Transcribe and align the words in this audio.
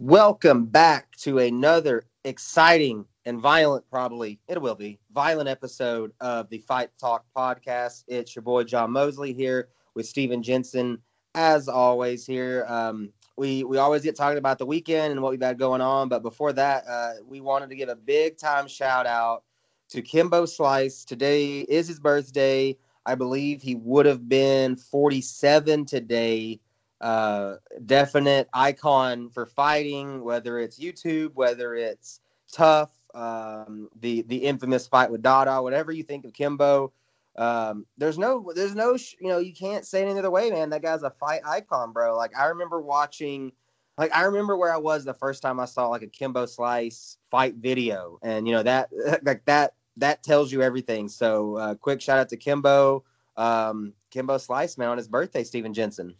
Welcome 0.00 0.64
back 0.64 1.14
to 1.18 1.40
another 1.40 2.04
exciting 2.24 3.04
and 3.26 3.38
violent, 3.38 3.84
probably 3.90 4.40
it 4.48 4.58
will 4.58 4.74
be 4.74 4.98
violent 5.12 5.46
episode 5.46 6.12
of 6.22 6.48
the 6.48 6.56
Fight 6.60 6.88
Talk 6.98 7.26
podcast. 7.36 8.04
It's 8.08 8.34
your 8.34 8.42
boy 8.42 8.64
John 8.64 8.92
Mosley 8.92 9.34
here 9.34 9.68
with 9.94 10.06
Steven 10.06 10.42
Jensen, 10.42 11.02
as 11.34 11.68
always. 11.68 12.24
Here, 12.24 12.64
um, 12.66 13.12
we 13.36 13.62
we 13.62 13.76
always 13.76 14.00
get 14.00 14.16
talking 14.16 14.38
about 14.38 14.56
the 14.56 14.64
weekend 14.64 15.12
and 15.12 15.20
what 15.20 15.32
we've 15.32 15.42
had 15.42 15.58
going 15.58 15.82
on, 15.82 16.08
but 16.08 16.22
before 16.22 16.54
that, 16.54 16.84
uh, 16.88 17.12
we 17.28 17.42
wanted 17.42 17.68
to 17.68 17.76
give 17.76 17.90
a 17.90 17.94
big 17.94 18.38
time 18.38 18.68
shout 18.68 19.06
out 19.06 19.42
to 19.90 20.00
Kimbo 20.00 20.46
Slice. 20.46 21.04
Today 21.04 21.60
is 21.60 21.88
his 21.88 22.00
birthday. 22.00 22.74
I 23.04 23.16
believe 23.16 23.60
he 23.60 23.74
would 23.74 24.06
have 24.06 24.26
been 24.30 24.76
47 24.76 25.84
today 25.84 26.58
uh, 27.00 27.56
definite 27.86 28.48
icon 28.52 29.30
for 29.30 29.46
fighting, 29.46 30.22
whether 30.22 30.58
it's 30.58 30.78
YouTube, 30.78 31.34
whether 31.34 31.74
it's 31.74 32.20
Tough, 32.52 32.90
um, 33.14 33.88
the 34.00 34.22
the 34.22 34.38
infamous 34.38 34.88
fight 34.88 35.10
with 35.10 35.22
Dada, 35.22 35.62
whatever 35.62 35.92
you 35.92 36.02
think 36.02 36.24
of 36.24 36.32
Kimbo. 36.32 36.92
Um, 37.36 37.86
there's 37.96 38.18
no, 38.18 38.52
there's 38.54 38.74
no, 38.74 38.96
you 39.20 39.28
know, 39.28 39.38
you 39.38 39.54
can't 39.54 39.86
say 39.86 40.02
it 40.02 40.08
any 40.08 40.18
other 40.18 40.30
way, 40.30 40.50
man. 40.50 40.70
That 40.70 40.82
guy's 40.82 41.04
a 41.04 41.10
fight 41.10 41.42
icon, 41.46 41.92
bro. 41.92 42.16
Like 42.16 42.36
I 42.36 42.46
remember 42.46 42.80
watching, 42.80 43.52
like 43.96 44.14
I 44.14 44.24
remember 44.24 44.56
where 44.56 44.74
I 44.74 44.78
was 44.78 45.04
the 45.04 45.14
first 45.14 45.42
time 45.42 45.60
I 45.60 45.64
saw 45.64 45.88
like 45.88 46.02
a 46.02 46.08
Kimbo 46.08 46.46
Slice 46.46 47.18
fight 47.30 47.54
video, 47.54 48.18
and 48.22 48.48
you 48.48 48.54
know 48.54 48.64
that, 48.64 48.90
like 49.22 49.44
that, 49.44 49.74
that 49.98 50.22
tells 50.22 50.50
you 50.50 50.62
everything. 50.62 51.08
So, 51.08 51.56
uh, 51.56 51.74
quick 51.76 52.00
shout 52.00 52.18
out 52.18 52.30
to 52.30 52.36
Kimbo, 52.36 53.04
um, 53.36 53.92
Kimbo 54.10 54.38
Slice, 54.38 54.76
man, 54.76 54.88
on 54.88 54.98
his 54.98 55.08
birthday, 55.08 55.44
Steven 55.44 55.72
Jensen. 55.72 56.16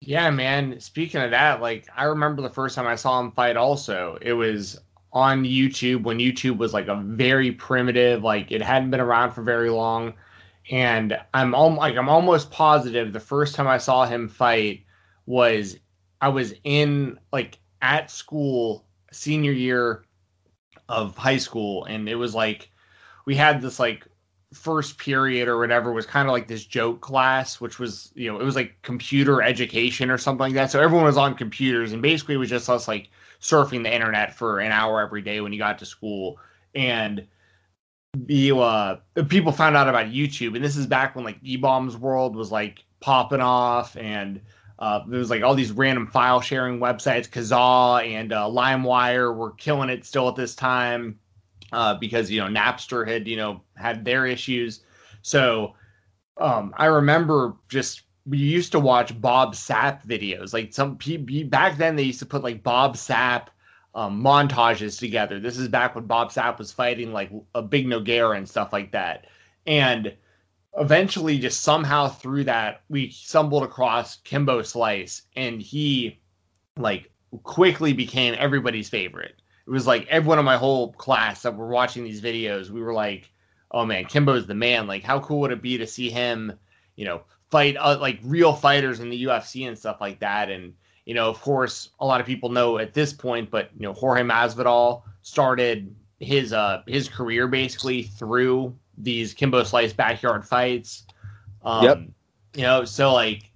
Yeah, 0.00 0.30
man. 0.30 0.78
Speaking 0.80 1.22
of 1.22 1.30
that, 1.30 1.60
like 1.60 1.88
I 1.96 2.04
remember 2.04 2.42
the 2.42 2.50
first 2.50 2.74
time 2.76 2.86
I 2.86 2.96
saw 2.96 3.20
him 3.20 3.32
fight 3.32 3.56
also. 3.56 4.18
It 4.20 4.32
was 4.34 4.78
on 5.12 5.44
YouTube 5.44 6.02
when 6.02 6.18
YouTube 6.18 6.58
was 6.58 6.74
like 6.74 6.88
a 6.88 6.96
very 6.96 7.52
primitive, 7.52 8.22
like 8.22 8.52
it 8.52 8.62
hadn't 8.62 8.90
been 8.90 9.00
around 9.00 9.32
for 9.32 9.42
very 9.42 9.70
long. 9.70 10.14
And 10.70 11.18
I'm 11.34 11.54
al- 11.54 11.74
like 11.74 11.96
I'm 11.96 12.08
almost 12.08 12.50
positive 12.50 13.12
the 13.12 13.20
first 13.20 13.54
time 13.54 13.66
I 13.68 13.78
saw 13.78 14.04
him 14.06 14.28
fight 14.28 14.84
was 15.26 15.76
I 16.20 16.28
was 16.28 16.54
in 16.64 17.18
like 17.32 17.58
at 17.82 18.10
school 18.10 18.84
senior 19.12 19.52
year 19.52 20.04
of 20.88 21.16
high 21.16 21.36
school 21.38 21.84
and 21.84 22.08
it 22.08 22.14
was 22.16 22.34
like 22.34 22.70
we 23.26 23.34
had 23.34 23.60
this 23.60 23.78
like 23.80 24.06
first 24.56 24.98
period 24.98 25.48
or 25.48 25.58
whatever 25.58 25.92
was 25.92 26.06
kind 26.06 26.26
of 26.26 26.32
like 26.32 26.48
this 26.48 26.64
joke 26.64 27.00
class, 27.00 27.60
which 27.60 27.78
was, 27.78 28.10
you 28.14 28.32
know, 28.32 28.40
it 28.40 28.44
was 28.44 28.56
like 28.56 28.74
computer 28.82 29.42
education 29.42 30.10
or 30.10 30.18
something 30.18 30.40
like 30.40 30.54
that. 30.54 30.70
So 30.70 30.80
everyone 30.80 31.04
was 31.04 31.16
on 31.16 31.34
computers 31.34 31.92
and 31.92 32.02
basically 32.02 32.34
it 32.34 32.38
was 32.38 32.50
just 32.50 32.68
us 32.68 32.88
like 32.88 33.10
surfing 33.40 33.82
the 33.82 33.94
internet 33.94 34.34
for 34.34 34.58
an 34.60 34.72
hour 34.72 35.00
every 35.00 35.22
day 35.22 35.40
when 35.40 35.52
you 35.52 35.58
got 35.58 35.78
to 35.78 35.86
school. 35.86 36.38
And 36.74 37.26
you, 38.26 38.60
uh, 38.60 39.00
people 39.28 39.52
found 39.52 39.76
out 39.76 39.88
about 39.88 40.06
YouTube. 40.06 40.56
And 40.56 40.64
this 40.64 40.76
is 40.76 40.86
back 40.86 41.14
when 41.14 41.24
like 41.24 41.42
eBaum's 41.42 41.96
World 41.96 42.34
was 42.34 42.50
like 42.50 42.84
popping 43.00 43.40
off 43.40 43.96
and, 43.96 44.40
uh, 44.78 45.00
there 45.06 45.18
was 45.18 45.30
like 45.30 45.42
all 45.42 45.54
these 45.54 45.72
random 45.72 46.06
file 46.06 46.40
sharing 46.40 46.80
websites, 46.80 47.28
Kazaa 47.28 48.06
and 48.06 48.32
uh, 48.32 48.44
LimeWire 48.44 49.34
were 49.34 49.52
killing 49.52 49.88
it 49.88 50.04
still 50.04 50.28
at 50.28 50.36
this 50.36 50.54
time 50.54 51.18
uh, 51.76 51.94
because 51.94 52.30
you 52.30 52.40
know 52.40 52.48
Napster 52.48 53.06
had 53.06 53.28
you 53.28 53.36
know 53.36 53.60
had 53.76 54.04
their 54.04 54.26
issues. 54.26 54.80
So 55.20 55.74
um, 56.38 56.74
I 56.76 56.86
remember 56.86 57.54
just 57.68 58.02
we 58.24 58.38
used 58.38 58.72
to 58.72 58.80
watch 58.80 59.18
Bob 59.20 59.54
Sapp 59.54 60.04
videos. 60.04 60.54
Like 60.54 60.72
some 60.72 60.98
back 61.48 61.76
then, 61.76 61.94
they 61.94 62.04
used 62.04 62.20
to 62.20 62.26
put 62.26 62.42
like 62.42 62.62
Bob 62.62 62.96
Sapp 62.96 63.48
um, 63.94 64.22
montages 64.22 64.98
together. 64.98 65.38
This 65.38 65.58
is 65.58 65.68
back 65.68 65.94
when 65.94 66.06
Bob 66.06 66.30
Sapp 66.30 66.58
was 66.58 66.72
fighting 66.72 67.12
like 67.12 67.30
a 67.54 67.60
big 67.60 67.86
Nogueira 67.86 68.38
and 68.38 68.48
stuff 68.48 68.72
like 68.72 68.92
that. 68.92 69.26
And 69.66 70.14
eventually, 70.78 71.38
just 71.38 71.62
somehow 71.62 72.08
through 72.08 72.44
that, 72.44 72.80
we 72.88 73.10
stumbled 73.10 73.64
across 73.64 74.16
Kimbo 74.16 74.62
Slice, 74.62 75.22
and 75.36 75.60
he 75.60 76.20
like 76.78 77.10
quickly 77.42 77.92
became 77.92 78.34
everybody's 78.38 78.88
favorite 78.88 79.34
it 79.66 79.70
was 79.70 79.86
like 79.86 80.06
everyone 80.08 80.38
in 80.38 80.44
my 80.44 80.56
whole 80.56 80.92
class 80.92 81.42
that 81.42 81.56
were 81.56 81.68
watching 81.68 82.04
these 82.04 82.20
videos, 82.20 82.70
we 82.70 82.80
were 82.80 82.94
like, 82.94 83.30
oh 83.72 83.84
man, 83.84 84.04
Kimbo's 84.04 84.46
the 84.46 84.54
man. 84.54 84.86
Like, 84.86 85.02
how 85.02 85.18
cool 85.20 85.40
would 85.40 85.50
it 85.50 85.62
be 85.62 85.78
to 85.78 85.86
see 85.86 86.08
him, 86.08 86.52
you 86.94 87.04
know, 87.04 87.22
fight 87.50 87.76
uh, 87.76 87.98
like 88.00 88.20
real 88.22 88.52
fighters 88.52 89.00
in 89.00 89.10
the 89.10 89.24
UFC 89.24 89.66
and 89.66 89.76
stuff 89.76 90.00
like 90.00 90.20
that? 90.20 90.50
And, 90.50 90.74
you 91.04 91.14
know, 91.14 91.28
of 91.28 91.40
course, 91.40 91.90
a 91.98 92.06
lot 92.06 92.20
of 92.20 92.26
people 92.26 92.48
know 92.48 92.78
at 92.78 92.94
this 92.94 93.12
point, 93.12 93.50
but, 93.50 93.70
you 93.76 93.82
know, 93.82 93.92
Jorge 93.92 94.22
Masvidal 94.22 95.02
started 95.22 95.94
his 96.18 96.52
uh 96.52 96.82
his 96.86 97.08
career 97.08 97.46
basically 97.46 98.04
through 98.04 98.74
these 98.96 99.34
Kimbo 99.34 99.64
Slice 99.64 99.92
backyard 99.92 100.46
fights. 100.46 101.04
Um, 101.64 101.84
yep. 101.84 101.98
You 102.54 102.62
know, 102.62 102.84
so 102.84 103.12
like, 103.12 103.50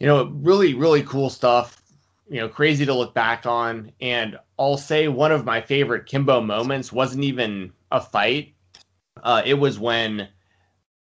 you 0.00 0.06
know, 0.06 0.24
really, 0.24 0.72
really 0.72 1.02
cool 1.02 1.28
stuff 1.28 1.82
you 2.28 2.40
know 2.40 2.48
crazy 2.48 2.84
to 2.84 2.94
look 2.94 3.14
back 3.14 3.46
on 3.46 3.92
and 4.00 4.38
i'll 4.58 4.76
say 4.76 5.08
one 5.08 5.32
of 5.32 5.44
my 5.44 5.60
favorite 5.60 6.06
kimbo 6.06 6.40
moments 6.40 6.92
wasn't 6.92 7.22
even 7.22 7.72
a 7.92 8.00
fight 8.00 8.54
uh, 9.22 9.42
it 9.44 9.54
was 9.54 9.78
when 9.78 10.28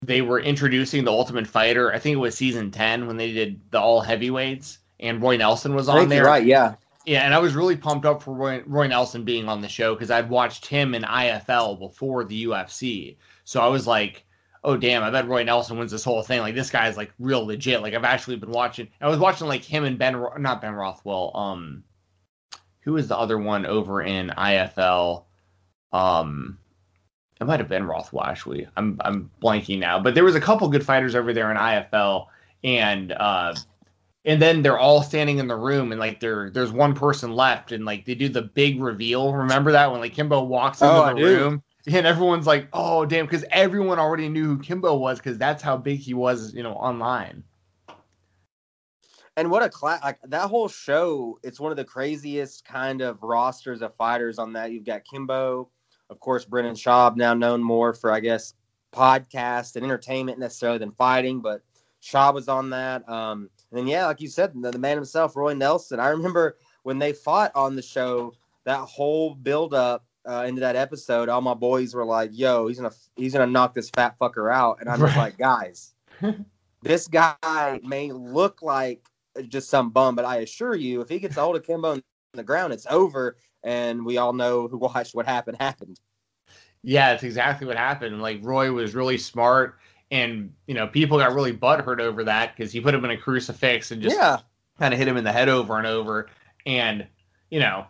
they 0.02 0.22
were 0.22 0.38
introducing 0.38 1.04
the 1.04 1.10
ultimate 1.10 1.46
fighter 1.46 1.92
i 1.92 1.98
think 1.98 2.14
it 2.14 2.20
was 2.20 2.36
season 2.36 2.70
10 2.70 3.06
when 3.06 3.16
they 3.16 3.32
did 3.32 3.60
the 3.70 3.80
all 3.80 4.00
heavyweights 4.00 4.78
and 5.00 5.22
roy 5.22 5.36
nelson 5.36 5.74
was 5.74 5.88
on 5.88 6.08
there 6.08 6.24
right 6.24 6.44
yeah 6.44 6.74
yeah 7.04 7.22
and 7.22 7.34
i 7.34 7.38
was 7.38 7.54
really 7.54 7.76
pumped 7.76 8.06
up 8.06 8.22
for 8.22 8.34
roy, 8.34 8.62
roy 8.66 8.86
nelson 8.86 9.24
being 9.24 9.48
on 9.48 9.60
the 9.60 9.68
show 9.68 9.94
because 9.94 10.10
i'd 10.10 10.28
watched 10.28 10.66
him 10.66 10.94
in 10.94 11.02
ifl 11.02 11.78
before 11.78 12.24
the 12.24 12.44
ufc 12.44 13.16
so 13.44 13.60
i 13.60 13.66
was 13.66 13.86
like 13.86 14.26
oh 14.66 14.76
damn, 14.76 15.04
I 15.04 15.10
bet 15.10 15.28
Roy 15.28 15.44
Nelson 15.44 15.78
wins 15.78 15.92
this 15.92 16.04
whole 16.04 16.22
thing. 16.22 16.40
Like 16.40 16.56
this 16.56 16.70
guy's 16.70 16.96
like 16.96 17.12
real 17.18 17.46
legit. 17.46 17.80
Like 17.80 17.94
I've 17.94 18.04
actually 18.04 18.36
been 18.36 18.50
watching. 18.50 18.88
I 19.00 19.08
was 19.08 19.18
watching 19.18 19.46
like 19.46 19.64
him 19.64 19.84
and 19.84 19.96
Ben, 19.96 20.20
not 20.38 20.60
Ben 20.60 20.74
Rothwell. 20.74 21.34
Um, 21.34 21.84
who 22.86 22.96
is 22.96 23.08
the 23.08 23.18
other 23.18 23.36
one 23.36 23.66
over 23.66 24.00
in 24.00 24.28
IFL? 24.30 25.24
Um, 25.92 26.56
it 27.38 27.44
might 27.44 27.60
have 27.60 27.68
been 27.68 27.84
Rothwell 27.84 28.24
actually. 28.24 28.66
I'm 28.76 28.98
I'm 29.04 29.30
blanking 29.42 29.80
now, 29.80 30.00
but 30.00 30.14
there 30.14 30.24
was 30.24 30.36
a 30.36 30.40
couple 30.40 30.68
good 30.68 30.86
fighters 30.86 31.14
over 31.14 31.34
there 31.34 31.50
in 31.50 31.58
IFL, 31.58 32.28
and 32.64 33.12
uh, 33.12 33.54
and 34.24 34.40
then 34.40 34.62
they're 34.62 34.78
all 34.78 35.02
standing 35.02 35.38
in 35.38 35.48
the 35.48 35.56
room, 35.56 35.92
and 35.92 36.00
like 36.00 36.20
there 36.20 36.48
there's 36.48 36.72
one 36.72 36.94
person 36.94 37.32
left, 37.32 37.72
and 37.72 37.84
like 37.84 38.06
they 38.06 38.14
do 38.14 38.30
the 38.30 38.42
big 38.42 38.80
reveal. 38.80 39.34
Remember 39.34 39.72
that 39.72 39.90
when 39.90 40.00
like 40.00 40.14
Kimbo 40.14 40.44
walks 40.44 40.80
into 40.80 40.94
oh, 40.94 41.14
the 41.14 41.22
room 41.22 41.62
and 41.86 42.06
everyone's 42.06 42.46
like, 42.46 42.68
"Oh, 42.72 43.04
damn!" 43.04 43.26
Because 43.26 43.44
everyone 43.50 43.98
already 43.98 44.28
knew 44.28 44.44
who 44.44 44.58
Kimbo 44.58 44.96
was 44.96 45.18
because 45.18 45.38
that's 45.38 45.62
how 45.62 45.76
big 45.76 46.00
he 46.00 46.14
was, 46.14 46.54
you 46.54 46.62
know, 46.62 46.72
online. 46.72 47.44
And 49.36 49.50
what 49.50 49.62
a 49.62 49.68
class! 49.68 50.02
Like 50.02 50.18
that 50.24 50.48
whole 50.48 50.68
show, 50.68 51.38
it's 51.42 51.60
one 51.60 51.70
of 51.70 51.76
the 51.76 51.84
craziest 51.84 52.64
kind 52.64 53.02
of 53.02 53.22
rosters 53.22 53.82
of 53.82 53.94
fighters 53.96 54.38
on 54.38 54.54
that. 54.54 54.72
You've 54.72 54.84
got 54.84 55.04
Kimbo, 55.04 55.68
of 56.08 56.20
course, 56.20 56.44
Brendan 56.44 56.74
Schaub, 56.74 57.16
now 57.16 57.34
known 57.34 57.62
more 57.62 57.92
for, 57.92 58.12
I 58.12 58.20
guess, 58.20 58.54
podcast 58.92 59.76
and 59.76 59.84
entertainment 59.84 60.38
necessarily 60.38 60.78
than 60.78 60.92
fighting, 60.92 61.40
but 61.40 61.62
Schaub 62.02 62.34
was 62.34 62.48
on 62.48 62.70
that. 62.70 63.06
Um, 63.08 63.50
and 63.70 63.78
then, 63.78 63.86
yeah, 63.86 64.06
like 64.06 64.20
you 64.20 64.28
said, 64.28 64.52
the, 64.54 64.70
the 64.70 64.78
man 64.78 64.96
himself, 64.96 65.36
Roy 65.36 65.52
Nelson. 65.54 66.00
I 66.00 66.08
remember 66.08 66.56
when 66.84 66.98
they 66.98 67.12
fought 67.12 67.52
on 67.54 67.76
the 67.76 67.82
show, 67.82 68.32
that 68.64 68.80
whole 68.80 69.34
build 69.34 69.74
up 69.74 70.04
uh, 70.26 70.44
into 70.46 70.60
that 70.60 70.76
episode, 70.76 71.28
all 71.28 71.40
my 71.40 71.54
boys 71.54 71.94
were 71.94 72.04
like, 72.04 72.30
"Yo, 72.32 72.66
he's 72.66 72.78
gonna 72.78 72.94
he's 73.16 73.32
gonna 73.32 73.46
knock 73.46 73.74
this 73.74 73.90
fat 73.90 74.16
fucker 74.18 74.52
out," 74.52 74.78
and 74.80 74.88
I'm 74.88 75.00
right. 75.00 75.16
like, 75.16 75.38
"Guys, 75.38 75.94
this 76.82 77.06
guy 77.06 77.80
may 77.84 78.10
look 78.10 78.62
like 78.62 79.06
just 79.42 79.68
some 79.68 79.90
bum, 79.90 80.14
but 80.14 80.24
I 80.24 80.38
assure 80.38 80.74
you, 80.74 81.00
if 81.00 81.08
he 81.08 81.18
gets 81.18 81.36
a 81.36 81.40
hold 81.40 81.56
of 81.56 81.64
Kimbo 81.64 81.92
on 81.92 82.02
the 82.34 82.42
ground, 82.42 82.72
it's 82.72 82.86
over." 82.88 83.36
And 83.62 84.04
we 84.04 84.16
all 84.16 84.32
know 84.32 84.68
who 84.68 84.78
watched 84.78 85.14
what 85.14 85.26
happened 85.26 85.58
happened. 85.58 85.98
Yeah, 86.82 87.12
it's 87.12 87.24
exactly 87.24 87.66
what 87.66 87.76
happened. 87.76 88.22
Like 88.22 88.38
Roy 88.42 88.70
was 88.70 88.94
really 88.94 89.18
smart, 89.18 89.78
and 90.10 90.52
you 90.66 90.74
know 90.74 90.86
people 90.86 91.18
got 91.18 91.34
really 91.34 91.52
butthurt 91.52 92.00
over 92.00 92.24
that 92.24 92.56
because 92.56 92.72
he 92.72 92.80
put 92.80 92.94
him 92.94 93.04
in 93.04 93.10
a 93.10 93.16
crucifix 93.16 93.90
and 93.90 94.00
just 94.00 94.16
yeah. 94.16 94.38
kind 94.78 94.94
of 94.94 94.98
hit 94.98 95.08
him 95.08 95.16
in 95.16 95.24
the 95.24 95.32
head 95.32 95.48
over 95.48 95.78
and 95.78 95.86
over. 95.86 96.28
And 96.64 97.06
you 97.50 97.60
know, 97.60 97.86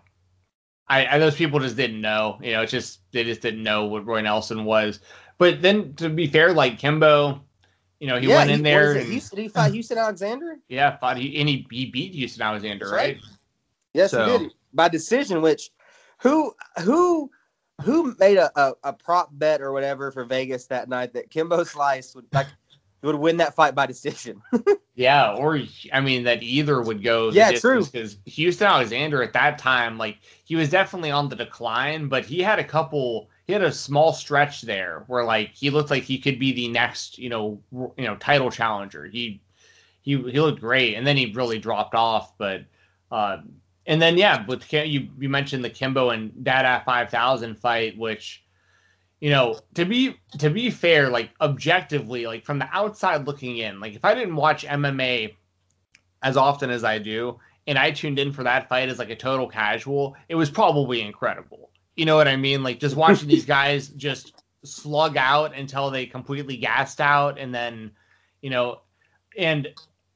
I, 0.89 1.07
I, 1.07 1.19
those 1.19 1.35
people 1.35 1.61
just 1.61 1.77
didn't 1.77 2.01
know. 2.01 2.39
You 2.43 2.53
know, 2.53 2.63
it's 2.63 2.73
just 2.73 3.01
they 3.13 3.25
just 3.25 3.43
didn't 3.43 3.63
know 3.63 3.85
what 3.85 4.07
Roy 4.07 4.21
Nelson 4.21 4.65
was. 4.65 5.01
But 5.39 5.61
then 5.61 5.95
to 5.95 6.09
be 6.09 6.27
fair, 6.27 6.53
like 6.53 6.79
Kimbo, 6.79 7.43
you 8.01 8.07
know, 8.07 8.19
he 8.19 8.29
yeah, 8.29 8.37
went 8.37 8.51
in 8.51 8.59
he, 8.59 8.63
there. 8.63 8.93
And, 8.93 9.07
Houston, 9.07 9.39
he 9.39 9.49
fought 9.49 9.73
Houston 9.73 9.99
Alexander. 9.99 10.59
Yeah, 10.69 10.97
fought 10.97 11.17
he 11.17 11.39
and 11.41 11.49
he, 11.49 11.67
he 11.71 11.87
beat 11.87 12.15
Houston 12.15 12.43
Alexander, 12.43 12.87
right? 12.87 13.17
right? 13.17 13.19
Yes, 13.95 14.11
so. 14.11 14.25
he 14.25 14.39
did 14.39 14.55
by 14.73 14.89
decision. 14.89 15.43
Which 15.43 15.71
who 16.19 16.55
who 16.83 17.31
who 17.83 18.15
made 18.19 18.39
a, 18.39 18.51
a, 18.59 18.73
a, 18.85 18.93
prop 18.93 19.29
bet 19.33 19.61
or 19.61 19.73
whatever 19.73 20.11
for 20.11 20.25
Vegas 20.25 20.67
that 20.67 20.89
night 20.89 21.13
that 21.13 21.31
Kimbo 21.31 21.63
Slice 21.65 22.15
would 22.15 22.27
like 22.33 22.47
would 23.03 23.17
win 23.17 23.37
that 23.39 23.55
fight 23.55 23.75
by 23.75 23.87
decision. 23.87 24.43
yeah, 24.95 25.35
or 25.35 25.61
I 25.93 26.01
mean 26.01 26.25
that 26.25 26.43
either 26.43 26.83
would 26.83 27.03
go. 27.03 27.31
Yeah, 27.31 27.53
true. 27.53 27.85
Because 27.85 28.19
Houston 28.27 28.67
Alexander 28.67 29.23
at 29.23 29.33
that 29.35 29.59
time, 29.59 29.99
like 29.99 30.19
he 30.45 30.57
was 30.57 30.69
definitely 30.71 31.11
on 31.11 31.29
the 31.29 31.37
decline, 31.37 32.09
but 32.09 32.25
he 32.25 32.43
had 32.43 32.59
a 32.59 32.65
couple. 32.65 33.31
He 33.47 33.53
had 33.53 33.63
a 33.63 33.73
small 33.73 34.13
stretch 34.13 34.63
there 34.63 35.05
where 35.07 35.25
like 35.25 35.55
he 35.55 35.71
looked 35.71 35.91
like 35.91 36.03
he 36.03 36.19
could 36.19 36.39
be 36.39 36.53
the 36.53 36.69
next, 36.69 37.19
you 37.19 37.29
know, 37.29 37.61
you 37.73 38.05
know, 38.05 38.17
title 38.17 38.51
challenger. 38.51 39.07
He 39.07 39.41
he 40.03 40.17
he 40.17 40.41
looked 40.41 40.61
great, 40.61 40.95
and 40.95 41.07
then 41.07 41.17
he 41.17 41.33
really 41.33 41.59
dropped 41.59 41.95
off. 41.95 42.37
But 42.39 42.65
uh, 43.11 43.39
and 43.87 44.03
then 44.03 44.19
yeah, 44.19 44.45
with 44.47 44.73
you 44.73 45.09
you 45.19 45.29
mentioned 45.29 45.65
the 45.65 45.71
Kimbo 45.71 46.11
and 46.11 46.45
Dada 46.45 46.83
five 46.85 47.11
thousand 47.11 47.59
fight, 47.61 47.97
which 47.97 48.45
you 49.21 49.31
know 49.31 49.61
to 49.75 49.85
be 49.85 50.17
to 50.39 50.51
be 50.51 50.71
fair, 50.71 51.09
like 51.09 51.31
objectively, 51.41 52.27
like 52.27 52.45
from 52.45 52.59
the 52.59 52.69
outside 52.73 53.27
looking 53.27 53.59
in, 53.59 53.79
like 53.79 53.95
if 53.95 54.05
I 54.05 54.15
didn't 54.15 54.37
watch 54.37 54.65
MMA 54.65 55.35
as 56.23 56.37
often 56.37 56.71
as 56.71 56.83
I 56.83 56.99
do, 56.99 57.39
and 57.67 57.79
I 57.79 57.93
tuned 57.93 58.19
in 58.19 58.33
for 58.33 58.43
that 58.43 58.69
fight 58.69 58.89
as 58.89 58.99
like 58.99 59.11
a 59.11 59.17
total 59.17 59.49
casual, 59.49 60.17
it 60.29 60.35
was 60.35 60.51
probably 60.51 61.01
incredible. 61.01 61.71
You 61.97 62.05
know 62.05 62.17
what 62.17 62.29
I 62.29 62.37
mean? 62.37 62.63
Like 62.63 62.79
just 62.79 62.97
watching 62.97 63.29
these 63.29 63.47
guys 63.47 63.89
just 63.89 64.43
slug 64.65 65.17
out 65.17 65.55
until 65.55 65.91
they 65.91 66.07
completely 66.07 66.57
gassed 66.57 67.01
out, 67.01 67.39
and 67.39 67.55
then 67.55 67.93
you 68.41 68.51
know, 68.51 68.81
and 69.37 69.69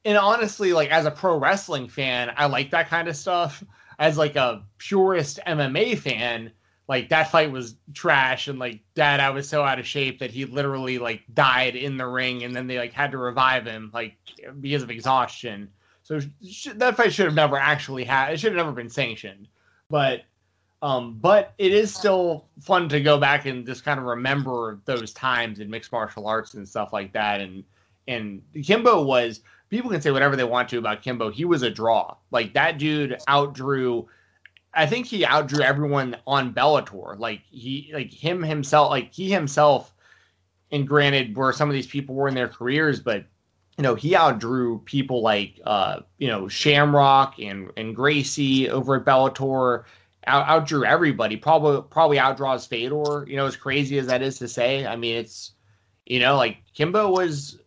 and 0.04 0.18
honestly, 0.18 0.72
like 0.72 0.90
as 0.90 1.06
a 1.06 1.10
pro 1.10 1.38
wrestling 1.38 1.88
fan, 1.88 2.32
I 2.36 2.46
like 2.46 2.70
that 2.70 2.88
kind 2.88 3.08
of 3.08 3.16
stuff. 3.16 3.62
As 3.98 4.16
like 4.16 4.36
a 4.36 4.64
purist 4.78 5.40
MMA 5.46 5.98
fan, 5.98 6.52
like 6.88 7.10
that 7.10 7.30
fight 7.30 7.52
was 7.52 7.76
trash, 7.92 8.48
and 8.48 8.58
like 8.58 8.80
Dada 8.94 9.32
was 9.32 9.48
so 9.48 9.62
out 9.62 9.78
of 9.78 9.86
shape 9.86 10.20
that 10.20 10.30
he 10.30 10.46
literally 10.46 10.98
like 10.98 11.22
died 11.32 11.76
in 11.76 11.96
the 11.96 12.06
ring, 12.06 12.42
and 12.42 12.54
then 12.54 12.66
they 12.66 12.78
like 12.78 12.92
had 12.92 13.12
to 13.12 13.18
revive 13.18 13.66
him 13.66 13.90
like 13.92 14.16
because 14.60 14.82
of 14.82 14.90
exhaustion. 14.90 15.70
So 16.02 16.18
sh- 16.18 16.68
that 16.74 16.96
fight 16.96 17.12
should 17.12 17.26
have 17.26 17.34
never 17.34 17.56
actually 17.56 18.04
had. 18.04 18.32
It 18.32 18.40
should 18.40 18.52
have 18.52 18.64
never 18.64 18.72
been 18.72 18.90
sanctioned. 18.90 19.48
But 19.88 20.22
um, 20.82 21.18
but 21.20 21.52
it 21.58 21.72
is 21.72 21.94
still 21.94 22.46
fun 22.60 22.88
to 22.88 23.00
go 23.00 23.18
back 23.18 23.44
and 23.46 23.66
just 23.66 23.84
kind 23.84 24.00
of 24.00 24.06
remember 24.06 24.80
those 24.86 25.12
times 25.12 25.60
in 25.60 25.68
mixed 25.68 25.92
martial 25.92 26.26
arts 26.26 26.54
and 26.54 26.66
stuff 26.66 26.92
like 26.92 27.12
that. 27.12 27.40
And 27.40 27.64
and 28.08 28.42
Kimbo 28.64 29.02
was 29.02 29.40
people 29.68 29.90
can 29.90 30.00
say 30.00 30.10
whatever 30.10 30.36
they 30.36 30.44
want 30.44 30.68
to 30.70 30.78
about 30.78 31.02
Kimbo. 31.02 31.30
He 31.30 31.44
was 31.44 31.62
a 31.62 31.70
draw. 31.70 32.16
Like 32.30 32.54
that 32.54 32.78
dude 32.78 33.18
outdrew. 33.28 34.06
I 34.72 34.86
think 34.86 35.06
he 35.06 35.24
outdrew 35.24 35.62
everyone 35.62 36.16
on 36.26 36.54
Bellator. 36.54 37.18
Like 37.18 37.42
he, 37.50 37.90
like 37.92 38.12
him 38.12 38.42
himself, 38.42 38.90
like 38.90 39.12
he 39.12 39.30
himself. 39.30 39.92
And 40.72 40.86
granted, 40.86 41.36
where 41.36 41.52
some 41.52 41.68
of 41.68 41.74
these 41.74 41.88
people 41.88 42.14
were 42.14 42.28
in 42.28 42.34
their 42.34 42.48
careers, 42.48 43.00
but 43.00 43.24
you 43.76 43.82
know 43.82 43.94
he 43.94 44.14
outdrew 44.14 44.80
people 44.84 45.20
like 45.20 45.60
uh, 45.64 46.00
you 46.18 46.28
know 46.28 46.48
Shamrock 46.48 47.38
and 47.38 47.70
and 47.76 47.94
Gracie 47.94 48.70
over 48.70 48.96
at 48.96 49.04
Bellator. 49.04 49.84
Out, 50.30 50.46
outdrew 50.46 50.86
everybody. 50.86 51.36
Probably 51.36 51.82
probably 51.90 52.18
outdraws 52.18 52.68
Fedor. 52.68 53.26
You 53.28 53.36
know, 53.36 53.46
as 53.46 53.56
crazy 53.56 53.98
as 53.98 54.06
that 54.06 54.22
is 54.22 54.38
to 54.38 54.48
say, 54.48 54.86
I 54.86 54.94
mean, 54.96 55.16
it's 55.16 55.52
you 56.06 56.20
know 56.20 56.36
like 56.36 56.58
Kimbo 56.72 57.10
was 57.10 57.58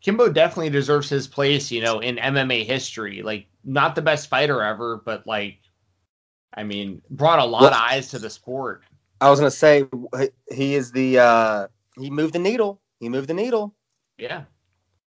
Kimbo 0.00 0.28
definitely 0.28 0.70
deserves 0.70 1.08
his 1.08 1.26
place, 1.26 1.70
you 1.70 1.80
know, 1.80 1.98
in 1.98 2.16
MMA 2.16 2.64
history. 2.64 3.22
Like, 3.22 3.46
not 3.64 3.94
the 3.94 4.02
best 4.02 4.28
fighter 4.28 4.62
ever, 4.62 4.96
but 5.04 5.26
like, 5.26 5.58
I 6.54 6.62
mean, 6.62 7.02
brought 7.10 7.40
a 7.40 7.44
lot 7.44 7.62
well, 7.62 7.70
of 7.70 7.76
eyes 7.76 8.10
to 8.10 8.18
the 8.18 8.30
sport. 8.30 8.82
I 9.20 9.30
was 9.30 9.40
gonna 9.40 9.50
say 9.50 9.84
he 10.50 10.74
is 10.74 10.92
the 10.92 11.18
uh 11.18 11.68
he 11.96 12.10
moved 12.10 12.34
the 12.34 12.38
needle. 12.38 12.80
He 13.00 13.08
moved 13.08 13.28
the 13.28 13.34
needle. 13.34 13.74
Yeah, 14.16 14.44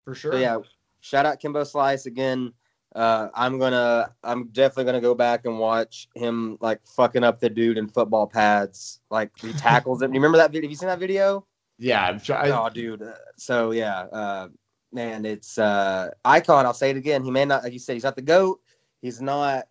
for 0.04 0.14
sure. 0.14 0.32
So 0.32 0.38
yeah, 0.38 0.58
shout 1.00 1.26
out 1.26 1.40
Kimbo 1.40 1.64
Slice 1.64 2.06
again. 2.06 2.52
Uh, 2.94 3.28
I'm 3.34 3.58
gonna, 3.58 4.12
I'm 4.24 4.48
definitely 4.48 4.84
gonna 4.84 5.00
go 5.00 5.14
back 5.14 5.44
and 5.44 5.58
watch 5.58 6.08
him 6.14 6.58
like 6.60 6.80
fucking 6.84 7.22
up 7.22 7.38
the 7.38 7.48
dude 7.48 7.78
in 7.78 7.88
football 7.88 8.26
pads. 8.26 9.00
Like 9.10 9.30
he 9.38 9.52
tackles 9.54 10.02
him. 10.02 10.12
You 10.12 10.20
remember 10.20 10.38
that 10.38 10.50
video? 10.50 10.66
Have 10.66 10.70
you 10.70 10.76
seen 10.76 10.88
that 10.88 10.98
video? 10.98 11.46
Yeah, 11.78 12.04
I'm 12.04 12.20
trying. 12.20 12.52
Oh, 12.52 12.68
dude. 12.68 13.02
So 13.36 13.70
yeah, 13.70 14.00
uh, 14.00 14.48
man, 14.92 15.24
it's 15.24 15.56
uh, 15.56 16.10
icon. 16.24 16.66
I'll 16.66 16.74
say 16.74 16.90
it 16.90 16.96
again. 16.96 17.24
He 17.24 17.30
may 17.30 17.44
not, 17.44 17.62
like 17.62 17.72
you 17.72 17.78
said, 17.78 17.94
he's 17.94 18.04
not 18.04 18.16
the 18.16 18.22
goat. 18.22 18.60
He's 19.00 19.22
not 19.22 19.68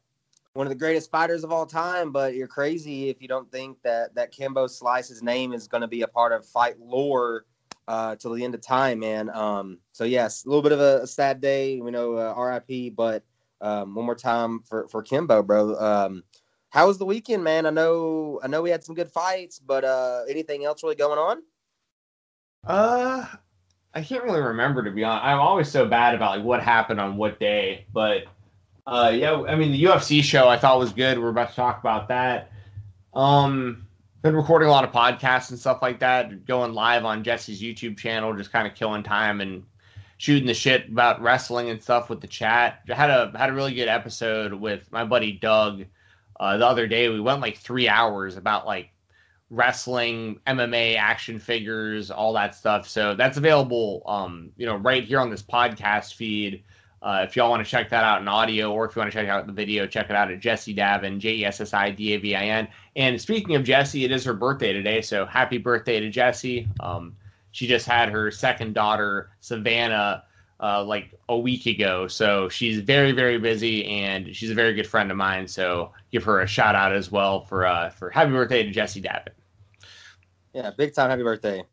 one 0.53 0.65
of 0.65 0.71
the 0.71 0.79
greatest 0.79 1.11
fighters 1.11 1.43
of 1.43 1.51
all 1.51 1.65
time. 1.65 2.11
But 2.11 2.35
you're 2.35 2.47
crazy 2.47 3.09
if 3.09 3.21
you 3.21 3.27
don't 3.27 3.51
think 3.51 3.77
that 3.83 4.15
that 4.15 4.31
Kimbo 4.31 4.67
Slice's 4.67 5.21
name 5.21 5.53
is 5.53 5.67
going 5.67 5.81
to 5.81 5.87
be 5.87 6.01
a 6.01 6.07
part 6.07 6.31
of 6.31 6.45
fight 6.45 6.79
lore 6.79 7.45
uh, 7.89 8.15
till 8.15 8.31
the 8.33 8.45
end 8.45 8.53
of 8.53 8.61
time, 8.61 8.99
man. 8.99 9.31
Um, 9.31 9.79
so 9.93 10.03
yes, 10.03 10.45
a 10.45 10.47
little 10.47 10.61
bit 10.61 10.71
of 10.71 10.79
a, 10.79 11.01
a 11.01 11.07
sad 11.07 11.41
day. 11.41 11.81
We 11.81 11.89
know 11.89 12.13
uh, 12.13 12.33
R.I.P. 12.37 12.91
But 12.91 13.23
um, 13.61 13.95
one 13.95 14.05
more 14.05 14.15
time 14.15 14.61
for 14.61 14.87
for 14.89 15.01
Kimbo, 15.01 15.41
bro. 15.41 15.75
Um, 15.75 16.23
how 16.69 16.85
was 16.85 16.99
the 16.99 17.05
weekend, 17.05 17.43
man? 17.43 17.65
I 17.65 17.71
know 17.71 18.39
I 18.43 18.47
know 18.47 18.61
we 18.61 18.69
had 18.69 18.83
some 18.83 18.93
good 18.95 19.09
fights, 19.09 19.57
but 19.57 19.83
uh, 19.83 20.21
anything 20.29 20.63
else 20.65 20.83
really 20.83 20.95
going 20.95 21.17
on? 21.17 21.41
Uh, 22.63 23.25
I 23.95 24.03
can't 24.03 24.23
really 24.23 24.41
remember 24.41 24.83
to 24.83 24.91
be 24.91 25.03
honest. 25.03 25.25
I'm 25.25 25.39
always 25.39 25.67
so 25.67 25.87
bad 25.87 26.13
about 26.13 26.37
like 26.37 26.45
what 26.45 26.61
happened 26.61 27.01
on 27.01 27.17
what 27.17 27.39
day, 27.39 27.87
but 27.91 28.25
uh, 28.85 29.11
yeah, 29.15 29.41
I 29.41 29.55
mean 29.55 29.71
the 29.71 29.83
UFC 29.83 30.23
show 30.23 30.47
I 30.47 30.59
thought 30.59 30.77
was 30.77 30.93
good. 30.93 31.17
We're 31.17 31.29
about 31.29 31.49
to 31.49 31.55
talk 31.55 31.79
about 31.79 32.09
that. 32.09 32.51
Um, 33.15 33.87
been 34.21 34.35
recording 34.35 34.67
a 34.67 34.71
lot 34.71 34.83
of 34.83 34.91
podcasts 34.91 35.49
and 35.49 35.59
stuff 35.59 35.81
like 35.81 35.99
that, 35.99 36.45
going 36.45 36.73
live 36.73 37.05
on 37.05 37.23
Jessi's 37.23 37.61
YouTube 37.61 37.97
channel, 37.97 38.35
just 38.35 38.51
kind 38.51 38.67
of 38.67 38.75
killing 38.75 39.03
time 39.03 39.39
and 39.39 39.63
shooting 40.17 40.45
the 40.47 40.53
shit 40.53 40.89
about 40.89 41.21
wrestling 41.21 41.69
and 41.69 41.81
stuff 41.81 42.09
with 42.09 42.19
the 42.19 42.27
chat. 42.27 42.81
I 42.89 42.95
had 42.95 43.09
a 43.09 43.31
had 43.37 43.49
a 43.49 43.53
really 43.53 43.73
good 43.73 43.87
episode 43.87 44.53
with 44.53 44.91
my 44.91 45.05
buddy 45.05 45.31
Doug 45.31 45.85
uh, 46.39 46.57
the 46.57 46.65
other 46.65 46.87
day. 46.87 47.07
We 47.07 47.21
went 47.21 47.39
like 47.39 47.57
three 47.57 47.87
hours 47.87 48.35
about 48.35 48.65
like 48.65 48.89
wrestling, 49.49 50.39
MMA, 50.45 50.97
action 50.97 51.39
figures, 51.39 52.11
all 52.11 52.33
that 52.33 52.55
stuff. 52.55 52.87
So 52.87 53.15
that's 53.15 53.37
available, 53.37 54.03
um, 54.05 54.51
you 54.57 54.65
know, 54.65 54.75
right 54.75 55.03
here 55.03 55.19
on 55.19 55.29
this 55.29 55.41
podcast 55.41 56.15
feed. 56.15 56.63
Uh, 57.01 57.25
if 57.27 57.35
y'all 57.35 57.49
want 57.49 57.63
to 57.63 57.69
check 57.69 57.89
that 57.89 58.03
out 58.03 58.21
in 58.21 58.27
audio, 58.27 58.73
or 58.73 58.85
if 58.85 58.95
you 58.95 58.99
want 58.99 59.11
to 59.11 59.17
check 59.17 59.29
out 59.29 59.47
the 59.47 59.53
video, 59.53 59.87
check 59.87 60.09
it 60.09 60.15
out 60.15 60.29
at 60.29 60.39
Jessi 60.39 60.75
Davin, 60.75 61.19
J 61.19 61.35
E 61.35 61.45
S 61.45 61.61
S 61.61 61.73
I 61.73 61.91
D 61.91 62.13
A 62.13 62.17
V 62.17 62.35
I 62.35 62.45
N. 62.45 62.67
And 62.95 63.19
speaking 63.21 63.55
of 63.55 63.63
Jessi, 63.63 64.03
it 64.03 64.11
is 64.11 64.25
her 64.25 64.33
birthday 64.33 64.73
today, 64.73 65.01
so 65.01 65.25
happy 65.25 65.57
birthday 65.57 65.99
to 66.01 66.11
Jessi. 66.11 66.67
Um, 66.81 67.15
she 67.51 67.67
just 67.67 67.87
had 67.87 68.09
her 68.09 68.31
second 68.31 68.73
daughter, 68.73 69.31
Savannah, 69.39 70.23
uh, 70.59 70.83
like 70.83 71.13
a 71.29 71.37
week 71.37 71.65
ago. 71.65 72.07
So 72.07 72.49
she's 72.49 72.79
very, 72.79 73.13
very 73.13 73.39
busy, 73.39 73.85
and 73.85 74.35
she's 74.35 74.51
a 74.51 74.55
very 74.55 74.73
good 74.73 74.87
friend 74.87 75.09
of 75.09 75.15
mine. 75.15 75.47
So 75.47 75.93
give 76.11 76.23
her 76.25 76.41
a 76.41 76.47
shout 76.47 76.75
out 76.75 76.93
as 76.93 77.09
well 77.09 77.41
for 77.45 77.65
uh, 77.65 77.91
for 77.91 78.09
happy 78.09 78.31
birthday 78.31 78.63
to 78.63 78.71
Jessi 78.71 79.01
Davin. 79.01 79.33
Yeah, 80.53 80.71
big 80.77 80.93
time 80.93 81.09
happy 81.09 81.23
birthday. 81.23 81.63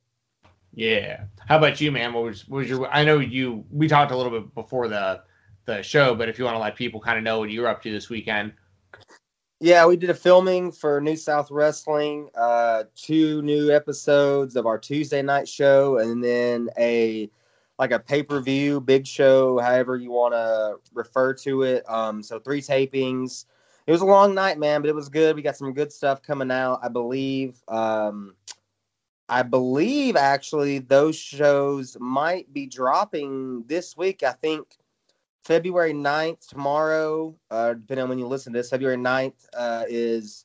Yeah. 0.77 1.25
How 1.49 1.57
about 1.57 1.81
you, 1.81 1.91
man? 1.91 2.13
What 2.13 2.25
was 2.25 2.47
what 2.47 2.59
was 2.59 2.69
your? 2.69 2.87
I 2.93 3.03
know 3.03 3.19
you. 3.19 3.65
We 3.71 3.89
talked 3.89 4.13
a 4.13 4.17
little 4.17 4.31
bit 4.31 4.55
before 4.55 4.89
the 4.89 5.23
the 5.65 5.83
show, 5.83 6.15
but 6.15 6.29
if 6.29 6.39
you 6.39 6.45
want 6.45 6.55
to 6.55 6.61
let 6.61 6.77
people 6.77 7.01
kind 7.01 7.19
of 7.19 7.25
know 7.25 7.41
what 7.41 7.51
you're 7.51 7.67
up 7.67 7.83
to 7.83 7.91
this 7.91 8.09
weekend. 8.11 8.53
Yeah, 9.59 9.87
we 9.87 9.97
did 9.97 10.11
a 10.11 10.15
filming 10.15 10.71
for 10.71 11.01
New 11.01 11.17
South 11.17 11.51
Wrestling. 11.51 12.29
Uh, 12.35 12.85
two 12.95 13.41
new 13.41 13.71
episodes 13.71 14.55
of 14.55 14.67
our 14.67 14.77
Tuesday 14.77 15.23
night 15.23 15.49
show, 15.49 15.97
and 15.97 16.23
then 16.23 16.69
a 16.79 17.31
like 17.79 17.91
a 17.91 17.99
pay 17.99 18.23
per 18.23 18.41
view 18.41 18.79
big 18.79 19.07
show, 19.07 19.59
however 19.59 19.97
you 19.97 20.11
want 20.11 20.35
to 20.35 20.77
refer 20.93 21.33
to 21.33 21.63
it. 21.63 21.89
Um, 21.89 22.23
so 22.23 22.39
three 22.39 22.61
tapings. 22.61 23.47
It 23.87 23.93
was 23.93 24.03
a 24.03 24.07
long 24.07 24.35
night, 24.35 24.59
man, 24.59 24.83
but 24.83 24.91
it 24.91 24.95
was 24.95 25.09
good. 25.09 25.37
We 25.37 25.43
got 25.43 25.57
some 25.57 25.73
good 25.73 25.93
stuff 25.93 26.21
coming 26.21 26.51
out, 26.51 26.81
I 26.83 26.89
believe. 26.89 27.63
Um, 27.69 28.35
I 29.29 29.43
believe 29.43 30.17
actually 30.17 30.79
those 30.79 31.17
shows 31.17 31.97
might 32.01 32.53
be 32.53 32.67
dropping 32.67 33.65
this 33.67 33.97
week. 33.97 34.23
I 34.23 34.33
think 34.33 34.67
February 35.45 35.93
9th, 35.93 36.49
tomorrow, 36.49 37.35
uh, 37.51 37.75
depending 37.75 38.05
on 38.05 38.09
when 38.09 38.19
you 38.19 38.27
listen 38.27 38.53
to 38.53 38.59
this, 38.59 38.71
February 38.71 38.97
9th 38.97 39.35
uh, 39.57 39.85
is 39.89 40.45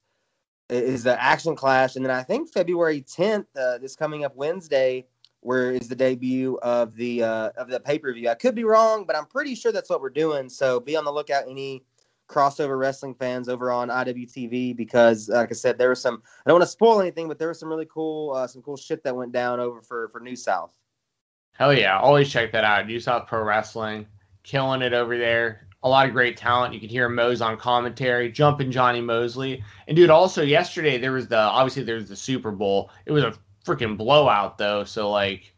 is 0.69 1.03
the 1.03 1.21
Action 1.21 1.55
Clash. 1.55 1.95
And 1.95 2.05
then 2.05 2.11
I 2.11 2.23
think 2.23 2.51
February 2.51 3.01
10th, 3.01 3.45
uh, 3.59 3.77
this 3.77 3.95
coming 3.95 4.23
up 4.23 4.35
Wednesday, 4.35 5.05
where 5.41 5.71
is 5.71 5.87
the 5.87 5.95
debut 5.95 6.57
of 6.61 6.95
the 6.95 7.23
uh, 7.23 7.49
of 7.57 7.67
the 7.67 7.79
pay 7.79 7.99
per 7.99 8.13
view. 8.13 8.29
I 8.29 8.35
could 8.35 8.55
be 8.55 8.63
wrong, 8.63 9.05
but 9.05 9.15
I'm 9.15 9.25
pretty 9.25 9.55
sure 9.55 9.71
that's 9.71 9.89
what 9.89 10.01
we're 10.01 10.09
doing. 10.09 10.49
So 10.49 10.79
be 10.79 10.95
on 10.95 11.03
the 11.03 11.11
lookout. 11.11 11.45
Any 11.49 11.83
crossover 12.31 12.79
wrestling 12.79 13.13
fans 13.13 13.49
over 13.49 13.71
on 13.71 13.89
IWTV 13.89 14.75
because, 14.75 15.29
like 15.29 15.49
I 15.51 15.53
said, 15.53 15.77
there 15.77 15.89
was 15.89 16.01
some. 16.01 16.21
I 16.45 16.49
don't 16.49 16.59
want 16.59 16.63
to 16.63 16.71
spoil 16.71 17.01
anything, 17.01 17.27
but 17.27 17.37
there 17.37 17.49
was 17.49 17.59
some 17.59 17.69
really 17.69 17.87
cool, 17.91 18.33
uh, 18.33 18.47
some 18.47 18.61
cool 18.61 18.77
shit 18.77 19.03
that 19.03 19.15
went 19.15 19.31
down 19.31 19.59
over 19.59 19.81
for 19.81 20.09
for 20.09 20.19
New 20.19 20.35
South. 20.35 20.73
Hell 21.53 21.73
yeah! 21.73 21.99
Always 21.99 22.31
check 22.31 22.51
that 22.53 22.63
out. 22.63 22.87
New 22.87 22.99
South 22.99 23.27
Pro 23.27 23.43
Wrestling, 23.43 24.07
killing 24.43 24.81
it 24.81 24.93
over 24.93 25.17
there. 25.17 25.67
A 25.83 25.89
lot 25.89 26.07
of 26.07 26.13
great 26.13 26.37
talent. 26.37 26.73
You 26.73 26.79
can 26.79 26.89
hear 26.89 27.09
Mose 27.09 27.41
on 27.41 27.57
commentary, 27.57 28.31
jumping 28.31 28.71
Johnny 28.71 29.01
Mosley, 29.01 29.63
and 29.87 29.95
dude. 29.95 30.09
Also, 30.09 30.43
yesterday 30.43 30.97
there 30.97 31.11
was 31.11 31.27
the 31.27 31.37
obviously 31.37 31.83
there 31.83 31.95
was 31.95 32.09
the 32.09 32.15
Super 32.15 32.51
Bowl. 32.51 32.91
It 33.05 33.11
was 33.11 33.23
a 33.23 33.33
freaking 33.65 33.97
blowout 33.97 34.57
though. 34.57 34.83
So 34.83 35.09
like, 35.09 35.53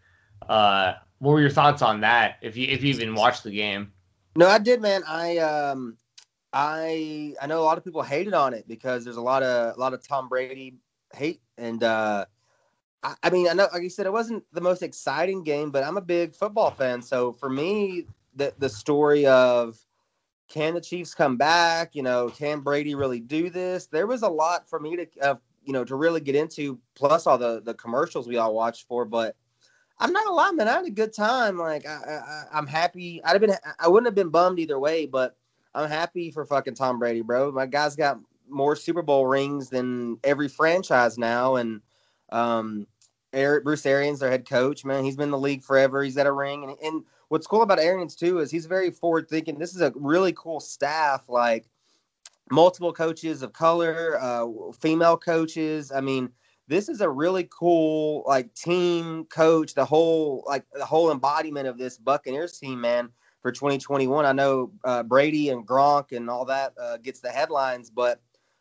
uh, 0.47 0.93
what 1.19 1.31
were 1.31 1.41
your 1.41 1.49
thoughts 1.49 1.81
on 1.81 2.01
that? 2.01 2.37
If 2.41 2.57
you 2.57 2.67
if 2.67 2.83
you 2.83 2.89
even 2.89 3.15
watched 3.15 3.43
the 3.43 3.51
game? 3.51 3.91
No, 4.35 4.47
I 4.47 4.57
did, 4.57 4.81
man. 4.81 5.03
I 5.07 5.37
um, 5.37 5.97
I 6.53 7.33
I 7.41 7.47
know 7.47 7.59
a 7.59 7.65
lot 7.65 7.77
of 7.77 7.83
people 7.83 8.03
hated 8.03 8.33
on 8.33 8.53
it 8.53 8.67
because 8.67 9.03
there's 9.03 9.17
a 9.17 9.21
lot 9.21 9.43
of 9.43 9.75
a 9.75 9.79
lot 9.79 9.93
of 9.93 10.07
Tom 10.07 10.29
Brady 10.29 10.75
hate, 11.13 11.41
and 11.57 11.83
uh, 11.83 12.25
I, 13.03 13.15
I 13.23 13.29
mean, 13.31 13.49
I 13.49 13.53
know, 13.53 13.67
like 13.73 13.83
you 13.83 13.89
said, 13.89 14.05
it 14.05 14.13
wasn't 14.13 14.43
the 14.53 14.61
most 14.61 14.83
exciting 14.83 15.43
game, 15.43 15.71
but 15.71 15.83
I'm 15.83 15.97
a 15.97 16.01
big 16.01 16.35
football 16.35 16.71
fan, 16.71 17.01
so 17.01 17.31
for 17.33 17.49
me, 17.49 18.05
the 18.35 18.53
the 18.59 18.69
story 18.69 19.25
of 19.25 19.77
can 20.47 20.75
the 20.75 20.81
Chiefs 20.81 21.15
come 21.15 21.37
back? 21.37 21.95
You 21.95 22.03
know, 22.03 22.29
can 22.29 22.59
Brady 22.59 22.93
really 22.93 23.19
do 23.19 23.49
this? 23.49 23.87
There 23.87 24.05
was 24.05 24.21
a 24.21 24.29
lot 24.29 24.69
for 24.69 24.79
me 24.79 24.95
to, 24.97 25.07
uh, 25.21 25.35
you 25.63 25.73
know, 25.73 25.83
to 25.83 25.95
really 25.95 26.21
get 26.21 26.35
into. 26.35 26.79
Plus 26.95 27.25
all 27.25 27.37
the 27.37 27.61
the 27.61 27.73
commercials 27.73 28.27
we 28.27 28.37
all 28.37 28.53
watched 28.53 28.87
for. 28.87 29.05
But 29.05 29.35
I'm 29.97 30.11
not 30.11 30.27
a 30.27 30.31
lie, 30.31 30.51
man. 30.51 30.67
I 30.67 30.73
had 30.73 30.85
a 30.85 30.91
good 30.91 31.13
time. 31.13 31.57
Like 31.57 31.87
I, 31.87 32.45
I, 32.51 32.57
am 32.57 32.67
happy. 32.67 33.23
I'd 33.23 33.31
have 33.31 33.41
been. 33.41 33.55
I 33.79 33.87
wouldn't 33.87 34.07
have 34.07 34.15
been 34.15 34.29
bummed 34.29 34.59
either 34.59 34.77
way. 34.77 35.07
But 35.07 35.35
I'm 35.75 35.89
happy 35.89 36.31
for 36.31 36.45
fucking 36.45 36.75
Tom 36.75 36.99
Brady, 36.99 37.21
bro. 37.21 37.51
My 37.51 37.65
guy's 37.65 37.95
got 37.95 38.19
more 38.49 38.75
Super 38.75 39.01
Bowl 39.01 39.25
rings 39.25 39.69
than 39.69 40.19
every 40.23 40.47
franchise 40.47 41.17
now, 41.17 41.55
and 41.55 41.81
um, 42.31 42.87
Eric 43.31 43.63
Bruce 43.63 43.85
Arians, 43.85 44.19
their 44.19 44.29
head 44.29 44.47
coach, 44.47 44.85
man, 44.85 45.03
he's 45.03 45.15
been 45.15 45.25
in 45.25 45.31
the 45.31 45.37
league 45.37 45.63
forever. 45.63 46.03
He's 46.03 46.15
got 46.15 46.27
a 46.27 46.31
ring, 46.31 46.63
and, 46.63 46.77
and 46.83 47.03
what's 47.29 47.47
cool 47.47 47.63
about 47.63 47.79
Arians 47.79 48.15
too 48.15 48.39
is 48.39 48.51
he's 48.51 48.67
very 48.67 48.91
forward 48.91 49.27
thinking. 49.27 49.57
This 49.57 49.73
is 49.73 49.81
a 49.81 49.91
really 49.95 50.33
cool 50.33 50.59
staff, 50.59 51.27
like 51.27 51.65
multiple 52.51 52.93
coaches 52.93 53.41
of 53.41 53.53
color, 53.53 54.17
uh, 54.21 54.45
female 54.79 55.17
coaches. 55.17 55.91
I 55.91 56.01
mean, 56.01 56.29
this 56.67 56.89
is 56.89 57.01
a 57.01 57.09
really 57.09 57.47
cool 57.49 58.23
like 58.27 58.53
team 58.53 59.25
coach. 59.25 59.73
The 59.73 59.85
whole 59.85 60.43
like 60.45 60.65
the 60.73 60.85
whole 60.85 61.11
embodiment 61.11 61.67
of 61.67 61.77
this 61.77 61.97
Buccaneers 61.97 62.59
team, 62.59 62.81
man, 62.81 63.09
for 63.43 63.51
2021. 63.51 64.25
I 64.25 64.31
know 64.31 64.71
uh, 64.83 65.03
Brady 65.03 65.49
and 65.49 65.67
Gronk 65.67 66.13
and 66.13 66.29
all 66.29 66.45
that 66.45 66.73
uh, 66.81 66.97
gets 66.97 67.19
the 67.19 67.29
headlines, 67.29 67.91
but 67.91 68.19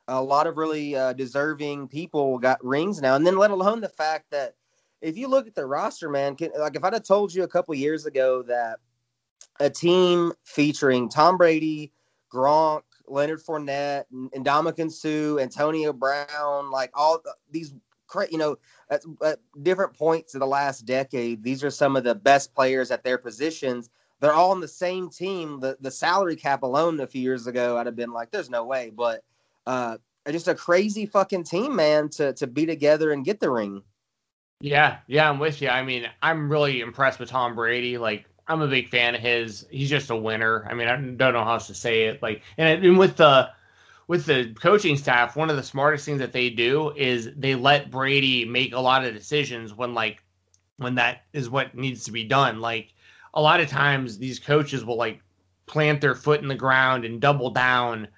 a 0.09 0.21
lot 0.21 0.47
of 0.47 0.59
really 0.59 0.95
uh, 0.97 1.15
deserving 1.15 1.89
people 1.89 2.39
got 2.39 2.63
rings 2.63 3.01
now. 3.01 3.15
And 3.15 3.27
then 3.27 3.39
let 3.39 3.53
alone 3.53 3.81
the 3.81 3.89
fact 3.89 4.27
that 4.33 4.57
if 5.01 5.17
you 5.17 5.29
look 5.29 5.47
at 5.47 5.55
the 5.55 5.65
roster, 5.65 6.11
man, 6.11 6.35
can, 6.35 6.51
like 6.59 6.77
if 6.77 6.85
I'd 6.85 6.93
have 6.93 7.05
told 7.05 7.33
you 7.33 7.45
a 7.45 7.49
couple 7.49 7.75
years 7.77 8.05
ago 8.05 8.43
that 8.43 8.81
a 9.61 9.71
team 9.71 10.33
featuring 10.45 11.09
Tom 11.09 11.39
Brady, 11.39 11.93
Gronk, 12.33 12.83
Leonard 13.07 13.41
Fournette, 13.41 14.05
and 14.11 14.31
Ndamukong 14.33 14.91
Suh, 14.91 15.41
Antonio 15.41 15.93
Brown, 15.93 16.71
like 16.73 16.91
all 16.95 17.23
these, 17.51 17.73
you 18.31 18.39
know, 18.39 18.57
at, 18.91 19.03
at, 19.25 19.39
different 19.63 19.97
points 19.97 20.35
of 20.35 20.41
the 20.41 20.47
last 20.47 20.87
decade, 20.87 21.43
these 21.45 21.63
are 21.63 21.71
some 21.71 21.95
of 21.95 22.03
the 22.03 22.15
best 22.15 22.53
players 22.53 22.91
at 22.91 23.05
their 23.05 23.19
positions. 23.19 23.89
They're 24.23 24.33
all 24.33 24.53
on 24.53 24.61
the 24.61 24.69
same 24.69 25.11
team. 25.11 25.59
The 25.59 25.77
the 25.81 25.91
salary 25.91 26.37
cap 26.37 26.63
alone 26.63 27.01
a 27.01 27.09
few 27.09 27.21
years 27.21 27.49
ago, 27.49 27.77
I'd 27.77 27.87
have 27.87 27.97
been 27.97 28.13
like, 28.13 28.31
"There's 28.31 28.49
no 28.49 28.65
way," 28.65 28.93
but 28.95 29.25
uh, 29.67 29.97
just 30.31 30.47
a 30.47 30.55
crazy 30.55 31.07
fucking 31.07 31.43
team, 31.43 31.75
man, 31.75 32.09
to 32.11 32.33
to 32.35 32.47
be 32.47 32.65
together 32.65 33.11
and 33.11 33.25
get 33.25 33.41
the 33.41 33.51
ring. 33.51 33.83
Yeah, 34.61 34.99
yeah, 35.09 35.29
I'm 35.29 35.41
with 35.41 35.61
you. 35.61 35.69
I 35.71 35.83
mean, 35.83 36.09
I'm 36.23 36.49
really 36.49 36.83
impressed 36.83 37.19
with 37.19 37.31
Tom 37.31 37.57
Brady. 37.57 37.99
Like, 37.99 38.27
I'm 38.47 38.63
a 38.63 38.69
big 38.69 38.91
fan 38.91 39.17
of 39.17 39.21
his. 39.21 39.67
He's 39.73 39.91
just 39.91 40.09
a 40.09 40.17
winner. 40.17 40.69
I 40.71 40.75
mean, 40.75 40.87
I 40.87 40.95
don't 40.95 41.19
know 41.35 41.43
how 41.45 41.55
else 41.55 41.67
to 41.67 41.75
say 41.75 42.05
it. 42.05 42.23
Like, 42.23 42.43
and, 42.57 42.85
and 42.85 42.97
with 42.97 43.17
the 43.17 43.51
with 44.07 44.25
the 44.25 44.55
coaching 44.55 44.97
staff, 44.97 45.35
one 45.35 45.51
of 45.51 45.57
the 45.57 45.65
smartest 45.65 46.05
things 46.05 46.21
that 46.21 46.33
they 46.33 46.49
do 46.49 46.93
is 46.95 47.29
they 47.37 47.57
let 47.57 47.91
Brady 47.91 48.45
make 48.45 48.73
a 48.73 48.79
lot 48.79 49.05
of 49.05 49.15
decisions 49.15 49.75
when 49.75 49.95
like 49.95 50.23
when 50.77 50.95
that 50.95 51.23
is 51.33 51.51
what 51.51 51.75
needs 51.75 52.05
to 52.05 52.13
be 52.13 52.23
done. 52.23 52.61
Like, 52.61 52.95
a 53.35 53.41
lot 53.41 53.61
of 53.61 53.69
times 53.69 54.19
these 54.19 54.39
coaches 54.39 54.85
will 54.85 54.97
like 54.97 55.21
plant 55.67 56.01
their 56.01 56.15
foot 56.15 56.43
in 56.43 56.49
the 56.49 56.55
ground 56.55 57.05
and 57.05 57.21
double 57.21 57.51
down 57.51 58.09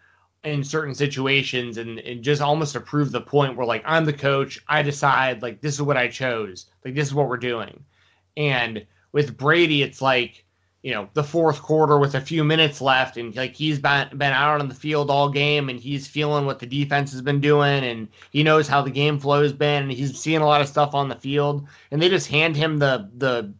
in 0.45 0.63
certain 0.63 0.95
situations 0.95 1.79
and, 1.79 1.99
and 2.01 2.23
just 2.23 2.43
almost 2.43 2.75
to 2.75 2.81
prove 2.81 3.11
the 3.11 3.21
point 3.21 3.57
where 3.57 3.67
like 3.67 3.83
I'm 3.87 4.05
the 4.05 4.13
coach, 4.13 4.63
I 4.69 4.83
decide 4.83 5.43
like 5.43 5.61
this 5.61 5.75
is 5.75 5.83
what 5.83 5.97
I 5.97 6.09
chose, 6.09 6.67
like 6.85 6.95
this 6.95 7.09
is 7.09 7.15
what 7.15 7.29
we're 7.29 7.37
doing. 7.37 7.85
And 8.37 8.87
with 9.13 9.37
Brady, 9.37 9.83
it's 9.83 10.03
like, 10.03 10.45
you 10.83 10.93
know, 10.93 11.09
the 11.15 11.25
fourth 11.25 11.63
quarter 11.63 11.99
with 11.99 12.15
a 12.15 12.21
few 12.21 12.45
minutes 12.45 12.83
left, 12.83 13.17
and 13.17 13.35
like 13.35 13.55
he's 13.55 13.79
been 13.79 14.09
been 14.11 14.33
out 14.33 14.61
on 14.61 14.69
the 14.69 14.75
field 14.75 15.09
all 15.09 15.31
game 15.31 15.71
and 15.71 15.81
he's 15.81 16.07
feeling 16.07 16.45
what 16.45 16.59
the 16.59 16.67
defense 16.67 17.11
has 17.13 17.23
been 17.23 17.41
doing 17.41 17.85
and 17.85 18.09
he 18.33 18.43
knows 18.43 18.69
how 18.69 18.83
the 18.83 18.91
game 18.91 19.19
flow 19.19 19.43
has 19.43 19.55
been 19.55 19.85
and 19.85 19.93
he's 19.93 20.21
seeing 20.21 20.43
a 20.43 20.47
lot 20.47 20.61
of 20.61 20.69
stuff 20.69 20.95
on 20.95 21.09
the 21.09 21.15
field 21.15 21.67
and 21.91 22.03
they 22.03 22.11
just 22.11 22.27
hand 22.27 22.55
him 22.55 22.77
the 22.77 23.09
the 23.17 23.51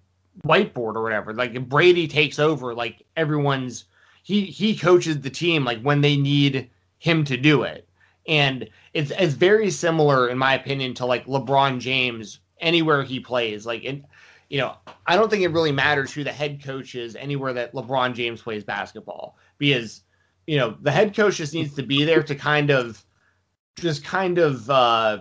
whiteboard 0.47 0.97
or 0.97 1.03
whatever. 1.03 1.33
Like 1.33 1.69
Brady 1.69 2.09
takes 2.09 2.39
over, 2.39 2.75
like 2.75 3.03
everyone's 3.17 3.85
he 4.23 4.47
he 4.47 4.77
coaches 4.77 5.21
the 5.21 5.31
team 5.31 5.65
like 5.65 5.81
when 5.83 6.01
they 6.01 6.17
need 6.17 6.71
him 6.99 7.25
to 7.25 7.37
do 7.37 7.63
it. 7.63 7.89
And 8.27 8.69
it's 8.95 9.13
it's 9.19 9.35
very 9.35 9.71
similar, 9.71 10.29
in 10.29 10.39
my 10.39 10.55
opinion, 10.55 10.95
to 10.95 11.07
like 11.07 11.27
LeBron 11.27 11.79
James 11.79 12.41
anywhere 12.61 13.03
he 13.03 13.21
plays. 13.21 13.67
Like, 13.67 13.85
in, 13.85 14.05
you 14.49 14.59
know, 14.59 14.77
I 15.07 15.17
don't 15.17 15.31
think 15.31 15.43
it 15.43 15.49
really 15.49 15.73
matters 15.73 16.13
who 16.13 16.25
the 16.25 16.33
head 16.33 16.63
coach 16.63 16.95
is 16.95 17.17
anywhere 17.17 17.53
that 17.53 17.75
LeBron 17.75 18.15
James 18.15 18.43
plays 18.43 18.65
basketball 18.65 19.37
because, 19.59 20.03
you 20.47 20.57
know, 20.57 20.77
the 20.81 20.91
head 20.91 21.15
coach 21.15 21.37
just 21.37 21.55
needs 21.55 21.75
to 21.75 21.83
be 21.83 22.05
there 22.05 22.23
to 22.23 22.35
kind 22.35 22.71
of, 22.71 23.05
just 23.77 24.05
kind 24.05 24.39
of, 24.39 24.71
uh, 24.71 25.19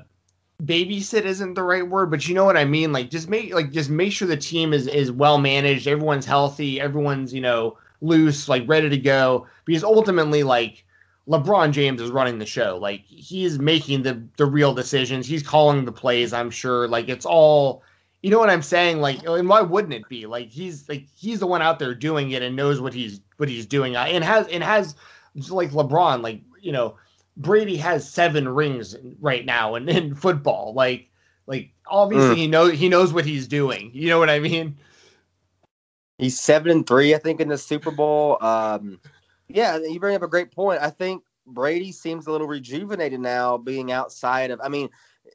babysit 0.65 1.23
isn't 1.25 1.53
the 1.53 1.63
right 1.63 1.87
word, 1.87 2.11
but 2.11 2.27
you 2.27 2.35
know 2.35 2.45
what 2.45 2.57
I 2.57 2.65
mean. 2.65 2.91
Like, 2.91 3.09
just 3.09 3.29
make 3.29 3.53
like 3.53 3.71
just 3.71 3.89
make 3.89 4.11
sure 4.11 4.27
the 4.27 4.37
team 4.37 4.73
is 4.73 4.87
is 4.87 5.11
well 5.11 5.37
managed, 5.37 5.87
everyone's 5.87 6.25
healthy, 6.25 6.79
everyone's 6.79 7.33
you 7.33 7.41
know 7.41 7.77
loose, 8.01 8.47
like 8.47 8.63
ready 8.67 8.89
to 8.89 8.97
go. 8.97 9.47
Because 9.65 9.83
ultimately, 9.83 10.43
like 10.43 10.85
LeBron 11.27 11.71
James 11.71 12.01
is 12.01 12.11
running 12.11 12.39
the 12.39 12.45
show. 12.45 12.77
Like 12.77 13.03
he's 13.05 13.59
making 13.59 14.03
the 14.03 14.21
the 14.37 14.45
real 14.45 14.73
decisions. 14.73 15.27
He's 15.27 15.43
calling 15.43 15.85
the 15.85 15.91
plays. 15.91 16.33
I'm 16.33 16.49
sure. 16.49 16.87
Like 16.87 17.09
it's 17.09 17.25
all. 17.25 17.83
You 18.21 18.29
know 18.29 18.39
what 18.39 18.49
I'm 18.49 18.61
saying? 18.61 19.01
Like, 19.01 19.21
and 19.23 19.49
why 19.49 19.59
wouldn't 19.59 19.93
it 19.93 20.07
be? 20.07 20.25
Like 20.27 20.49
he's 20.49 20.87
like 20.87 21.07
he's 21.15 21.39
the 21.39 21.47
one 21.47 21.61
out 21.61 21.77
there 21.77 21.93
doing 21.93 22.31
it 22.31 22.41
and 22.41 22.55
knows 22.55 22.79
what 22.79 22.93
he's 22.93 23.19
what 23.35 23.49
he's 23.49 23.65
doing. 23.65 23.97
And 23.97 24.23
has 24.23 24.47
and 24.47 24.63
has 24.63 24.95
like 25.49 25.71
LeBron. 25.71 26.21
Like 26.21 26.41
you 26.61 26.71
know, 26.71 26.95
Brady 27.35 27.77
has 27.77 28.09
seven 28.09 28.47
rings 28.47 28.95
right 29.19 29.45
now 29.45 29.75
in, 29.75 29.89
in 29.89 30.15
football. 30.15 30.73
Like 30.73 31.09
like 31.47 31.71
obviously 31.87 32.35
mm. 32.35 32.37
he 32.37 32.47
knows 32.47 32.73
he 32.73 32.89
knows 32.89 33.13
what 33.13 33.25
he's 33.25 33.47
doing. 33.47 33.91
You 33.93 34.09
know 34.09 34.19
what 34.19 34.29
I 34.29 34.39
mean? 34.39 34.77
He's 36.17 36.39
seven 36.39 36.71
and 36.71 36.87
three, 36.87 37.15
I 37.15 37.17
think, 37.17 37.41
in 37.41 37.49
the 37.49 37.57
Super 37.57 37.91
Bowl. 37.91 38.37
Um, 38.41 38.99
yeah, 39.47 39.77
you 39.77 39.99
bring 39.99 40.15
up 40.15 40.21
a 40.21 40.27
great 40.27 40.51
point. 40.51 40.81
I 40.81 40.89
think 40.89 41.23
Brady 41.45 41.91
seems 41.91 42.27
a 42.27 42.31
little 42.31 42.47
rejuvenated 42.47 43.19
now, 43.19 43.57
being 43.57 43.91
outside 43.91 44.51
of. 44.51 44.61
I 44.61 44.69
mean, 44.69 44.89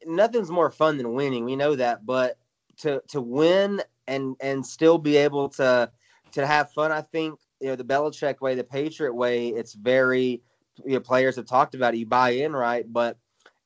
nothing's 0.07 0.51
more 0.51 0.71
fun 0.71 0.97
than 0.97 1.13
winning. 1.13 1.45
We 1.45 1.57
know 1.57 1.75
that, 1.75 2.07
but 2.07 2.39
to 2.79 3.03
to 3.09 3.21
win 3.21 3.83
and 4.07 4.37
and 4.41 4.65
still 4.65 4.99
be 4.99 5.17
able 5.17 5.49
to 5.51 5.91
to 6.33 6.47
have 6.47 6.73
fun, 6.73 6.93
I 6.93 7.03
think 7.03 7.39
you 7.61 7.69
know 7.69 7.77
the 7.77 7.85
Belichick 7.85 8.41
way, 8.41 8.55
the 8.55 8.65
Patriot 8.65 9.15
way. 9.15 9.49
It's 9.49 9.75
very 9.75 10.43
you 10.85 10.95
know, 10.95 11.01
players 11.01 11.37
have 11.37 11.47
talked 11.47 11.75
about 11.75 11.95
it. 11.95 11.99
You 11.99 12.07
buy 12.07 12.31
in, 12.31 12.55
right? 12.55 12.91
But 12.91 13.19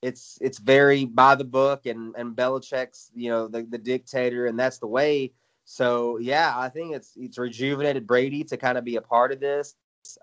it's 0.03 0.39
it's 0.41 0.59
very 0.59 1.05
by 1.05 1.35
the 1.35 1.45
book, 1.45 1.87
and 1.87 2.15
and 2.17 2.37
Belichick's 2.37 3.11
you 3.15 3.31
know 3.31 3.49
the 3.49 3.63
the 3.63 3.79
dictator, 3.79 4.47
and 4.47 4.59
that's 4.59 4.79
the 4.79 4.87
way. 4.87 5.33
So 5.65 6.19
yeah, 6.19 6.53
I 6.57 6.69
think 6.69 6.95
it's 6.95 7.13
it's 7.17 7.39
rejuvenated 7.39 8.07
Brady 8.07 8.45
to 8.45 8.57
kind 8.57 8.77
of 8.77 8.85
be 8.85 8.97
a 8.97 9.03
part 9.03 9.33
of 9.33 9.41
this. 9.41 9.75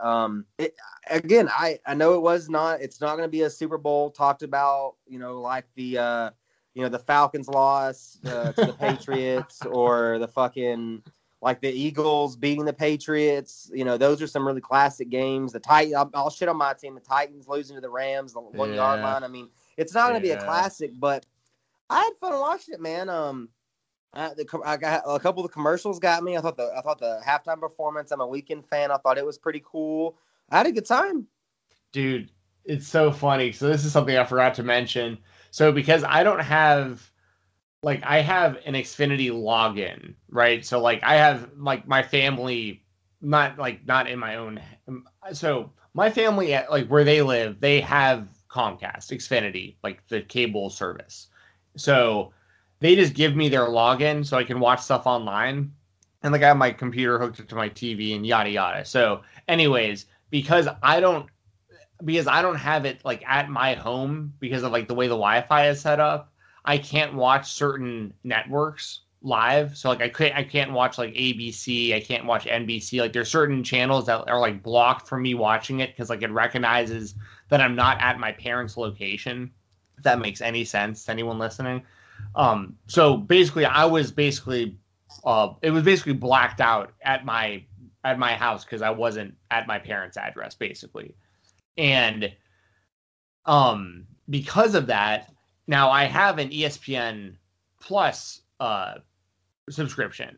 Um, 0.02 0.46
it, 0.58 0.76
again, 1.10 1.50
I 1.50 1.80
I 1.86 1.94
know 1.94 2.14
it 2.14 2.22
was 2.22 2.50
not. 2.50 2.82
It's 2.82 3.00
not 3.00 3.12
going 3.16 3.28
to 3.28 3.32
be 3.32 3.44
a 3.44 3.50
Super 3.50 3.78
Bowl 3.78 4.12
talked 4.12 4.44
about. 4.44 4.96
You 5.08 5.20
know, 5.20 5.40
like 5.40 5.66
the 5.76 5.98
uh, 5.98 6.30
you 6.74 6.84
know 6.84 6.90
the 6.90 7.00
Falcons 7.00 7.48
loss 7.48 8.18
uh, 8.26 8.52
to 8.52 8.66
the 8.66 8.74
Patriots 8.80 9.62
or 9.66 10.20
the 10.20 10.28
fucking 10.28 11.04
like 11.42 11.62
the 11.62 11.70
Eagles 11.70 12.36
beating 12.36 12.66
the 12.66 12.74
Patriots. 12.74 13.72
You 13.74 13.86
know, 13.86 13.98
those 13.98 14.22
are 14.22 14.28
some 14.28 14.46
really 14.46 14.62
classic 14.62 15.10
games. 15.10 15.54
The 15.54 15.60
Titan, 15.60 15.96
I'll, 15.96 16.10
I'll 16.14 16.30
shit 16.30 16.50
on 16.50 16.58
my 16.58 16.74
team. 16.74 16.96
The 16.96 17.02
Titans 17.02 17.48
losing 17.48 17.76
to 17.76 17.82
the 17.82 17.90
Rams, 17.90 18.34
the 18.34 18.42
one 18.42 18.70
yeah. 18.70 18.76
yard 18.76 19.02
line. 19.02 19.24
I 19.24 19.28
mean, 19.28 19.50
it's 19.78 19.94
not 19.94 20.10
going 20.10 20.22
to 20.22 20.28
yeah. 20.28 20.36
be 20.36 20.42
a 20.42 20.46
classic, 20.46 20.92
but 20.94 21.26
I 21.90 22.04
had 22.04 22.14
fun 22.20 22.40
watching 22.40 22.74
it, 22.74 22.82
man. 22.82 23.10
Um, 23.10 23.50
uh, 24.14 24.34
the, 24.34 24.46
I 24.66 24.78
got 24.78 25.04
a 25.06 25.20
couple 25.20 25.44
of 25.44 25.50
the 25.50 25.54
commercials 25.54 26.00
got 26.00 26.24
me. 26.24 26.36
I 26.36 26.42
thought 26.42 26.58
the 26.58 26.72
I 26.76 26.82
thought 26.82 27.00
the 27.00 27.22
halftime 27.26 27.60
performance. 27.60 28.12
I'm 28.12 28.22
a 28.22 28.28
Weeknd 28.28 28.66
fan. 28.66 28.92
I 28.92 28.98
thought 28.98 29.18
it 29.18 29.26
was 29.26 29.38
pretty 29.38 29.64
cool. 29.64 30.18
I 30.50 30.58
had 30.58 30.68
a 30.68 30.72
good 30.72 30.86
time. 30.86 31.28
Dude, 31.92 32.32
it's 32.66 32.88
so 32.88 33.12
funny. 33.12 33.52
So 33.52 33.68
this 33.68 33.86
is 33.86 33.92
something 33.92 34.18
I 34.18 34.24
forgot 34.24 34.56
to 34.56 34.64
mention. 34.64 35.20
So 35.52 35.72
because 35.72 36.04
I 36.04 36.24
don't 36.24 36.42
have 36.42 37.09
like 37.84 38.04
I 38.04 38.20
have 38.22 38.58
an 38.66 38.74
Xfinity 38.74 39.32
login, 39.32 40.16
right? 40.30 40.66
So 40.66 40.82
like 40.82 41.04
I 41.04 41.16
have 41.16 41.50
like 41.58 41.88
my 41.88 42.04
family 42.04 42.84
not 43.22 43.58
like 43.58 43.86
not 43.86 44.08
in 44.10 44.20
my 44.20 44.36
own 44.36 44.62
so 45.34 45.72
my 45.94 46.10
family 46.10 46.54
at 46.54 46.72
like 46.72 46.88
where 46.88 47.04
they 47.04 47.22
live, 47.22 47.60
they 47.60 47.82
have 47.82 48.28
Comcast, 48.50 49.12
Xfinity, 49.12 49.76
like 49.84 50.06
the 50.08 50.22
cable 50.22 50.70
service. 50.70 51.28
So 51.76 52.34
they 52.80 52.96
just 52.96 53.14
give 53.14 53.36
me 53.36 53.50
their 53.50 53.68
login 53.68 54.26
so 54.26 54.38
I 54.38 54.44
can 54.44 54.60
watch 54.60 54.82
stuff 54.82 55.06
online. 55.08 55.74
and 56.24 56.34
like 56.34 56.44
I 56.44 56.48
have 56.48 56.58
my 56.58 56.72
computer 56.72 57.20
hooked 57.20 57.40
up 57.40 57.48
to 57.50 57.56
my 57.56 57.70
TV 57.70 58.16
and 58.16 58.26
yada 58.26 58.50
yada. 58.50 58.86
So, 58.86 59.24
anyways, 59.48 60.06
because 60.30 60.68
I 60.84 61.00
don't 61.00 61.28
because 62.04 62.28
I 62.28 62.42
don't 62.42 62.56
have 62.56 62.86
it 62.86 63.04
like 63.06 63.24
at 63.28 63.50
my 63.50 63.74
home 63.76 64.34
because 64.40 64.64
of 64.64 64.72
like 64.72 64.88
the 64.88 64.96
way 64.96 65.08
the 65.08 65.16
Wi-Fi 65.16 65.70
is 65.70 65.82
set 65.82 66.00
up, 66.00 66.32
I 66.70 66.78
can't 66.78 67.16
watch 67.16 67.52
certain 67.52 68.14
networks 68.24 69.00
live. 69.24 69.76
So 69.76 69.90
like 69.90 70.02
I 70.02 70.10
can't 70.10 70.36
I 70.36 70.44
can't 70.44 70.72
watch 70.72 71.00
like 71.00 71.16
ABC, 71.16 71.96
I 71.96 72.00
can't 72.00 72.26
watch 72.26 72.46
NBC. 72.46 73.02
Like 73.02 73.12
there's 73.12 73.28
certain 73.28 73.64
channels 73.64 74.06
that 74.06 74.30
are 74.30 74.40
like 74.40 74.62
blocked 74.62 75.08
from 75.08 75.24
me 75.24 75.34
watching 75.34 75.80
it 75.80 75.90
because 75.90 76.12
like 76.12 76.22
it 76.22 76.30
recognizes 76.30 77.16
that 77.50 77.60
I'm 77.60 77.76
not 77.76 78.00
at 78.00 78.20
my 78.20 78.34
parents' 78.34 78.78
location. 78.78 79.50
If 79.98 80.04
that 80.04 80.20
makes 80.20 80.42
any 80.42 80.64
sense 80.64 81.06
to 81.06 81.12
anyone 81.12 81.40
listening. 81.40 81.82
Um, 82.36 82.76
so 82.86 83.18
basically, 83.18 83.66
I 83.66 83.86
was 83.86 84.12
basically, 84.12 84.78
uh, 85.24 85.54
it 85.64 85.72
was 85.72 85.82
basically 85.82 86.14
blacked 86.14 86.62
out 86.62 86.94
at 87.02 87.26
my 87.26 87.64
at 88.04 88.20
my 88.20 88.34
house 88.34 88.64
because 88.64 88.84
I 88.84 88.92
wasn't 88.92 89.34
at 89.50 89.66
my 89.66 89.80
parents' 89.80 90.18
address, 90.18 90.54
basically, 90.54 91.16
and 91.80 92.32
um, 93.48 94.06
because 94.30 94.76
of 94.76 94.86
that, 94.86 95.34
now 95.70 95.92
I 95.92 96.06
have 96.06 96.40
an 96.40 96.50
ESPN 96.50 97.36
Plus 97.80 98.42
uh, 98.60 98.96
subscription. 99.70 100.36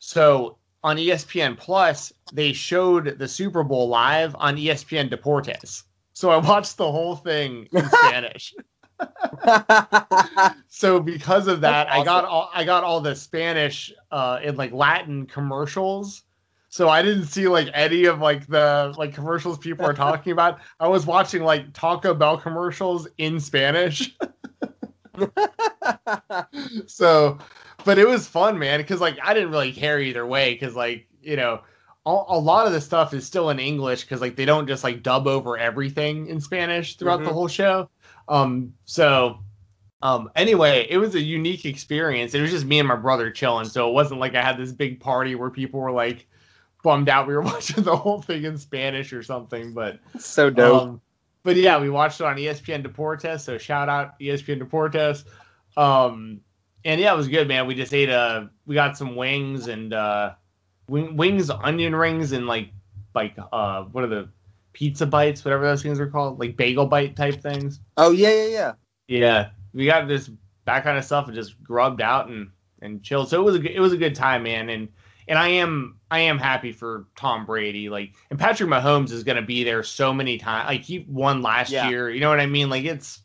So 0.00 0.58
on 0.84 0.98
ESPN 0.98 1.56
Plus, 1.56 2.12
they 2.34 2.52
showed 2.52 3.18
the 3.18 3.26
Super 3.26 3.64
Bowl 3.64 3.88
live 3.88 4.36
on 4.38 4.56
ESPN 4.56 5.10
Deportes. 5.10 5.84
So 6.12 6.30
I 6.30 6.36
watched 6.36 6.76
the 6.76 6.92
whole 6.92 7.16
thing 7.16 7.68
in 7.72 7.88
Spanish. 8.04 8.54
so 10.68 11.00
because 11.00 11.48
of 11.48 11.62
that, 11.62 11.88
awesome. 11.88 12.02
I 12.02 12.04
got 12.04 12.24
all 12.26 12.50
I 12.54 12.64
got 12.64 12.84
all 12.84 13.00
the 13.00 13.16
Spanish 13.16 13.92
uh 14.10 14.40
in 14.42 14.56
like 14.56 14.72
Latin 14.72 15.24
commercials. 15.24 16.22
So 16.68 16.90
I 16.90 17.00
didn't 17.00 17.26
see 17.26 17.48
like 17.48 17.70
any 17.72 18.04
of 18.04 18.20
like 18.20 18.46
the 18.46 18.94
like 18.98 19.14
commercials 19.14 19.56
people 19.56 19.86
are 19.86 19.94
talking 19.94 20.32
about. 20.32 20.60
I 20.78 20.88
was 20.88 21.06
watching 21.06 21.42
like 21.42 21.72
Taco 21.72 22.12
Bell 22.12 22.36
commercials 22.36 23.08
in 23.16 23.40
Spanish. 23.40 24.14
so, 26.86 27.38
but 27.84 27.98
it 27.98 28.06
was 28.06 28.26
fun, 28.26 28.58
man, 28.58 28.80
because 28.80 29.00
like 29.00 29.18
I 29.22 29.34
didn't 29.34 29.50
really 29.50 29.72
care 29.72 30.00
either 30.00 30.26
way, 30.26 30.54
because 30.54 30.74
like 30.74 31.06
you 31.22 31.36
know, 31.36 31.60
a, 32.04 32.10
a 32.10 32.38
lot 32.38 32.66
of 32.66 32.72
the 32.72 32.80
stuff 32.80 33.14
is 33.14 33.26
still 33.26 33.50
in 33.50 33.58
English, 33.58 34.02
because 34.02 34.20
like 34.20 34.36
they 34.36 34.44
don't 34.44 34.66
just 34.66 34.84
like 34.84 35.02
dub 35.02 35.26
over 35.26 35.56
everything 35.56 36.26
in 36.28 36.40
Spanish 36.40 36.96
throughout 36.96 37.18
mm-hmm. 37.18 37.28
the 37.28 37.34
whole 37.34 37.48
show. 37.48 37.88
Um, 38.28 38.74
so 38.84 39.38
um, 40.02 40.30
anyway, 40.36 40.86
it 40.90 40.98
was 40.98 41.14
a 41.14 41.20
unique 41.20 41.64
experience. 41.64 42.34
It 42.34 42.40
was 42.40 42.50
just 42.50 42.66
me 42.66 42.78
and 42.78 42.88
my 42.88 42.96
brother 42.96 43.30
chilling, 43.30 43.66
so 43.66 43.88
it 43.88 43.92
wasn't 43.92 44.20
like 44.20 44.34
I 44.34 44.42
had 44.42 44.58
this 44.58 44.72
big 44.72 45.00
party 45.00 45.34
where 45.34 45.50
people 45.50 45.80
were 45.80 45.92
like 45.92 46.26
bummed 46.82 47.08
out 47.08 47.26
we 47.26 47.34
were 47.34 47.42
watching 47.52 47.82
the 47.82 47.96
whole 47.96 48.22
thing 48.22 48.44
in 48.44 48.58
Spanish 48.58 49.12
or 49.12 49.22
something. 49.22 49.72
But 49.72 49.98
so 50.18 50.50
dope. 50.50 50.82
Um, 50.82 51.00
but 51.46 51.54
yeah, 51.54 51.80
we 51.80 51.88
watched 51.88 52.20
it 52.20 52.26
on 52.26 52.36
ESPN 52.36 52.84
Deportes, 52.84 53.40
so 53.40 53.56
shout 53.56 53.88
out 53.88 54.18
ESPN 54.18 54.60
Deportes. 54.60 55.24
Um, 55.76 56.40
and 56.84 57.00
yeah, 57.00 57.14
it 57.14 57.16
was 57.16 57.28
good, 57.28 57.46
man. 57.46 57.68
We 57.68 57.76
just 57.76 57.94
ate 57.94 58.08
a, 58.08 58.18
uh, 58.18 58.46
we 58.66 58.74
got 58.74 58.98
some 58.98 59.14
wings 59.14 59.68
and 59.68 59.94
uh, 59.94 60.34
wings, 60.88 61.48
onion 61.48 61.94
rings, 61.94 62.32
and 62.32 62.48
like 62.48 62.70
like 63.14 63.36
uh, 63.52 63.84
what 63.84 64.02
are 64.02 64.08
the 64.08 64.28
pizza 64.72 65.06
bites, 65.06 65.44
whatever 65.44 65.64
those 65.64 65.84
things 65.84 66.00
are 66.00 66.08
called, 66.08 66.40
like 66.40 66.56
bagel 66.56 66.86
bite 66.86 67.14
type 67.14 67.40
things. 67.40 67.80
Oh 67.96 68.10
yeah, 68.10 68.30
yeah, 68.30 68.46
yeah. 68.46 68.72
Yeah, 69.06 69.48
we 69.72 69.86
got 69.86 70.08
this 70.08 70.28
that 70.64 70.82
kind 70.82 70.98
of 70.98 71.04
stuff 71.04 71.26
and 71.26 71.34
just 71.34 71.62
grubbed 71.62 72.02
out 72.02 72.28
and 72.28 72.50
and 72.82 73.04
chilled. 73.04 73.28
So 73.28 73.40
it 73.40 73.44
was 73.44 73.54
a 73.54 73.72
it 73.76 73.80
was 73.80 73.92
a 73.92 73.96
good 73.96 74.16
time, 74.16 74.42
man. 74.42 74.68
And 74.68 74.88
and 75.28 75.38
I 75.38 75.48
am 75.48 75.98
I 76.10 76.20
am 76.20 76.38
happy 76.38 76.72
for 76.72 77.06
Tom 77.16 77.46
Brady. 77.46 77.88
Like 77.88 78.14
and 78.30 78.38
Patrick 78.38 78.68
Mahomes 78.68 79.10
is 79.10 79.24
gonna 79.24 79.42
be 79.42 79.64
there 79.64 79.82
so 79.82 80.12
many 80.12 80.38
times. 80.38 80.68
Like 80.68 80.82
he 80.82 81.06
won 81.08 81.42
last 81.42 81.70
yeah. 81.70 81.88
year. 81.88 82.10
You 82.10 82.20
know 82.20 82.30
what 82.30 82.40
I 82.40 82.46
mean? 82.46 82.70
Like 82.70 82.84
it's 82.84 83.20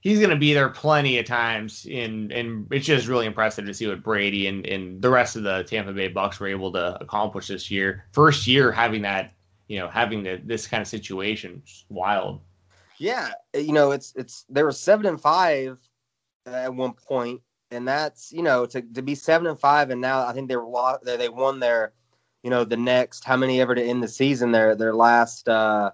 he's 0.00 0.20
gonna 0.20 0.36
be 0.36 0.54
there 0.54 0.68
plenty 0.68 1.18
of 1.18 1.26
times. 1.26 1.86
And 1.90 2.32
and 2.32 2.66
it's 2.70 2.86
just 2.86 3.08
really 3.08 3.26
impressive 3.26 3.66
to 3.66 3.74
see 3.74 3.86
what 3.86 4.02
Brady 4.02 4.46
and 4.46 4.66
and 4.66 5.02
the 5.02 5.10
rest 5.10 5.36
of 5.36 5.42
the 5.42 5.64
Tampa 5.64 5.92
Bay 5.92 6.08
Bucks 6.08 6.40
were 6.40 6.48
able 6.48 6.72
to 6.72 6.98
accomplish 7.00 7.48
this 7.48 7.70
year. 7.70 8.06
First 8.12 8.46
year 8.46 8.72
having 8.72 9.02
that 9.02 9.32
you 9.68 9.78
know, 9.78 9.88
having 9.88 10.22
the, 10.22 10.40
this 10.42 10.66
kind 10.66 10.80
of 10.80 10.88
situation. 10.88 11.62
Wild. 11.88 12.40
Yeah, 12.98 13.30
you 13.54 13.72
know, 13.72 13.92
it's 13.92 14.12
it's 14.16 14.44
they 14.48 14.64
were 14.64 14.72
seven 14.72 15.06
and 15.06 15.20
five 15.20 15.78
at 16.46 16.74
one 16.74 16.94
point, 16.94 17.42
and 17.70 17.86
that's 17.86 18.32
you 18.32 18.42
know 18.42 18.66
to 18.66 18.82
to 18.82 19.02
be 19.02 19.14
seven 19.14 19.46
and 19.46 19.58
five, 19.58 19.90
and 19.90 20.00
now 20.00 20.26
I 20.26 20.32
think 20.32 20.48
they 20.48 20.56
were. 20.56 20.98
They 21.02 21.28
won 21.28 21.60
their, 21.60 21.92
you 22.42 22.50
know, 22.50 22.64
the 22.64 22.76
next 22.76 23.24
how 23.24 23.36
many 23.36 23.60
ever 23.60 23.74
to 23.74 23.82
end 23.82 24.02
the 24.02 24.08
season 24.08 24.52
their 24.52 24.74
their 24.74 24.94
last 24.94 25.48
uh 25.48 25.90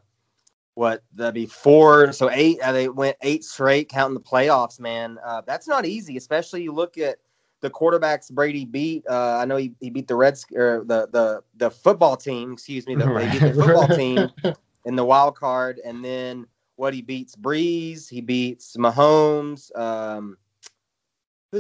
what 0.77 1.05
that'd 1.15 1.35
be 1.35 1.47
four 1.47 2.11
so 2.13 2.29
eight 2.33 2.59
uh, 2.61 2.73
they 2.73 2.89
went 2.89 3.17
eight 3.23 3.45
straight 3.45 3.89
counting 3.89 4.15
the 4.15 4.21
playoffs 4.21 4.81
man 4.81 5.19
uh, 5.25 5.41
that's 5.47 5.69
not 5.69 5.87
easy 5.87 6.17
especially 6.17 6.65
you 6.65 6.73
look 6.73 6.99
at 6.99 7.19
the 7.65 7.71
quarterbacks 7.71 8.31
Brady 8.31 8.67
beat. 8.67 9.05
Uh, 9.09 9.39
I 9.41 9.47
know 9.47 9.57
he, 9.57 9.73
he 9.81 9.89
beat 9.89 10.07
the 10.07 10.15
Reds 10.15 10.45
or 10.55 10.85
the 10.87 11.09
the 11.11 11.43
the 11.57 11.71
football 11.71 12.15
team. 12.15 12.53
Excuse 12.53 12.87
me, 12.87 12.95
the, 12.95 13.07
he 13.21 13.39
beat 13.39 13.55
the 13.55 13.55
football 13.55 13.89
team 13.89 14.29
in 14.85 14.97
the 14.97 15.05
wild 15.05 15.35
card, 15.35 15.81
and 15.83 16.05
then 16.05 16.47
what 16.77 16.93
he 16.93 17.01
beats 17.01 17.35
Brees, 17.35 18.07
he 18.07 18.21
beats 18.21 18.77
Mahomes. 18.77 19.75
Um, 19.79 20.37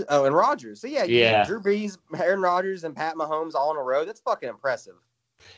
oh, 0.08 0.24
and 0.24 0.34
Rodgers. 0.34 0.80
So 0.80 0.86
yeah, 0.86 1.04
yeah, 1.04 1.44
Drew 1.44 1.60
Brees, 1.60 1.98
Aaron 2.16 2.40
Rodgers, 2.40 2.84
and 2.84 2.94
Pat 2.94 3.14
Mahomes 3.16 3.54
all 3.54 3.70
in 3.70 3.76
a 3.76 3.82
row. 3.82 4.04
That's 4.04 4.20
fucking 4.20 4.48
impressive. 4.48 4.94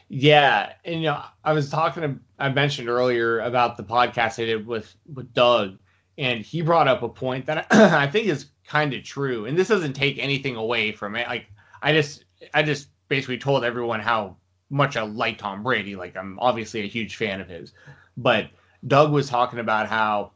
Yeah, 0.08 0.72
and 0.84 0.96
you 0.96 1.06
know, 1.06 1.22
I 1.44 1.52
was 1.52 1.70
talking 1.70 2.02
to 2.02 2.16
I 2.38 2.48
mentioned 2.50 2.88
earlier 2.88 3.40
about 3.40 3.76
the 3.76 3.84
podcast 3.84 4.42
I 4.42 4.46
did 4.46 4.66
with 4.66 4.94
with 5.12 5.32
Doug, 5.32 5.78
and 6.18 6.40
he 6.40 6.62
brought 6.62 6.88
up 6.88 7.02
a 7.02 7.08
point 7.08 7.46
that 7.46 7.66
I, 7.70 8.04
I 8.04 8.06
think 8.06 8.26
is 8.26 8.46
kind 8.66 8.94
of 8.94 9.04
true. 9.04 9.46
And 9.46 9.56
this 9.56 9.68
doesn't 9.68 9.94
take 9.94 10.18
anything 10.18 10.56
away 10.56 10.92
from 10.92 11.16
it. 11.16 11.26
Like 11.28 11.46
I 11.82 11.92
just 11.92 12.24
I 12.54 12.62
just 12.62 12.88
basically 13.08 13.38
told 13.38 13.64
everyone 13.64 14.00
how 14.00 14.36
much 14.70 14.96
I 14.96 15.02
like 15.02 15.38
Tom 15.38 15.62
Brady. 15.62 15.96
Like 15.96 16.16
I'm 16.16 16.38
obviously 16.40 16.80
a 16.80 16.86
huge 16.88 17.16
fan 17.16 17.40
of 17.40 17.48
his. 17.48 17.72
But 18.16 18.50
Doug 18.86 19.12
was 19.12 19.28
talking 19.28 19.58
about 19.58 19.88
how 19.88 20.32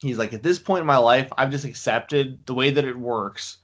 he's 0.00 0.18
like 0.18 0.32
at 0.32 0.42
this 0.42 0.58
point 0.58 0.80
in 0.80 0.86
my 0.86 0.96
life, 0.96 1.30
I've 1.36 1.50
just 1.50 1.64
accepted 1.64 2.44
the 2.46 2.54
way 2.54 2.70
that 2.70 2.84
it 2.84 2.96
works 2.96 3.58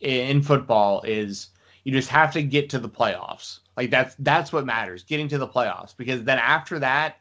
in 0.00 0.42
football 0.42 1.02
is 1.02 1.48
you 1.84 1.92
just 1.92 2.08
have 2.08 2.32
to 2.32 2.42
get 2.42 2.70
to 2.70 2.78
the 2.78 2.88
playoffs. 2.88 3.60
Like 3.76 3.90
that's 3.90 4.14
that's 4.18 4.52
what 4.52 4.66
matters, 4.66 5.02
getting 5.02 5.28
to 5.28 5.38
the 5.38 5.48
playoffs. 5.48 5.96
Because 5.96 6.24
then 6.24 6.38
after 6.38 6.78
that, 6.78 7.16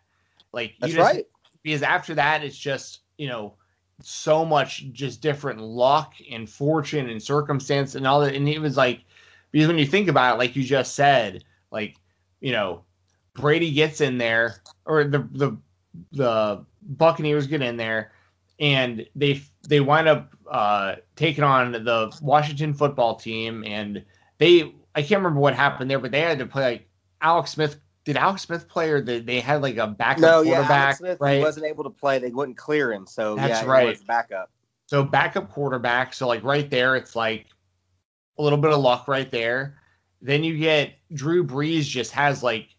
like 0.52 0.76
that's 0.80 0.93
just, 0.93 1.13
right. 1.13 1.28
Because 1.63 1.82
after 1.82 2.15
that, 2.15 2.43
it's 2.43 2.58
just 2.58 2.99
you 3.17 3.28
know 3.28 3.56
so 4.02 4.43
much 4.43 4.91
just 4.91 5.21
different 5.21 5.60
luck 5.60 6.13
and 6.32 6.49
fortune 6.49 7.10
and 7.10 7.21
circumstance 7.21 7.95
and 7.95 8.08
all 8.08 8.21
that. 8.21 8.36
And 8.36 8.47
it 8.47 8.60
was 8.60 8.78
like, 8.78 9.04
because 9.52 9.67
when 9.67 9.78
you 9.78 9.86
think 9.86 10.08
about 10.08 10.36
it, 10.36 10.39
like 10.39 10.56
you 10.56 10.63
just 10.63 10.95
said, 10.95 11.43
like, 11.71 11.95
you 12.41 12.52
know, 12.52 12.84
Brady 13.34 13.71
gets 13.71 14.02
in 14.02 14.17
there 14.17 14.62
or 14.86 15.04
the, 15.04 15.28
the, 15.32 15.58
the 16.12 16.65
Buccaneers 16.82 17.47
get 17.47 17.62
in 17.62 17.78
there 17.78 18.12
and 18.63 19.06
they, 19.13 19.41
they 19.67 19.82
wind 19.82 20.08
up 20.08 20.34
uh, 20.49 20.95
taking 21.17 21.43
on 21.43 21.73
the 21.73 22.17
Washington 22.21 22.73
football 22.73 23.15
team. 23.15 23.65
And 23.67 24.06
they, 24.38 24.73
I 24.95 25.02
can't 25.02 25.19
remember 25.19 25.41
what 25.41 25.54
happened 25.54 25.91
there, 25.91 25.99
but 25.99 26.12
they 26.12 26.21
had 26.21 26.39
to 26.39 26.45
play 26.45 26.63
like 26.63 26.89
Alex 27.21 27.52
Smith 27.52 27.78
did 28.06 28.17
Alex 28.17 28.43
Smith 28.43 28.67
play 28.67 28.89
or 28.89 29.02
did 29.02 29.26
they 29.26 29.39
had 29.39 29.62
like 29.62 29.78
a 29.78 29.88
backup 29.88 30.21
no, 30.21 30.43
quarterback? 30.43 30.69
Yeah, 30.69 30.84
Alex 30.84 30.97
Smith 30.99 31.17
right? 31.21 31.41
wasn't 31.41 31.65
able 31.65 31.84
to 31.84 31.89
play. 31.89 32.19
They 32.19 32.32
wouldn't 32.32 32.58
clear 32.58 32.91
him, 32.91 33.06
so 33.06 33.36
that's 33.36 33.63
yeah, 33.63 33.69
right. 33.69 34.08
backup. 34.08 34.49
So 34.88 35.04
backup 35.04 35.52
quarterback. 35.52 36.13
So 36.13 36.28
like 36.28 36.43
right 36.43 36.69
there, 36.69 36.95
it's 36.95 37.15
like 37.15 37.47
a 38.38 38.43
little 38.43 38.60
bit 38.60 38.71
of 38.71 38.80
luck 38.80 39.08
right 39.08 39.30
there. 39.30 39.78
Then 40.21 40.43
you 40.43 40.58
get 40.58 40.93
Drew 41.13 41.45
Brees 41.45 41.84
just 41.84 42.12
has 42.12 42.43
like 42.43 42.69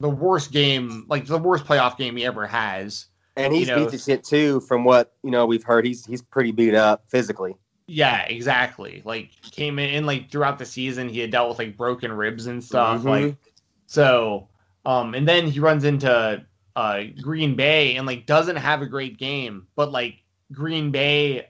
the 0.00 0.10
worst 0.10 0.52
game, 0.52 1.06
like 1.08 1.26
the 1.26 1.38
worst 1.38 1.64
playoff 1.64 1.96
game 1.96 2.16
he 2.16 2.24
ever 2.24 2.46
has. 2.46 3.06
And 3.36 3.54
he's 3.54 3.68
you 3.68 3.74
know, 3.74 3.84
beat 3.84 3.90
the 3.90 3.98
shit 3.98 4.24
too, 4.24 4.60
from 4.60 4.84
what 4.84 5.14
you 5.22 5.30
know 5.30 5.46
we've 5.46 5.64
heard. 5.64 5.86
He's 5.86 6.04
he's 6.04 6.22
pretty 6.22 6.52
beat 6.52 6.74
up 6.74 7.04
physically. 7.08 7.54
Yeah, 7.86 8.22
exactly. 8.22 9.02
Like 9.04 9.30
came 9.50 9.78
in 9.78 9.90
and 9.90 10.06
like 10.06 10.30
throughout 10.30 10.58
the 10.58 10.66
season, 10.66 11.08
he 11.08 11.20
had 11.20 11.30
dealt 11.30 11.48
with 11.50 11.58
like 11.58 11.76
broken 11.76 12.12
ribs 12.12 12.46
and 12.46 12.62
stuff. 12.62 13.00
Mm-hmm. 13.00 13.08
Like 13.08 13.36
so 13.86 14.48
um, 14.84 15.14
and 15.14 15.26
then 15.26 15.46
he 15.46 15.60
runs 15.60 15.84
into 15.84 16.44
uh, 16.74 17.02
Green 17.20 17.54
Bay 17.54 17.96
and 17.96 18.06
like 18.06 18.26
doesn't 18.26 18.56
have 18.56 18.82
a 18.82 18.86
great 18.86 19.18
game, 19.18 19.66
but 19.76 19.92
like 19.92 20.22
Green 20.50 20.90
Bay 20.90 21.48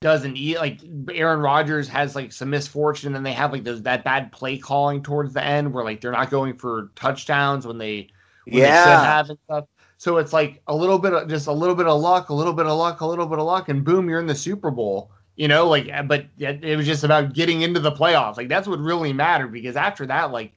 doesn't 0.00 0.36
eat 0.36 0.56
like 0.56 0.80
Aaron 1.12 1.40
Rodgers 1.40 1.88
has 1.88 2.14
like 2.14 2.32
some 2.32 2.50
misfortune 2.50 3.16
and 3.16 3.26
they 3.26 3.32
have 3.32 3.52
like 3.52 3.64
those 3.64 3.82
that 3.82 4.04
bad 4.04 4.30
play 4.30 4.56
calling 4.56 5.02
towards 5.02 5.34
the 5.34 5.44
end 5.44 5.72
where 5.72 5.84
like 5.84 6.00
they're 6.00 6.12
not 6.12 6.30
going 6.30 6.56
for 6.56 6.92
touchdowns 6.94 7.66
when 7.66 7.76
they 7.76 8.08
when 8.44 8.62
yeah. 8.62 8.84
they 8.84 8.90
should 8.90 9.04
have 9.04 9.30
and 9.30 9.38
stuff. 9.44 9.64
So 10.00 10.16
it's 10.16 10.32
like 10.32 10.62
a 10.66 10.74
little 10.74 10.98
bit 10.98 11.12
of 11.12 11.28
just 11.28 11.46
a 11.46 11.52
little 11.52 11.74
bit 11.74 11.86
of 11.86 12.00
luck, 12.00 12.30
a 12.30 12.34
little 12.34 12.54
bit 12.54 12.64
of 12.64 12.78
luck, 12.78 13.02
a 13.02 13.06
little 13.06 13.26
bit 13.26 13.38
of 13.38 13.44
luck, 13.44 13.68
and 13.68 13.84
boom, 13.84 14.08
you're 14.08 14.18
in 14.18 14.26
the 14.26 14.34
Super 14.34 14.70
Bowl. 14.70 15.12
you 15.36 15.46
know, 15.46 15.68
like, 15.68 15.90
but 16.06 16.26
it 16.38 16.76
was 16.76 16.86
just 16.86 17.04
about 17.04 17.34
getting 17.34 17.62
into 17.62 17.80
the 17.80 17.92
playoffs. 17.92 18.38
Like 18.38 18.48
that's 18.48 18.66
what 18.66 18.78
really 18.78 19.12
mattered 19.12 19.52
because 19.52 19.76
after 19.76 20.06
that, 20.06 20.32
like, 20.32 20.52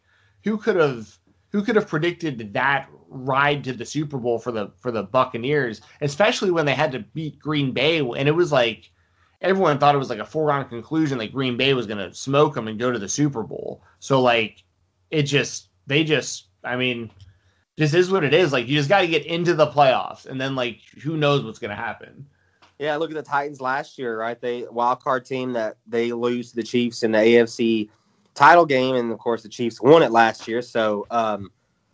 who 0.45 0.57
could 0.57 0.77
have 0.77 1.17
who 1.51 1.61
could 1.61 1.75
have 1.75 1.89
predicted 1.89 2.53
that 2.53 2.89
ride 3.09 3.65
to 3.65 3.73
the 3.73 3.85
Super 3.85 4.17
Bowl 4.17 4.39
for 4.39 4.53
the 4.53 4.71
for 4.77 4.91
the 4.91 5.03
Buccaneers, 5.03 5.81
especially 5.99 6.51
when 6.51 6.65
they 6.65 6.73
had 6.73 6.93
to 6.93 6.99
beat 6.99 7.37
Green 7.37 7.73
Bay 7.73 7.99
and 7.99 8.27
it 8.29 8.35
was 8.35 8.51
like 8.51 8.91
everyone 9.41 9.77
thought 9.77 9.93
it 9.95 9.99
was 9.99 10.09
like 10.09 10.19
a 10.19 10.25
foregone 10.25 10.69
conclusion 10.69 11.17
that 11.17 11.33
Green 11.33 11.57
Bay 11.57 11.73
was 11.73 11.85
going 11.85 11.97
to 11.97 12.13
smoke 12.15 12.53
them 12.53 12.69
and 12.69 12.79
go 12.79 12.91
to 12.91 12.99
the 12.99 13.09
Super 13.09 13.43
Bowl. 13.43 13.83
So 13.99 14.21
like 14.21 14.63
it 15.11 15.23
just 15.23 15.67
they 15.85 16.05
just 16.05 16.47
I 16.63 16.77
mean 16.77 17.11
just 17.77 17.93
is 17.93 18.11
what 18.11 18.23
it 18.23 18.33
is. 18.33 18.53
Like 18.53 18.67
you 18.67 18.77
just 18.77 18.89
got 18.89 19.01
to 19.01 19.07
get 19.07 19.25
into 19.25 19.53
the 19.53 19.67
playoffs 19.67 20.25
and 20.25 20.39
then 20.39 20.55
like 20.55 20.79
who 21.01 21.17
knows 21.17 21.43
what's 21.43 21.59
going 21.59 21.69
to 21.69 21.75
happen. 21.75 22.25
Yeah, 22.79 22.95
look 22.97 23.11
at 23.11 23.15
the 23.15 23.23
Titans 23.23 23.61
last 23.61 23.97
year, 23.97 24.19
right? 24.19 24.39
They 24.39 24.65
wild 24.69 24.99
card 25.01 25.25
team 25.25 25.53
that 25.53 25.77
they 25.87 26.11
lose 26.11 26.49
to 26.49 26.55
the 26.55 26.63
Chiefs 26.63 27.03
in 27.03 27.11
the 27.11 27.19
AFC 27.19 27.89
title 28.33 28.65
game, 28.65 28.95
and 28.95 29.11
of 29.11 29.19
course 29.19 29.43
the 29.43 29.49
Chiefs 29.49 29.81
won 29.81 30.03
it 30.03 30.11
last 30.11 30.47
year. 30.47 30.61
So 30.61 31.05
um, 31.11 31.51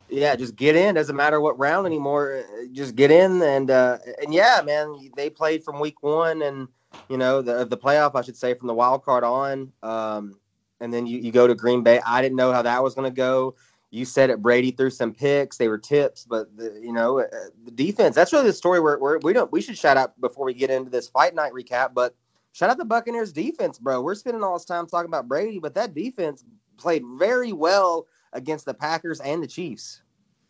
yeah, 0.09 0.35
just 0.35 0.55
get 0.55 0.75
in. 0.75 0.95
Doesn't 0.95 1.15
matter 1.15 1.41
what 1.41 1.59
round 1.59 1.85
anymore. 1.85 2.43
Just 2.71 2.95
get 2.95 3.11
in 3.11 3.41
and 3.41 3.69
uh, 3.69 3.99
and 4.21 4.33
yeah, 4.33 4.61
man, 4.65 5.11
they 5.15 5.29
played 5.29 5.63
from 5.63 5.79
week 5.79 6.01
one 6.01 6.41
and 6.41 6.67
you 7.07 7.17
know 7.17 7.41
the 7.41 7.65
the 7.65 7.77
playoff, 7.77 8.15
I 8.15 8.21
should 8.21 8.37
say, 8.37 8.53
from 8.53 8.67
the 8.67 8.73
wild 8.73 9.03
card 9.03 9.23
on. 9.23 9.71
Um, 9.83 10.39
and 10.81 10.93
then 10.93 11.05
you, 11.05 11.19
you 11.19 11.31
go 11.31 11.45
to 11.45 11.55
Green 11.55 11.83
Bay. 11.83 11.99
I 12.05 12.21
didn't 12.21 12.37
know 12.37 12.51
how 12.51 12.61
that 12.61 12.81
was 12.81 12.95
going 12.95 13.09
to 13.09 13.15
go. 13.15 13.55
You 13.91 14.05
said 14.05 14.29
it. 14.29 14.41
Brady 14.41 14.71
threw 14.71 14.89
some 14.89 15.13
picks. 15.13 15.57
They 15.57 15.67
were 15.67 15.77
tips, 15.77 16.25
but 16.25 16.55
the, 16.55 16.79
you 16.81 16.93
know 16.93 17.19
uh, 17.19 17.27
the 17.65 17.71
defense. 17.71 18.15
That's 18.15 18.31
really 18.31 18.45
the 18.45 18.53
story. 18.53 18.79
Where, 18.79 18.99
where 18.99 19.19
we 19.19 19.33
don't. 19.33 19.51
We 19.51 19.61
should 19.61 19.77
shout 19.77 19.97
out 19.97 20.19
before 20.21 20.45
we 20.45 20.53
get 20.53 20.69
into 20.69 20.89
this 20.89 21.09
fight 21.09 21.33
night 21.33 21.53
recap. 21.53 21.93
But 21.93 22.15
shout 22.51 22.69
out 22.69 22.77
the 22.77 22.85
Buccaneers 22.85 23.33
defense, 23.33 23.79
bro. 23.79 24.01
We're 24.01 24.15
spending 24.15 24.43
all 24.43 24.53
this 24.53 24.65
time 24.65 24.85
talking 24.87 25.09
about 25.09 25.27
Brady, 25.27 25.59
but 25.59 25.73
that 25.73 25.95
defense 25.95 26.43
played 26.77 27.03
very 27.17 27.51
well 27.51 28.05
against 28.33 28.65
the 28.65 28.73
Packers 28.73 29.19
and 29.21 29.41
the 29.41 29.47
Chiefs. 29.47 30.01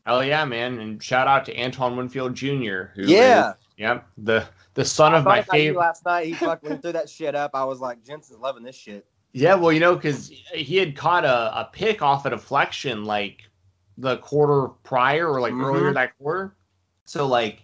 Oh 0.05 0.19
yeah, 0.19 0.43
man! 0.43 0.79
And 0.79 1.01
shout 1.01 1.27
out 1.27 1.45
to 1.45 1.57
Antoine 1.57 1.95
Winfield 1.95 2.35
Jr. 2.35 2.91
Who 2.95 3.03
yeah, 3.03 3.51
is, 3.51 3.55
yep 3.77 4.07
the 4.17 4.45
the 4.73 4.85
son 4.85 5.15
of 5.15 5.23
my 5.23 5.41
favorite. 5.41 5.79
Last 5.79 6.05
night 6.05 6.27
he 6.27 6.33
fucking 6.33 6.79
threw 6.79 6.91
that 6.91 7.09
shit 7.09 7.35
up. 7.35 7.51
I 7.53 7.63
was 7.63 7.79
like, 7.79 8.03
Jensen's 8.05 8.39
loving 8.39 8.63
this 8.63 8.75
shit. 8.75 9.05
Yeah, 9.31 9.55
well, 9.55 9.71
you 9.71 9.79
know, 9.79 9.95
because 9.95 10.29
he 10.53 10.77
had 10.77 10.95
caught 10.95 11.23
a, 11.23 11.59
a 11.59 11.69
pick 11.71 12.01
off 12.01 12.25
a 12.25 12.31
deflection 12.31 13.05
like 13.05 13.43
the 13.97 14.17
quarter 14.17 14.69
prior 14.83 15.27
or 15.27 15.39
like 15.39 15.53
mm-hmm. 15.53 15.65
earlier 15.65 15.93
that 15.93 16.17
quarter. 16.17 16.55
So 17.05 17.27
like, 17.27 17.63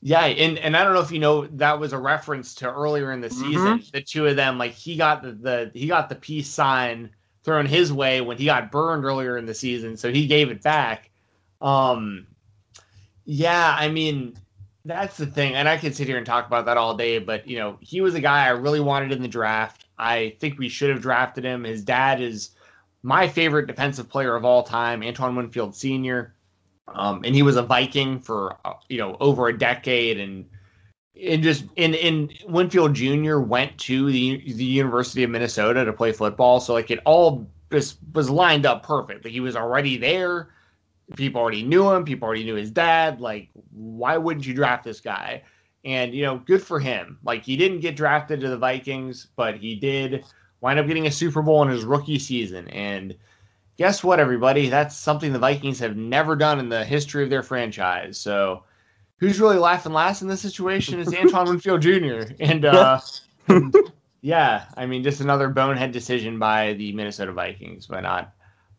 yeah, 0.00 0.24
and 0.24 0.58
and 0.58 0.76
I 0.76 0.84
don't 0.84 0.94
know 0.94 1.00
if 1.00 1.10
you 1.10 1.18
know 1.18 1.46
that 1.46 1.80
was 1.80 1.92
a 1.92 1.98
reference 1.98 2.54
to 2.56 2.72
earlier 2.72 3.12
in 3.12 3.20
the 3.20 3.28
mm-hmm. 3.28 3.40
season. 3.40 3.78
Mm-hmm. 3.78 3.90
The 3.92 4.00
two 4.00 4.26
of 4.26 4.36
them, 4.36 4.56
like 4.56 4.72
he 4.72 4.96
got 4.96 5.22
the, 5.22 5.32
the 5.32 5.70
he 5.74 5.88
got 5.88 6.08
the 6.08 6.14
peace 6.14 6.48
sign 6.48 7.10
thrown 7.42 7.66
his 7.66 7.92
way 7.92 8.20
when 8.20 8.38
he 8.38 8.46
got 8.46 8.70
burned 8.70 9.04
earlier 9.04 9.36
in 9.36 9.46
the 9.46 9.54
season, 9.54 9.96
so 9.96 10.10
he 10.10 10.26
gave 10.26 10.50
it 10.50 10.62
back. 10.62 11.10
Um, 11.60 12.26
yeah, 13.24 13.74
I 13.76 13.88
mean, 13.88 14.38
that's 14.84 15.16
the 15.16 15.26
thing, 15.26 15.54
and 15.54 15.68
I 15.68 15.76
could 15.76 15.96
sit 15.96 16.06
here 16.06 16.16
and 16.16 16.26
talk 16.26 16.46
about 16.46 16.66
that 16.66 16.76
all 16.76 16.96
day, 16.96 17.18
but 17.18 17.48
you 17.48 17.58
know, 17.58 17.78
he 17.80 18.00
was 18.00 18.14
a 18.14 18.20
guy 18.20 18.46
I 18.46 18.50
really 18.50 18.80
wanted 18.80 19.12
in 19.12 19.22
the 19.22 19.28
draft. 19.28 19.84
I 19.98 20.36
think 20.40 20.58
we 20.58 20.68
should 20.68 20.90
have 20.90 21.02
drafted 21.02 21.44
him. 21.44 21.64
His 21.64 21.82
dad 21.82 22.20
is 22.20 22.50
my 23.02 23.28
favorite 23.28 23.66
defensive 23.66 24.08
player 24.08 24.34
of 24.34 24.44
all 24.44 24.62
time, 24.62 25.02
Antoine 25.02 25.36
Winfield 25.36 25.74
Sr. 25.74 26.34
Um, 26.88 27.22
and 27.24 27.34
he 27.34 27.42
was 27.42 27.56
a 27.56 27.62
Viking 27.62 28.20
for 28.20 28.56
uh, 28.64 28.74
you 28.88 28.98
know 28.98 29.16
over 29.20 29.48
a 29.48 29.58
decade, 29.58 30.18
and 30.18 30.48
and 31.20 31.42
just 31.42 31.64
in 31.76 31.94
in 31.94 32.30
Winfield 32.46 32.94
Jr. 32.94 33.40
went 33.40 33.76
to 33.78 34.10
the 34.10 34.52
the 34.52 34.64
University 34.64 35.22
of 35.22 35.30
Minnesota 35.30 35.84
to 35.84 35.92
play 35.92 36.12
football, 36.12 36.60
so 36.60 36.72
like 36.72 36.90
it 36.90 37.00
all 37.04 37.46
just 37.70 37.98
was 38.14 38.30
lined 38.30 38.64
up 38.64 38.82
perfect. 38.82 39.24
Like 39.24 39.32
he 39.32 39.40
was 39.40 39.56
already 39.56 39.98
there 39.98 40.48
people 41.16 41.40
already 41.40 41.62
knew 41.62 41.90
him, 41.90 42.04
people 42.04 42.26
already 42.26 42.44
knew 42.44 42.54
his 42.54 42.70
dad. 42.70 43.20
Like, 43.20 43.48
why 43.72 44.16
wouldn't 44.16 44.46
you 44.46 44.54
draft 44.54 44.84
this 44.84 45.00
guy? 45.00 45.42
And, 45.84 46.12
you 46.12 46.22
know, 46.22 46.38
good 46.38 46.62
for 46.62 46.80
him. 46.80 47.18
Like, 47.24 47.44
he 47.44 47.56
didn't 47.56 47.80
get 47.80 47.96
drafted 47.96 48.40
to 48.40 48.48
the 48.48 48.58
Vikings, 48.58 49.28
but 49.36 49.56
he 49.56 49.74
did 49.76 50.24
wind 50.60 50.78
up 50.78 50.86
getting 50.86 51.06
a 51.06 51.10
Super 51.10 51.40
Bowl 51.40 51.62
in 51.62 51.68
his 51.68 51.84
rookie 51.84 52.18
season. 52.18 52.68
And 52.68 53.14
guess 53.76 54.02
what, 54.02 54.20
everybody? 54.20 54.68
That's 54.68 54.96
something 54.96 55.32
the 55.32 55.38
Vikings 55.38 55.78
have 55.78 55.96
never 55.96 56.36
done 56.36 56.58
in 56.58 56.68
the 56.68 56.84
history 56.84 57.22
of 57.22 57.30
their 57.30 57.42
franchise. 57.42 58.18
So, 58.18 58.64
who's 59.18 59.40
really 59.40 59.58
laughing 59.58 59.92
last 59.92 60.22
in 60.22 60.28
this 60.28 60.40
situation 60.40 61.00
is 61.00 61.14
Antoine 61.14 61.48
Winfield 61.48 61.82
Jr. 61.82 62.32
And, 62.40 62.64
uh, 62.64 63.00
yeah, 64.20 64.64
I 64.76 64.86
mean, 64.86 65.02
just 65.02 65.20
another 65.20 65.48
bonehead 65.48 65.92
decision 65.92 66.38
by 66.38 66.74
the 66.74 66.92
Minnesota 66.92 67.32
Vikings 67.32 67.86
by 67.86 68.00
not 68.00 68.34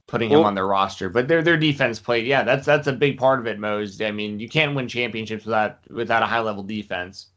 putting 0.09 0.31
well, 0.31 0.41
him 0.41 0.45
on 0.47 0.55
their 0.55 0.67
roster. 0.67 1.09
But 1.09 1.27
their 1.27 1.41
their 1.41 1.57
defense 1.57 1.99
played, 1.99 2.25
yeah, 2.25 2.43
that's 2.43 2.65
that's 2.65 2.87
a 2.87 2.93
big 2.93 3.17
part 3.17 3.39
of 3.39 3.47
it, 3.47 3.59
Mose. 3.59 4.01
I 4.01 4.11
mean, 4.11 4.39
you 4.39 4.49
can't 4.49 4.75
win 4.75 4.87
championships 4.87 5.45
without 5.45 5.79
without 5.89 6.23
a 6.23 6.25
high 6.25 6.41
level 6.41 6.63
defense. 6.63 7.27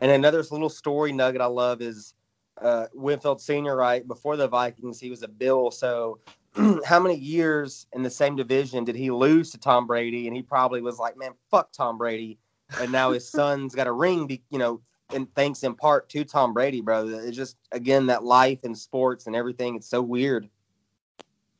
And 0.00 0.10
another 0.10 0.42
little 0.50 0.68
story 0.68 1.12
nugget 1.12 1.40
I 1.40 1.46
love 1.46 1.82
is 1.82 2.14
uh, 2.62 2.86
Winfield 2.94 3.40
Senior. 3.40 3.76
Right 3.76 4.06
before 4.06 4.36
the 4.36 4.48
Vikings, 4.48 5.00
he 5.00 5.10
was 5.10 5.22
a 5.22 5.28
Bill. 5.28 5.70
So 5.70 6.20
how 6.84 7.00
many 7.00 7.16
years 7.16 7.86
in 7.92 8.02
the 8.02 8.10
same 8.10 8.36
division 8.36 8.84
did 8.84 8.96
he 8.96 9.10
lose 9.10 9.50
to 9.50 9.58
Tom 9.58 9.86
Brady? 9.86 10.26
And 10.28 10.36
he 10.36 10.42
probably 10.42 10.80
was 10.80 10.98
like, 10.98 11.16
man, 11.16 11.32
fuck 11.50 11.72
Tom 11.72 11.98
Brady. 11.98 12.38
And 12.80 12.92
now 12.92 13.12
his 13.12 13.28
son's 13.30 13.74
got 13.74 13.86
a 13.86 13.92
ring, 13.92 14.26
be, 14.26 14.42
you 14.50 14.58
know, 14.58 14.80
and 15.12 15.32
thanks 15.34 15.62
in 15.62 15.74
part 15.74 16.08
to 16.10 16.22
Tom 16.24 16.52
Brady, 16.52 16.80
bro. 16.80 17.08
It's 17.08 17.36
just 17.36 17.56
again 17.72 18.06
that 18.06 18.24
life 18.24 18.60
and 18.62 18.76
sports 18.76 19.26
and 19.26 19.34
everything. 19.34 19.74
It's 19.74 19.88
so 19.88 20.02
weird. 20.02 20.48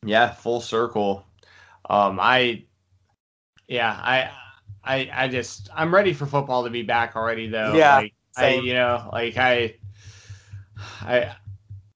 Yeah, 0.04 0.32
full 0.32 0.60
circle. 0.60 1.26
Um, 1.88 2.18
I, 2.20 2.64
yeah, 3.66 3.90
I, 3.90 4.30
I, 4.84 5.10
I 5.12 5.28
just, 5.28 5.68
I'm 5.74 5.94
ready 5.94 6.12
for 6.12 6.26
football 6.26 6.64
to 6.64 6.70
be 6.70 6.82
back 6.82 7.16
already, 7.16 7.48
though. 7.48 7.74
Yeah, 7.74 7.96
like, 7.96 8.14
I, 8.36 8.54
you 8.54 8.74
know, 8.74 9.08
like 9.12 9.36
I, 9.36 9.74
I, 11.00 11.34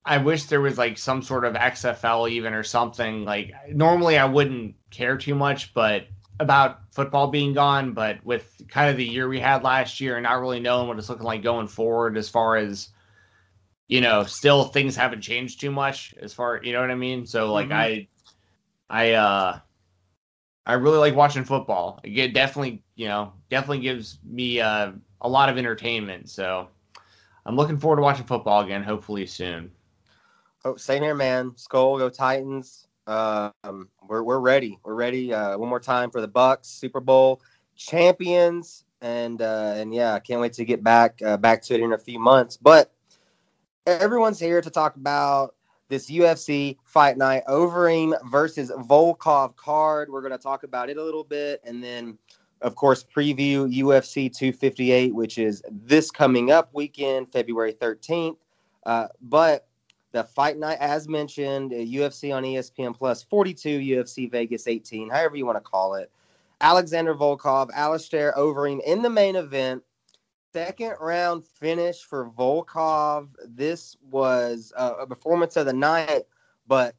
I 0.04 0.18
wish 0.18 0.44
there 0.44 0.60
was 0.60 0.78
like 0.78 0.98
some 0.98 1.22
sort 1.22 1.44
of 1.44 1.54
XFL 1.54 2.30
even 2.30 2.54
or 2.54 2.62
something. 2.62 3.24
Like 3.24 3.52
normally 3.72 4.18
I 4.18 4.24
wouldn't 4.24 4.74
care 4.90 5.16
too 5.16 5.34
much, 5.34 5.72
but 5.74 6.06
about 6.40 6.80
football 6.92 7.28
being 7.28 7.52
gone. 7.52 7.92
But 7.92 8.24
with 8.24 8.60
kind 8.68 8.90
of 8.90 8.96
the 8.96 9.04
year 9.04 9.28
we 9.28 9.38
had 9.38 9.62
last 9.62 10.00
year 10.00 10.16
and 10.16 10.24
not 10.24 10.40
really 10.40 10.60
knowing 10.60 10.88
what 10.88 10.98
it's 10.98 11.08
looking 11.08 11.24
like 11.24 11.42
going 11.42 11.68
forward, 11.68 12.16
as 12.16 12.28
far 12.28 12.56
as 12.56 12.88
you 13.92 14.00
know, 14.00 14.24
still 14.24 14.64
things 14.64 14.96
haven't 14.96 15.20
changed 15.20 15.60
too 15.60 15.70
much 15.70 16.14
as 16.18 16.32
far, 16.32 16.58
you 16.62 16.72
know 16.72 16.80
what 16.80 16.90
I 16.90 16.94
mean? 16.94 17.26
So 17.26 17.52
like 17.52 17.68
mm-hmm. 17.68 17.74
I 17.74 18.08
I 18.88 19.12
uh 19.12 19.58
I 20.64 20.72
really 20.74 20.96
like 20.96 21.14
watching 21.14 21.44
football. 21.44 22.00
It 22.02 22.32
definitely, 22.32 22.82
you 22.94 23.08
know, 23.08 23.34
definitely 23.50 23.80
gives 23.80 24.18
me 24.24 24.62
uh, 24.62 24.92
a 25.20 25.28
lot 25.28 25.50
of 25.50 25.58
entertainment. 25.58 26.30
So 26.30 26.68
I'm 27.44 27.54
looking 27.54 27.76
forward 27.76 27.96
to 27.96 28.02
watching 28.02 28.24
football 28.24 28.62
again, 28.62 28.82
hopefully 28.82 29.26
soon. 29.26 29.70
Oh, 30.64 30.76
same 30.76 31.02
here, 31.02 31.14
man. 31.14 31.52
Skull, 31.56 31.98
go 31.98 32.08
Titans. 32.08 32.86
Um, 33.06 33.90
we're 34.08 34.22
we're 34.22 34.40
ready. 34.40 34.78
We're 34.84 34.94
ready. 34.94 35.34
Uh, 35.34 35.58
one 35.58 35.68
more 35.68 35.80
time 35.80 36.10
for 36.10 36.22
the 36.22 36.28
Bucks 36.28 36.68
Super 36.68 37.00
Bowl 37.00 37.42
champions, 37.76 38.84
and 39.02 39.42
uh, 39.42 39.74
and 39.76 39.92
yeah, 39.92 40.14
I 40.14 40.20
can't 40.20 40.40
wait 40.40 40.54
to 40.54 40.64
get 40.64 40.82
back 40.82 41.20
uh, 41.20 41.36
back 41.36 41.60
to 41.64 41.74
it 41.74 41.80
in 41.80 41.92
a 41.92 41.98
few 41.98 42.18
months. 42.18 42.56
But 42.56 42.90
everyone's 43.86 44.38
here 44.38 44.60
to 44.60 44.70
talk 44.70 44.96
about 44.96 45.54
this 45.88 46.10
UFC 46.10 46.76
fight 46.84 47.18
night, 47.18 47.42
Overeem 47.48 48.14
versus 48.30 48.70
Volkov 48.70 49.56
card. 49.56 50.10
We're 50.10 50.20
going 50.20 50.32
to 50.32 50.38
talk 50.38 50.62
about 50.62 50.88
it 50.88 50.96
a 50.96 51.02
little 51.02 51.24
bit, 51.24 51.60
and 51.64 51.82
then, 51.82 52.16
of 52.60 52.76
course, 52.76 53.04
preview 53.04 53.70
UFC 53.70 54.34
258, 54.34 55.14
which 55.14 55.38
is 55.38 55.62
this 55.70 56.10
coming 56.10 56.50
up 56.50 56.70
weekend, 56.72 57.30
February 57.32 57.72
13th. 57.72 58.36
Uh, 58.86 59.08
but 59.20 59.66
the 60.12 60.24
fight 60.24 60.56
night, 60.56 60.78
as 60.80 61.08
mentioned, 61.08 61.72
UFC 61.72 62.34
on 62.34 62.44
ESPN 62.44 62.96
Plus 62.96 63.22
42, 63.22 63.80
UFC 63.80 64.30
Vegas 64.30 64.66
18, 64.66 65.10
however 65.10 65.36
you 65.36 65.46
want 65.46 65.56
to 65.56 65.62
call 65.62 65.94
it. 65.94 66.10
Alexander 66.60 67.14
Volkov, 67.14 67.70
Alistair 67.74 68.32
Overeem 68.36 68.80
in 68.86 69.02
the 69.02 69.10
main 69.10 69.34
event 69.34 69.82
second 70.52 70.94
round 71.00 71.46
finish 71.46 72.02
for 72.02 72.30
Volkov. 72.30 73.28
This 73.46 73.96
was 74.10 74.72
uh, 74.76 74.94
a 75.00 75.06
performance 75.06 75.56
of 75.56 75.66
the 75.66 75.72
night, 75.72 76.22
but 76.66 76.94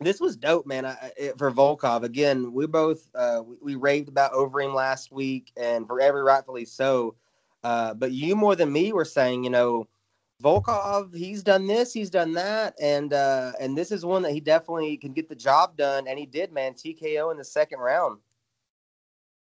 this 0.00 0.20
was 0.20 0.36
dope, 0.36 0.66
man. 0.66 0.86
I, 0.86 1.12
it, 1.16 1.38
for 1.38 1.50
Volkov, 1.50 2.02
again, 2.02 2.52
we 2.52 2.66
both 2.66 3.08
uh, 3.14 3.42
we, 3.44 3.56
we, 3.62 3.74
raved 3.76 4.08
about 4.08 4.32
Overeem 4.32 4.74
last 4.74 5.12
week, 5.12 5.52
and 5.56 5.86
for 5.86 6.00
every 6.00 6.22
rightfully 6.22 6.64
so. 6.64 7.14
Uh, 7.62 7.94
but 7.94 8.12
you 8.12 8.34
more 8.34 8.56
than 8.56 8.72
me 8.72 8.92
were 8.92 9.04
saying, 9.04 9.44
you 9.44 9.50
know, 9.50 9.86
Volkov, 10.42 11.14
he's 11.14 11.42
done 11.42 11.66
this, 11.66 11.92
he's 11.92 12.10
done 12.10 12.32
that, 12.32 12.74
and 12.80 13.12
uh, 13.12 13.52
and 13.60 13.76
this 13.76 13.92
is 13.92 14.04
one 14.04 14.22
that 14.22 14.32
he 14.32 14.40
definitely 14.40 14.96
can 14.96 15.12
get 15.12 15.28
the 15.28 15.36
job 15.36 15.76
done, 15.76 16.08
and 16.08 16.18
he 16.18 16.26
did, 16.26 16.52
man. 16.52 16.74
TKO 16.74 17.30
in 17.30 17.36
the 17.36 17.44
second 17.44 17.78
round. 17.78 18.18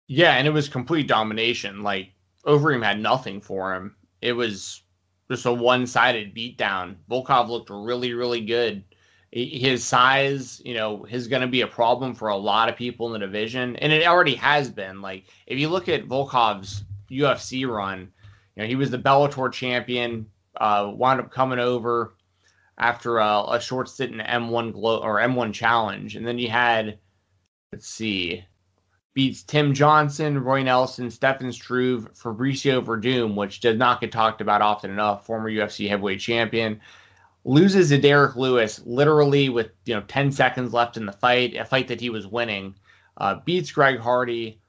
Yeah, 0.06 0.34
and 0.36 0.46
it 0.46 0.52
was 0.52 0.68
complete 0.68 1.08
domination. 1.08 1.82
Like 1.82 2.12
Overeem 2.46 2.84
had 2.84 3.00
nothing 3.00 3.40
for 3.40 3.74
him. 3.74 3.96
It 4.22 4.32
was 4.32 4.82
just 5.30 5.46
a 5.46 5.52
one-sided 5.52 6.34
beatdown. 6.34 6.96
Volkov 7.10 7.48
looked 7.48 7.70
really, 7.70 8.14
really 8.14 8.40
good. 8.40 8.84
His 9.32 9.84
size, 9.84 10.62
you 10.64 10.74
know, 10.74 11.04
is 11.06 11.26
going 11.26 11.42
to 11.42 11.48
be 11.48 11.62
a 11.62 11.66
problem 11.66 12.14
for 12.14 12.28
a 12.28 12.36
lot 12.36 12.68
of 12.68 12.76
people 12.76 13.06
in 13.08 13.12
the 13.12 13.26
division, 13.26 13.76
and 13.76 13.92
it 13.92 14.06
already 14.06 14.36
has 14.36 14.70
been. 14.70 15.02
Like 15.02 15.24
if 15.46 15.58
you 15.58 15.68
look 15.68 15.88
at 15.88 16.06
Volkov's 16.06 16.84
UFC 17.10 17.68
run, 17.68 18.12
you 18.54 18.62
know, 18.62 18.68
he 18.68 18.76
was 18.76 18.90
the 18.90 18.98
Bellator 18.98 19.52
champion, 19.52 20.26
uh, 20.58 20.90
wound 20.94 21.20
up 21.20 21.30
coming 21.30 21.58
over 21.58 22.14
after 22.78 23.18
a, 23.18 23.44
a 23.50 23.60
short 23.60 23.88
stint 23.88 24.14
in 24.14 24.20
M1 24.20 24.72
Glo- 24.72 25.02
or 25.02 25.16
M1 25.16 25.52
Challenge, 25.52 26.16
and 26.16 26.26
then 26.26 26.38
you 26.38 26.48
had, 26.48 26.98
let's 27.72 27.88
see, 27.88 28.44
beats 29.16 29.42
Tim 29.42 29.72
Johnson, 29.72 30.44
Roy 30.44 30.62
Nelson, 30.62 31.10
Stefan 31.10 31.50
Struve, 31.50 32.12
Fabricio 32.12 32.84
Werdum, 32.84 33.34
which 33.34 33.60
does 33.60 33.78
not 33.78 34.02
get 34.02 34.12
talked 34.12 34.42
about 34.42 34.60
often 34.60 34.90
enough, 34.90 35.24
former 35.24 35.50
UFC 35.50 35.88
heavyweight 35.88 36.20
champion. 36.20 36.82
Loses 37.42 37.88
to 37.88 37.98
Derrick 37.98 38.36
Lewis 38.36 38.82
literally 38.84 39.48
with 39.48 39.70
you 39.86 39.94
know 39.94 40.02
10 40.02 40.32
seconds 40.32 40.74
left 40.74 40.98
in 40.98 41.06
the 41.06 41.12
fight, 41.12 41.56
a 41.56 41.64
fight 41.64 41.88
that 41.88 42.00
he 42.00 42.10
was 42.10 42.26
winning. 42.26 42.74
Uh, 43.16 43.36
beats 43.42 43.72
Greg 43.72 43.98
Hardy, 43.98 44.60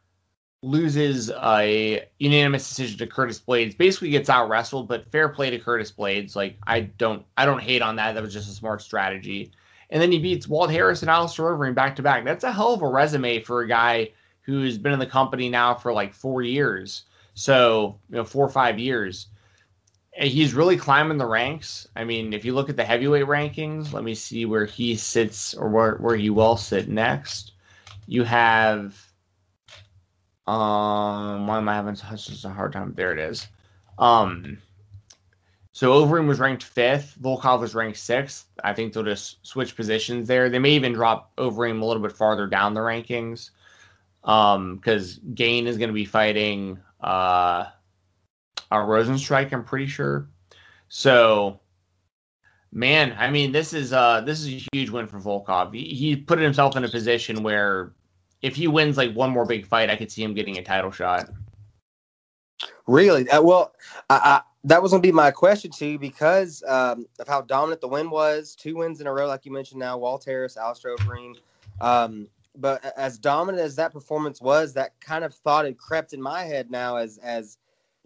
loses 0.62 1.30
a 1.30 2.08
unanimous 2.18 2.70
decision 2.70 3.00
to 3.00 3.08
Curtis 3.08 3.42
Blaydes, 3.46 3.78
Basically 3.78 4.12
gets 4.12 4.30
out 4.30 4.48
wrestled, 4.48 4.88
but 4.88 5.12
fair 5.12 5.28
play 5.28 5.50
to 5.50 5.60
Curtis 5.60 5.92
Blaydes. 5.92 6.38
Like 6.38 6.58
I 6.66 6.80
don't 6.80 7.26
I 7.36 7.46
don't 7.46 7.62
hate 7.62 7.82
on 7.82 7.98
that. 7.98 8.14
That 8.14 8.24
was 8.24 8.32
just 8.32 8.50
a 8.50 8.54
smart 8.54 8.82
strategy. 8.82 9.52
And 9.90 10.02
then 10.02 10.12
he 10.12 10.20
beats 10.20 10.48
Walt 10.48 10.72
Harris 10.72 11.02
and 11.02 11.12
Alistair 11.12 11.48
Overeem 11.48 11.76
back 11.76 11.98
to 11.98 12.02
back. 12.02 12.24
That's 12.24 12.46
a 12.46 12.52
hell 12.54 12.74
of 12.74 12.82
a 12.82 12.88
resume 12.88 13.42
for 13.42 13.62
a 13.62 13.68
guy 13.68 14.12
who's 14.48 14.78
been 14.78 14.94
in 14.94 15.00
the 15.00 15.06
company 15.06 15.50
now 15.50 15.76
for 15.76 15.92
like 15.92 16.14
four 16.14 16.42
years. 16.42 17.04
So, 17.36 18.00
you 18.10 18.16
know, 18.16 18.24
four 18.24 18.46
or 18.46 18.50
five 18.50 18.80
years. 18.80 19.28
He's 20.14 20.56
really 20.56 20.78
climbing 20.78 21.20
the 21.20 21.28
ranks. 21.28 21.88
I 21.96 22.06
mean, 22.06 22.34
if 22.34 22.46
you 22.46 22.56
look 22.56 22.70
at 22.70 22.78
the 22.78 22.86
heavyweight 22.86 23.26
rankings, 23.26 23.94
let 23.94 24.04
me 24.04 24.16
see 24.16 24.46
where 24.46 24.66
he 24.66 24.96
sits 24.96 25.54
or 25.54 25.70
where, 25.70 25.96
where 25.98 26.16
he 26.16 26.32
will 26.32 26.58
sit 26.58 26.88
next. 26.88 27.52
You 28.08 28.24
have, 28.24 28.96
um, 30.48 31.46
why 31.46 31.58
am 31.58 31.70
I 31.70 31.76
having 31.76 31.96
such 31.96 32.44
a 32.46 32.50
hard 32.50 32.72
time? 32.72 32.94
There 32.96 33.12
it 33.12 33.20
is. 33.20 33.46
Um, 34.00 34.60
so 35.74 35.92
Overeem 35.92 36.28
was 36.28 36.40
ranked 36.40 36.64
fifth. 36.64 37.18
Volkov 37.22 37.60
was 37.60 37.76
ranked 37.76 38.00
sixth. 38.00 38.48
I 38.64 38.74
think 38.74 38.94
they'll 38.94 39.04
just 39.04 39.46
switch 39.46 39.76
positions 39.76 40.28
there. 40.28 40.50
They 40.50 40.58
may 40.58 40.72
even 40.72 40.94
drop 40.94 41.36
Overeem 41.36 41.82
a 41.82 41.86
little 41.86 42.02
bit 42.02 42.14
farther 42.14 42.48
down 42.48 42.74
the 42.74 42.80
rankings 42.80 43.52
because 44.28 45.20
um, 45.20 45.34
Gane 45.36 45.68
is 45.68 45.78
going 45.78 45.88
to 45.88 45.94
be 45.94 46.04
fighting 46.04 46.78
uh, 47.02 47.68
a 48.70 48.76
Rozenstruik, 48.76 49.54
I'm 49.54 49.64
pretty 49.64 49.86
sure. 49.86 50.28
So, 50.90 51.62
man, 52.74 53.16
I 53.18 53.32
mean, 53.32 53.54
this 53.54 53.72
is 53.72 53.94
uh, 53.94 54.20
this 54.22 54.42
is 54.42 54.48
a 54.48 54.68
huge 54.74 54.90
win 54.90 55.08
for 55.08 55.18
Volkov. 55.20 55.74
He, 55.74 55.96
he 55.96 56.16
put 56.18 56.40
himself 56.40 56.76
in 56.76 56.84
a 56.84 56.90
position 56.90 57.42
where 57.42 57.94
if 58.42 58.54
he 58.54 58.68
wins 58.68 58.98
like 58.98 59.14
one 59.14 59.30
more 59.30 59.46
big 59.46 59.66
fight, 59.66 59.90
I 59.90 59.96
could 59.96 60.12
see 60.12 60.24
him 60.24 60.34
getting 60.34 60.58
a 60.58 60.64
title 60.64 60.92
shot. 60.92 61.30
Really? 62.86 63.30
Uh, 63.30 63.42
well, 63.42 63.76
I, 64.10 64.16
I, 64.16 64.42
that 64.66 64.82
was 64.82 64.92
going 64.92 65.02
to 65.02 65.08
be 65.08 65.14
my 65.14 65.32
question 65.32 65.72
to 65.72 65.86
you 65.86 66.00
because 66.00 66.64
um, 66.68 67.06
of 67.20 67.30
how 67.30 67.44
dominant 67.44 67.80
the 67.80 67.88
win 67.88 68.10
was. 68.10 68.56
Two 68.56 68.76
wins 68.76 69.00
in 69.00 69.08
a 69.08 69.14
row, 69.14 69.26
like 69.26 69.46
you 69.46 69.54
mentioned 69.54 69.80
now. 69.80 69.98
Walt 69.98 70.26
Harris, 70.26 70.58
Alistair 70.58 70.98
Overeem. 70.98 71.36
Um, 71.80 72.28
but 72.60 72.84
as 72.98 73.18
dominant 73.18 73.64
as 73.64 73.76
that 73.76 73.94
performance 73.94 74.42
was, 74.42 74.74
that 74.74 75.00
kind 75.00 75.24
of 75.24 75.34
thought 75.34 75.66
had 75.66 75.78
crept 75.78 76.14
in 76.14 76.22
my 76.22 76.44
head 76.44 76.70
now 76.72 76.98
as 76.98 77.18
as 77.20 77.58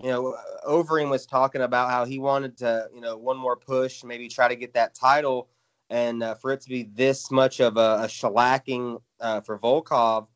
you 0.02 0.10
know, 0.10 0.36
Overeem 0.68 1.12
was 1.12 1.28
talking 1.28 1.62
about 1.62 1.92
how 1.92 2.06
he 2.06 2.18
wanted 2.18 2.58
to, 2.58 2.90
you 2.94 3.02
know, 3.02 3.18
one 3.18 3.38
more 3.38 3.56
push, 3.56 4.04
maybe 4.04 4.28
try 4.28 4.48
to 4.48 4.56
get 4.56 4.74
that 4.74 4.96
title, 4.96 5.48
and 5.92 6.24
uh, 6.24 6.34
for 6.34 6.52
it 6.52 6.62
to 6.62 6.70
be 6.70 6.90
this 6.96 7.30
much 7.30 7.60
of 7.60 7.78
a, 7.78 8.00
a 8.02 8.08
shellacking 8.08 9.00
uh, 9.20 9.42
for 9.42 9.60
Volkov, 9.60 10.28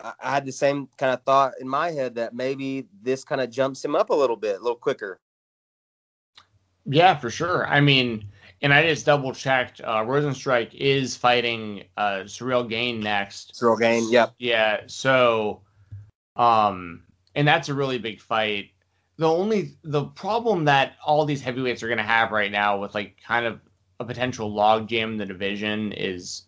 I 0.00 0.34
had 0.34 0.44
the 0.44 0.52
same 0.52 0.88
kind 0.96 1.12
of 1.12 1.22
thought 1.22 1.54
in 1.60 1.68
my 1.68 1.90
head 1.90 2.14
that 2.16 2.34
maybe 2.34 2.86
this 3.02 3.24
kind 3.24 3.40
of 3.40 3.50
jumps 3.50 3.84
him 3.84 3.96
up 3.96 4.10
a 4.10 4.14
little 4.14 4.36
bit, 4.36 4.56
a 4.56 4.62
little 4.62 4.76
quicker. 4.76 5.18
Yeah, 6.84 7.16
for 7.16 7.30
sure. 7.30 7.66
I 7.66 7.80
mean, 7.80 8.24
and 8.60 8.74
I 8.74 8.88
just 8.88 9.06
double 9.06 9.32
checked. 9.32 9.80
Uh, 9.80 10.02
Rozenstruik 10.04 10.74
is 10.74 11.16
fighting 11.16 11.84
uh, 11.96 12.22
Ciryl 12.24 12.68
Gane 12.68 13.00
next. 13.00 13.54
Ciryl 13.54 13.78
Gane, 13.78 14.10
yep. 14.10 14.34
Yeah. 14.38 14.82
So, 14.86 15.62
um, 16.36 17.04
and 17.34 17.46
that's 17.46 17.68
a 17.68 17.74
really 17.74 17.98
big 17.98 18.20
fight. 18.20 18.70
The 19.16 19.28
only 19.28 19.76
the 19.82 20.04
problem 20.04 20.64
that 20.66 20.94
all 21.04 21.24
these 21.24 21.42
heavyweights 21.42 21.82
are 21.82 21.88
going 21.88 21.98
to 21.98 22.04
have 22.04 22.30
right 22.30 22.52
now 22.52 22.78
with 22.78 22.94
like 22.94 23.16
kind 23.24 23.46
of 23.46 23.60
a 24.00 24.04
potential 24.04 24.52
logjam 24.52 25.12
in 25.12 25.16
the 25.16 25.26
division 25.26 25.92
is, 25.92 26.42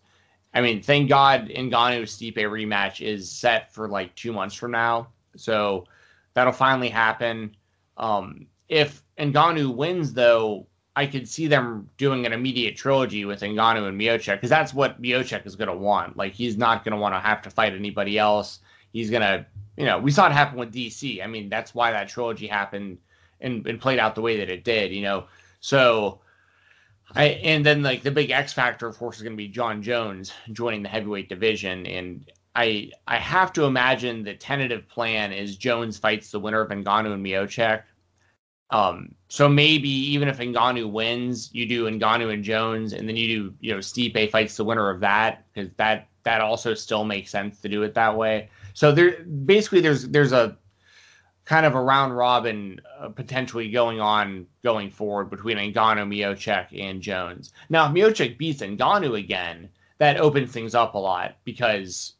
I 0.53 0.61
mean, 0.61 0.81
thank 0.81 1.09
God 1.09 1.49
Ngannou 1.49 2.03
Stipe 2.03 2.37
rematch 2.37 3.05
is 3.05 3.29
set 3.29 3.73
for 3.73 3.89
like 3.89 4.15
two 4.15 4.31
months 4.31 4.55
from 4.55 4.71
now, 4.71 5.09
so 5.35 5.85
that'll 6.33 6.53
finally 6.53 6.89
happen. 6.89 7.55
Um, 7.97 8.47
if 8.69 9.03
Ngannou 9.17 9.75
wins, 9.75 10.13
though, 10.13 10.67
I 10.95 11.05
could 11.05 11.27
see 11.27 11.47
them 11.47 11.89
doing 11.97 12.25
an 12.25 12.33
immediate 12.33 12.75
trilogy 12.75 13.23
with 13.23 13.41
Ngannou 13.41 13.87
and 13.87 13.99
Miocic 13.99 14.35
because 14.35 14.49
that's 14.49 14.73
what 14.73 15.01
Miocic 15.01 15.45
is 15.45 15.55
going 15.55 15.69
to 15.69 15.75
want. 15.75 16.17
Like 16.17 16.33
he's 16.33 16.57
not 16.57 16.83
going 16.83 16.93
to 16.93 16.99
want 16.99 17.15
to 17.15 17.19
have 17.19 17.41
to 17.43 17.49
fight 17.49 17.73
anybody 17.73 18.17
else. 18.17 18.59
He's 18.91 19.09
going 19.09 19.21
to, 19.21 19.45
you 19.77 19.85
know, 19.85 19.99
we 19.99 20.11
saw 20.11 20.27
it 20.27 20.33
happen 20.33 20.59
with 20.59 20.73
DC. 20.73 21.23
I 21.23 21.27
mean, 21.27 21.47
that's 21.47 21.73
why 21.73 21.91
that 21.91 22.09
trilogy 22.09 22.47
happened 22.47 22.97
and, 23.39 23.65
and 23.65 23.79
played 23.79 23.99
out 23.99 24.15
the 24.15 24.21
way 24.21 24.37
that 24.37 24.49
it 24.49 24.65
did, 24.65 24.91
you 24.91 25.01
know. 25.01 25.25
So 25.61 26.19
I 27.15 27.25
and 27.25 27.65
then 27.65 27.83
like 27.83 28.03
the 28.03 28.11
big 28.11 28.31
X 28.31 28.53
factor, 28.53 28.87
of 28.87 28.97
course, 28.97 29.17
is 29.17 29.23
going 29.23 29.33
to 29.33 29.37
be 29.37 29.47
Jon 29.47 29.81
Jones 29.81 30.33
joining 30.51 30.83
the 30.83 30.89
heavyweight 30.89 31.29
division, 31.29 31.85
and 31.85 32.29
I 32.55 32.91
I 33.07 33.17
have 33.17 33.53
to 33.53 33.65
imagine 33.65 34.23
the 34.23 34.33
tentative 34.33 34.87
plan 34.87 35.31
is 35.31 35.57
Jones 35.57 35.97
fights 35.97 36.31
the 36.31 36.39
winner 36.39 36.61
of 36.61 36.69
Ngannou 36.69 37.13
and 37.13 37.25
Miocic 37.25 37.83
um, 38.71 39.13
so 39.27 39.49
maybe 39.49 39.89
even 39.89 40.27
if 40.27 40.37
Ngannou 40.39 40.89
wins, 40.89 41.49
you 41.53 41.65
do 41.65 41.85
Ngannou 41.85 42.33
and 42.33 42.43
Jones, 42.43 42.93
and 42.93 43.07
then 43.07 43.17
you 43.17 43.27
do 43.27 43.55
you 43.59 43.73
know 43.73 43.79
Stipe 43.79 44.31
fights 44.31 44.57
the 44.57 44.63
winner 44.63 44.89
of 44.89 45.01
that 45.01 45.45
because 45.53 45.69
that 45.77 46.07
that 46.23 46.41
also 46.41 46.73
still 46.73 47.03
makes 47.03 47.31
sense 47.31 47.59
to 47.61 47.69
do 47.69 47.83
it 47.83 47.93
that 47.93 48.15
way. 48.15 48.49
So 48.73 48.91
there 48.91 49.23
basically 49.23 49.81
there's 49.81 50.07
there's 50.07 50.31
a 50.31 50.57
kind 51.43 51.65
of 51.65 51.75
a 51.75 51.81
round 51.81 52.15
robin 52.15 52.79
uh, 52.99 53.09
potentially 53.09 53.69
going 53.69 53.99
on 53.99 54.47
going 54.63 54.89
forward 54.89 55.29
between 55.29 55.57
Ngannou, 55.57 56.07
Miocic, 56.07 56.67
and 56.79 57.01
Jones. 57.01 57.51
Now 57.69 57.87
if 57.87 57.91
Miocic 57.91 58.37
beats 58.37 58.61
Ngannou 58.61 59.19
again, 59.19 59.69
that 59.97 60.17
opens 60.17 60.51
things 60.51 60.75
up 60.75 60.95
a 60.95 60.97
lot 60.97 61.35
because 61.43 62.13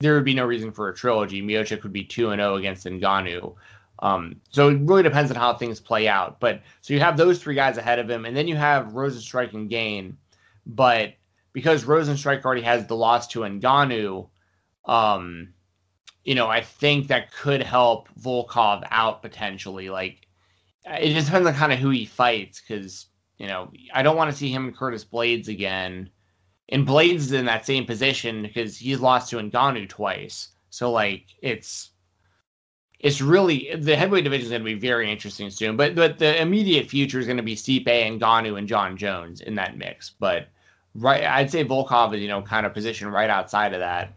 there 0.00 0.14
would 0.14 0.24
be 0.24 0.34
no 0.34 0.44
reason 0.44 0.72
for 0.72 0.90
a 0.90 0.94
trilogy. 0.94 1.40
Miocic 1.40 1.82
would 1.82 1.92
be 1.92 2.04
two 2.04 2.30
and 2.30 2.40
zero 2.40 2.52
oh 2.52 2.56
against 2.56 2.84
Ngannou. 2.84 3.54
Um, 4.00 4.40
so 4.50 4.68
it 4.68 4.80
really 4.82 5.02
depends 5.02 5.30
on 5.30 5.36
how 5.36 5.54
things 5.54 5.80
play 5.80 6.06
out. 6.06 6.38
But 6.40 6.62
so 6.82 6.94
you 6.94 7.00
have 7.00 7.16
those 7.16 7.38
three 7.38 7.54
guys 7.54 7.78
ahead 7.78 7.98
of 7.98 8.10
him, 8.10 8.24
and 8.24 8.36
then 8.36 8.48
you 8.48 8.56
have 8.56 8.88
Rozenstruik 8.88 9.54
and 9.54 9.70
Gane. 9.70 10.16
But 10.66 11.14
because 11.52 11.84
Rozenstruik 11.84 12.44
already 12.44 12.62
has 12.62 12.86
the 12.86 12.96
loss 12.96 13.28
to 13.28 13.40
Ngannou, 13.40 14.28
um, 14.84 15.54
you 16.24 16.34
know, 16.34 16.48
I 16.48 16.60
think 16.60 17.08
that 17.08 17.32
could 17.32 17.62
help 17.62 18.08
Volkov 18.20 18.86
out 18.90 19.22
potentially. 19.22 19.88
Like, 19.88 20.26
it 20.84 21.14
just 21.14 21.26
depends 21.26 21.48
on 21.48 21.54
kind 21.54 21.72
of 21.72 21.78
who 21.78 21.90
he 21.90 22.04
fights, 22.04 22.60
because 22.60 23.06
you 23.38 23.46
know, 23.46 23.70
I 23.92 24.02
don't 24.02 24.16
want 24.16 24.30
to 24.30 24.36
see 24.36 24.50
him 24.50 24.66
and 24.66 24.76
Curtis 24.76 25.04
Blaydes 25.04 25.48
again. 25.48 26.10
And 26.70 26.86
Blaydes 26.86 27.16
is 27.16 27.32
in 27.32 27.44
that 27.46 27.66
same 27.66 27.84
position 27.84 28.42
because 28.42 28.78
he's 28.78 29.00
lost 29.00 29.30
to 29.30 29.36
Ngannou 29.36 29.88
twice. 29.88 30.48
So 30.70 30.90
like, 30.90 31.26
it's 31.42 31.90
it's 33.00 33.20
really 33.20 33.74
the 33.76 33.96
heavyweight 33.96 34.24
division 34.24 34.46
is 34.46 34.50
going 34.50 34.62
to 34.62 34.64
be 34.64 34.74
very 34.74 35.10
interesting 35.10 35.50
soon. 35.50 35.76
But 35.76 35.94
but 35.94 36.18
the 36.18 36.40
immediate 36.40 36.88
future 36.88 37.18
is 37.18 37.26
going 37.26 37.36
to 37.36 37.42
be 37.42 37.56
Stipe 37.56 37.88
and 37.88 38.20
Ngannou 38.20 38.58
and 38.58 38.66
Jon 38.66 38.96
Jones 38.96 39.40
in 39.40 39.54
that 39.56 39.76
mix. 39.76 40.10
But 40.18 40.48
right, 40.94 41.24
I'd 41.24 41.50
say 41.50 41.64
Volkov 41.64 42.14
is 42.14 42.22
you 42.22 42.28
know 42.28 42.42
kind 42.42 42.66
of 42.66 42.72
positioned 42.72 43.12
right 43.12 43.30
outside 43.30 43.74
of 43.74 43.80
that. 43.80 44.12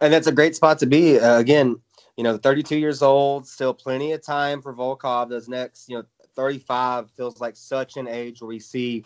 And 0.00 0.12
that's 0.12 0.26
a 0.26 0.32
great 0.32 0.56
spot 0.56 0.78
to 0.80 0.86
be. 0.86 1.18
Uh, 1.18 1.38
again, 1.38 1.80
you 2.16 2.24
know, 2.24 2.36
32 2.36 2.78
years 2.78 3.02
old, 3.02 3.46
still 3.46 3.74
plenty 3.74 4.12
of 4.12 4.22
time 4.22 4.62
for 4.62 4.74
Volkov. 4.74 5.28
Those 5.28 5.48
next, 5.48 5.88
you 5.88 5.96
know, 5.96 6.04
35 6.34 7.10
feels 7.10 7.40
like 7.40 7.56
such 7.56 7.96
an 7.96 8.08
age 8.08 8.40
where 8.40 8.48
we 8.48 8.58
see 8.58 9.04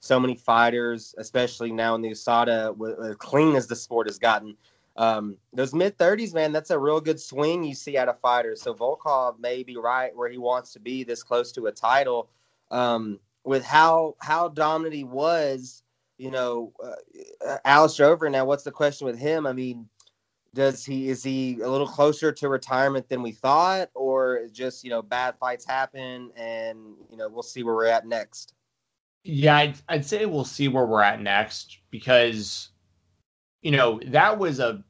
so 0.00 0.18
many 0.18 0.34
fighters, 0.34 1.14
especially 1.18 1.72
now 1.72 1.94
in 1.94 2.02
the 2.02 2.10
USADA, 2.10 2.76
with 2.76 3.18
clean 3.18 3.54
as 3.56 3.66
the 3.66 3.76
sport 3.76 4.06
has 4.06 4.18
gotten 4.18 4.56
um, 5.00 5.38
those 5.54 5.72
mid 5.72 5.96
30s, 5.96 6.34
man, 6.34 6.52
that's 6.52 6.68
a 6.68 6.78
real 6.78 7.00
good 7.00 7.18
swing 7.18 7.64
you 7.64 7.74
see 7.74 7.96
out 7.96 8.10
of 8.10 8.20
fighters. 8.20 8.60
So 8.60 8.74
Volkov 8.74 9.40
may 9.40 9.62
be 9.62 9.78
right 9.78 10.14
where 10.14 10.28
he 10.28 10.36
wants 10.36 10.74
to 10.74 10.78
be, 10.78 11.04
this 11.04 11.22
close 11.22 11.52
to 11.52 11.68
a 11.68 11.72
title. 11.72 12.28
Um, 12.70 13.18
with 13.42 13.64
how 13.64 14.16
how 14.20 14.48
dominant 14.48 14.94
he 14.94 15.04
was, 15.04 15.82
you 16.18 16.30
know, 16.30 16.74
uh, 16.84 17.56
Alistair 17.64 18.08
Over. 18.08 18.28
Now, 18.28 18.44
what's 18.44 18.62
the 18.62 18.70
question 18.70 19.06
with 19.06 19.18
him? 19.18 19.46
I 19.46 19.54
mean, 19.54 19.88
does 20.52 20.84
he 20.84 21.08
is 21.08 21.22
he 21.22 21.58
a 21.62 21.68
little 21.70 21.88
closer 21.88 22.30
to 22.32 22.50
retirement 22.50 23.08
than 23.08 23.22
we 23.22 23.32
thought, 23.32 23.88
or 23.94 24.48
just 24.52 24.84
you 24.84 24.90
know 24.90 25.00
bad 25.00 25.34
fights 25.38 25.64
happen 25.64 26.30
and 26.36 26.78
you 27.10 27.16
know 27.16 27.26
we'll 27.26 27.42
see 27.42 27.62
where 27.62 27.74
we're 27.74 27.86
at 27.86 28.06
next? 28.06 28.52
Yeah, 29.24 29.56
I'd, 29.56 29.78
I'd 29.88 30.04
say 30.04 30.26
we'll 30.26 30.44
see 30.44 30.68
where 30.68 30.84
we're 30.84 31.02
at 31.02 31.22
next 31.22 31.78
because 31.90 32.68
you 33.62 33.70
know 33.70 33.98
that 34.08 34.38
was 34.38 34.60
a 34.60 34.84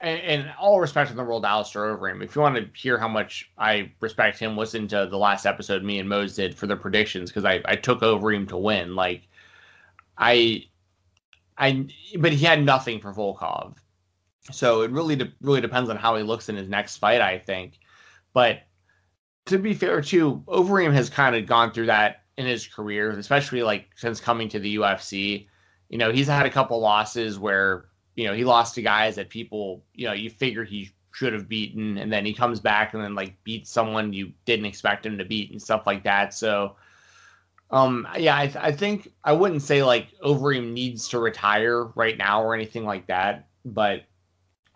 and, 0.00 0.52
all 0.58 0.80
respect 0.80 1.10
in 1.10 1.16
the 1.16 1.24
world, 1.24 1.44
Alistair 1.44 1.96
Overeem. 1.96 2.22
If 2.22 2.34
you 2.34 2.42
want 2.42 2.56
to 2.56 2.68
hear 2.78 2.98
how 2.98 3.08
much 3.08 3.50
I 3.56 3.92
respect 4.00 4.38
him, 4.38 4.56
listen 4.56 4.88
to 4.88 5.06
the 5.10 5.18
last 5.18 5.46
episode 5.46 5.82
me 5.82 5.98
and 5.98 6.08
Mose 6.08 6.34
did 6.34 6.54
for 6.54 6.66
the 6.66 6.76
predictions 6.76 7.30
because 7.30 7.44
I, 7.44 7.62
I 7.64 7.76
took 7.76 8.00
Overeem 8.00 8.48
to 8.48 8.56
win. 8.56 8.94
Like 8.94 9.28
I 10.18 10.64
I 11.56 11.86
but 12.18 12.32
he 12.32 12.44
had 12.44 12.64
nothing 12.64 13.00
for 13.00 13.12
Volkov. 13.12 13.76
So 14.52 14.82
it 14.82 14.90
really 14.90 15.16
de- 15.16 15.32
really 15.40 15.60
depends 15.60 15.90
on 15.90 15.96
how 15.96 16.16
he 16.16 16.22
looks 16.22 16.48
in 16.48 16.56
his 16.56 16.68
next 16.68 16.98
fight, 16.98 17.20
I 17.20 17.38
think. 17.38 17.78
But 18.32 18.62
to 19.46 19.58
be 19.58 19.74
fair 19.74 20.00
too, 20.00 20.42
Overeem 20.46 20.92
has 20.92 21.08
kind 21.08 21.34
of 21.34 21.46
gone 21.46 21.72
through 21.72 21.86
that 21.86 22.22
in 22.36 22.46
his 22.46 22.66
career, 22.66 23.10
especially 23.10 23.62
like 23.62 23.88
since 23.96 24.20
coming 24.20 24.48
to 24.50 24.58
the 24.58 24.76
UFC. 24.76 25.48
You 25.88 25.98
know, 25.98 26.12
he's 26.12 26.26
had 26.26 26.46
a 26.46 26.50
couple 26.50 26.80
losses 26.80 27.38
where, 27.38 27.86
you 28.16 28.26
know, 28.26 28.34
he 28.34 28.44
lost 28.44 28.74
to 28.74 28.82
guys 28.82 29.14
that 29.16 29.28
people, 29.28 29.84
you 29.94 30.06
know, 30.08 30.12
you 30.12 30.30
figure 30.30 30.64
he 30.64 30.90
should 31.12 31.32
have 31.32 31.48
beaten 31.48 31.96
and 31.96 32.12
then 32.12 32.26
he 32.26 32.34
comes 32.34 32.60
back 32.60 32.92
and 32.92 33.02
then 33.02 33.14
like 33.14 33.42
beats 33.44 33.70
someone 33.70 34.12
you 34.12 34.32
didn't 34.44 34.66
expect 34.66 35.06
him 35.06 35.16
to 35.18 35.24
beat 35.24 35.50
and 35.50 35.62
stuff 35.62 35.86
like 35.86 36.04
that. 36.04 36.34
So 36.34 36.76
um 37.70 38.06
yeah, 38.18 38.36
I, 38.36 38.46
th- 38.46 38.56
I 38.56 38.72
think 38.72 39.12
I 39.24 39.32
wouldn't 39.32 39.62
say 39.62 39.82
like 39.82 40.08
Overeem 40.22 40.72
needs 40.72 41.08
to 41.08 41.18
retire 41.18 41.84
right 41.84 42.18
now 42.18 42.42
or 42.42 42.54
anything 42.54 42.84
like 42.84 43.06
that, 43.06 43.46
but 43.64 44.04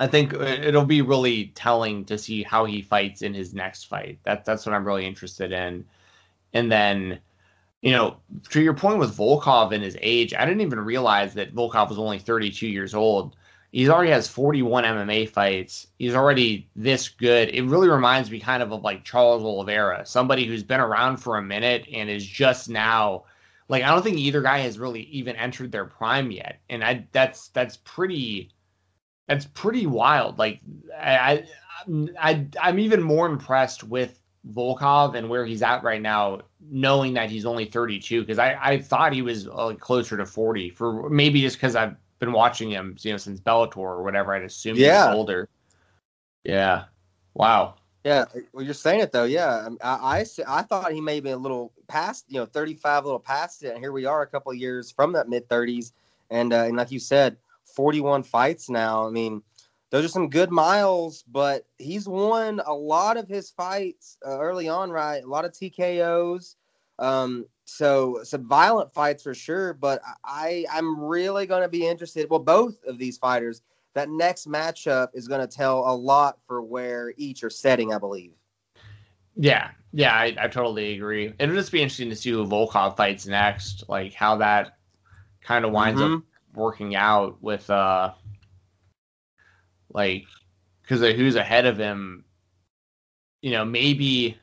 I 0.00 0.06
think 0.06 0.32
it'll 0.32 0.86
be 0.86 1.02
really 1.02 1.48
telling 1.48 2.06
to 2.06 2.16
see 2.16 2.42
how 2.42 2.64
he 2.64 2.80
fights 2.80 3.20
in 3.20 3.34
his 3.34 3.52
next 3.52 3.84
fight. 3.84 4.18
That 4.24 4.46
that's 4.46 4.64
what 4.64 4.74
I'm 4.74 4.86
really 4.86 5.06
interested 5.06 5.52
in. 5.52 5.84
And 6.54 6.72
then, 6.72 7.20
you 7.82 7.92
know, 7.92 8.16
to 8.50 8.60
your 8.60 8.74
point 8.74 8.98
with 8.98 9.16
Volkov 9.16 9.72
and 9.72 9.82
his 9.82 9.96
age, 10.00 10.34
I 10.34 10.44
didn't 10.44 10.60
even 10.60 10.80
realize 10.80 11.34
that 11.34 11.54
Volkov 11.54 11.88
was 11.88 11.98
only 11.98 12.18
32 12.18 12.66
years 12.66 12.94
old. 12.94 13.36
He's 13.72 13.88
already 13.88 14.10
has 14.10 14.28
41 14.28 14.84
MMA 14.84 15.30
fights. 15.30 15.86
He's 15.98 16.14
already 16.14 16.68
this 16.74 17.08
good. 17.08 17.50
It 17.50 17.64
really 17.64 17.88
reminds 17.88 18.30
me 18.30 18.40
kind 18.40 18.62
of 18.62 18.72
of 18.72 18.82
like 18.82 19.04
Charles 19.04 19.44
Oliveira, 19.44 20.04
somebody 20.04 20.44
who's 20.44 20.64
been 20.64 20.80
around 20.80 21.18
for 21.18 21.38
a 21.38 21.42
minute 21.42 21.86
and 21.92 22.10
is 22.10 22.26
just 22.26 22.68
now 22.68 23.24
like 23.70 23.84
I 23.84 23.90
don't 23.90 24.02
think 24.02 24.18
either 24.18 24.42
guy 24.42 24.58
has 24.58 24.80
really 24.80 25.02
even 25.02 25.36
entered 25.36 25.70
their 25.70 25.84
prime 25.84 26.32
yet. 26.32 26.60
And 26.68 26.82
I 26.82 27.06
that's 27.12 27.48
that's 27.48 27.78
pretty 27.78 28.50
that's 29.28 29.46
pretty 29.46 29.86
wild. 29.86 30.38
Like 30.38 30.60
I, 31.00 31.44
I, 32.20 32.46
I 32.60 32.68
am 32.68 32.80
even 32.80 33.00
more 33.00 33.26
impressed 33.26 33.84
with 33.84 34.18
Volkov 34.52 35.14
and 35.14 35.30
where 35.30 35.46
he's 35.46 35.62
at 35.62 35.84
right 35.84 36.02
now, 36.02 36.40
knowing 36.68 37.14
that 37.14 37.30
he's 37.30 37.46
only 37.46 37.64
32. 37.64 38.20
Because 38.20 38.38
I, 38.38 38.58
I 38.60 38.78
thought 38.78 39.12
he 39.12 39.22
was 39.22 39.48
uh, 39.48 39.74
closer 39.78 40.16
to 40.16 40.26
40 40.26 40.70
for 40.70 41.08
maybe 41.10 41.40
just 41.40 41.56
because 41.56 41.76
I've 41.76 41.96
been 42.18 42.32
watching 42.32 42.70
him, 42.70 42.96
you 43.00 43.12
know, 43.12 43.16
since 43.16 43.40
Bellator 43.40 43.78
or 43.78 44.02
whatever. 44.02 44.34
I'd 44.34 44.42
assume 44.42 44.76
yeah. 44.76 45.08
he's 45.08 45.16
older. 45.16 45.48
Yeah. 46.44 46.84
Wow. 47.34 47.76
Yeah, 48.04 48.24
well, 48.52 48.64
you're 48.64 48.72
saying 48.72 49.00
it 49.00 49.12
though. 49.12 49.24
Yeah, 49.24 49.68
I, 49.82 50.20
I, 50.20 50.26
I 50.48 50.62
thought 50.62 50.92
he 50.92 51.02
may 51.02 51.20
be 51.20 51.30
a 51.30 51.36
little 51.36 51.70
past, 51.86 52.24
you 52.28 52.40
know, 52.40 52.46
35, 52.46 53.04
a 53.04 53.06
little 53.06 53.20
past 53.20 53.62
it, 53.62 53.74
and 53.74 53.78
here 53.78 53.92
we 53.92 54.06
are, 54.06 54.22
a 54.22 54.26
couple 54.26 54.54
years 54.54 54.90
from 54.90 55.12
that 55.12 55.28
mid 55.28 55.46
30s, 55.50 55.92
and 56.30 56.52
uh, 56.52 56.64
and 56.64 56.76
like 56.76 56.90
you 56.90 56.98
said, 56.98 57.36
41 57.64 58.22
fights 58.22 58.70
now. 58.70 59.06
I 59.06 59.10
mean, 59.10 59.42
those 59.90 60.04
are 60.04 60.08
some 60.08 60.30
good 60.30 60.50
miles, 60.50 61.24
but 61.24 61.66
he's 61.78 62.08
won 62.08 62.60
a 62.64 62.72
lot 62.72 63.16
of 63.16 63.28
his 63.28 63.50
fights 63.50 64.16
uh, 64.26 64.38
early 64.38 64.68
on, 64.68 64.90
right? 64.90 65.22
A 65.22 65.26
lot 65.26 65.44
of 65.44 65.52
TKOs. 65.52 66.54
Um, 66.98 67.46
so 67.64 68.20
some 68.22 68.46
violent 68.46 68.92
fights 68.92 69.22
for 69.22 69.34
sure, 69.34 69.74
but 69.74 70.00
I 70.24 70.66
I'm 70.70 71.00
really 71.00 71.46
going 71.46 71.62
to 71.62 71.68
be 71.68 71.86
interested. 71.86 72.28
Well, 72.28 72.40
both 72.40 72.82
of 72.84 72.98
these 72.98 73.18
fighters, 73.18 73.62
that 73.94 74.08
next 74.08 74.48
matchup 74.48 75.08
is 75.14 75.26
going 75.26 75.40
to 75.40 75.46
tell 75.46 75.80
a 75.90 75.94
lot 75.94 76.38
for 76.46 76.62
where 76.62 77.12
each 77.16 77.42
are 77.42 77.50
setting, 77.50 77.92
I 77.92 77.98
believe. 77.98 78.32
Yeah, 79.36 79.70
yeah, 79.92 80.12
I, 80.12 80.36
I 80.38 80.48
totally 80.48 80.94
agree. 80.94 81.32
It'll 81.38 81.54
just 81.54 81.72
be 81.72 81.80
interesting 81.80 82.10
to 82.10 82.16
see 82.16 82.30
who 82.30 82.46
Volkov 82.46 82.96
fights 82.96 83.26
next, 83.26 83.88
like 83.88 84.12
how 84.12 84.36
that 84.36 84.76
kind 85.40 85.64
of 85.64 85.72
winds 85.72 86.00
mm-hmm. 86.00 86.16
up 86.16 86.22
working 86.54 86.96
out 86.96 87.40
with 87.40 87.70
uh 87.70 88.12
like 89.92 90.24
because 90.82 91.02
of 91.02 91.14
who's 91.14 91.36
ahead 91.36 91.66
of 91.66 91.78
him 91.78 92.24
you 93.42 93.50
know 93.50 93.64
maybe 93.64 94.36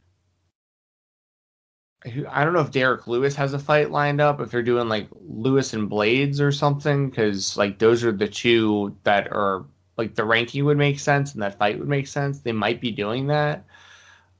I 2.30 2.44
don't 2.46 2.54
know 2.54 2.62
if 2.62 2.72
Derrick 2.72 3.08
Lewis 3.08 3.36
has 3.36 3.54
a 3.54 3.60
fight 3.60 3.92
lined 3.92 4.22
up 4.22 4.40
if 4.40 4.52
they're 4.52 4.62
doing 4.62 4.88
like 4.88 5.08
Lewis 5.12 5.74
and 5.74 5.90
Blaydes 5.90 6.40
or 6.40 6.52
something 6.52 7.10
because 7.10 7.58
like 7.58 7.80
those 7.80 8.04
are 8.04 8.12
the 8.12 8.28
two 8.28 8.96
that 9.04 9.32
are 9.32 9.66
like 9.98 10.16
the 10.16 10.24
ranking 10.24 10.64
would 10.66 10.78
make 10.78 11.00
sense 11.00 11.34
and 11.34 11.42
that 11.42 11.58
fight 11.58 11.80
would 11.80 11.88
make 11.88 12.08
sense 12.08 12.40
they 12.40 12.52
might 12.52 12.80
be 12.80 12.92
doing 12.92 13.28
that 13.28 13.66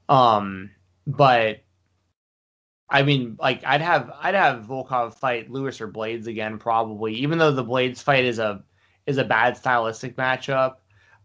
um 0.08 0.70
but 1.06 1.60
I 2.90 3.02
mean, 3.02 3.36
like 3.38 3.64
I'd 3.64 3.82
have 3.82 4.10
I'd 4.20 4.34
have 4.34 4.64
Volkov 4.64 5.14
fight 5.14 5.50
Lewis 5.50 5.80
or 5.80 5.88
Blaydes 5.88 6.26
again 6.26 6.58
probably, 6.58 7.14
even 7.16 7.38
though 7.38 7.52
the 7.52 7.64
Blaydes 7.64 8.02
fight 8.02 8.24
is 8.24 8.38
a 8.38 8.64
is 9.06 9.18
a 9.18 9.24
bad 9.24 9.56
stylistic 9.56 10.16
matchup. 10.16 10.76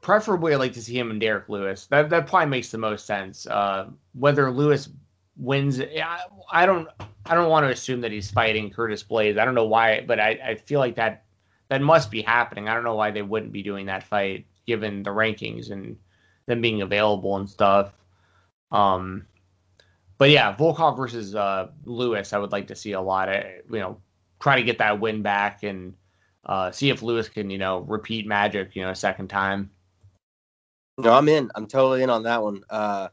Preferably, 0.03 0.53
I'd 0.53 0.57
like 0.57 0.73
to 0.73 0.81
see 0.81 0.99
him 0.99 1.11
and 1.11 1.19
Derrick 1.19 1.47
Lewis. 1.47 1.87
That 1.87 2.09
that 2.09 2.27
probably 2.27 2.49
makes 2.49 2.69
the 2.69 2.77
most 2.77 3.05
sense. 3.05 3.47
Uh, 3.47 3.87
whether 4.13 4.51
Lewis 4.51 4.89
wins, 5.37 5.79
I, 5.79 6.19
I 6.51 6.65
don't 6.65 6.89
I 7.25 7.33
don't 7.33 7.49
want 7.49 7.65
to 7.65 7.71
assume 7.71 8.01
that 8.01 8.11
he's 8.11 8.29
fighting 8.29 8.69
Curtis 8.69 9.01
Blaydes. 9.01 9.39
I 9.39 9.45
don't 9.45 9.55
know 9.55 9.65
why, 9.65 10.01
but 10.05 10.19
I, 10.19 10.37
I 10.43 10.55
feel 10.55 10.79
like 10.79 10.95
that 10.95 11.23
that 11.69 11.81
must 11.81 12.11
be 12.11 12.21
happening. 12.21 12.67
I 12.67 12.73
don't 12.73 12.83
know 12.83 12.95
why 12.95 13.11
they 13.11 13.21
wouldn't 13.21 13.53
be 13.53 13.63
doing 13.63 13.85
that 13.85 14.03
fight 14.03 14.45
given 14.67 15.03
the 15.03 15.09
rankings 15.09 15.71
and 15.71 15.97
them 16.47 16.59
being 16.61 16.81
available 16.81 17.37
and 17.37 17.49
stuff. 17.49 17.93
Um, 18.71 19.25
but 20.17 20.29
yeah, 20.29 20.53
Volkov 20.53 20.97
versus 20.97 21.33
uh, 21.33 21.69
Lewis, 21.85 22.33
I 22.33 22.39
would 22.39 22.51
like 22.51 22.67
to 22.67 22.75
see 22.75 22.91
a 22.91 23.01
lot. 23.01 23.29
Of, 23.29 23.43
you 23.71 23.79
know, 23.79 23.97
try 24.41 24.57
to 24.57 24.63
get 24.63 24.79
that 24.79 24.99
win 24.99 25.21
back 25.21 25.63
and 25.63 25.93
uh, 26.45 26.71
see 26.71 26.89
if 26.89 27.01
Lewis 27.01 27.29
can, 27.29 27.49
you 27.49 27.57
know, 27.57 27.79
repeat 27.79 28.27
magic, 28.27 28.75
you 28.75 28.81
know, 28.81 28.89
a 28.89 28.95
second 28.95 29.29
time. 29.29 29.69
No, 30.97 31.13
I'm 31.13 31.27
in. 31.27 31.49
I'm 31.55 31.67
totally 31.67 32.03
in 32.03 32.09
on 32.09 32.23
that 32.23 32.41
one. 32.41 32.63
Uh, 32.69 33.09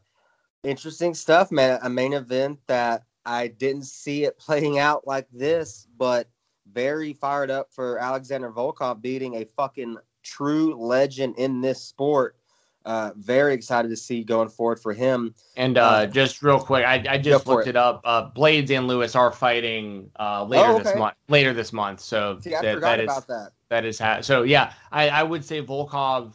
interesting 0.63 1.13
stuff, 1.13 1.51
man. 1.51 1.79
A 1.81 1.89
main 1.89 2.13
event 2.13 2.59
that 2.67 3.03
I 3.25 3.47
didn't 3.47 3.85
see 3.85 4.23
it 4.25 4.37
playing 4.39 4.79
out 4.79 5.07
like 5.07 5.27
this, 5.31 5.87
but 5.97 6.29
very 6.71 7.13
fired 7.13 7.51
up 7.51 7.71
for 7.71 7.97
Alexander 7.97 8.51
Volkov 8.51 9.01
beating 9.01 9.35
a 9.35 9.45
fucking 9.45 9.97
true 10.23 10.75
legend 10.75 11.35
in 11.37 11.61
this 11.61 11.83
sport 11.83 12.37
uh, 12.85 13.11
very 13.15 13.53
excited 13.53 13.89
to 13.89 13.95
see 13.95 14.23
going 14.23 14.49
forward 14.49 14.79
for 14.79 14.93
him. 14.93 15.35
And 15.55 15.77
uh, 15.77 15.83
uh, 15.83 16.05
just 16.07 16.41
real 16.41 16.59
quick, 16.59 16.85
I, 16.85 17.03
I 17.07 17.17
just 17.17 17.47
looked 17.47 17.67
it. 17.67 17.71
it. 17.71 17.75
up. 17.75 18.01
Uh, 18.03 18.29
Blaydes 18.31 18.71
and 18.71 18.87
Lewis 18.87 19.15
are 19.15 19.31
fighting 19.31 20.09
uh, 20.19 20.43
later 20.43 20.65
oh, 20.67 20.75
okay. 20.75 20.83
this 20.83 20.95
month. 20.95 21.15
Later 21.27 21.53
this 21.53 21.73
month, 21.73 21.99
so 21.99 22.39
see, 22.41 22.55
I 22.55 22.61
that, 22.61 22.75
forgot 22.75 22.97
that 22.97 23.03
about 23.03 23.17
is, 23.19 23.25
that. 23.25 23.51
That 23.69 23.85
is 23.85 23.99
ha- 23.99 24.21
so. 24.21 24.43
Yeah, 24.43 24.73
I, 24.91 25.09
I 25.09 25.23
would 25.23 25.45
say 25.45 25.61
Volkov. 25.61 26.33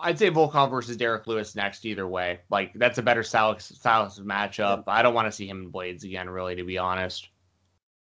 I'd 0.00 0.18
say 0.18 0.30
Volkov 0.30 0.70
versus 0.70 0.96
Derrick 0.96 1.26
Lewis 1.26 1.54
next. 1.54 1.84
Either 1.84 2.06
way, 2.06 2.40
like 2.50 2.72
that's 2.74 2.98
a 2.98 3.02
better 3.02 3.22
style 3.22 3.58
style 3.58 4.06
matchup. 4.20 4.84
I 4.86 5.02
don't 5.02 5.14
want 5.14 5.28
to 5.28 5.32
see 5.32 5.48
him 5.48 5.64
in 5.64 5.72
Blaydes 5.72 6.04
again, 6.04 6.28
really, 6.28 6.56
to 6.56 6.64
be 6.64 6.78
honest. 6.78 7.28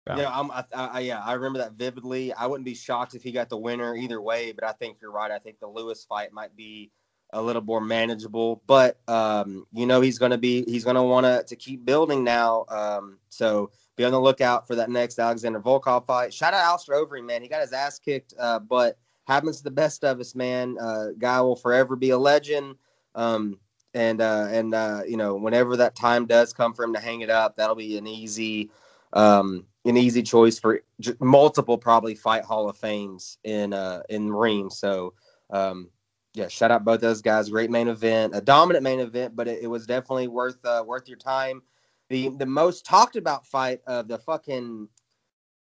So. 0.08 0.16
Yeah, 0.16 0.30
I'm, 0.32 0.50
I, 0.50 0.64
I, 0.74 1.00
yeah, 1.00 1.22
I 1.22 1.34
remember 1.34 1.60
that 1.60 1.74
vividly. 1.74 2.32
I 2.32 2.46
wouldn't 2.46 2.64
be 2.64 2.74
shocked 2.74 3.14
if 3.14 3.22
he 3.22 3.30
got 3.30 3.48
the 3.48 3.56
winner 3.56 3.94
either 3.94 4.20
way, 4.20 4.50
but 4.50 4.64
I 4.64 4.72
think 4.72 4.96
you're 5.00 5.12
right. 5.12 5.30
I 5.30 5.38
think 5.38 5.60
the 5.60 5.68
Lewis 5.68 6.04
fight 6.04 6.32
might 6.32 6.56
be 6.56 6.90
a 7.32 7.40
little 7.40 7.62
more 7.62 7.80
manageable. 7.80 8.62
But 8.66 8.98
um, 9.08 9.66
you 9.72 9.86
know 9.86 10.00
he's 10.00 10.18
going 10.18 10.32
to 10.32 10.38
be 10.38 10.64
he's 10.66 10.84
going 10.84 10.96
to 10.96 11.02
want 11.02 11.26
to 11.26 11.44
to 11.46 11.56
keep 11.56 11.84
building 11.84 12.24
now. 12.24 12.64
Um, 12.68 13.18
so 13.28 13.70
be 13.96 14.04
on 14.04 14.12
the 14.12 14.20
lookout 14.20 14.66
for 14.66 14.76
that 14.76 14.90
next 14.90 15.18
Alexander 15.18 15.60
Volkov 15.60 16.06
fight. 16.06 16.34
Shout 16.34 16.54
out 16.54 16.64
Alistair 16.64 16.96
Overeem, 16.96 17.26
man. 17.26 17.42
He 17.42 17.48
got 17.48 17.60
his 17.60 17.72
ass 17.72 17.98
kicked, 17.98 18.34
uh, 18.38 18.58
but 18.58 18.98
happens 19.32 19.58
to 19.58 19.64
the 19.64 19.70
best 19.70 20.04
of 20.04 20.20
us, 20.20 20.34
man. 20.34 20.76
Uh, 20.80 21.08
guy 21.18 21.40
will 21.40 21.56
forever 21.56 21.96
be 21.96 22.10
a 22.10 22.18
legend. 22.18 22.76
Um, 23.14 23.58
and 23.94 24.20
uh, 24.20 24.48
and 24.50 24.74
uh, 24.74 25.02
you 25.06 25.16
know 25.16 25.34
whenever 25.36 25.76
that 25.76 25.94
time 25.94 26.26
does 26.26 26.52
come 26.52 26.72
for 26.72 26.84
him 26.84 26.94
to 26.94 27.00
hang 27.00 27.20
it 27.20 27.30
up, 27.30 27.56
that'll 27.56 27.76
be 27.76 27.98
an 27.98 28.06
easy 28.06 28.70
um, 29.12 29.66
an 29.84 29.96
easy 29.96 30.22
choice 30.22 30.58
for 30.58 30.82
j- 31.00 31.14
multiple 31.20 31.76
probably 31.76 32.14
fight 32.14 32.44
Hall 32.44 32.68
of 32.68 32.76
Fames 32.76 33.38
in 33.44 33.72
uh, 33.72 34.02
in 34.08 34.32
Reem. 34.32 34.70
So 34.70 35.14
um, 35.50 35.90
yeah, 36.34 36.48
shout 36.48 36.70
out 36.70 36.84
both 36.84 37.00
those 37.00 37.20
guys. 37.20 37.50
Great 37.50 37.70
main 37.70 37.88
event, 37.88 38.34
a 38.34 38.40
dominant 38.40 38.82
main 38.82 39.00
event, 39.00 39.36
but 39.36 39.48
it, 39.48 39.62
it 39.62 39.66
was 39.66 39.86
definitely 39.86 40.28
worth 40.28 40.64
uh, 40.64 40.82
worth 40.86 41.08
your 41.08 41.18
time. 41.18 41.62
The 42.08 42.30
the 42.30 42.46
most 42.46 42.86
talked 42.86 43.16
about 43.16 43.46
fight 43.46 43.80
of 43.86 44.08
the 44.08 44.18
fucking 44.18 44.88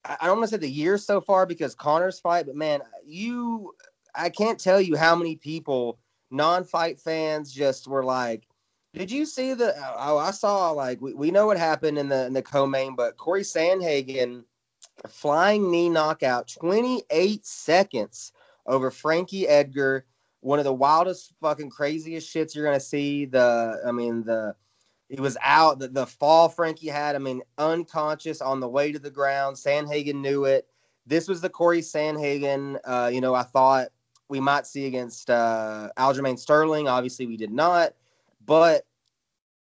I 0.03 0.25
don't 0.25 0.39
want 0.39 0.49
to 0.49 0.55
say 0.55 0.59
the 0.59 0.69
year 0.69 0.97
so 0.97 1.21
far 1.21 1.45
because 1.45 1.75
Conor's 1.75 2.19
fight, 2.19 2.47
but 2.47 2.55
man, 2.55 2.81
you 3.05 3.75
I 4.15 4.29
can't 4.29 4.59
tell 4.59 4.81
you 4.81 4.95
how 4.97 5.15
many 5.15 5.35
people, 5.35 5.99
non-fight 6.31 6.99
fans, 6.99 7.51
just 7.51 7.87
were 7.87 8.03
like, 8.03 8.47
"Did 8.93 9.11
you 9.11 9.25
see 9.25 9.53
the? 9.53 9.75
Oh, 9.77 9.95
oh, 9.97 10.17
I 10.17 10.31
saw 10.31 10.71
like 10.71 11.01
we, 11.01 11.13
we 11.13 11.31
know 11.31 11.45
what 11.45 11.57
happened 11.57 11.97
in 11.97 12.09
the 12.09 12.25
in 12.25 12.33
the 12.33 12.41
co-main, 12.41 12.95
but 12.95 13.17
Corey 13.17 13.43
Sandhagen 13.43 14.43
flying 15.07 15.69
knee 15.69 15.89
knockout, 15.89 16.47
28 16.47 17.45
seconds 17.45 18.31
over 18.65 18.91
Frankie 18.91 19.47
Edgar." 19.47 20.05
One 20.43 20.57
of 20.57 20.65
the 20.65 20.73
wildest, 20.73 21.35
fucking 21.39 21.69
craziest 21.69 22.27
shits 22.27 22.55
you're 22.55 22.65
gonna 22.65 22.79
see. 22.79 23.25
The, 23.25 23.79
I 23.85 23.91
mean, 23.91 24.23
the 24.23 24.55
he 25.11 25.19
was 25.19 25.37
out. 25.41 25.79
The, 25.79 25.89
the 25.89 26.05
fall 26.05 26.47
Frankie 26.47 26.87
had, 26.87 27.15
I 27.15 27.19
mean, 27.19 27.41
unconscious 27.57 28.41
on 28.41 28.61
the 28.61 28.67
way 28.67 28.91
to 28.91 28.99
the 28.99 29.11
ground. 29.11 29.57
Sandhagen 29.57 30.15
knew 30.15 30.45
it. 30.45 30.67
This 31.05 31.27
was 31.27 31.41
the 31.41 31.49
Corey 31.49 31.81
Sandhagen, 31.81 32.79
uh, 32.85 33.09
you 33.11 33.19
know, 33.19 33.35
I 33.35 33.43
thought 33.43 33.89
we 34.29 34.39
might 34.39 34.65
see 34.65 34.85
against 34.85 35.29
uh, 35.29 35.89
Aljamain 35.97 36.39
Sterling. 36.39 36.87
Obviously, 36.87 37.27
we 37.27 37.35
did 37.35 37.51
not. 37.51 37.93
But 38.45 38.85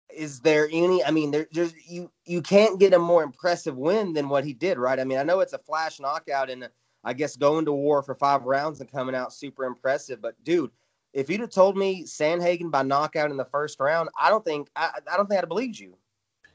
is 0.10 0.40
there 0.40 0.68
any? 0.72 1.04
I 1.04 1.12
mean, 1.12 1.30
there, 1.30 1.48
there's 1.52 1.74
you. 1.88 2.12
You 2.26 2.42
can't 2.42 2.80
get 2.80 2.94
a 2.94 3.00
more 3.00 3.22
impressive 3.22 3.78
win 3.78 4.14
than 4.14 4.28
what 4.28 4.44
he 4.44 4.54
did, 4.54 4.80
right? 4.80 5.00
I 5.00 5.04
mean, 5.04 5.20
I 5.20 5.24
know 5.24 5.42
it's 5.42 5.54
a 5.54 5.60
flash 5.60 6.00
knockout, 6.00 6.50
and 6.50 6.68
I 7.04 7.14
guess 7.14 7.36
going 7.36 7.66
to 7.66 7.74
war 7.74 8.02
for 8.02 8.16
five 8.16 8.44
rounds 8.44 8.80
and 8.80 8.92
coming 8.92 9.14
out 9.14 9.34
super 9.34 9.66
impressive. 9.66 10.22
But 10.22 10.42
dude, 10.44 10.72
if 11.16 11.30
you'd 11.30 11.40
have 11.40 11.50
told 11.50 11.78
me 11.78 12.04
Sandhagen 12.04 12.70
by 12.70 12.84
knockout 12.84 13.32
in 13.32 13.38
the 13.38 13.46
first 13.46 13.80
round, 13.80 14.10
I 14.20 14.30
don't 14.30 14.44
think 14.44 14.70
I, 14.76 14.92
I 15.12 15.18
don't 15.18 15.28
think 15.28 15.38
I'd 15.38 15.44
have 15.44 15.50
believed 15.50 15.80
you. 15.80 15.96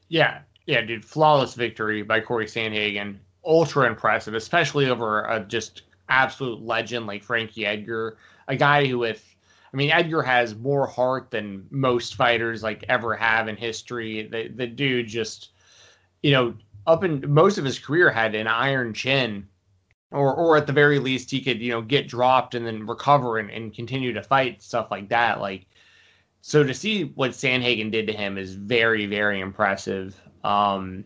Yeah, 0.07 0.41
yeah, 0.67 0.81
dude, 0.81 1.03
flawless 1.03 1.55
victory 1.55 2.03
by 2.03 2.21
Corey 2.21 2.45
Sandhagen, 2.45 3.17
ultra 3.43 3.87
impressive, 3.87 4.35
especially 4.35 4.89
over 4.89 5.23
a 5.25 5.39
just 5.39 5.81
absolute 6.09 6.61
legend 6.61 7.07
like 7.07 7.23
Frankie 7.23 7.65
Edgar, 7.65 8.17
a 8.47 8.55
guy 8.55 8.85
who 8.85 8.99
with 8.99 9.27
I 9.73 9.77
mean, 9.77 9.89
Edgar 9.89 10.21
has 10.21 10.53
more 10.53 10.85
heart 10.85 11.31
than 11.31 11.65
most 11.71 12.15
fighters 12.15 12.61
like 12.61 12.83
ever 12.87 13.15
have 13.15 13.47
in 13.47 13.55
history. 13.55 14.27
The 14.27 14.49
the 14.49 14.67
dude 14.67 15.07
just, 15.07 15.49
you 16.21 16.31
know, 16.31 16.53
up 16.85 17.03
in 17.03 17.33
most 17.33 17.57
of 17.57 17.65
his 17.65 17.79
career 17.79 18.11
had 18.11 18.35
an 18.35 18.47
iron 18.47 18.93
chin 18.93 19.47
or 20.11 20.33
or 20.33 20.57
at 20.57 20.67
the 20.67 20.73
very 20.73 20.99
least 20.99 21.31
he 21.31 21.41
could 21.41 21.61
you 21.61 21.71
know 21.71 21.81
get 21.81 22.07
dropped 22.07 22.55
and 22.55 22.65
then 22.65 22.85
recover 22.85 23.37
and, 23.37 23.49
and 23.49 23.73
continue 23.73 24.13
to 24.13 24.23
fight 24.23 24.61
stuff 24.61 24.91
like 24.91 25.09
that. 25.09 25.39
Like 25.39 25.65
so 26.41 26.63
to 26.63 26.73
see 26.73 27.05
what 27.05 27.31
Sandhagen 27.31 27.91
did 27.91 28.07
to 28.07 28.13
him 28.13 28.37
is 28.37 28.55
very 28.55 29.05
very 29.05 29.39
impressive. 29.39 30.19
Um 30.43 31.05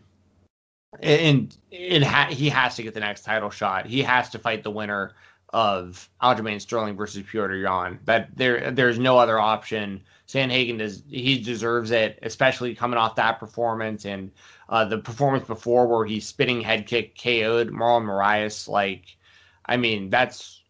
and 1.00 1.56
it 1.70 2.02
ha- 2.02 2.30
he 2.30 2.48
has 2.48 2.76
to 2.76 2.82
get 2.82 2.94
the 2.94 3.00
next 3.00 3.22
title 3.22 3.50
shot. 3.50 3.86
He 3.86 4.02
has 4.02 4.30
to 4.30 4.38
fight 4.38 4.62
the 4.62 4.70
winner 4.70 5.14
of 5.56 6.10
Aljamain 6.22 6.60
Sterling 6.60 6.96
versus 6.96 7.22
Petr 7.22 7.62
Yan 7.62 7.98
that 8.04 8.28
there 8.36 8.70
there's 8.70 8.98
no 8.98 9.16
other 9.16 9.40
option 9.40 10.02
Sandhagen 10.28 10.76
does 10.78 11.02
he 11.08 11.38
deserves 11.38 11.92
it 11.92 12.18
especially 12.22 12.74
coming 12.74 12.98
off 12.98 13.16
that 13.16 13.40
performance 13.40 14.04
and 14.04 14.30
uh, 14.68 14.84
the 14.84 14.98
performance 14.98 15.46
before 15.46 15.86
where 15.86 16.04
he's 16.04 16.26
spinning 16.26 16.60
head 16.60 16.86
kick 16.86 17.16
KO'd 17.16 17.70
Marlon 17.70 18.04
Moraes. 18.04 18.68
Like, 18.68 19.16
I 19.64 19.76
mean, 19.76 20.10
that's 20.10 20.62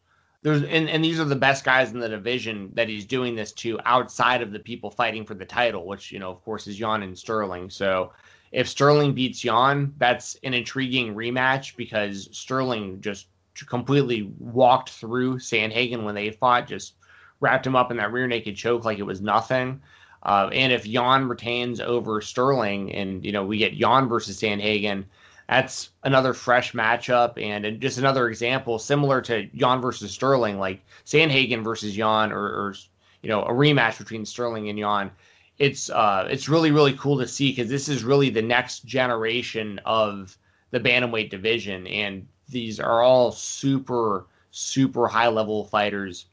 there's 0.42 0.62
and, 0.62 0.88
and 0.88 1.04
these 1.04 1.18
are 1.18 1.24
the 1.24 1.36
best 1.36 1.64
guys 1.64 1.92
in 1.92 1.98
the 1.98 2.08
division 2.08 2.70
that 2.74 2.88
he's 2.88 3.04
doing 3.04 3.34
this 3.34 3.52
to 3.52 3.80
outside 3.84 4.42
of 4.42 4.52
the 4.52 4.58
people 4.58 4.90
fighting 4.90 5.24
for 5.24 5.34
the 5.34 5.44
title, 5.44 5.86
which 5.86 6.12
you 6.12 6.18
know, 6.18 6.30
of 6.30 6.44
course, 6.44 6.66
is 6.66 6.78
Yan 6.78 7.02
and 7.02 7.18
Sterling. 7.18 7.70
So 7.70 8.12
if 8.52 8.68
Sterling 8.68 9.14
beats 9.14 9.42
Yan, 9.42 9.94
that's 9.98 10.36
an 10.44 10.54
intriguing 10.54 11.14
rematch 11.14 11.76
because 11.76 12.28
Sterling 12.32 13.00
just 13.00 13.26
completely 13.64 14.30
walked 14.38 14.90
through 14.90 15.38
Sandhagen 15.38 16.04
when 16.04 16.14
they 16.14 16.30
fought, 16.30 16.68
just 16.68 16.94
wrapped 17.40 17.66
him 17.66 17.76
up 17.76 17.90
in 17.90 17.96
that 17.98 18.12
rear 18.12 18.26
naked 18.26 18.56
choke 18.56 18.84
like 18.84 18.98
it 18.98 19.04
was 19.04 19.20
nothing. 19.20 19.80
Uh, 20.22 20.50
and 20.52 20.72
if 20.72 20.86
Yan 20.86 21.28
retains 21.28 21.80
over 21.80 22.20
Sterling, 22.20 22.92
and 22.92 23.24
you 23.24 23.32
know 23.32 23.44
we 23.44 23.58
get 23.58 23.74
Yan 23.74 24.08
versus 24.08 24.40
Sandhagen, 24.40 25.04
that's 25.48 25.90
another 26.02 26.34
fresh 26.34 26.72
matchup 26.72 27.40
and, 27.40 27.80
just 27.80 27.98
another 27.98 28.28
example 28.28 28.78
similar 28.78 29.20
to 29.22 29.48
Yan 29.52 29.80
versus 29.80 30.10
Sterling, 30.10 30.58
like 30.58 30.82
Sandhagen 31.04 31.62
versus 31.62 31.96
Yan, 31.96 32.32
or, 32.32 32.44
or 32.44 32.74
you 33.22 33.28
know 33.28 33.42
a 33.42 33.50
rematch 33.50 33.98
between 33.98 34.24
Sterling 34.24 34.68
and 34.68 34.78
Yan. 34.78 35.10
It's 35.58 35.88
uh, 35.90 36.26
it's 36.30 36.48
really 36.48 36.72
really 36.72 36.94
cool 36.94 37.18
to 37.18 37.28
see 37.28 37.52
because 37.52 37.70
this 37.70 37.88
is 37.88 38.02
really 38.02 38.30
the 38.30 38.42
next 38.42 38.84
generation 38.84 39.80
of 39.84 40.36
the 40.72 40.80
bantamweight 40.80 41.30
division, 41.30 41.86
and 41.86 42.26
these 42.48 42.80
are 42.80 43.02
all 43.02 43.32
super 43.32 44.26
super 44.50 45.06
high 45.06 45.28
level 45.28 45.64
fighters 45.64 46.26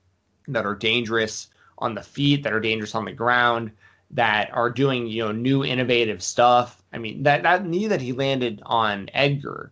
that 0.48 0.66
are 0.66 0.76
dangerous 0.76 1.48
on 1.78 1.96
the 1.96 2.02
feet, 2.02 2.44
that 2.44 2.54
are 2.54 2.60
dangerous 2.60 2.96
on 2.96 3.06
the 3.06 3.12
ground, 3.12 3.72
that 4.12 4.50
are 4.54 4.70
doing 4.70 5.08
you 5.08 5.24
know 5.24 5.32
new 5.32 5.64
innovative 5.64 6.22
stuff. 6.24 6.82
I 6.94 6.98
mean 6.98 7.24
that 7.24 7.44
that 7.44 7.66
knee 7.66 7.88
that 7.88 8.02
he 8.02 8.14
landed 8.14 8.62
on 8.66 9.10
Edgar, 9.14 9.72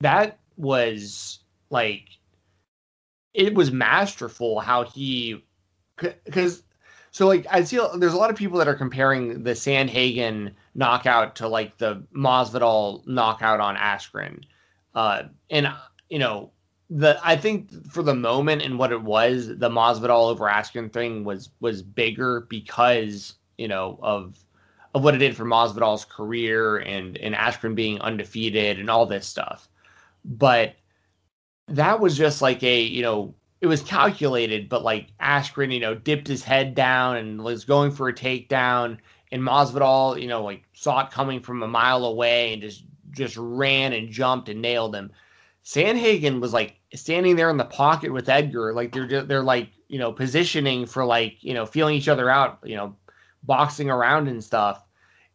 that 0.00 0.38
was 0.56 1.40
like 1.70 2.08
it 3.34 3.54
was 3.54 3.70
masterful 3.70 4.60
how 4.60 4.84
he 4.84 5.44
because 5.96 6.62
so 7.10 7.26
like 7.26 7.46
I 7.50 7.64
see 7.64 7.78
there's 7.96 8.12
a 8.12 8.18
lot 8.18 8.30
of 8.30 8.36
people 8.36 8.58
that 8.58 8.68
are 8.68 8.74
comparing 8.74 9.42
the 9.42 9.52
Sandhagen 9.52 10.52
knockout 10.74 11.36
to 11.36 11.48
like 11.48 11.76
the 11.78 12.02
Masvidal 12.14 13.06
knockout 13.06 13.60
on 13.60 13.76
Askren, 13.76 14.42
uh, 14.94 15.24
and 15.50 15.68
you 16.08 16.18
know 16.18 16.50
the 16.88 17.18
I 17.22 17.36
think 17.36 17.86
for 17.90 18.02
the 18.02 18.14
moment 18.14 18.62
and 18.62 18.78
what 18.78 18.92
it 18.92 19.02
was, 19.02 19.46
the 19.48 19.70
Masvidal 19.70 20.30
over 20.30 20.46
Askren 20.46 20.92
thing 20.92 21.24
was 21.24 21.50
was 21.60 21.82
bigger 21.82 22.46
because 22.48 23.34
you 23.60 23.68
know, 23.68 23.98
of 24.02 24.42
of 24.94 25.04
what 25.04 25.14
it 25.14 25.18
did 25.18 25.36
for 25.36 25.44
Masvidal's 25.44 26.06
career 26.06 26.78
and 26.78 27.18
and 27.18 27.34
Askren 27.34 27.74
being 27.74 28.00
undefeated 28.00 28.80
and 28.80 28.90
all 28.90 29.04
this 29.04 29.26
stuff. 29.26 29.68
But 30.24 30.76
that 31.68 32.00
was 32.00 32.16
just 32.16 32.40
like 32.42 32.62
a, 32.62 32.80
you 32.80 33.02
know, 33.02 33.34
it 33.60 33.66
was 33.66 33.82
calculated, 33.82 34.70
but 34.70 34.82
like 34.82 35.08
Askren, 35.20 35.72
you 35.72 35.78
know, 35.78 35.94
dipped 35.94 36.26
his 36.26 36.42
head 36.42 36.74
down 36.74 37.18
and 37.18 37.44
was 37.44 37.66
going 37.66 37.90
for 37.90 38.08
a 38.08 38.14
takedown, 38.14 38.96
and 39.30 39.42
Masvidal, 39.42 40.20
you 40.20 40.26
know, 40.26 40.42
like 40.42 40.64
saw 40.72 41.04
it 41.04 41.10
coming 41.10 41.40
from 41.40 41.62
a 41.62 41.68
mile 41.68 42.06
away 42.06 42.54
and 42.54 42.62
just 42.62 42.84
just 43.10 43.36
ran 43.36 43.92
and 43.92 44.10
jumped 44.10 44.48
and 44.48 44.62
nailed 44.62 44.94
him. 44.94 45.10
Sandhagen 45.64 46.40
was 46.40 46.52
like 46.52 46.80
standing 46.94 47.36
there 47.36 47.50
in 47.50 47.56
the 47.56 47.64
pocket 47.64 48.12
with 48.12 48.28
Edgar, 48.28 48.72
like 48.72 48.92
they're 48.92 49.24
they're 49.24 49.42
like 49.42 49.70
you 49.88 49.98
know 49.98 50.12
positioning 50.12 50.86
for 50.86 51.04
like 51.04 51.36
you 51.40 51.54
know 51.54 51.66
feeling 51.66 51.94
each 51.94 52.08
other 52.08 52.30
out, 52.30 52.58
you 52.64 52.76
know 52.76 52.96
boxing 53.42 53.90
around 53.90 54.28
and 54.28 54.42
stuff. 54.42 54.82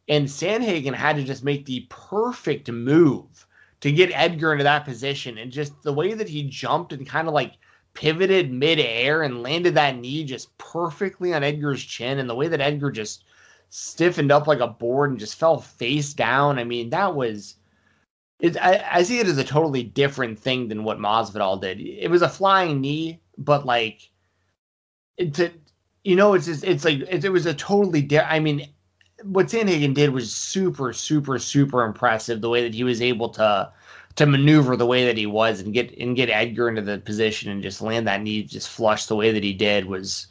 And 0.07 0.27
Sandhagen 0.27 0.93
had 0.93 1.15
to 1.15 1.23
just 1.23 1.43
make 1.43 1.65
the 1.65 1.87
perfect 1.89 2.69
move 2.71 3.47
to 3.81 3.91
get 3.91 4.11
Edgar 4.13 4.51
into 4.51 4.63
that 4.63 4.85
position. 4.85 5.37
And 5.37 5.51
just 5.51 5.81
the 5.81 5.93
way 5.93 6.13
that 6.13 6.29
he 6.29 6.43
jumped 6.43 6.93
and 6.93 7.07
kind 7.07 7.27
of 7.27 7.33
like 7.33 7.53
pivoted 7.93 8.51
midair 8.51 9.23
and 9.23 9.41
landed 9.41 9.75
that 9.75 9.97
knee 9.97 10.23
just 10.23 10.55
perfectly 10.57 11.33
on 11.33 11.43
Edgar's 11.43 11.83
chin. 11.83 12.19
And 12.19 12.29
the 12.29 12.35
way 12.35 12.47
that 12.47 12.61
Edgar 12.61 12.91
just 12.91 13.23
stiffened 13.69 14.31
up 14.31 14.47
like 14.47 14.59
a 14.59 14.67
board 14.67 15.09
and 15.11 15.19
just 15.19 15.39
fell 15.39 15.59
face 15.59 16.13
down. 16.13 16.59
I 16.59 16.63
mean, 16.63 16.91
that 16.91 17.15
was. 17.15 17.55
I, 18.43 18.83
I 18.91 19.03
see 19.03 19.19
it 19.19 19.27
as 19.27 19.37
a 19.37 19.43
totally 19.43 19.83
different 19.83 20.37
thing 20.37 20.67
than 20.67 20.83
what 20.83 20.99
Masvidal 20.99 21.61
did. 21.61 21.79
It 21.79 22.09
was 22.09 22.21
a 22.21 22.29
flying 22.29 22.81
knee, 22.81 23.21
but 23.37 23.65
like 23.65 24.09
it, 25.17 25.33
to 25.35 25.51
you 26.03 26.15
know, 26.15 26.35
it's 26.35 26.45
just, 26.45 26.63
it's 26.63 26.85
like 26.85 26.99
it, 26.99 27.25
it 27.25 27.31
was 27.31 27.45
a 27.45 27.53
totally. 27.53 28.01
De- 28.01 28.31
I 28.31 28.39
mean, 28.39 28.69
what 29.23 29.47
Sandhagen 29.47 29.93
did 29.93 30.11
was 30.11 30.31
super, 30.31 30.93
super, 30.93 31.39
super 31.39 31.83
impressive. 31.83 32.41
The 32.41 32.49
way 32.49 32.63
that 32.63 32.75
he 32.75 32.83
was 32.83 33.01
able 33.01 33.29
to 33.29 33.71
to 34.15 34.25
maneuver 34.25 34.77
the 34.77 34.85
way 34.85 35.05
that 35.05 35.17
he 35.17 35.25
was 35.25 35.61
and 35.61 35.73
get 35.73 35.97
and 35.97 36.15
get 36.15 36.29
Edgar 36.29 36.69
into 36.69 36.81
the 36.81 36.99
position 36.99 37.51
and 37.51 37.63
just 37.63 37.81
land 37.81 38.07
that 38.07 38.21
knee 38.21 38.43
just 38.43 38.69
flush 38.69 39.07
the 39.07 39.15
way 39.15 39.31
that 39.31 39.43
he 39.43 39.53
did 39.53 39.85
was, 39.85 40.27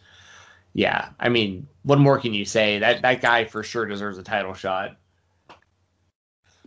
yeah. 0.74 1.08
I 1.18 1.28
mean, 1.28 1.66
what 1.82 1.98
more 1.98 2.18
can 2.20 2.34
you 2.34 2.44
say? 2.44 2.78
That 2.78 3.02
that 3.02 3.20
guy 3.20 3.44
for 3.44 3.62
sure 3.62 3.84
deserves 3.84 4.18
a 4.18 4.22
title 4.22 4.54
shot. 4.54 4.96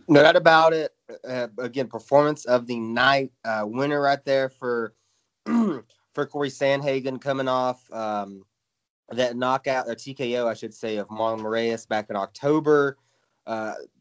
No 0.06 0.22
doubt 0.22 0.36
about 0.36 0.74
it. 0.74 0.94
Uh, 1.26 1.48
again, 1.58 1.88
performance 1.88 2.44
of 2.44 2.66
the 2.66 2.78
night, 2.78 3.32
uh, 3.44 3.62
winner 3.64 4.00
right 4.00 4.24
there 4.24 4.48
for 4.48 4.94
for 5.46 6.26
Corey 6.26 6.50
Sandhagen 6.50 7.20
coming 7.20 7.48
off. 7.48 7.90
Um, 7.92 8.44
that 9.10 9.36
knockout 9.36 9.88
or 9.88 9.94
TKO, 9.94 10.46
I 10.46 10.52
should 10.52 10.74
say, 10.74 10.98
of 10.98 11.08
Marlon 11.08 11.40
Moraes 11.40 11.88
back 11.88 12.10
in 12.10 12.16
October. 12.16 12.98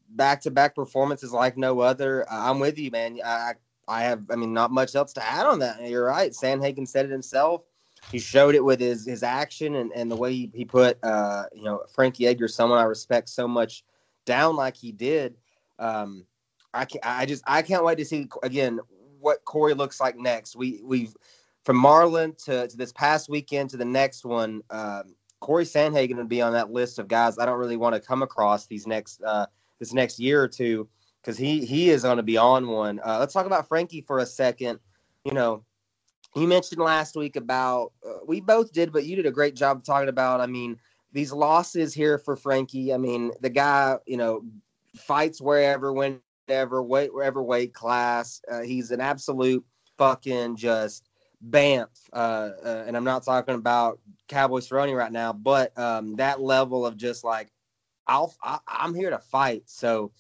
Back 0.10 0.42
to 0.42 0.52
back 0.52 0.76
performances 0.76 1.32
like 1.32 1.58
no 1.58 1.80
other. 1.80 2.26
I'm 2.30 2.60
with 2.60 2.78
you, 2.78 2.92
man. 2.92 3.20
I 3.24 3.54
I 3.88 4.04
have, 4.04 4.24
I 4.30 4.36
mean, 4.36 4.54
not 4.54 4.72
much 4.72 4.96
else 4.96 5.14
to 5.14 5.26
add 5.26 5.46
on 5.46 5.60
that. 5.60 5.82
You're 5.88 6.06
right. 6.06 6.32
Sandhagen 6.32 6.88
said 6.88 7.06
it 7.06 7.12
himself. 7.12 7.64
He 8.12 8.20
showed 8.20 8.56
it 8.56 8.64
with 8.64 8.80
his 8.80 9.06
his 9.06 9.24
action 9.24 9.76
and, 9.76 9.92
and 9.94 10.12
the 10.12 10.16
way 10.16 10.34
he, 10.34 10.52
he 10.54 10.66
put, 10.66 10.98
uh, 11.04 11.44
you 11.54 11.64
know, 11.64 11.84
Frankie 11.94 12.28
Edgar, 12.28 12.48
someone 12.48 12.80
I 12.80 12.84
respect 12.84 13.30
so 13.30 13.48
much, 13.48 13.84
down 14.26 14.56
like 14.56 14.76
he 14.76 14.92
did. 14.92 15.36
Um, 15.80 16.26
I 16.74 16.86
can 16.86 17.02
I 17.04 17.26
just 17.26 17.44
I 17.48 17.62
can't 17.62 17.84
wait 17.84 17.98
to 17.98 18.06
see 18.06 18.28
again 18.44 18.80
what 19.20 19.44
Corey 19.46 19.74
looks 19.74 20.00
like 20.00 20.18
next. 20.18 20.56
We 20.56 20.82
we've 20.84 21.16
from 21.64 21.84
Marlon 21.84 22.38
to, 22.46 22.68
to 22.68 22.78
this 22.78 22.94
past 22.94 23.30
weekend 23.30 23.70
to 23.72 23.78
the 23.78 23.86
next 23.86 24.24
one, 24.24 24.62
um, 24.70 25.16
Corey 25.42 25.66
Sandhagen 25.66 26.16
would 26.16 26.30
be 26.30 26.42
on 26.42 26.54
that 26.54 26.72
list 26.72 26.98
of 26.98 27.08
guys 27.08 27.38
I 27.38 27.46
don't 27.46 27.60
really 27.60 27.78
want 27.78 27.96
to 27.96 28.02
come 28.02 28.24
across 28.24 28.68
these 28.68 28.88
next 28.88 29.22
uh, 29.24 29.48
this 29.80 29.94
next 29.94 30.20
year 30.20 30.42
or 30.42 30.48
two 30.48 30.88
because 31.22 31.38
he 31.38 31.66
he 31.66 31.90
is 31.90 32.04
going 32.04 32.18
to 32.18 32.24
be 32.24 32.38
on 32.38 32.68
one. 32.68 33.00
Uh, 33.06 33.18
let's 33.20 33.34
talk 33.34 33.46
about 33.46 33.68
Frankie 33.68 34.02
for 34.02 34.20
a 34.20 34.26
second. 34.26 34.80
You 35.26 35.34
know, 35.34 35.64
you 36.36 36.48
mentioned 36.48 36.82
last 36.82 37.16
week 37.16 37.36
about 37.36 37.92
uh, 38.08 38.20
we 38.26 38.40
both 38.40 38.72
did, 38.72 38.92
but 38.92 39.06
you 39.06 39.16
did 39.16 39.26
a 39.26 39.32
great 39.32 39.56
job 39.56 39.84
talking 39.84 40.10
about. 40.10 40.40
I 40.40 40.48
mean, 40.48 40.78
these 41.12 41.32
losses 41.32 41.94
here 41.94 42.18
for 42.18 42.36
Frankie. 42.36 42.94
I 42.94 42.98
mean, 42.98 43.32
the 43.42 43.50
guy, 43.50 43.98
you 44.06 44.18
know, 44.18 44.44
fights 44.96 45.42
wherever, 45.42 45.92
whenever, 46.48 46.82
weight 46.82 47.14
wherever 47.14 47.44
weight 47.44 47.74
class. 47.74 48.42
Uh, 48.50 48.62
he's 48.62 48.92
an 48.92 49.02
absolute 49.02 49.66
fucking 49.98 50.56
just 50.56 51.04
Bamf, 51.50 51.88
uh, 52.14 52.50
uh, 52.66 52.84
and 52.88 52.98
I'm 52.98 53.04
not 53.04 53.24
talking 53.24 53.56
about 53.56 54.00
Cowboy 54.28 54.60
Cerrone 54.60 54.98
right 54.98 55.12
now, 55.12 55.34
but 55.34 55.78
um, 55.78 56.16
that 56.16 56.42
level 56.42 56.84
of 56.86 56.98
just 56.98 57.24
like, 57.24 57.52
I'll, 58.08 58.34
I, 58.42 58.58
I'm 58.68 58.96
here 58.96 59.12
to 59.12 59.20
fight. 59.20 59.64
So, 59.68 60.12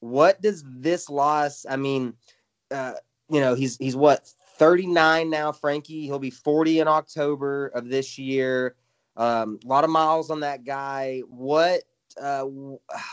what 0.00 0.40
does 0.40 0.64
this 0.66 1.10
loss? 1.10 1.66
I 1.68 1.76
mean, 1.76 2.14
uh, 2.70 2.94
you 3.28 3.40
know, 3.40 3.54
he's 3.54 3.76
he's 3.76 3.94
what 3.94 4.32
39 4.56 5.28
now, 5.28 5.52
Frankie. 5.52 6.06
He'll 6.06 6.18
be 6.18 6.30
40 6.30 6.80
in 6.80 6.88
October 6.88 7.66
of 7.68 7.88
this 7.88 8.18
year. 8.18 8.74
Um, 9.16 9.58
a 9.62 9.68
lot 9.68 9.84
of 9.84 9.90
miles 9.90 10.30
on 10.30 10.40
that 10.40 10.64
guy. 10.64 11.20
What 11.28 11.82
uh, 12.20 12.44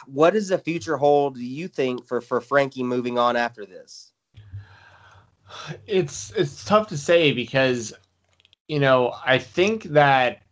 what 0.06 0.34
does 0.34 0.50
the 0.50 0.58
future 0.58 0.98
hold? 0.98 1.36
Do 1.36 1.46
you 1.46 1.68
think 1.68 2.06
for 2.06 2.22
for 2.22 2.42
Frankie 2.42 2.84
moving 2.84 3.18
on 3.18 3.36
after 3.36 3.66
this? 3.66 4.12
It's 5.88 6.32
it's 6.32 6.64
tough 6.64 6.88
to 6.88 6.98
say 6.98 7.32
because 7.32 7.94
you 8.68 8.80
know 8.80 9.14
I 9.26 9.40
think 9.40 9.84
that 9.84 10.44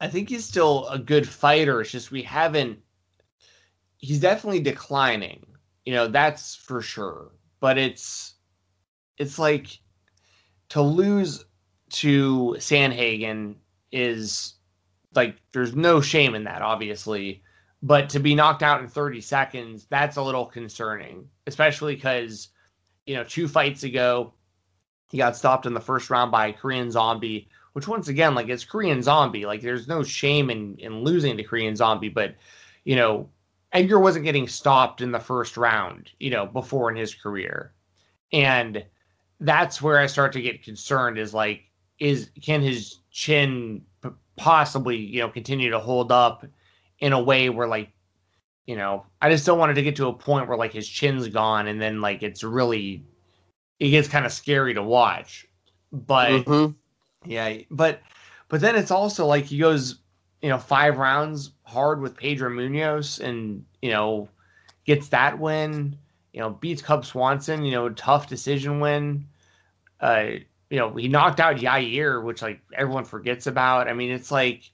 I 0.00 0.08
think 0.08 0.28
he's 0.28 0.44
still 0.44 0.86
a 0.88 0.98
good 0.98 1.28
fighter. 1.28 1.80
It's 1.80 1.90
just 1.90 2.10
we 2.10 2.22
haven't. 2.22 2.78
He's 3.98 4.20
definitely 4.20 4.60
declining. 4.60 5.46
You 5.84 5.94
know 5.94 6.08
that's 6.08 6.54
for 6.54 6.82
sure. 6.82 7.32
But 7.60 7.78
it's 7.78 8.34
it's 9.18 9.38
like 9.38 9.78
to 10.70 10.82
lose 10.82 11.44
to 11.90 12.56
Sandhagen 12.58 13.56
is 13.92 14.54
like 15.14 15.36
there's 15.52 15.74
no 15.74 16.00
shame 16.00 16.34
in 16.34 16.44
that, 16.44 16.62
obviously. 16.62 17.42
But 17.82 18.10
to 18.10 18.20
be 18.20 18.34
knocked 18.34 18.62
out 18.62 18.80
in 18.82 18.88
30 18.88 19.20
seconds, 19.22 19.86
that's 19.88 20.16
a 20.16 20.22
little 20.22 20.44
concerning, 20.44 21.28
especially 21.46 21.94
because 21.94 22.48
you 23.06 23.16
know, 23.16 23.24
two 23.24 23.48
fights 23.48 23.82
ago, 23.82 24.32
he 25.10 25.18
got 25.18 25.36
stopped 25.36 25.66
in 25.66 25.74
the 25.74 25.80
first 25.80 26.10
round 26.10 26.30
by 26.30 26.52
Korean 26.52 26.90
Zombie, 26.90 27.48
which 27.72 27.88
once 27.88 28.08
again, 28.08 28.34
like 28.34 28.48
it's 28.48 28.64
Korean 28.64 29.02
Zombie. 29.02 29.46
Like 29.46 29.62
there's 29.62 29.88
no 29.88 30.02
shame 30.02 30.50
in 30.50 30.76
in 30.76 31.02
losing 31.02 31.36
to 31.36 31.42
Korean 31.42 31.74
Zombie, 31.74 32.08
but 32.08 32.36
you 32.84 32.96
know, 32.96 33.28
Edgar 33.72 33.98
wasn't 33.98 34.24
getting 34.24 34.48
stopped 34.48 35.00
in 35.00 35.12
the 35.12 35.18
first 35.18 35.56
round, 35.56 36.10
you 36.18 36.30
know, 36.30 36.46
before 36.46 36.90
in 36.90 36.96
his 36.96 37.14
career. 37.14 37.72
And 38.32 38.84
that's 39.40 39.82
where 39.82 39.98
I 39.98 40.06
start 40.06 40.32
to 40.34 40.42
get 40.42 40.62
concerned 40.62 41.18
is 41.18 41.34
like, 41.34 41.62
is 41.98 42.30
can 42.40 42.62
his 42.62 42.98
chin 43.10 43.82
possibly, 44.40 44.96
you 44.96 45.20
know, 45.20 45.28
continue 45.28 45.70
to 45.70 45.78
hold 45.78 46.10
up 46.10 46.46
in 46.98 47.12
a 47.12 47.22
way 47.22 47.50
where 47.50 47.68
like 47.68 47.92
you 48.66 48.76
know, 48.76 49.04
I 49.20 49.30
just 49.30 49.44
don't 49.44 49.58
want 49.58 49.72
it 49.72 49.74
to 49.74 49.82
get 49.82 49.96
to 49.96 50.06
a 50.06 50.12
point 50.12 50.46
where 50.46 50.56
like 50.56 50.72
his 50.72 50.88
chin's 50.88 51.26
gone 51.28 51.66
and 51.66 51.80
then 51.80 52.00
like 52.00 52.22
it's 52.22 52.44
really 52.44 53.02
it 53.78 53.90
gets 53.90 54.08
kind 54.08 54.24
of 54.24 54.32
scary 54.32 54.74
to 54.74 54.82
watch. 54.82 55.46
But 55.92 56.30
mm-hmm. 56.30 57.30
yeah, 57.30 57.58
but 57.70 58.00
but 58.48 58.60
then 58.60 58.76
it's 58.76 58.90
also 58.90 59.26
like 59.26 59.44
he 59.44 59.58
goes, 59.58 59.98
you 60.40 60.48
know, 60.48 60.58
five 60.58 60.98
rounds 60.98 61.50
hard 61.64 62.00
with 62.00 62.16
Pedro 62.16 62.50
Munhoz 62.50 63.20
and, 63.20 63.64
you 63.82 63.90
know, 63.90 64.28
gets 64.84 65.08
that 65.08 65.38
win, 65.38 65.98
you 66.32 66.40
know, 66.40 66.50
beats 66.50 66.80
Cub 66.80 67.04
Swanson, 67.04 67.64
you 67.64 67.72
know, 67.72 67.88
tough 67.90 68.28
decision 68.28 68.80
win. 68.80 69.26
Uh, 70.00 70.30
you 70.70 70.78
know, 70.78 70.94
he 70.94 71.08
knocked 71.08 71.40
out 71.40 71.56
Yair, 71.56 72.22
which 72.22 72.42
like 72.42 72.60
everyone 72.72 73.04
forgets 73.04 73.48
about. 73.48 73.88
I 73.88 73.92
mean, 73.92 74.12
it's 74.12 74.30
like 74.30 74.70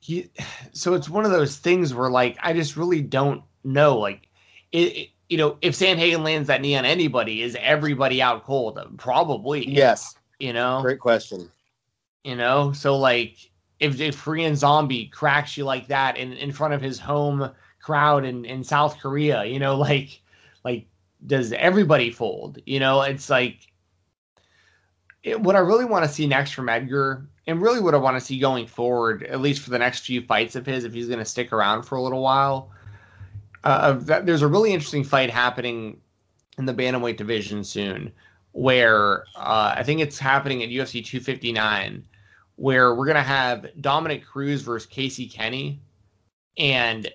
he 0.00 0.30
so 0.72 0.94
it's 0.94 1.08
one 1.08 1.24
of 1.24 1.30
those 1.30 1.56
things 1.58 1.94
where 1.94 2.10
like 2.10 2.38
I 2.42 2.54
just 2.54 2.76
really 2.76 3.02
don't 3.02 3.44
know 3.62 3.98
like 3.98 4.28
it, 4.72 4.96
it, 4.96 5.08
you 5.28 5.36
know 5.38 5.58
if 5.62 5.74
Sandhagen 5.74 6.24
lands 6.24 6.48
that 6.48 6.60
knee 6.60 6.76
on 6.76 6.84
anybody 6.84 7.42
is 7.42 7.56
everybody 7.60 8.20
out 8.22 8.44
cold? 8.44 8.80
Probably. 8.96 9.68
Yes. 9.68 10.16
You 10.40 10.54
know? 10.54 10.80
Great 10.82 10.98
question. 10.98 11.48
You 12.24 12.34
know? 12.34 12.72
So 12.72 12.96
like 12.96 13.36
if 13.78 14.00
if 14.00 14.20
Korean 14.20 14.56
zombie 14.56 15.06
cracks 15.06 15.56
you 15.58 15.64
like 15.64 15.88
that 15.88 16.16
in 16.16 16.32
in 16.32 16.52
front 16.52 16.72
of 16.72 16.80
his 16.80 16.98
home 16.98 17.50
crowd 17.82 18.24
in 18.24 18.46
in 18.46 18.64
South 18.64 18.98
Korea 18.98 19.44
you 19.44 19.58
know 19.58 19.76
like 19.88 20.22
like 20.64 20.86
does 21.26 21.52
everybody 21.52 22.10
fold? 22.10 22.58
You 22.64 22.80
know 22.80 23.02
it's 23.02 23.28
like 23.28 23.71
it, 25.22 25.40
what 25.40 25.56
I 25.56 25.60
really 25.60 25.84
want 25.84 26.04
to 26.04 26.10
see 26.10 26.26
next 26.26 26.52
from 26.52 26.68
Edgar 26.68 27.26
and 27.46 27.60
really 27.60 27.80
what 27.80 27.94
I 27.94 27.98
want 27.98 28.16
to 28.16 28.20
see 28.20 28.38
going 28.38 28.66
forward, 28.66 29.22
at 29.24 29.40
least 29.40 29.62
for 29.62 29.70
the 29.70 29.78
next 29.78 30.00
few 30.00 30.22
fights 30.22 30.56
of 30.56 30.66
his, 30.66 30.84
if 30.84 30.92
he's 30.92 31.06
going 31.06 31.18
to 31.18 31.24
stick 31.24 31.52
around 31.52 31.82
for 31.82 31.96
a 31.96 32.02
little 32.02 32.22
while. 32.22 32.70
Uh, 33.64 33.92
that, 33.92 34.26
there's 34.26 34.42
a 34.42 34.48
really 34.48 34.72
interesting 34.72 35.04
fight 35.04 35.30
happening 35.30 36.00
in 36.58 36.66
the 36.66 36.74
bantamweight 36.74 37.16
division 37.16 37.64
soon, 37.64 38.12
where 38.52 39.24
uh, 39.36 39.74
I 39.76 39.82
think 39.82 40.00
it's 40.00 40.18
happening 40.18 40.62
at 40.62 40.68
UFC 40.68 41.04
259, 41.04 42.04
where 42.56 42.94
we're 42.94 43.06
going 43.06 43.16
to 43.16 43.22
have 43.22 43.66
Dominick 43.80 44.24
Cruz 44.24 44.62
versus 44.62 44.86
Casey 44.86 45.26
Kenny, 45.26 45.80
and 46.58 47.08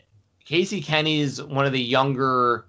Casey 0.46 0.82
Kenny 0.82 1.20
is 1.20 1.44
one 1.44 1.66
of 1.66 1.74
the 1.74 1.82
younger 1.82 2.66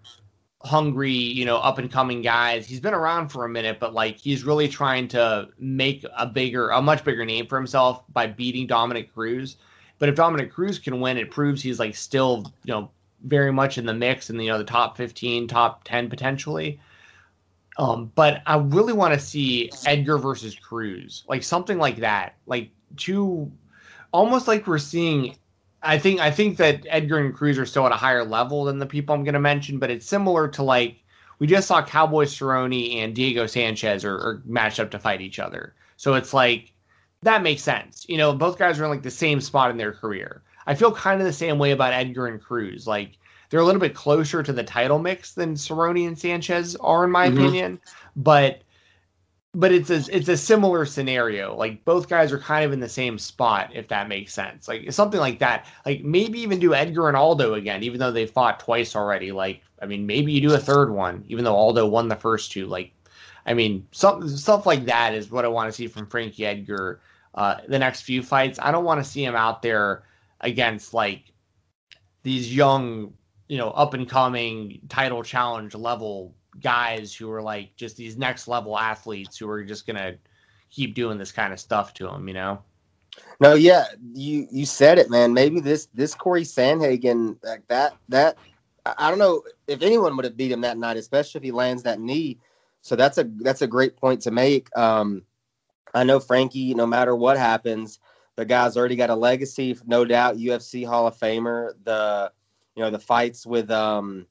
hungry, 0.62 1.12
you 1.12 1.44
know, 1.44 1.58
up 1.58 1.78
and 1.78 1.90
coming 1.90 2.22
guys. 2.22 2.66
He's 2.66 2.80
been 2.80 2.94
around 2.94 3.28
for 3.28 3.44
a 3.44 3.48
minute, 3.48 3.78
but 3.78 3.94
like 3.94 4.18
he's 4.18 4.44
really 4.44 4.68
trying 4.68 5.08
to 5.08 5.48
make 5.58 6.04
a 6.16 6.26
bigger, 6.26 6.70
a 6.70 6.82
much 6.82 7.04
bigger 7.04 7.24
name 7.24 7.46
for 7.46 7.56
himself 7.56 8.02
by 8.12 8.26
beating 8.26 8.66
Dominick 8.66 9.12
Cruz. 9.14 9.56
But 9.98 10.08
if 10.08 10.14
Dominick 10.14 10.52
Cruz 10.52 10.78
can 10.78 11.00
win, 11.00 11.16
it 11.16 11.30
proves 11.30 11.62
he's 11.62 11.78
like 11.78 11.94
still, 11.94 12.52
you 12.64 12.72
know, 12.72 12.90
very 13.24 13.52
much 13.52 13.78
in 13.78 13.86
the 13.86 13.94
mix 13.94 14.28
the, 14.28 14.34
you 14.34 14.48
know 14.48 14.58
the 14.58 14.64
top 14.64 14.96
15, 14.96 15.48
top 15.48 15.84
10 15.84 16.08
potentially. 16.08 16.80
Um, 17.78 18.10
but 18.14 18.42
I 18.46 18.56
really 18.56 18.92
want 18.92 19.14
to 19.14 19.20
see 19.20 19.70
Edgar 19.86 20.18
versus 20.18 20.56
Cruz, 20.56 21.24
like 21.28 21.44
something 21.44 21.78
like 21.78 21.96
that, 21.98 22.34
like 22.46 22.70
two, 22.96 23.50
almost 24.12 24.48
like 24.48 24.66
we're 24.66 24.78
seeing 24.78 25.36
I 25.82 25.98
think 25.98 26.20
I 26.20 26.30
think 26.30 26.56
that 26.58 26.86
Edgar 26.88 27.18
and 27.18 27.34
Cruz 27.34 27.58
are 27.58 27.66
still 27.66 27.86
at 27.86 27.92
a 27.92 27.96
higher 27.96 28.24
level 28.24 28.64
than 28.64 28.78
the 28.78 28.86
people 28.86 29.14
I'm 29.14 29.24
going 29.24 29.34
to 29.34 29.40
mention, 29.40 29.78
but 29.78 29.90
it's 29.90 30.06
similar 30.06 30.48
to 30.48 30.62
like 30.62 31.02
we 31.38 31.46
just 31.46 31.68
saw 31.68 31.84
Cowboy 31.84 32.24
Cerrone 32.24 32.96
and 32.96 33.14
Diego 33.14 33.46
Sanchez 33.46 34.04
are, 34.04 34.16
are, 34.16 34.42
matched 34.44 34.80
up 34.80 34.90
to 34.90 34.98
fight 34.98 35.20
each 35.20 35.38
other. 35.38 35.74
So 35.96 36.14
it's 36.14 36.34
like 36.34 36.72
that 37.22 37.42
makes 37.42 37.62
sense. 37.62 38.06
You 38.08 38.16
know, 38.16 38.32
both 38.32 38.58
guys 38.58 38.80
are 38.80 38.84
in 38.84 38.90
like 38.90 39.02
the 39.02 39.10
same 39.10 39.40
spot 39.40 39.70
in 39.70 39.76
their 39.76 39.92
career. 39.92 40.42
I 40.66 40.74
feel 40.74 40.92
kind 40.92 41.20
of 41.20 41.26
the 41.26 41.32
same 41.32 41.58
way 41.58 41.70
about 41.70 41.92
Edgar 41.92 42.26
and 42.26 42.42
Cruz. 42.42 42.86
Like 42.86 43.18
they're 43.50 43.60
a 43.60 43.64
little 43.64 43.80
bit 43.80 43.94
closer 43.94 44.42
to 44.42 44.52
the 44.52 44.64
title 44.64 44.98
mix 44.98 45.32
than 45.32 45.54
Cerrone 45.54 46.06
and 46.06 46.18
Sanchez 46.18 46.76
are, 46.76 47.04
in 47.04 47.10
my 47.10 47.28
mm-hmm. 47.28 47.38
opinion. 47.38 47.80
But 48.16 48.62
but 49.58 49.72
it's 49.72 49.90
a 49.90 50.16
it's 50.16 50.28
a 50.28 50.36
similar 50.36 50.86
scenario. 50.86 51.56
Like 51.56 51.84
both 51.84 52.08
guys 52.08 52.32
are 52.32 52.38
kind 52.38 52.64
of 52.64 52.72
in 52.72 52.78
the 52.78 52.88
same 52.88 53.18
spot, 53.18 53.70
if 53.74 53.88
that 53.88 54.08
makes 54.08 54.32
sense. 54.32 54.68
Like 54.68 54.92
something 54.92 55.18
like 55.18 55.40
that. 55.40 55.66
Like 55.84 56.04
maybe 56.04 56.38
even 56.38 56.60
do 56.60 56.74
Edgar 56.74 57.08
and 57.08 57.16
Aldo 57.16 57.54
again, 57.54 57.82
even 57.82 57.98
though 57.98 58.12
they 58.12 58.24
fought 58.24 58.60
twice 58.60 58.94
already. 58.94 59.32
Like 59.32 59.62
I 59.82 59.86
mean, 59.86 60.06
maybe 60.06 60.30
you 60.30 60.40
do 60.40 60.54
a 60.54 60.58
third 60.58 60.92
one, 60.92 61.24
even 61.26 61.44
though 61.44 61.56
Aldo 61.56 61.88
won 61.88 62.06
the 62.06 62.14
first 62.14 62.52
two. 62.52 62.66
Like 62.66 62.92
I 63.46 63.54
mean, 63.54 63.84
some 63.90 64.28
stuff 64.28 64.64
like 64.64 64.84
that 64.84 65.12
is 65.12 65.28
what 65.28 65.44
I 65.44 65.48
want 65.48 65.68
to 65.68 65.72
see 65.76 65.88
from 65.88 66.06
Frankie 66.06 66.46
Edgar. 66.46 67.00
Uh, 67.34 67.56
the 67.66 67.80
next 67.80 68.02
few 68.02 68.22
fights, 68.22 68.60
I 68.62 68.70
don't 68.70 68.84
want 68.84 69.02
to 69.02 69.10
see 69.10 69.24
him 69.24 69.34
out 69.34 69.62
there 69.62 70.04
against 70.40 70.94
like 70.94 71.32
these 72.22 72.54
young, 72.54 73.12
you 73.48 73.58
know, 73.58 73.70
up 73.70 73.92
and 73.94 74.08
coming 74.08 74.82
title 74.88 75.24
challenge 75.24 75.74
level 75.74 76.36
guys 76.60 77.14
who 77.14 77.30
are 77.30 77.42
like 77.42 77.74
just 77.76 77.96
these 77.96 78.16
next 78.16 78.48
level 78.48 78.78
athletes 78.78 79.36
who 79.38 79.48
are 79.48 79.64
just 79.64 79.86
gonna 79.86 80.14
keep 80.70 80.94
doing 80.94 81.18
this 81.18 81.32
kind 81.32 81.52
of 81.52 81.60
stuff 81.60 81.94
to 81.94 82.06
them, 82.06 82.28
you 82.28 82.34
know? 82.34 82.62
No, 83.40 83.54
yeah, 83.54 83.86
you 84.12 84.46
you 84.50 84.66
said 84.66 84.98
it, 84.98 85.10
man. 85.10 85.32
Maybe 85.32 85.60
this 85.60 85.86
this 85.94 86.14
Corey 86.14 86.42
Sandhagen 86.42 87.36
like 87.44 87.66
that 87.68 87.96
that 88.08 88.36
I 88.98 89.08
don't 89.10 89.18
know 89.18 89.42
if 89.66 89.82
anyone 89.82 90.16
would 90.16 90.24
have 90.24 90.36
beat 90.36 90.52
him 90.52 90.60
that 90.62 90.78
night, 90.78 90.96
especially 90.96 91.38
if 91.38 91.44
he 91.44 91.52
lands 91.52 91.82
that 91.82 92.00
knee. 92.00 92.38
So 92.82 92.96
that's 92.96 93.18
a 93.18 93.24
that's 93.38 93.62
a 93.62 93.66
great 93.66 93.96
point 93.96 94.22
to 94.22 94.30
make. 94.30 94.76
Um, 94.76 95.22
I 95.94 96.04
know 96.04 96.20
Frankie, 96.20 96.74
no 96.74 96.86
matter 96.86 97.14
what 97.14 97.36
happens, 97.36 97.98
the 98.36 98.44
guy's 98.44 98.76
already 98.76 98.96
got 98.96 99.10
a 99.10 99.16
legacy, 99.16 99.76
no 99.86 100.04
doubt. 100.04 100.36
UFC 100.36 100.86
Hall 100.86 101.06
of 101.06 101.16
Famer. 101.18 101.72
The 101.84 102.32
you 102.76 102.82
know 102.82 102.90
the 102.90 102.98
fights 102.98 103.46
with 103.46 103.70
um, 103.70 104.26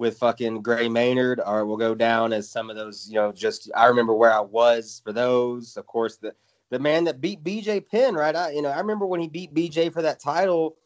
with 0.00 0.16
fucking 0.18 0.62
Gray 0.62 0.88
Maynard, 0.88 1.42
or 1.44 1.66
we'll 1.66 1.76
go 1.76 1.94
down 1.94 2.32
as 2.32 2.48
some 2.48 2.70
of 2.70 2.76
those, 2.76 3.06
you 3.08 3.16
know, 3.16 3.32
just 3.32 3.70
I 3.76 3.86
remember 3.86 4.14
where 4.14 4.32
I 4.32 4.40
was 4.40 5.02
for 5.04 5.12
those. 5.12 5.76
Of 5.76 5.86
course, 5.86 6.16
the 6.16 6.34
the 6.70 6.78
man 6.78 7.04
that 7.04 7.20
beat 7.20 7.44
BJ 7.44 7.86
Penn, 7.86 8.14
right? 8.14 8.34
I 8.34 8.52
you 8.52 8.62
know 8.62 8.70
I 8.70 8.78
remember 8.78 9.04
when 9.04 9.20
he 9.20 9.28
beat 9.28 9.54
BJ 9.54 9.92
for 9.92 10.02
that 10.02 10.18
title. 10.18 10.76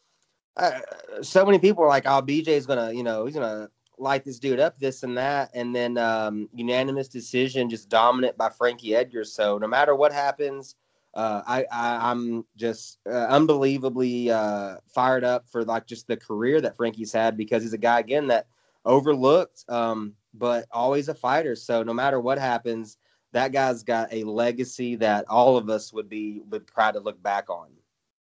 Uh, 0.57 0.81
so 1.23 1.47
many 1.47 1.61
people 1.61 1.83
were 1.83 1.89
like, 1.89 2.07
"Oh, 2.07 2.21
BJ's 2.21 2.67
gonna, 2.67 2.93
you 2.93 3.05
know, 3.05 3.25
he's 3.25 3.35
gonna 3.35 3.71
light 3.99 4.25
this 4.25 4.41
dude 4.41 4.59
up, 4.59 4.79
this 4.81 5.05
and 5.05 5.17
that," 5.17 5.51
and 5.55 5.75
then 5.75 5.97
um, 5.97 6.49
unanimous 6.53 7.07
decision, 7.07 7.71
just 7.71 7.89
dominant 7.89 8.37
by 8.37 8.51
Frankie 8.51 8.97
Edgar. 8.97 9.23
So 9.23 9.59
no 9.59 9.69
matter 9.69 9.95
what 9.95 10.13
happens, 10.13 10.75
uh, 11.15 11.43
I, 11.47 11.67
I 11.71 12.11
am 12.11 12.45
just 12.57 12.99
uh, 13.09 13.27
unbelievably 13.27 14.33
uh, 14.33 14.77
fired 14.93 15.23
up 15.23 15.49
for 15.49 15.65
like 15.65 15.87
just 15.87 16.09
the 16.09 16.17
career 16.17 16.61
that 16.61 16.77
Frankie's 16.77 17.13
had 17.13 17.37
because 17.37 17.63
he's 17.63 17.73
a 17.73 17.79
guy 17.79 18.01
again 18.01 18.27
that 18.29 18.49
overlooked, 18.85 19.65
um, 19.69 20.15
but 20.33 20.67
always 20.71 21.09
a 21.09 21.15
fighter. 21.15 21.57
So 21.57 21.83
no 21.83 21.95
matter 21.95 22.21
what 22.21 22.39
happens, 22.39 22.99
that 23.33 23.53
guy's 23.53 23.83
got 23.83 24.13
a 24.13 24.25
legacy 24.25 24.97
that 24.97 25.27
all 25.29 25.57
of 25.57 25.69
us 25.69 25.93
would 25.93 26.09
be 26.09 26.41
would 26.51 26.67
proud 26.67 26.93
to 26.93 27.01
look 27.01 27.23
back 27.23 27.51
on. 27.51 27.69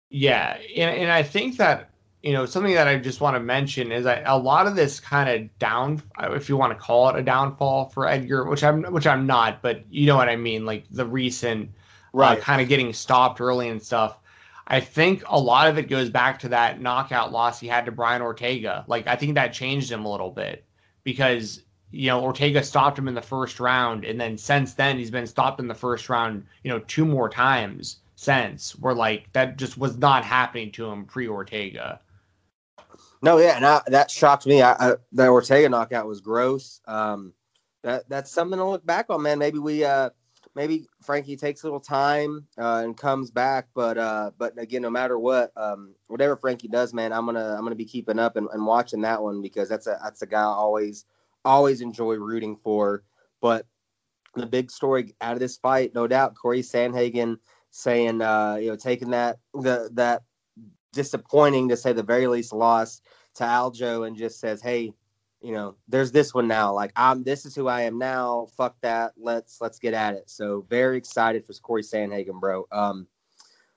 Yeah, 0.09 0.57
and, 0.75 0.95
and 0.95 1.11
I 1.11 1.23
think 1.23 1.57
that 1.57 1.89
you 2.23 2.33
know 2.33 2.45
something 2.45 2.73
that 2.73 2.87
I 2.87 2.97
just 2.97 3.21
want 3.21 3.35
to 3.35 3.39
mention 3.39 3.91
is 3.91 4.05
that 4.05 4.23
a 4.25 4.37
lot 4.37 4.67
of 4.67 4.75
this 4.75 4.99
kind 4.99 5.29
of 5.29 5.59
down, 5.59 6.01
if 6.19 6.49
you 6.49 6.57
want 6.57 6.73
to 6.73 6.79
call 6.79 7.09
it 7.09 7.15
a 7.17 7.23
downfall 7.23 7.89
for 7.89 8.07
Edgar, 8.07 8.45
which 8.45 8.63
I'm 8.63 8.83
which 8.83 9.07
I'm 9.07 9.27
not, 9.27 9.61
but 9.61 9.83
you 9.89 10.05
know 10.05 10.17
what 10.17 10.29
I 10.29 10.35
mean, 10.35 10.65
like 10.65 10.85
the 10.89 11.05
recent 11.05 11.69
uh, 11.69 12.17
right 12.17 12.37
uh, 12.37 12.41
kind 12.41 12.61
of 12.61 12.67
getting 12.67 12.93
stopped 12.93 13.41
early 13.41 13.69
and 13.69 13.81
stuff. 13.81 14.17
I 14.67 14.79
think 14.79 15.23
a 15.27 15.39
lot 15.39 15.67
of 15.67 15.77
it 15.77 15.89
goes 15.89 16.09
back 16.09 16.39
to 16.39 16.49
that 16.49 16.81
knockout 16.81 17.31
loss 17.31 17.59
he 17.59 17.67
had 17.67 17.85
to 17.85 17.91
Brian 17.91 18.21
Ortega. 18.21 18.85
Like 18.87 19.07
I 19.07 19.15
think 19.15 19.35
that 19.35 19.53
changed 19.53 19.91
him 19.91 20.05
a 20.05 20.11
little 20.11 20.31
bit 20.31 20.65
because 21.03 21.61
you 21.91 22.07
know 22.07 22.21
Ortega 22.21 22.63
stopped 22.63 22.97
him 22.97 23.07
in 23.07 23.15
the 23.15 23.21
first 23.21 23.59
round, 23.59 24.05
and 24.05 24.19
then 24.19 24.37
since 24.37 24.73
then 24.73 24.97
he's 24.97 25.11
been 25.11 25.27
stopped 25.27 25.59
in 25.59 25.67
the 25.67 25.75
first 25.75 26.09
round, 26.09 26.45
you 26.63 26.71
know, 26.71 26.79
two 26.79 27.05
more 27.05 27.29
times 27.29 27.97
since. 28.15 28.75
Where 28.75 28.95
like 28.95 29.31
that 29.33 29.57
just 29.57 29.77
was 29.77 29.97
not 29.97 30.23
happening 30.23 30.71
to 30.73 30.85
him 30.85 31.05
pre 31.05 31.27
Ortega. 31.27 31.99
No, 33.23 33.37
yeah, 33.37 33.55
and 33.55 33.65
I, 33.65 33.81
that 33.87 34.09
shocked 34.09 34.47
me. 34.47 34.61
I, 34.61 34.71
I, 34.73 34.95
the 35.11 35.27
Ortega 35.27 35.69
knockout 35.69 36.07
was 36.07 36.21
gross. 36.21 36.81
Um, 36.85 37.33
that 37.83 38.07
that's 38.09 38.31
something 38.31 38.57
to 38.57 38.65
look 38.65 38.85
back 38.85 39.07
on, 39.09 39.21
man. 39.21 39.39
Maybe 39.39 39.59
we 39.59 39.83
uh 39.83 40.09
maybe 40.55 40.87
Frankie 41.01 41.37
takes 41.37 41.63
a 41.63 41.65
little 41.65 41.79
time 41.79 42.47
uh, 42.57 42.81
and 42.83 42.97
comes 42.97 43.31
back. 43.31 43.67
But 43.73 43.97
uh, 43.97 44.31
but 44.37 44.57
again, 44.57 44.81
no 44.81 44.89
matter 44.89 45.17
what, 45.17 45.51
um, 45.55 45.95
whatever 46.07 46.35
Frankie 46.35 46.67
does, 46.67 46.93
man, 46.93 47.13
I'm 47.13 47.25
gonna 47.25 47.55
I'm 47.55 47.63
gonna 47.63 47.75
be 47.75 47.85
keeping 47.85 48.19
up 48.19 48.35
and, 48.35 48.47
and 48.53 48.65
watching 48.65 49.01
that 49.01 49.21
one 49.21 49.41
because 49.41 49.69
that's 49.69 49.87
a 49.87 49.99
that's 50.03 50.21
a 50.21 50.27
guy 50.27 50.41
I 50.41 50.45
always 50.45 51.05
always 51.45 51.81
enjoy 51.81 52.15
rooting 52.15 52.57
for. 52.57 53.03
But 53.41 53.65
the 54.35 54.45
big 54.45 54.71
story 54.71 55.15
out 55.21 55.33
of 55.33 55.39
this 55.39 55.57
fight, 55.57 55.93
no 55.93 56.07
doubt, 56.07 56.35
Corey 56.35 56.61
Sandhagen 56.61 57.37
saying 57.71 58.21
uh, 58.21 58.55
you 58.55 58.69
know 58.69 58.75
taking 58.75 59.11
that 59.11 59.39
the 59.53 59.89
that 59.93 60.23
disappointing 60.93 61.69
to 61.69 61.77
say 61.77 61.93
the 61.93 62.03
very 62.03 62.27
least 62.27 62.53
loss 62.53 63.01
to 63.35 63.43
Aljo 63.43 64.05
and 64.05 64.17
just 64.17 64.39
says, 64.39 64.61
hey, 64.61 64.93
you 65.41 65.51
know, 65.53 65.75
there's 65.87 66.11
this 66.11 66.33
one 66.33 66.47
now. 66.47 66.73
Like 66.73 66.91
I'm 66.95 67.23
this 67.23 67.45
is 67.45 67.55
who 67.55 67.67
I 67.67 67.81
am 67.81 67.97
now. 67.97 68.47
Fuck 68.55 68.75
that. 68.81 69.13
Let's 69.17 69.59
let's 69.59 69.79
get 69.79 69.93
at 69.93 70.13
it. 70.13 70.29
So 70.29 70.65
very 70.69 70.97
excited 70.97 71.45
for 71.45 71.53
Corey 71.53 71.83
Sandhagen, 71.83 72.39
bro. 72.39 72.67
Um 72.71 73.07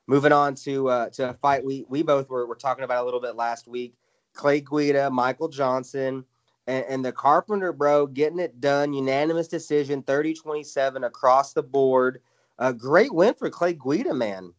moving 0.07 0.33
on 0.33 0.55
to 0.57 0.89
uh 0.89 1.09
to 1.11 1.31
a 1.31 1.35
fight 1.35 1.65
we 1.65 1.87
we 1.89 2.03
both 2.03 2.29
were, 2.29 2.47
were 2.47 2.55
talking 2.55 2.85
about 2.85 3.03
a 3.03 3.05
little 3.05 3.21
bit 3.21 3.37
last 3.37 3.67
week. 3.67 3.95
Clay 4.35 4.61
Guida, 4.61 5.11
Michael 5.11 5.49
Johnson, 5.49 6.25
and, 6.67 6.85
and 6.89 7.05
the 7.05 7.13
Carpenter, 7.13 7.73
bro, 7.73 8.07
getting 8.07 8.41
it 8.41 8.61
done. 8.61 8.93
Unanimous 8.93 9.47
decision, 9.47 10.03
30-27 10.03 11.07
across 11.07 11.53
the 11.53 11.63
board. 11.63 12.21
A 12.59 12.73
great 12.73 13.15
win 13.15 13.35
for 13.35 13.49
Clay 13.49 13.75
Guida, 13.75 14.13
man. 14.13 14.53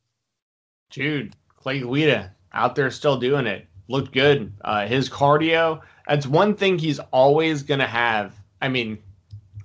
Dude, 0.92 1.36
Clay 1.58 1.82
Guida 1.82 2.34
out 2.54 2.76
there 2.76 2.90
still 2.90 3.18
doing 3.18 3.48
it. 3.48 3.68
Looked 3.88 4.14
good. 4.14 4.54
Uh, 4.64 4.88
his 4.88 5.10
cardio, 5.10 5.82
that's 6.08 6.28
one 6.28 6.56
thing 6.56 6.78
he's 6.78 7.00
always 7.00 7.64
going 7.64 7.80
to 7.80 7.88
have. 7.88 8.34
I 8.62 8.70
mean, 8.70 9.00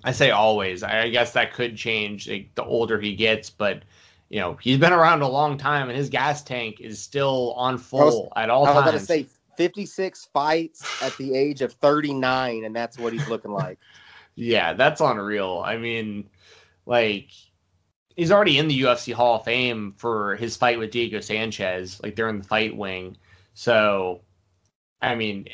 I 0.03 0.11
say 0.11 0.31
always. 0.31 0.83
I 0.83 1.09
guess 1.09 1.33
that 1.33 1.53
could 1.53 1.77
change 1.77 2.29
like, 2.29 2.55
the 2.55 2.63
older 2.63 2.99
he 2.99 3.15
gets, 3.15 3.49
but 3.49 3.83
you 4.29 4.39
know 4.39 4.57
he's 4.61 4.77
been 4.77 4.93
around 4.93 5.21
a 5.21 5.27
long 5.27 5.57
time, 5.57 5.89
and 5.89 5.97
his 5.97 6.09
gas 6.09 6.43
tank 6.43 6.79
is 6.79 6.99
still 6.99 7.53
on 7.53 7.77
full 7.77 8.23
was, 8.23 8.29
at 8.35 8.49
all 8.49 8.65
I 8.65 8.73
times. 8.73 8.77
I 8.77 8.93
was 8.93 9.07
going 9.07 9.25
to 9.25 9.29
say 9.29 9.35
56 9.57 10.29
fights 10.33 11.03
at 11.03 11.15
the 11.17 11.35
age 11.35 11.61
of 11.61 11.73
39, 11.73 12.63
and 12.63 12.75
that's 12.75 12.97
what 12.97 13.13
he's 13.13 13.27
looking 13.27 13.51
like. 13.51 13.77
yeah, 14.35 14.73
that's 14.73 15.01
unreal. 15.01 15.61
I 15.63 15.77
mean, 15.77 16.29
like 16.85 17.29
he's 18.15 18.31
already 18.31 18.57
in 18.57 18.67
the 18.67 18.81
UFC 18.81 19.13
Hall 19.13 19.35
of 19.35 19.45
Fame 19.45 19.93
for 19.97 20.35
his 20.37 20.57
fight 20.57 20.79
with 20.79 20.91
Diego 20.91 21.19
Sanchez. 21.19 22.01
Like 22.01 22.15
they're 22.15 22.29
in 22.29 22.39
the 22.39 22.43
fight 22.43 22.75
wing, 22.75 23.17
so 23.53 24.21
I 25.01 25.15
mean 25.15 25.47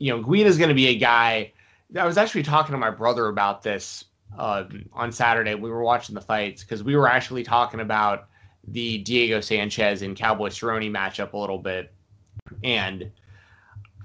you 0.00 0.10
know, 0.10 0.20
Guida's 0.20 0.58
going 0.58 0.70
to 0.70 0.74
be 0.74 0.88
a 0.88 0.96
guy. 0.96 1.52
I 1.96 2.06
was 2.06 2.16
actually 2.16 2.42
talking 2.42 2.72
to 2.72 2.78
my 2.78 2.90
brother 2.90 3.28
about 3.28 3.62
this 3.62 4.06
uh, 4.36 4.64
on 4.92 5.12
Saturday. 5.12 5.54
We 5.54 5.70
were 5.70 5.82
watching 5.82 6.14
the 6.14 6.20
fights 6.20 6.64
because 6.64 6.82
we 6.82 6.96
were 6.96 7.08
actually 7.08 7.44
talking 7.44 7.80
about 7.80 8.28
the 8.66 8.98
Diego 8.98 9.40
Sanchez 9.40 10.02
and 10.02 10.16
Cowboy 10.16 10.48
Cerrone 10.48 10.90
matchup 10.90 11.34
a 11.34 11.36
little 11.36 11.58
bit. 11.58 11.92
And 12.64 13.12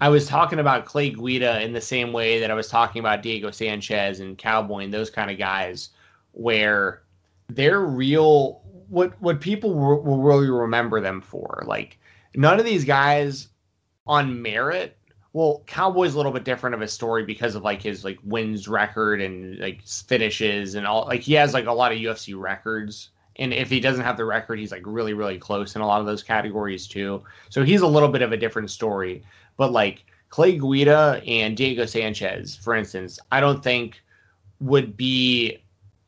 I 0.01 0.09
was 0.09 0.27
talking 0.27 0.59
about 0.59 0.85
Clay 0.85 1.11
Guida 1.11 1.61
in 1.61 1.71
the 1.71 1.81
same 1.81 2.11
way 2.11 2.41
that 2.41 2.51
I 2.51 2.55
was 2.55 2.67
talking 2.67 2.99
about 2.99 3.23
Diego 3.23 3.49
Sanchez 3.49 4.19
and 4.19 4.37
Cowboy 4.37 4.83
and 4.83 4.93
those 4.93 5.09
kind 5.09 5.31
of 5.31 5.37
guys, 5.37 5.89
where 6.33 7.03
they're 7.47 7.81
real. 7.81 8.61
What 8.89 9.19
what 9.21 9.39
people 9.39 9.73
will, 9.73 10.03
will 10.03 10.21
really 10.21 10.49
remember 10.49 10.99
them 10.99 11.21
for, 11.21 11.63
like 11.65 11.97
none 12.35 12.59
of 12.59 12.65
these 12.65 12.83
guys 12.83 13.47
on 14.05 14.41
merit 14.41 14.97
well, 15.35 15.63
Cowboy's 15.67 16.13
a 16.13 16.17
little 16.17 16.31
bit 16.31 16.45
different 16.45 16.75
of 16.75 16.81
a 16.81 16.87
story 16.87 17.25
because 17.25 17.55
of 17.55 17.61
like 17.61 17.81
his 17.81 18.05
like 18.05 18.17
wins 18.23 18.69
record 18.69 19.19
and 19.19 19.59
like 19.59 19.81
finishes 19.81 20.75
and 20.75 20.87
all. 20.87 21.07
Like 21.07 21.19
he 21.19 21.33
has 21.33 21.53
like 21.53 21.65
a 21.65 21.73
lot 21.73 21.91
of 21.91 21.97
UFC 21.97 22.39
records, 22.39 23.09
and 23.35 23.53
if 23.53 23.69
he 23.69 23.81
doesn't 23.81 24.05
have 24.05 24.15
the 24.15 24.23
record, 24.23 24.59
he's 24.59 24.71
like 24.71 24.83
really 24.85 25.13
really 25.13 25.37
close 25.37 25.75
in 25.75 25.81
a 25.81 25.85
lot 25.85 25.99
of 25.99 26.05
those 26.05 26.23
categories 26.23 26.87
too. 26.87 27.21
So 27.49 27.65
he's 27.65 27.81
a 27.81 27.87
little 27.87 28.07
bit 28.07 28.21
of 28.21 28.31
a 28.31 28.37
different 28.37 28.71
story. 28.71 29.23
But 29.57 29.73
like 29.73 30.05
Clay 30.29 30.57
Guida 30.57 31.21
and 31.27 31.57
Diego 31.57 31.85
Sanchez, 31.85 32.55
for 32.55 32.73
instance, 32.73 33.19
I 33.29 33.41
don't 33.41 33.61
think 33.61 34.01
would 34.61 34.95
be 34.95 35.61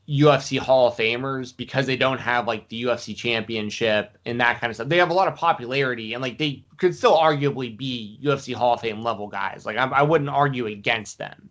UFC 0.08 0.58
Hall 0.58 0.88
of 0.88 0.96
Famers 0.96 1.54
because 1.54 1.86
they 1.86 1.96
don't 1.96 2.20
have 2.20 2.46
like 2.46 2.68
the 2.68 2.84
UFC 2.84 3.14
championship 3.14 4.16
and 4.24 4.40
that 4.40 4.58
kind 4.58 4.70
of 4.70 4.76
stuff. 4.76 4.88
They 4.88 4.96
have 4.96 5.10
a 5.10 5.14
lot 5.14 5.28
of 5.28 5.34
popularity 5.34 6.14
and 6.14 6.22
like 6.22 6.38
they 6.38 6.64
could 6.78 6.94
still 6.94 7.16
arguably 7.16 7.76
be 7.76 8.18
UFC 8.22 8.54
Hall 8.54 8.74
of 8.74 8.80
Fame 8.80 9.02
level 9.02 9.28
guys. 9.28 9.66
Like 9.66 9.76
I, 9.76 9.84
I 9.84 10.02
wouldn't 10.02 10.30
argue 10.30 10.66
against 10.66 11.18
them. 11.18 11.50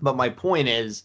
But 0.00 0.16
my 0.16 0.28
point 0.28 0.68
is 0.68 1.04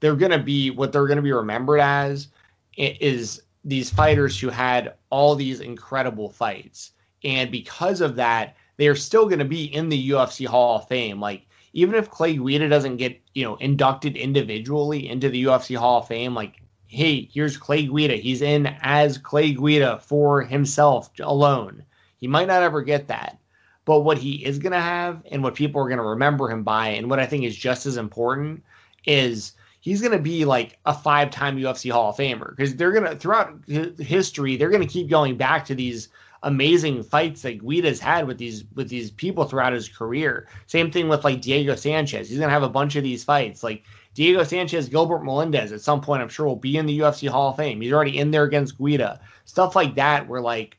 they're 0.00 0.14
going 0.14 0.32
to 0.32 0.38
be 0.38 0.70
what 0.70 0.92
they're 0.92 1.06
going 1.06 1.16
to 1.16 1.22
be 1.22 1.32
remembered 1.32 1.80
as 1.80 2.28
is 2.76 3.42
these 3.64 3.88
fighters 3.88 4.38
who 4.38 4.50
had 4.50 4.94
all 5.08 5.34
these 5.34 5.60
incredible 5.60 6.28
fights. 6.28 6.92
And 7.24 7.50
because 7.50 8.02
of 8.02 8.16
that, 8.16 8.56
they're 8.76 8.94
still 8.94 9.24
going 9.24 9.38
to 9.38 9.46
be 9.46 9.64
in 9.74 9.88
the 9.88 10.10
UFC 10.10 10.46
Hall 10.46 10.76
of 10.76 10.88
Fame. 10.88 11.18
Like 11.18 11.46
even 11.76 11.94
if 11.94 12.08
Clay 12.08 12.34
Guida 12.38 12.70
doesn't 12.70 12.96
get, 12.96 13.20
you 13.34 13.44
know, 13.44 13.56
inducted 13.56 14.16
individually 14.16 15.06
into 15.06 15.28
the 15.28 15.44
UFC 15.44 15.76
Hall 15.76 16.00
of 16.00 16.08
Fame, 16.08 16.34
like, 16.34 16.62
hey, 16.86 17.28
here's 17.30 17.58
Clay 17.58 17.86
Guida. 17.86 18.14
He's 18.16 18.40
in 18.40 18.74
as 18.80 19.18
Clay 19.18 19.52
Guida 19.52 19.98
for 19.98 20.40
himself 20.40 21.10
alone. 21.20 21.84
He 22.16 22.28
might 22.28 22.48
not 22.48 22.62
ever 22.62 22.80
get 22.80 23.08
that. 23.08 23.38
But 23.84 24.00
what 24.00 24.16
he 24.16 24.42
is 24.42 24.58
going 24.58 24.72
to 24.72 24.80
have 24.80 25.20
and 25.30 25.42
what 25.42 25.54
people 25.54 25.82
are 25.82 25.88
going 25.88 25.98
to 25.98 26.04
remember 26.04 26.50
him 26.50 26.62
by, 26.62 26.88
and 26.88 27.10
what 27.10 27.20
I 27.20 27.26
think 27.26 27.44
is 27.44 27.54
just 27.54 27.84
as 27.84 27.98
important, 27.98 28.64
is 29.04 29.52
he's 29.80 30.00
going 30.00 30.16
to 30.16 30.18
be 30.18 30.46
like 30.46 30.78
a 30.86 30.94
five 30.94 31.30
time 31.30 31.58
UFC 31.58 31.92
Hall 31.92 32.08
of 32.08 32.16
Famer 32.16 32.56
because 32.56 32.74
they're 32.76 32.90
going 32.90 33.04
to, 33.04 33.16
throughout 33.16 33.54
history, 33.98 34.56
they're 34.56 34.70
going 34.70 34.80
to 34.80 34.88
keep 34.88 35.10
going 35.10 35.36
back 35.36 35.66
to 35.66 35.74
these 35.74 36.08
amazing 36.46 37.02
fights 37.02 37.42
that 37.42 37.58
Guida's 37.58 37.98
had 37.98 38.28
with 38.28 38.38
these 38.38 38.64
with 38.76 38.88
these 38.88 39.10
people 39.10 39.44
throughout 39.44 39.72
his 39.72 39.88
career. 39.88 40.48
Same 40.68 40.92
thing 40.92 41.08
with 41.08 41.24
like 41.24 41.42
Diego 41.42 41.74
Sanchez. 41.74 42.28
He's 42.28 42.38
gonna 42.38 42.52
have 42.52 42.62
a 42.62 42.68
bunch 42.68 42.94
of 42.94 43.02
these 43.02 43.24
fights. 43.24 43.64
Like 43.64 43.82
Diego 44.14 44.44
Sanchez, 44.44 44.88
Gilbert 44.88 45.24
Melendez 45.24 45.72
at 45.72 45.80
some 45.80 46.00
point, 46.00 46.22
I'm 46.22 46.28
sure 46.28 46.46
will 46.46 46.54
be 46.54 46.76
in 46.76 46.86
the 46.86 47.00
UFC 47.00 47.28
Hall 47.28 47.50
of 47.50 47.56
Fame. 47.56 47.80
He's 47.80 47.92
already 47.92 48.16
in 48.16 48.30
there 48.30 48.44
against 48.44 48.78
Guida. 48.78 49.20
Stuff 49.44 49.74
like 49.74 49.96
that, 49.96 50.28
where 50.28 50.40
like, 50.40 50.78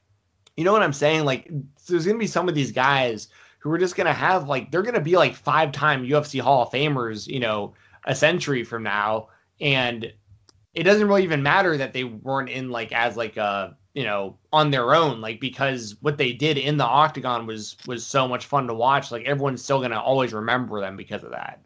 you 0.55 0.63
know 0.63 0.72
what 0.72 0.84
I'm 0.84 0.93
saying? 0.93 1.26
Like, 1.26 1.51
there's 1.88 2.05
gonna 2.05 2.18
be 2.18 2.28
some 2.28 2.47
of 2.47 2.55
these 2.55 2.72
guys 2.72 3.28
who 3.59 3.70
are 3.70 3.78
just 3.78 3.97
gonna 3.97 4.13
have 4.13 4.47
like 4.47 4.72
they're 4.72 4.84
gonna 4.84 5.01
be 5.01 5.18
like 5.18 5.36
five 5.36 5.74
time 5.74 6.07
UFC 6.07 6.39
Hall 6.39 6.63
of 6.63 6.72
Famers, 6.72 7.28
you 7.28 7.41
know, 7.41 7.74
a 8.05 8.15
century 8.15 8.63
from 8.63 8.84
now, 8.84 9.28
and 9.59 10.13
it 10.74 10.84
doesn't 10.84 11.09
really 11.09 11.24
even 11.24 11.43
matter 11.43 11.76
that 11.76 11.91
they 11.91 12.05
weren't 12.05 12.49
in 12.49 12.70
like 12.70 12.93
as 12.93 13.18
like 13.18 13.36
a 13.36 13.76
you 13.98 14.04
know 14.04 14.38
on 14.54 14.70
their 14.70 14.93
own 14.93 15.22
like 15.22 15.39
because 15.39 15.95
what 16.02 16.18
they 16.18 16.32
did 16.32 16.58
in 16.58 16.78
the 16.78 16.86
octagon 16.86 17.48
was 17.48 17.76
was 17.88 18.06
so 18.06 18.28
much 18.28 18.45
fun 18.45 18.68
to 18.68 18.74
watch 18.74 19.12
like 19.12 19.26
everyone's 19.26 19.64
still 19.64 19.82
gonna 19.82 20.00
always 20.00 20.34
remember 20.34 20.80
them 20.80 20.95
because 20.95 21.24
of 21.24 21.32
that 21.32 21.60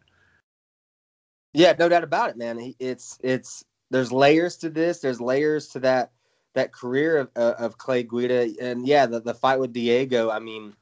Yeah, 1.52 1.74
no 1.78 1.88
doubt 1.88 2.04
about 2.04 2.30
it, 2.30 2.36
man. 2.36 2.74
It's 2.78 3.18
it's 3.22 3.64
there's 3.90 4.10
layers 4.10 4.56
to 4.58 4.70
this. 4.70 5.00
There's 5.00 5.20
layers 5.20 5.68
to 5.68 5.80
that 5.80 6.12
that 6.54 6.72
career 6.72 7.18
of, 7.18 7.30
uh, 7.36 7.54
of 7.58 7.78
Clay 7.78 8.02
Guida, 8.02 8.54
and 8.60 8.86
yeah, 8.86 9.06
the, 9.06 9.20
the 9.20 9.34
fight 9.34 9.58
with 9.58 9.72
Diego. 9.72 10.30
I 10.30 10.38
mean, 10.38 10.74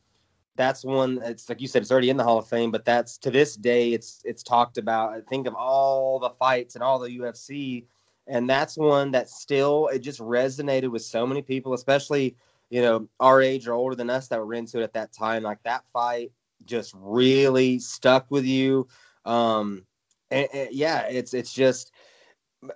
that's 0.57 0.85
one. 0.85 1.21
It's 1.25 1.49
like 1.49 1.61
you 1.61 1.69
said, 1.69 1.83
it's 1.83 1.91
already 1.91 2.11
in 2.11 2.17
the 2.17 2.25
Hall 2.25 2.39
of 2.39 2.47
Fame, 2.47 2.71
but 2.71 2.85
that's 2.85 3.19
to 3.19 3.31
this 3.31 3.57
day, 3.57 3.93
it's 3.93 4.23
it's 4.25 4.43
talked 4.43 4.79
about. 4.79 5.13
I 5.13 5.21
think 5.23 5.49
of 5.49 5.55
all 5.55 6.21
the 6.21 6.31
fights 6.31 6.77
and 6.77 6.85
all 6.85 6.99
the 7.01 7.19
UFC, 7.19 7.87
and 8.31 8.49
that's 8.49 8.79
one 8.79 9.11
that 9.11 9.29
still 9.29 9.89
it 9.89 9.99
just 9.99 10.21
resonated 10.21 10.91
with 10.91 11.03
so 11.03 11.27
many 11.27 11.43
people, 11.43 11.75
especially 11.75 12.37
you 12.71 12.81
know 12.81 13.09
our 13.19 13.43
age 13.43 13.67
or 13.67 13.75
older 13.75 13.97
than 13.97 14.09
us 14.09 14.29
that 14.29 14.39
were 14.39 14.55
into 14.55 14.79
it 14.79 14.85
at 14.85 14.93
that 14.95 15.13
time. 15.13 15.43
Like 15.43 15.63
that 15.65 15.85
fight 15.93 16.33
just 16.65 16.95
really 16.97 17.79
stuck 17.79 18.31
with 18.31 18.45
you. 18.45 18.87
Um, 19.25 19.85
and, 20.31 20.49
and 20.55 20.69
yeah, 20.73 21.03
it's 21.09 21.35
it's 21.35 21.53
just 21.53 21.93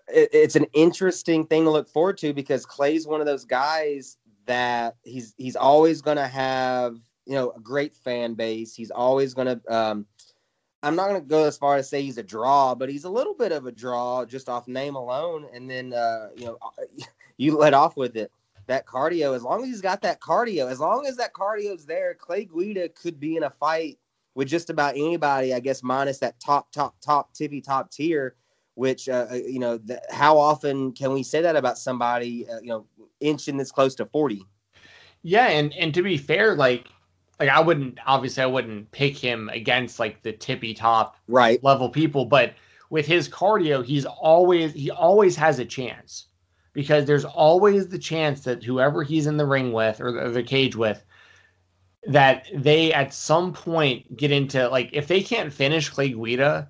it, 0.09 0.29
it's 0.33 0.57
an 0.57 0.67
interesting 0.75 1.47
thing 1.47 1.65
to 1.65 1.71
look 1.71 1.89
forward 1.89 2.19
to 2.19 2.33
because 2.33 2.67
Clay's 2.67 3.07
one 3.07 3.21
of 3.21 3.27
those 3.27 3.45
guys 3.45 4.19
that 4.47 4.97
he's 5.03 5.35
he's 5.39 5.57
always 5.57 6.03
going 6.03 6.17
to 6.17 6.27
have 6.27 6.97
you 7.27 7.35
know 7.35 7.53
a 7.57 7.61
great 7.61 7.95
fan 7.95 8.35
base. 8.35 8.75
He's 8.75 8.91
always 8.91 9.35
going 9.35 9.47
to. 9.47 9.75
Um, 9.75 10.07
I'm 10.85 10.97
not 10.97 11.09
going 11.09 11.21
to 11.21 11.27
go 11.27 11.45
as 11.45 11.57
far 11.57 11.77
as 11.77 11.89
say 11.89 12.03
he's 12.03 12.19
a 12.19 12.23
draw, 12.23 12.75
but 12.75 12.89
he's 12.89 13.05
a 13.05 13.11
little 13.11 13.35
bit 13.35 13.53
of 13.53 13.67
a 13.67 13.73
draw 13.73 14.25
just 14.25 14.49
off 14.49 14.69
name 14.69 14.95
alone. 14.95 15.47
And 15.53 15.69
then 15.71 15.93
uh, 15.93 16.29
you 16.37 16.47
know 16.47 16.59
you 17.37 17.57
let 17.57 17.75
off 17.75 17.97
with 17.97 18.17
it 18.17 18.31
that 18.67 18.87
cardio. 18.87 19.35
As 19.35 19.43
long 19.43 19.63
as 19.63 19.69
he's 19.69 19.81
got 19.81 20.03
that 20.03 20.21
cardio, 20.21 20.71
as 20.71 20.81
long 20.81 21.07
as 21.07 21.17
that 21.17 21.33
cardio 21.33 21.75
is 21.75 21.87
there, 21.87 22.15
Clay 22.15 22.45
Guida 22.45 22.89
could 22.91 23.19
be 23.19 23.37
in 23.37 23.43
a 23.43 23.51
fight 23.51 23.99
with 24.35 24.49
just 24.49 24.71
about 24.71 24.95
anybody. 24.95 25.55
I 25.55 25.61
guess 25.61 25.83
minus 25.83 26.19
that 26.19 26.39
top, 26.41 26.71
top, 26.73 26.97
top, 27.01 27.33
tippy 27.33 27.61
top 27.61 27.91
tier 27.91 28.37
which 28.75 29.09
uh, 29.09 29.27
uh 29.31 29.35
you 29.35 29.59
know 29.59 29.79
how 30.11 30.39
often 30.39 30.93
can 30.93 31.13
we 31.13 31.23
say 31.23 31.43
that 31.43 31.57
about 31.57 31.79
somebody 31.79 32.49
uh, 32.49 32.61
you 32.61 32.69
know 32.69 32.87
inching 33.21 33.57
this 33.57 33.71
close 33.71 33.95
to 33.95 34.07
40 34.07 34.45
yeah 35.23 35.47
and 35.49 35.73
and 35.75 35.95
to 35.95 36.03
be 36.03 36.17
fair 36.17 36.55
like 36.55 36.89
like 37.39 37.49
i 37.49 37.61
wouldn't 37.61 37.99
obviously 38.07 38.43
i 38.43 38.47
wouldn't 38.47 38.91
pick 38.93 39.17
him 39.17 39.49
against 39.53 39.99
like 39.99 40.23
the 40.23 40.33
tippy 40.33 40.75
top 40.75 41.17
right 41.29 41.63
level 41.63 41.89
people 41.89 42.25
but 42.25 42.55
with 42.91 43.07
his 43.07 43.29
cardio 43.29 43.85
he's 43.85 44.05
always 44.05 44.73
he 44.73 44.91
always 44.91 45.37
has 45.37 45.59
a 45.59 45.65
chance 45.65 46.27
because 46.73 47.05
there's 47.07 47.25
always 47.25 47.89
the 47.89 47.99
chance 47.99 48.43
that 48.43 48.63
whoever 48.63 49.03
he's 49.03 49.27
in 49.27 49.37
the 49.37 49.47
ring 49.47 49.73
with 49.73 50.01
or 50.01 50.13
the, 50.13 50.25
or 50.27 50.31
the 50.31 50.43
cage 50.43 50.77
with 50.77 51.05
that 52.07 52.47
they 52.55 52.93
at 52.93 53.15
some 53.15 53.53
point 53.53 54.17
get 54.17 54.31
into 54.31 54.69
like 54.69 54.91
if 54.93 55.07
they 55.07 55.23
can't 55.23 55.53
finish 55.53 55.89
Clay 55.89 56.11
Guida, 56.11 56.69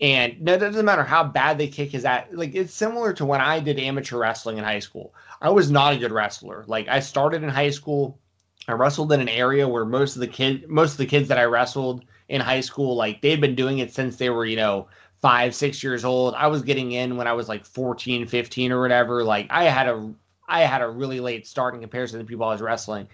and 0.00 0.40
no, 0.40 0.54
it 0.54 0.58
doesn't 0.58 0.84
matter 0.84 1.04
how 1.04 1.24
bad 1.24 1.56
they 1.56 1.68
kick 1.68 1.90
his 1.90 2.04
ass. 2.04 2.26
Like 2.32 2.54
it's 2.54 2.74
similar 2.74 3.12
to 3.14 3.24
when 3.24 3.40
I 3.40 3.60
did 3.60 3.78
amateur 3.78 4.18
wrestling 4.18 4.58
in 4.58 4.64
high 4.64 4.80
school. 4.80 5.14
I 5.40 5.50
was 5.50 5.70
not 5.70 5.94
a 5.94 5.98
good 5.98 6.12
wrestler. 6.12 6.64
Like 6.66 6.88
I 6.88 7.00
started 7.00 7.42
in 7.42 7.48
high 7.48 7.70
school. 7.70 8.18
I 8.66 8.72
wrestled 8.72 9.12
in 9.12 9.20
an 9.20 9.28
area 9.28 9.68
where 9.68 9.84
most 9.84 10.16
of 10.16 10.20
the 10.20 10.26
kids, 10.26 10.64
most 10.68 10.92
of 10.92 10.98
the 10.98 11.06
kids 11.06 11.28
that 11.28 11.38
I 11.38 11.44
wrestled 11.44 12.04
in 12.28 12.40
high 12.40 12.60
school, 12.60 12.96
like 12.96 13.20
they'd 13.20 13.40
been 13.40 13.54
doing 13.54 13.78
it 13.78 13.92
since 13.92 14.16
they 14.16 14.30
were, 14.30 14.46
you 14.46 14.56
know, 14.56 14.88
five, 15.20 15.54
six 15.54 15.82
years 15.82 16.04
old. 16.04 16.34
I 16.34 16.46
was 16.46 16.62
getting 16.62 16.92
in 16.92 17.16
when 17.16 17.26
I 17.26 17.32
was 17.32 17.48
like 17.48 17.64
14, 17.64 18.26
15 18.26 18.72
or 18.72 18.80
whatever. 18.80 19.24
Like 19.24 19.46
I 19.50 19.64
had 19.64 19.88
a, 19.88 20.12
I 20.48 20.62
had 20.62 20.82
a 20.82 20.88
really 20.88 21.20
late 21.20 21.46
start 21.46 21.74
in 21.74 21.80
comparison 21.80 22.18
to 22.18 22.24
the 22.24 22.28
people 22.28 22.46
I 22.46 22.52
was 22.52 22.62
wrestling. 22.62 23.08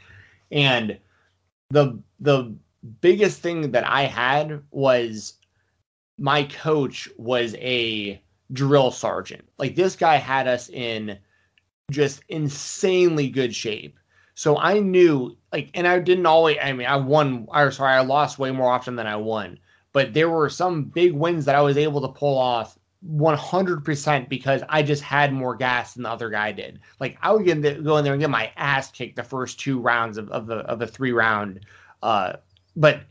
And 0.50 0.98
the, 1.70 2.00
the 2.20 2.54
biggest 3.00 3.40
thing 3.40 3.72
that 3.72 3.88
I 3.88 4.02
had 4.02 4.62
was 4.70 5.34
my 6.18 6.44
coach 6.44 7.08
was 7.16 7.54
a 7.56 8.20
drill 8.52 8.90
sergeant. 8.90 9.48
Like 9.58 9.76
this 9.76 9.96
guy 9.96 10.16
had 10.16 10.48
us 10.48 10.68
in 10.68 11.18
just 11.90 12.22
insanely 12.28 13.28
good 13.28 13.54
shape. 13.54 13.98
So 14.40 14.56
I 14.56 14.78
knew 14.78 15.36
like 15.52 15.68
and 15.74 15.86
I 15.86 15.98
didn't 15.98 16.24
always 16.24 16.56
I 16.62 16.72
mean 16.72 16.86
I 16.86 16.96
won 16.96 17.46
or 17.48 17.70
sorry, 17.70 17.92
I 17.92 18.00
lost 18.00 18.38
way 18.38 18.50
more 18.50 18.72
often 18.72 18.96
than 18.96 19.06
I 19.06 19.16
won. 19.16 19.58
But 19.92 20.14
there 20.14 20.30
were 20.30 20.48
some 20.48 20.84
big 20.84 21.12
wins 21.12 21.44
that 21.44 21.54
I 21.54 21.60
was 21.60 21.76
able 21.76 22.00
to 22.00 22.08
pull 22.08 22.38
off 22.38 22.78
100% 23.06 24.28
because 24.30 24.62
I 24.66 24.82
just 24.82 25.02
had 25.02 25.34
more 25.34 25.54
gas 25.54 25.92
than 25.92 26.04
the 26.04 26.08
other 26.08 26.30
guy 26.30 26.52
did. 26.52 26.80
Like 27.00 27.18
I 27.20 27.32
would 27.32 27.44
get 27.44 27.60
the, 27.60 27.74
go 27.74 27.98
in 27.98 28.04
there 28.04 28.14
and 28.14 28.22
get 28.22 28.30
my 28.30 28.50
ass 28.56 28.90
kicked 28.90 29.16
the 29.16 29.22
first 29.22 29.60
two 29.60 29.78
rounds 29.78 30.16
of, 30.16 30.30
of 30.30 30.46
the 30.46 30.60
of 30.60 30.78
the 30.78 30.86
three 30.86 31.12
round. 31.12 31.66
Uh, 32.02 32.36
but 32.74 33.02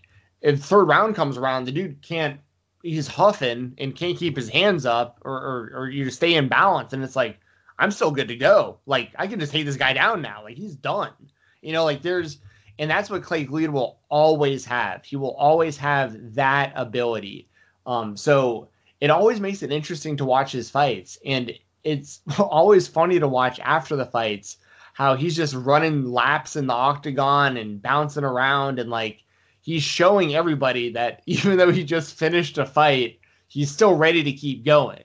if 0.41 0.63
third 0.63 0.85
round 0.85 1.13
comes 1.13 1.37
around, 1.37 1.65
the 1.65 1.71
dude 1.71 2.01
can't 2.01 2.39
he's 2.81 3.07
huffing 3.07 3.75
and 3.77 3.95
can't 3.95 4.17
keep 4.17 4.35
his 4.35 4.49
hands 4.49 4.83
up 4.83 5.19
or, 5.23 5.33
or, 5.33 5.71
or 5.75 5.89
you 5.91 6.09
stay 6.09 6.33
in 6.33 6.47
balance 6.47 6.91
and 6.91 7.03
it's 7.03 7.15
like 7.15 7.37
i'm 7.79 7.91
still 7.91 8.11
good 8.11 8.27
to 8.27 8.35
go. 8.35 8.79
Like 8.85 9.11
i 9.17 9.27
can 9.27 9.39
just 9.39 9.51
take 9.51 9.65
this 9.65 9.77
guy 9.77 9.93
down 9.93 10.21
now. 10.21 10.43
Like 10.43 10.57
he's 10.57 10.75
done. 10.75 11.13
You 11.61 11.73
know 11.73 11.85
like 11.85 12.01
there's 12.01 12.37
and 12.77 12.89
that's 12.89 13.09
what 13.09 13.23
clay 13.23 13.43
Guida 13.43 13.71
will 13.71 13.99
always 14.09 14.65
have. 14.65 15.03
He 15.03 15.15
will 15.15 15.35
always 15.35 15.77
have 15.77 16.35
that 16.35 16.73
ability. 16.75 17.49
Um 17.85 18.15
so 18.15 18.69
it 19.01 19.09
always 19.09 19.39
makes 19.39 19.63
it 19.63 19.71
interesting 19.71 20.17
to 20.17 20.25
watch 20.25 20.51
his 20.51 20.69
fights. 20.69 21.17
And 21.25 21.53
it's 21.83 22.21
always 22.39 22.87
funny 22.87 23.19
to 23.19 23.27
watch 23.27 23.59
after 23.59 23.95
the 23.95 24.05
fights 24.05 24.57
how 24.93 25.15
he's 25.15 25.35
just 25.35 25.55
running 25.55 26.11
laps 26.11 26.55
in 26.57 26.67
the 26.67 26.73
octagon 26.73 27.55
and 27.55 27.81
bouncing 27.81 28.25
around. 28.25 28.79
And 28.79 28.89
like 28.89 29.23
he's 29.61 29.83
showing 29.83 30.35
everybody 30.35 30.91
that 30.93 31.21
even 31.25 31.57
though 31.57 31.71
he 31.71 31.83
just 31.83 32.17
finished 32.17 32.57
a 32.57 32.65
fight, 32.65 33.19
he's 33.47 33.71
still 33.71 33.95
ready 33.95 34.23
to 34.23 34.31
keep 34.33 34.65
going. 34.65 35.03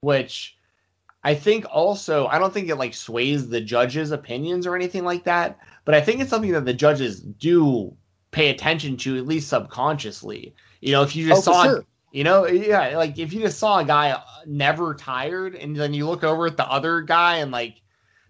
Which 0.00 0.56
I 1.28 1.34
think 1.34 1.66
also 1.70 2.26
I 2.28 2.38
don't 2.38 2.54
think 2.54 2.70
it 2.70 2.76
like 2.76 2.94
sways 2.94 3.50
the 3.50 3.60
judges' 3.60 4.12
opinions 4.12 4.66
or 4.66 4.74
anything 4.74 5.04
like 5.04 5.24
that, 5.24 5.58
but 5.84 5.94
I 5.94 6.00
think 6.00 6.22
it's 6.22 6.30
something 6.30 6.52
that 6.52 6.64
the 6.64 6.72
judges 6.72 7.20
do 7.20 7.94
pay 8.30 8.48
attention 8.48 8.96
to 8.96 9.18
at 9.18 9.26
least 9.26 9.50
subconsciously. 9.50 10.54
You 10.80 10.92
know, 10.92 11.02
if 11.02 11.14
you 11.14 11.28
just 11.28 11.46
oh, 11.46 11.52
saw 11.52 11.64
sure. 11.64 11.84
you 12.12 12.24
know, 12.24 12.46
yeah, 12.46 12.96
like 12.96 13.18
if 13.18 13.34
you 13.34 13.42
just 13.42 13.58
saw 13.58 13.80
a 13.80 13.84
guy 13.84 14.18
never 14.46 14.94
tired 14.94 15.54
and 15.54 15.76
then 15.76 15.92
you 15.92 16.08
look 16.08 16.24
over 16.24 16.46
at 16.46 16.56
the 16.56 16.66
other 16.66 17.02
guy 17.02 17.36
and 17.36 17.52
like 17.52 17.82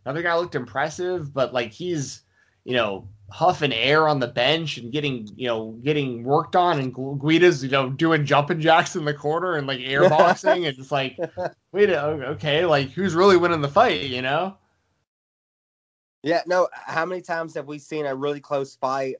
another 0.05 0.23
guy 0.23 0.35
looked 0.35 0.57
impressive, 0.57 1.33
but 1.33 1.55
like 1.55 1.71
he's, 1.71 2.23
you 2.65 2.75
know, 2.75 3.09
huffing 3.31 3.73
air 3.73 4.09
on 4.09 4.21
the 4.21 4.27
bench 4.27 4.79
and 4.79 4.91
getting 4.91 5.29
you 5.37 5.47
know 5.47 5.73
getting 5.83 6.25
worked 6.25 6.57
on 6.57 6.79
and 6.79 6.95
Guida's 6.95 7.63
you 7.63 7.71
know 7.71 7.91
doing 7.91 8.25
jumping 8.25 8.61
jacks 8.61 8.97
in 8.97 9.05
the 9.05 9.13
corner 9.13 9.57
and 9.57 9.67
like 9.67 9.79
airboxing 9.81 10.67
and 10.67 10.79
it's 10.79 10.91
like 10.91 11.19
wait 11.73 11.91
okay 11.91 12.65
like 12.65 12.91
who's 12.91 13.15
really 13.15 13.37
winning 13.37 13.61
the 13.61 13.69
fight 13.69 14.03
you 14.03 14.23
know? 14.23 14.57
Yeah 16.23 16.43
no 16.47 16.69
how 16.73 17.05
many 17.05 17.21
times 17.21 17.55
have 17.55 17.67
we 17.67 17.79
seen 17.79 18.07
a 18.07 18.15
really 18.15 18.41
close 18.41 18.77
fight 18.77 19.17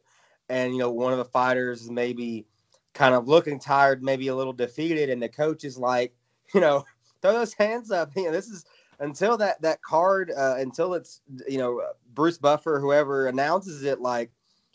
and 0.49 0.73
you 0.73 0.79
know 0.79 0.91
one 0.91 1.13
of 1.13 1.19
the 1.19 1.25
fighters 1.27 1.91
maybe 1.91 2.47
kind 2.95 3.15
of 3.15 3.29
looking 3.29 3.61
tired 3.61 4.03
maybe 4.03 4.29
a 4.29 4.35
little 4.35 4.55
defeated 4.55 5.11
and 5.11 5.23
the 5.23 5.29
coach 5.29 5.65
is 5.65 5.77
like 5.77 6.15
you 6.55 6.61
know 6.61 6.83
throw 7.21 7.35
those 7.35 7.53
hands 7.53 7.91
up 7.91 8.11
you 8.17 8.25
know 8.25 8.33
this 8.33 8.49
is 8.49 8.65
until 9.01 9.37
that 9.37 9.61
that 9.63 9.83
card 9.83 10.33
uh, 10.37 10.57
until 10.59 10.95
it's 10.95 11.21
you 11.47 11.59
know 11.59 11.83
Bruce 12.15 12.39
Buffer 12.39 12.81
whoever 12.81 13.27
announces 13.27 13.83
it 13.85 14.01
like 14.01 14.31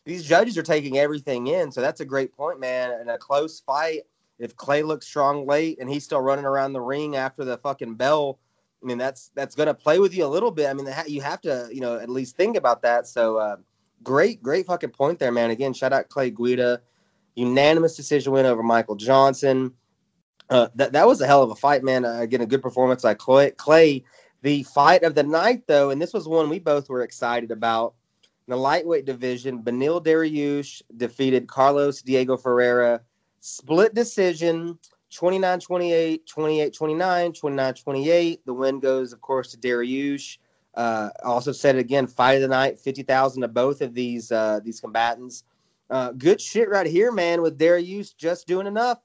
these 0.05 0.23
judges 0.25 0.57
are 0.57 0.63
taking 0.63 0.97
everything 0.97 1.47
in. 1.47 1.71
So 1.71 1.81
that's 1.81 2.01
a 2.01 2.05
great 2.05 2.35
point 2.35 2.59
man 2.59 2.99
in 3.01 3.09
a 3.09 3.17
close 3.17 3.59
fight. 3.61 4.01
If 4.39 4.55
Clay 4.55 4.83
looks 4.83 5.07
strong 5.07 5.45
late 5.45 5.79
and 5.79 5.89
he's 5.89 6.03
still 6.03 6.19
running 6.19 6.45
around 6.45 6.73
the 6.73 6.81
ring 6.81 7.15
after 7.15 7.45
the 7.45 7.57
fucking 7.57 7.95
bell 7.95 8.39
I 8.81 8.85
mean 8.85 8.97
that's 8.97 9.31
that's 9.35 9.55
going 9.55 9.67
to 9.67 9.73
play 9.73 9.99
with 9.99 10.13
you 10.13 10.25
a 10.25 10.27
little 10.27 10.51
bit. 10.51 10.69
I 10.69 10.73
mean 10.73 10.87
you 11.07 11.21
have 11.21 11.41
to 11.41 11.69
you 11.71 11.81
know 11.81 11.97
at 11.97 12.09
least 12.09 12.35
think 12.35 12.57
about 12.57 12.81
that. 12.81 13.07
So 13.07 13.37
uh, 13.37 13.57
great 14.03 14.41
great 14.43 14.65
fucking 14.65 14.91
point 14.91 15.19
there 15.19 15.31
man. 15.31 15.51
Again 15.51 15.73
shout 15.73 15.93
out 15.93 16.09
Clay 16.09 16.31
Guida. 16.31 16.81
Unanimous 17.35 17.95
decision 17.95 18.31
win 18.31 18.45
over 18.45 18.61
Michael 18.61 18.95
Johnson 18.95 19.73
uh, 20.49 20.67
that 20.75 20.93
that 20.93 21.07
was 21.07 21.21
a 21.21 21.27
hell 21.27 21.43
of 21.43 21.51
a 21.51 21.55
fight, 21.55 21.83
man. 21.83 22.05
Uh, 22.05 22.19
again, 22.19 22.41
a 22.41 22.45
good 22.45 22.61
performance 22.61 23.03
by 23.03 23.13
Clay. 23.13 23.51
Clay. 23.51 24.03
The 24.41 24.63
fight 24.63 25.03
of 25.03 25.15
the 25.15 25.23
night, 25.23 25.67
though, 25.67 25.89
and 25.89 26.01
this 26.01 26.11
was 26.11 26.27
one 26.27 26.49
we 26.49 26.59
both 26.59 26.89
were 26.89 27.03
excited 27.03 27.49
about. 27.49 27.93
In 28.45 28.51
the 28.51 28.57
lightweight 28.57 29.05
division, 29.05 29.63
Beneil 29.63 30.03
Dariush 30.03 30.81
defeated 30.97 31.47
Carlos 31.47 32.01
Diego 32.01 32.35
Ferreira. 32.35 32.99
Split 33.39 33.93
decision, 33.93 34.77
29-28, 35.13 36.21
28-29, 36.25 37.39
29-28. 37.39 38.39
The 38.45 38.53
win 38.53 38.81
goes, 38.81 39.13
of 39.13 39.21
course, 39.21 39.51
to 39.51 39.57
Dariush. 39.57 40.39
Uh, 40.75 41.09
also 41.23 41.53
said 41.53 41.77
again, 41.77 42.05
fight 42.07 42.33
of 42.33 42.41
the 42.41 42.47
night, 42.47 42.79
50,000 42.79 43.43
to 43.43 43.47
both 43.47 43.81
of 43.81 43.93
these 43.93 44.31
uh, 44.31 44.59
these 44.63 44.81
combatants. 44.81 45.43
Uh, 45.89 46.11
good 46.11 46.41
shit 46.41 46.67
right 46.67 46.87
here, 46.87 47.11
man, 47.11 47.41
with 47.41 47.59
Dariush 47.59 48.17
just 48.17 48.47
doing 48.47 48.67
enough. 48.67 48.99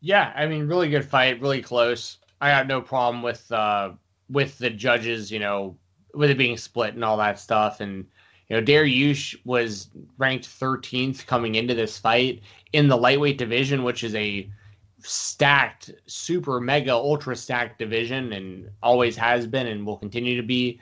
Yeah, 0.00 0.32
I 0.34 0.46
mean, 0.46 0.66
really 0.66 0.88
good 0.88 1.04
fight, 1.04 1.40
really 1.40 1.62
close. 1.62 2.18
I 2.40 2.50
got 2.50 2.66
no 2.66 2.80
problem 2.80 3.22
with 3.22 3.50
uh 3.52 3.92
with 4.30 4.58
the 4.58 4.70
judges, 4.70 5.30
you 5.30 5.38
know, 5.38 5.76
with 6.14 6.30
it 6.30 6.38
being 6.38 6.56
split 6.56 6.94
and 6.94 7.04
all 7.04 7.16
that 7.18 7.38
stuff. 7.38 7.80
And 7.80 8.06
you 8.48 8.56
know, 8.56 8.62
Dariush 8.62 9.36
was 9.44 9.90
ranked 10.18 10.46
13th 10.46 11.26
coming 11.26 11.54
into 11.54 11.74
this 11.74 11.98
fight 11.98 12.42
in 12.72 12.88
the 12.88 12.96
lightweight 12.96 13.38
division, 13.38 13.84
which 13.84 14.02
is 14.04 14.14
a 14.14 14.50
stacked, 14.98 15.90
super 16.06 16.60
mega 16.60 16.92
ultra 16.94 17.36
stacked 17.36 17.78
division, 17.78 18.32
and 18.32 18.70
always 18.82 19.16
has 19.16 19.46
been, 19.46 19.66
and 19.66 19.86
will 19.86 19.98
continue 19.98 20.36
to 20.36 20.46
be. 20.46 20.80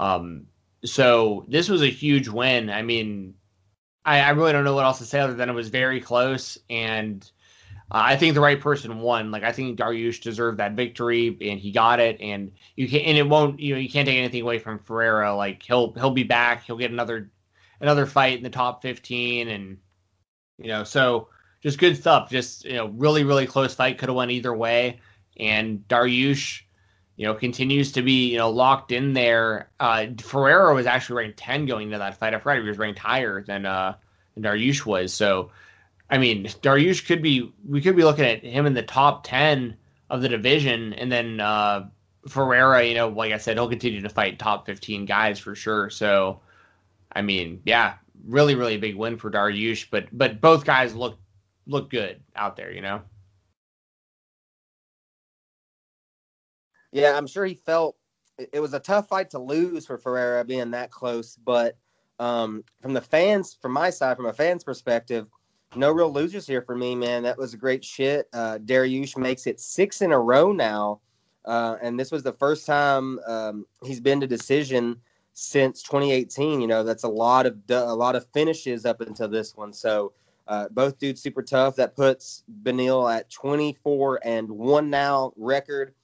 Um, 0.00 0.46
so 0.84 1.44
this 1.48 1.68
was 1.68 1.82
a 1.82 1.90
huge 1.90 2.28
win. 2.28 2.70
I 2.70 2.82
mean, 2.82 3.34
I, 4.04 4.20
I 4.20 4.30
really 4.30 4.52
don't 4.52 4.64
know 4.64 4.74
what 4.74 4.84
else 4.84 4.98
to 4.98 5.04
say 5.04 5.20
other 5.20 5.34
than 5.34 5.48
it 5.48 5.54
was 5.54 5.68
very 5.68 6.00
close, 6.00 6.58
and 6.70 7.28
uh, 7.90 8.02
I 8.04 8.16
think 8.16 8.34
the 8.34 8.40
right 8.40 8.60
person 8.60 9.00
won. 9.00 9.30
Like 9.30 9.44
I 9.44 9.52
think 9.52 9.78
Dariush 9.78 10.20
deserved 10.20 10.58
that 10.58 10.72
victory, 10.72 11.28
and 11.28 11.58
he 11.58 11.72
got 11.72 12.00
it. 12.00 12.20
And 12.20 12.52
you 12.76 12.86
can, 12.86 13.00
and 13.00 13.16
it 13.16 13.26
won't, 13.26 13.60
you 13.60 13.74
know, 13.74 13.80
you 13.80 13.88
can't 13.88 14.06
take 14.06 14.18
anything 14.18 14.42
away 14.42 14.58
from 14.58 14.78
Ferreira. 14.78 15.34
Like 15.34 15.62
he'll 15.62 15.92
he'll 15.94 16.10
be 16.10 16.24
back. 16.24 16.64
He'll 16.64 16.76
get 16.76 16.90
another 16.90 17.30
another 17.80 18.04
fight 18.04 18.36
in 18.36 18.44
the 18.44 18.50
top 18.50 18.82
15, 18.82 19.48
and 19.48 19.78
you 20.58 20.68
know, 20.68 20.84
so 20.84 21.28
just 21.62 21.78
good 21.78 21.96
stuff. 21.96 22.30
Just 22.30 22.66
you 22.66 22.74
know, 22.74 22.88
really 22.88 23.24
really 23.24 23.46
close 23.46 23.74
fight. 23.74 23.98
Could 23.98 24.10
have 24.10 24.16
went 24.16 24.32
either 24.32 24.54
way. 24.54 25.00
And 25.38 25.86
Dariush, 25.88 26.62
you 27.16 27.26
know, 27.26 27.34
continues 27.34 27.92
to 27.92 28.02
be 28.02 28.32
you 28.32 28.36
know 28.36 28.50
locked 28.50 28.92
in 28.92 29.14
there. 29.14 29.70
Uh, 29.80 30.08
Ferreira 30.18 30.74
was 30.74 30.86
actually 30.86 31.22
ranked 31.22 31.38
10 31.38 31.64
going 31.64 31.86
into 31.86 31.98
that 31.98 32.18
fight. 32.18 32.34
I 32.34 32.38
forgot 32.38 32.60
he 32.60 32.68
was 32.68 32.76
ranked 32.76 32.98
higher 32.98 33.42
than 33.42 33.64
uh 33.64 33.94
than 34.34 34.42
Dariush 34.42 34.84
was. 34.84 35.14
So. 35.14 35.52
I 36.10 36.18
mean, 36.18 36.44
Dariush 36.44 37.06
could 37.06 37.22
be 37.22 37.52
we 37.66 37.80
could 37.80 37.96
be 37.96 38.04
looking 38.04 38.24
at 38.24 38.42
him 38.42 38.66
in 38.66 38.74
the 38.74 38.82
top 38.82 39.24
ten 39.24 39.76
of 40.10 40.22
the 40.22 40.28
division, 40.28 40.94
and 40.94 41.12
then 41.12 41.40
uh, 41.40 41.88
Ferreira, 42.28 42.84
you 42.84 42.94
know, 42.94 43.08
like 43.08 43.32
I 43.32 43.38
said, 43.38 43.56
he'll 43.56 43.68
continue 43.68 44.00
to 44.00 44.08
fight 44.08 44.38
top 44.38 44.66
fifteen 44.66 45.04
guys 45.04 45.38
for 45.38 45.54
sure. 45.54 45.90
So, 45.90 46.40
I 47.12 47.22
mean, 47.22 47.60
yeah, 47.66 47.94
really, 48.24 48.54
really 48.54 48.78
big 48.78 48.96
win 48.96 49.18
for 49.18 49.30
Dariush, 49.30 49.88
but 49.90 50.06
but 50.12 50.40
both 50.40 50.64
guys 50.64 50.94
look 50.94 51.18
look 51.66 51.90
good 51.90 52.20
out 52.34 52.56
there, 52.56 52.72
you 52.72 52.80
know. 52.80 53.02
Yeah, 56.90 57.16
I'm 57.16 57.26
sure 57.26 57.44
he 57.44 57.54
felt 57.54 57.96
it 58.52 58.60
was 58.60 58.72
a 58.72 58.80
tough 58.80 59.08
fight 59.08 59.30
to 59.30 59.38
lose 59.38 59.84
for 59.86 59.98
Ferreira 59.98 60.44
being 60.44 60.70
that 60.70 60.90
close, 60.90 61.36
but 61.36 61.76
um, 62.18 62.64
from 62.80 62.94
the 62.94 63.00
fans, 63.00 63.56
from 63.60 63.72
my 63.72 63.90
side, 63.90 64.16
from 64.16 64.26
a 64.26 64.32
fan's 64.32 64.64
perspective, 64.64 65.26
no 65.76 65.90
real 65.90 66.12
losers 66.12 66.46
here 66.46 66.62
for 66.62 66.74
me, 66.74 66.94
man. 66.94 67.22
That 67.22 67.38
was 67.38 67.54
great 67.54 67.84
shit. 67.84 68.28
Uh, 68.32 68.58
Dariush 68.58 69.16
makes 69.16 69.46
it 69.46 69.60
six 69.60 70.02
in 70.02 70.12
a 70.12 70.18
row 70.18 70.52
now, 70.52 71.00
uh, 71.44 71.76
and 71.82 71.98
this 71.98 72.10
was 72.10 72.22
the 72.22 72.32
first 72.32 72.66
time 72.66 73.18
um, 73.26 73.66
he's 73.84 74.00
been 74.00 74.20
to 74.20 74.26
decision 74.26 74.96
since 75.34 75.82
2018. 75.82 76.60
You 76.60 76.66
know, 76.66 76.84
that's 76.84 77.04
a 77.04 77.08
lot 77.08 77.46
of 77.46 77.56
a 77.68 77.94
lot 77.94 78.16
of 78.16 78.26
finishes 78.32 78.86
up 78.86 79.00
until 79.00 79.28
this 79.28 79.56
one. 79.56 79.72
So 79.72 80.12
uh, 80.46 80.68
both 80.70 80.98
dudes 80.98 81.20
super 81.20 81.42
tough. 81.42 81.76
That 81.76 81.94
puts 81.94 82.44
Beneil 82.62 83.14
at 83.14 83.30
24 83.30 84.20
and 84.24 84.50
one 84.50 84.90
now 84.90 85.32
record. 85.36 85.94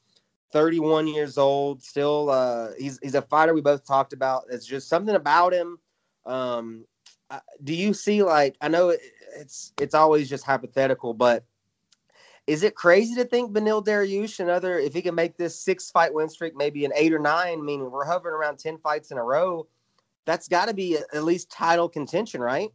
31 0.52 1.08
years 1.08 1.36
old, 1.36 1.82
still. 1.82 2.30
Uh, 2.30 2.68
he's 2.78 2.98
he's 3.02 3.16
a 3.16 3.22
fighter 3.22 3.54
we 3.54 3.60
both 3.60 3.84
talked 3.84 4.12
about. 4.12 4.44
It's 4.50 4.66
just 4.66 4.88
something 4.88 5.16
about 5.16 5.52
him. 5.52 5.78
Um, 6.26 6.84
do 7.62 7.74
you 7.74 7.94
see 7.94 8.22
like 8.22 8.56
I 8.60 8.68
know 8.68 8.94
it's 9.36 9.72
it's 9.80 9.94
always 9.94 10.28
just 10.28 10.44
hypothetical, 10.44 11.14
but 11.14 11.44
is 12.46 12.62
it 12.62 12.74
crazy 12.74 13.14
to 13.14 13.24
think 13.24 13.52
Beneil 13.52 13.84
Dariush 13.84 14.40
another 14.40 14.78
if 14.78 14.92
he 14.92 15.02
can 15.02 15.14
make 15.14 15.36
this 15.36 15.58
six 15.58 15.90
fight 15.90 16.12
win 16.12 16.28
streak 16.28 16.54
maybe 16.56 16.84
an 16.84 16.92
eight 16.94 17.12
or 17.12 17.18
nine? 17.18 17.64
meaning 17.64 17.90
we're 17.90 18.04
hovering 18.04 18.34
around 18.34 18.58
ten 18.58 18.78
fights 18.78 19.10
in 19.10 19.18
a 19.18 19.22
row. 19.22 19.66
That's 20.26 20.48
got 20.48 20.68
to 20.68 20.74
be 20.74 20.96
at 20.96 21.24
least 21.24 21.50
title 21.50 21.88
contention, 21.88 22.40
right? 22.40 22.70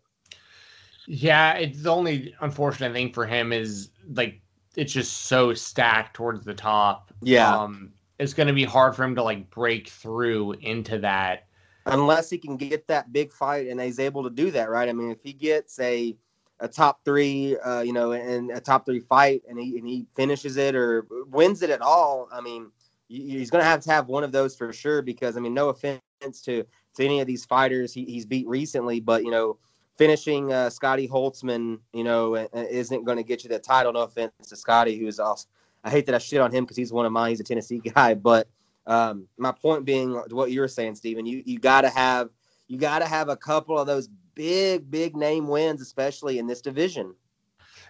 Yeah, 1.08 1.54
it's 1.54 1.82
the 1.82 1.92
only 1.92 2.36
unfortunate 2.42 2.94
thing 2.94 3.12
for 3.12 3.26
him 3.26 3.52
is 3.52 3.90
like 4.14 4.42
it's 4.76 4.94
just 4.94 5.24
so 5.24 5.54
stacked 5.54 6.16
towards 6.16 6.46
the 6.46 6.54
top. 6.54 7.12
Yeah, 7.22 7.56
um, 7.56 7.94
it's 8.20 8.34
going 8.34 8.48
to 8.48 8.54
be 8.54 8.66
hard 8.66 8.96
for 8.96 9.04
him 9.04 9.16
to 9.16 9.24
like 9.24 9.50
break 9.50 9.90
through 9.90 10.54
into 10.54 11.00
that 11.00 11.46
unless 11.86 12.30
he 12.30 12.38
can 12.38 12.58
get 12.58 12.88
that 12.88 13.12
big 13.12 13.34
fight 13.34 13.68
and 13.68 13.80
he's 13.82 14.00
able 14.00 14.24
to 14.24 14.30
do 14.30 14.52
that, 14.52 14.70
right? 14.70 14.90
I 14.90 14.94
mean, 14.94 15.12
if 15.12 15.22
he 15.24 15.34
gets 15.34 15.80
a 15.80 16.16
a 16.60 16.68
top 16.68 17.04
three, 17.06 17.58
uh, 17.58 17.82
you 17.82 17.94
know, 17.94 18.12
in 18.12 18.52
a 18.52 18.60
top 18.60 18.86
three 18.86 19.00
fight, 19.00 19.44
and 19.50 19.60
he 19.60 19.78
and 19.78 19.88
he 19.88 20.06
finishes 20.16 20.58
it 20.58 20.76
or 20.76 21.08
wins 21.30 21.62
it 21.62 21.70
at 21.70 21.82
all. 21.82 22.28
I 22.32 22.42
mean, 22.42 22.72
he's 23.08 23.50
going 23.50 23.62
to 23.62 23.68
have 23.68 23.82
to 23.82 23.92
have 23.92 24.08
one 24.08 24.24
of 24.24 24.32
those 24.32 24.56
for 24.56 24.72
sure. 24.74 25.02
Because 25.02 25.38
I 25.38 25.40
mean, 25.40 25.54
no 25.54 25.70
offense 25.70 26.02
to 26.22 26.66
to 26.96 27.06
any 27.06 27.22
of 27.22 27.28
these 27.28 27.46
fighters 27.46 27.94
he, 27.94 28.06
he's 28.06 28.26
beat 28.26 28.48
recently, 28.48 29.00
but 29.00 29.24
you 29.24 29.32
know, 29.32 29.58
finishing 29.98 30.52
uh, 30.52 30.70
Scotty 30.70 31.08
Holtzman, 31.08 31.80
you 31.94 32.04
know, 32.04 32.36
isn't 32.54 33.04
going 33.04 33.18
to 33.18 33.24
get 33.24 33.44
you 33.44 33.50
the 33.50 33.60
title. 33.60 33.94
No 33.94 34.02
offense 34.02 34.34
to 34.48 34.56
Scotty, 34.56 34.98
who 34.98 35.08
is 35.08 35.20
also. 35.20 35.48
I 35.84 35.90
hate 35.90 36.06
that 36.08 36.16
I 36.16 36.18
shit 36.18 36.42
on 36.42 36.52
him 36.52 36.66
because 36.66 36.76
he's 36.76 36.92
one 36.92 37.06
of 37.06 37.12
mine. 37.14 37.30
He's 37.30 37.40
a 37.40 37.44
Tennessee 37.44 37.80
guy, 37.96 38.14
but 38.14 38.50
um, 38.86 39.28
my 39.38 39.52
point 39.52 39.86
being 39.86 40.14
what 40.32 40.52
you 40.52 40.60
were 40.60 40.68
saying, 40.68 40.96
Stephen. 40.96 41.26
You 41.26 41.42
you 41.46 41.60
got 41.60 41.82
to 41.82 41.90
have 41.90 42.30
you 42.68 42.78
got 42.78 43.00
to 43.00 43.06
have 43.06 43.30
a 43.30 43.36
couple 43.36 43.78
of 43.78 43.88
those 43.88 44.10
big, 44.40 44.90
big 44.90 45.18
name 45.18 45.50
wins, 45.50 45.82
especially 45.82 46.40
in 46.40 46.48
this 46.48 46.62
division. 46.62 47.14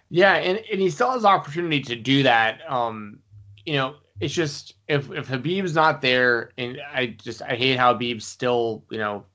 Yeah, 0.09 0.33
and, 0.33 0.57
and 0.71 0.81
he 0.81 0.89
still 0.89 1.11
has 1.11 1.23
opportunity 1.23 1.79
to 1.81 1.95
do 1.95 2.23
that. 2.23 2.61
Um, 2.67 3.19
you 3.67 3.73
know, 3.73 3.97
it's 4.19 4.33
just 4.33 4.73
if 4.87 5.11
if 5.11 5.27
Khabib's 5.27 5.75
not 5.75 6.01
there, 6.01 6.49
and 6.57 6.81
I 6.91 7.15
just 7.21 7.43
I 7.43 7.55
hate 7.55 7.77
how 7.77 7.93
Khabib's 7.93 8.25
still, 8.25 8.83
you 8.89 8.97
know, 8.97 9.25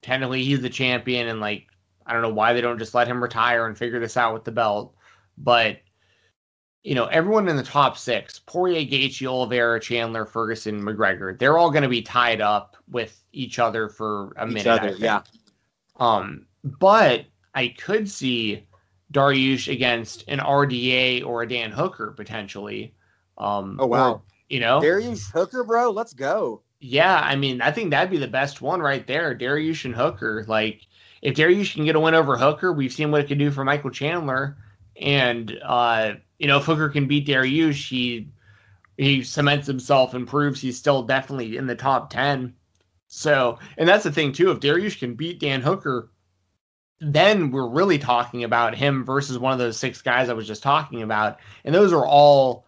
technically 0.00 0.44
he's 0.44 0.60
the 0.60 0.70
champion, 0.70 1.26
and 1.26 1.40
like 1.40 1.66
I 2.06 2.12
don't 2.12 2.22
know 2.22 2.32
why 2.32 2.52
they 2.52 2.60
don't 2.60 2.78
just 2.78 2.94
let 2.94 3.08
him 3.08 3.20
retire 3.20 3.66
and 3.66 3.76
figure 3.76 3.98
this 3.98 4.16
out 4.16 4.32
with 4.32 4.44
the 4.44 4.52
belt. 4.52 4.94
But 5.36 5.78
you 6.84 6.94
know, 6.94 7.06
everyone 7.06 7.48
in 7.48 7.56
the 7.56 7.64
top 7.64 7.98
six, 7.98 8.38
Poirier, 8.38 8.82
Gaethje, 8.82 9.26
Oliveira, 9.26 9.80
Chandler, 9.80 10.24
Ferguson, 10.24 10.80
McGregor, 10.80 11.36
they're 11.36 11.58
all 11.58 11.72
going 11.72 11.82
to 11.82 11.88
be 11.88 12.02
tied 12.02 12.40
up 12.40 12.76
with 12.88 13.24
each 13.32 13.58
other 13.58 13.88
for 13.88 14.32
a 14.36 14.46
each 14.46 14.52
minute. 14.52 14.66
Other, 14.68 14.96
yeah. 14.98 15.22
Um, 15.96 16.46
but 16.62 17.26
I 17.54 17.68
could 17.68 18.08
see 18.08 18.66
Dariush 19.12 19.72
against 19.72 20.24
an 20.28 20.40
RDA 20.40 21.24
or 21.24 21.42
a 21.42 21.48
Dan 21.48 21.70
Hooker 21.70 22.12
potentially. 22.12 22.94
Um, 23.38 23.78
oh 23.80 23.86
wow! 23.86 24.12
Or, 24.12 24.22
you 24.48 24.60
know, 24.60 24.80
Dariush 24.80 25.30
Hooker, 25.32 25.64
bro, 25.64 25.90
let's 25.90 26.12
go. 26.12 26.62
Yeah, 26.80 27.18
I 27.18 27.36
mean, 27.36 27.62
I 27.62 27.70
think 27.70 27.90
that'd 27.90 28.10
be 28.10 28.18
the 28.18 28.26
best 28.26 28.60
one 28.60 28.80
right 28.80 29.06
there, 29.06 29.34
Dariush 29.34 29.84
and 29.86 29.94
Hooker. 29.94 30.44
Like, 30.46 30.86
if 31.22 31.34
Dariush 31.34 31.74
can 31.74 31.84
get 31.84 31.96
a 31.96 32.00
win 32.00 32.14
over 32.14 32.36
Hooker, 32.36 32.72
we've 32.72 32.92
seen 32.92 33.10
what 33.10 33.22
it 33.22 33.28
can 33.28 33.38
do 33.38 33.50
for 33.50 33.64
Michael 33.64 33.90
Chandler, 33.90 34.58
and 35.00 35.58
uh, 35.64 36.14
you 36.38 36.48
know, 36.48 36.58
if 36.58 36.64
Hooker 36.64 36.88
can 36.88 37.06
beat 37.06 37.26
Dariush, 37.26 37.88
he 37.88 38.28
he 38.96 39.22
cements 39.22 39.66
himself 39.66 40.14
and 40.14 40.26
proves 40.28 40.60
he's 40.60 40.78
still 40.78 41.02
definitely 41.02 41.56
in 41.56 41.66
the 41.66 41.74
top 41.74 42.10
ten. 42.10 42.54
So, 43.08 43.58
and 43.76 43.88
that's 43.88 44.04
the 44.04 44.12
thing 44.12 44.32
too. 44.32 44.50
If 44.50 44.60
Dariush 44.60 44.98
can 44.98 45.14
beat 45.14 45.40
Dan 45.40 45.60
Hooker, 45.60 46.10
then 47.00 47.50
we're 47.50 47.68
really 47.68 47.98
talking 47.98 48.44
about 48.44 48.74
him 48.74 49.04
versus 49.04 49.38
one 49.38 49.52
of 49.52 49.58
those 49.58 49.76
six 49.76 50.02
guys 50.02 50.28
I 50.28 50.34
was 50.34 50.46
just 50.46 50.62
talking 50.62 51.02
about, 51.02 51.38
and 51.64 51.74
those 51.74 51.92
are 51.92 52.06
all, 52.06 52.66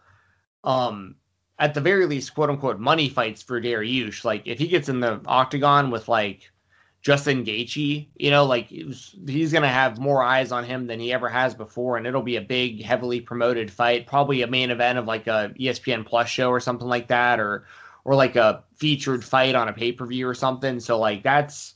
um, 0.63 1.15
at 1.59 1.73
the 1.73 1.81
very 1.81 2.05
least, 2.05 2.35
quote 2.35 2.49
unquote, 2.49 2.79
money 2.79 3.09
fights 3.09 3.41
for 3.41 3.59
Dariush. 3.59 4.23
Like 4.23 4.43
if 4.45 4.59
he 4.59 4.67
gets 4.67 4.89
in 4.89 4.99
the 4.99 5.21
octagon 5.25 5.89
with 5.89 6.07
like 6.07 6.51
Justin 7.01 7.45
Gaethje, 7.45 8.09
you 8.15 8.31
know, 8.31 8.45
like 8.45 8.67
he's 8.67 9.53
gonna 9.53 9.67
have 9.67 9.97
more 9.97 10.21
eyes 10.21 10.51
on 10.51 10.63
him 10.63 10.87
than 10.87 10.99
he 10.99 11.13
ever 11.13 11.29
has 11.29 11.55
before, 11.55 11.97
and 11.97 12.05
it'll 12.05 12.21
be 12.21 12.35
a 12.35 12.41
big, 12.41 12.83
heavily 12.83 13.21
promoted 13.21 13.71
fight, 13.71 14.07
probably 14.07 14.41
a 14.41 14.47
main 14.47 14.71
event 14.71 14.99
of 14.99 15.05
like 15.05 15.27
a 15.27 15.53
ESPN 15.59 16.05
Plus 16.05 16.27
show 16.27 16.49
or 16.49 16.59
something 16.59 16.87
like 16.87 17.07
that, 17.07 17.39
or 17.39 17.65
or 18.07 18.15
like 18.15 18.37
a 18.37 18.63
featured 18.77 19.23
fight 19.23 19.53
on 19.53 19.67
a 19.67 19.73
pay 19.73 19.91
per 19.91 20.05
view 20.05 20.27
or 20.27 20.33
something. 20.33 20.79
So 20.79 20.97
like 20.97 21.23
that's 21.23 21.75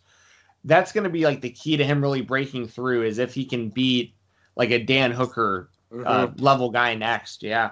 that's 0.63 0.93
going 0.93 1.03
to 1.03 1.09
be 1.09 1.25
like 1.25 1.41
the 1.41 1.49
key 1.49 1.75
to 1.75 1.83
him 1.83 2.01
really 2.01 2.21
breaking 2.21 2.69
through 2.69 3.03
is 3.03 3.19
if 3.19 3.33
he 3.33 3.43
can 3.43 3.67
beat 3.67 4.15
like 4.55 4.71
a 4.71 4.81
Dan 4.81 5.11
Hooker 5.11 5.69
mm-hmm. 5.91 6.07
uh, 6.07 6.27
level 6.37 6.71
guy 6.71 6.95
next. 6.95 7.43
Yeah, 7.43 7.71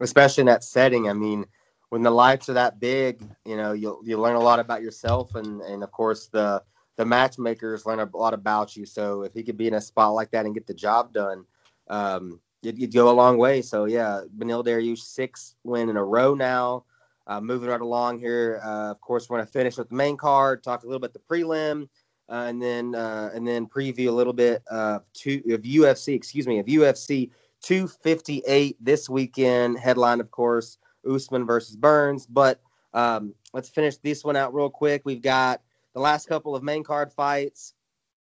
especially 0.00 0.42
in 0.42 0.46
that 0.48 0.64
setting. 0.64 1.08
I 1.08 1.14
mean, 1.14 1.46
when 1.88 2.02
the 2.02 2.10
lights 2.10 2.50
are 2.50 2.54
that 2.54 2.78
big, 2.78 3.22
you 3.46 3.56
know, 3.56 3.72
you'll 3.72 4.00
you 4.04 4.18
learn 4.18 4.36
a 4.36 4.40
lot 4.40 4.60
about 4.60 4.82
yourself, 4.82 5.34
and 5.34 5.62
and 5.62 5.82
of 5.82 5.90
course 5.90 6.26
the 6.26 6.62
the 6.96 7.06
matchmakers 7.06 7.86
learn 7.86 8.00
a 8.00 8.16
lot 8.16 8.34
about 8.34 8.76
you. 8.76 8.84
So 8.84 9.22
if 9.22 9.32
he 9.32 9.42
could 9.42 9.56
be 9.56 9.66
in 9.66 9.74
a 9.74 9.80
spot 9.80 10.12
like 10.12 10.30
that 10.32 10.44
and 10.44 10.52
get 10.52 10.66
the 10.66 10.74
job 10.74 11.14
done, 11.14 11.46
um, 11.88 12.38
you'd, 12.60 12.78
you'd 12.78 12.92
go 12.92 13.08
a 13.08 13.16
long 13.16 13.38
way. 13.38 13.62
So 13.62 13.86
yeah, 13.86 14.24
Beneil 14.36 14.62
Dariush 14.62 14.98
six 14.98 15.54
win 15.64 15.88
in 15.88 15.96
a 15.96 16.04
row 16.04 16.34
now. 16.34 16.84
Uh, 17.28 17.40
moving 17.42 17.68
right 17.68 17.82
along 17.82 18.18
here, 18.18 18.58
uh, 18.64 18.90
of 18.90 19.00
course, 19.02 19.28
we're 19.28 19.36
going 19.36 19.46
to 19.46 19.52
finish 19.52 19.76
with 19.76 19.90
the 19.90 19.94
main 19.94 20.16
card, 20.16 20.62
talk 20.62 20.82
a 20.82 20.86
little 20.86 20.98
bit 20.98 21.12
the 21.12 21.18
prelim, 21.18 21.86
uh, 22.30 22.46
and 22.48 22.60
then 22.60 22.94
uh, 22.94 23.30
and 23.34 23.46
then 23.46 23.66
preview 23.66 24.08
a 24.08 24.12
little 24.12 24.32
bit 24.32 24.62
of 24.66 25.02
two 25.12 25.42
of 25.50 25.60
UFC, 25.60 26.14
excuse 26.14 26.46
me, 26.46 26.58
of 26.58 26.66
UFC 26.66 27.30
258 27.62 28.76
this 28.80 29.08
weekend. 29.10 29.78
Headline, 29.78 30.20
of 30.20 30.30
course, 30.30 30.78
Usman 31.08 31.46
versus 31.46 31.76
Burns. 31.76 32.26
But 32.26 32.60
um, 32.94 33.34
let's 33.52 33.68
finish 33.68 33.98
this 33.98 34.24
one 34.24 34.36
out 34.36 34.54
real 34.54 34.70
quick. 34.70 35.02
We've 35.04 35.22
got 35.22 35.60
the 35.94 36.00
last 36.00 36.28
couple 36.28 36.56
of 36.56 36.62
main 36.62 36.82
card 36.82 37.12
fights. 37.12 37.74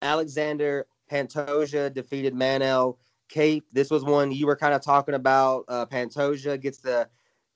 Alexander 0.02 0.88
Pantoja 1.10 1.94
defeated 1.94 2.34
Manel 2.34 2.98
Kape. 3.30 3.66
This 3.72 3.90
was 3.90 4.04
one 4.04 4.32
you 4.32 4.48
were 4.48 4.56
kind 4.56 4.74
of 4.74 4.82
talking 4.82 5.16
about. 5.16 5.66
Uh, 5.68 5.86
Pantoja 5.86 6.60
gets 6.60 6.80
the 6.80 7.08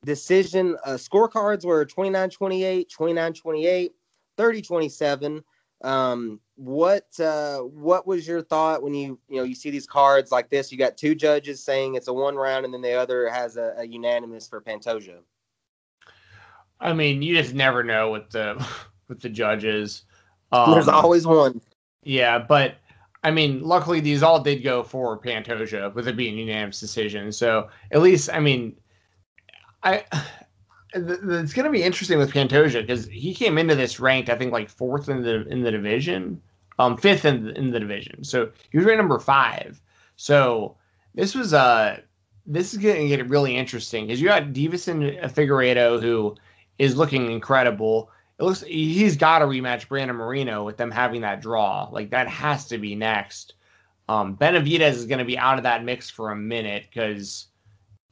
decision. 0.06 0.78
Uh, 0.86 0.92
scorecards 0.92 1.66
were 1.66 1.86
29 1.86 2.30
28, 2.30 2.90
29 2.90 3.34
28, 3.34 3.92
30 4.38 4.62
27. 4.62 5.44
Um, 5.84 6.40
what 6.56 7.08
uh, 7.20 7.60
what 7.60 8.08
was 8.08 8.28
your 8.28 8.42
thought 8.42 8.84
when 8.84 8.94
you 8.94 9.20
you 9.28 9.38
know 9.38 9.44
you 9.44 9.56
see 9.56 9.70
these 9.70 9.88
cards 9.88 10.32
like 10.32 10.50
this? 10.50 10.72
You 10.72 10.78
got 10.78 10.98
two 10.98 11.14
judges 11.14 11.64
saying 11.64 11.96
it's 11.96 12.08
a 12.08 12.14
one 12.14 12.36
round, 12.36 12.64
and 12.64 12.74
then 12.74 12.82
the 12.82 12.94
other 12.94 13.30
has 13.30 13.58
a, 13.58 13.74
a 13.78 13.84
unanimous 13.86 14.48
for 14.48 14.62
Pantoja. 14.62 15.20
I 16.80 16.94
mean, 16.94 17.22
you 17.22 17.36
just 17.36 17.54
never 17.54 17.84
know 17.84 18.12
with 18.12 18.30
the 18.30 18.66
with 19.08 19.20
the 19.20 19.30
judges. 19.30 20.04
Um, 20.52 20.72
There's 20.72 20.88
always 20.88 21.28
one. 21.28 21.60
Yeah, 22.04 22.40
but 22.40 22.76
I 23.24 23.32
mean, 23.32 23.64
luckily 23.64 24.00
these 24.00 24.22
all 24.22 24.42
did 24.42 24.64
go 24.64 24.84
for 24.84 25.18
Pantoja 25.18 25.94
with 25.94 26.08
it 26.08 26.16
being 26.18 26.38
unanimous 26.38 26.80
decision. 26.80 27.32
So 27.32 27.70
at 27.92 28.02
least, 28.02 28.30
I 28.32 28.40
mean, 28.40 28.76
I 29.84 30.06
it's 30.94 31.54
going 31.54 31.66
to 31.66 31.72
be 31.72 31.84
interesting 31.84 32.18
with 32.18 32.32
Pantoja 32.32 32.82
because 32.82 33.08
he 33.08 33.34
came 33.34 33.58
into 33.58 33.76
this 33.76 34.00
ranked, 34.00 34.30
I 34.30 34.38
think, 34.38 34.52
like 34.52 34.70
fourth 34.70 35.10
in 35.10 35.24
the 35.24 35.48
in 35.48 35.64
the 35.64 35.72
division, 35.72 36.42
um, 36.80 36.98
fifth 36.98 37.26
in 37.26 37.46
the, 37.46 37.58
in 37.58 37.72
the 37.72 37.80
division. 37.80 38.24
So 38.24 38.50
he 38.72 38.78
was 38.78 38.86
ranked 38.86 39.00
number 39.00 39.20
five. 39.20 39.82
So 40.16 40.76
this 41.16 41.36
was 41.36 41.54
uh 41.54 42.00
this 42.46 42.74
is 42.74 42.80
going 42.80 43.08
to 43.10 43.16
get 43.16 43.30
really 43.30 43.56
interesting 43.56 44.06
because 44.06 44.20
you 44.20 44.28
got 44.28 44.48
Deiveson 44.54 45.22
Figueiredo 45.32 46.02
who 46.02 46.36
is 46.78 46.98
looking 46.98 47.32
incredible. 47.32 48.10
It 48.40 48.44
looks 48.44 48.62
he's 48.62 49.16
got 49.16 49.40
to 49.40 49.46
rematch 49.46 49.88
Brandon 49.88 50.18
Moreno 50.18 50.64
with 50.64 50.78
them 50.78 50.92
having 50.92 51.22
that 51.22 51.42
draw. 51.42 51.88
Like 51.92 52.10
that 52.12 52.28
has 52.28 52.68
to 52.68 52.78
be 52.78 52.96
next. 52.96 53.54
Um, 54.10 54.36
Benavidez 54.36 54.96
is 54.96 55.06
going 55.06 55.20
to 55.20 55.26
be 55.26 55.38
out 55.38 55.58
of 55.58 55.64
that 55.64 55.86
mix 55.86 56.10
for 56.10 56.32
a 56.32 56.36
minute 56.36 56.88
because 56.90 57.48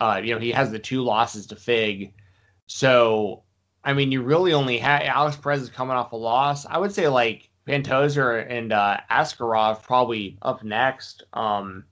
uh, 0.02 0.20
you 0.22 0.34
know 0.34 0.40
he 0.40 0.52
has 0.52 0.72
the 0.72 0.80
two 0.80 1.04
losses 1.04 1.46
to 1.48 1.56
Fig. 1.56 2.14
So 2.66 3.44
I 3.84 3.94
mean, 3.94 4.12
you 4.12 4.22
really 4.24 4.54
only 4.54 4.80
have 4.80 5.02
Alex 5.04 5.38
Perez 5.38 5.62
is 5.62 5.70
coming 5.70 5.96
off 5.96 6.12
a 6.12 6.16
loss. 6.16 6.66
I 6.66 6.78
would 6.80 6.92
say 6.92 7.08
like 7.08 7.50
Pantoja 7.68 8.50
and 8.50 8.74
uh, 8.74 8.98
Askarov 9.10 9.84
probably 9.84 10.38
up 10.42 10.64
next. 10.64 11.24
Um, 11.34 11.86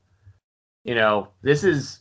you 0.84 0.96
know, 0.96 1.30
this 1.44 1.64
is 1.64 2.00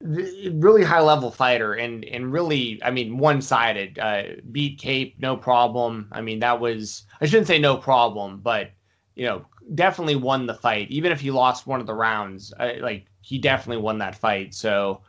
really 0.00 0.84
high 0.84 1.00
level 1.00 1.30
fighter 1.30 1.72
and 1.74 2.04
and 2.04 2.30
really 2.30 2.78
I 2.84 2.90
mean 2.90 3.16
one 3.16 3.40
sided 3.40 3.98
uh, 3.98 4.22
beat 4.52 4.78
Kape 4.78 5.16
no 5.18 5.38
problem 5.38 6.08
I 6.12 6.20
mean 6.20 6.40
that 6.40 6.60
was 6.60 7.04
I 7.22 7.24
shouldn't 7.24 7.46
say 7.46 7.58
no 7.58 7.78
problem 7.78 8.40
but 8.40 8.72
you 9.14 9.24
know 9.24 9.46
definitely 9.74 10.16
won 10.16 10.44
the 10.44 10.52
fight 10.52 10.90
even 10.90 11.12
if 11.12 11.20
he 11.20 11.30
lost 11.30 11.66
one 11.66 11.80
of 11.80 11.86
the 11.86 11.94
rounds 11.94 12.52
I, 12.60 12.74
like 12.74 13.06
he 13.22 13.38
definitely 13.38 13.82
won 13.82 13.96
that 13.98 14.14
fight 14.14 14.54
so 14.54 15.00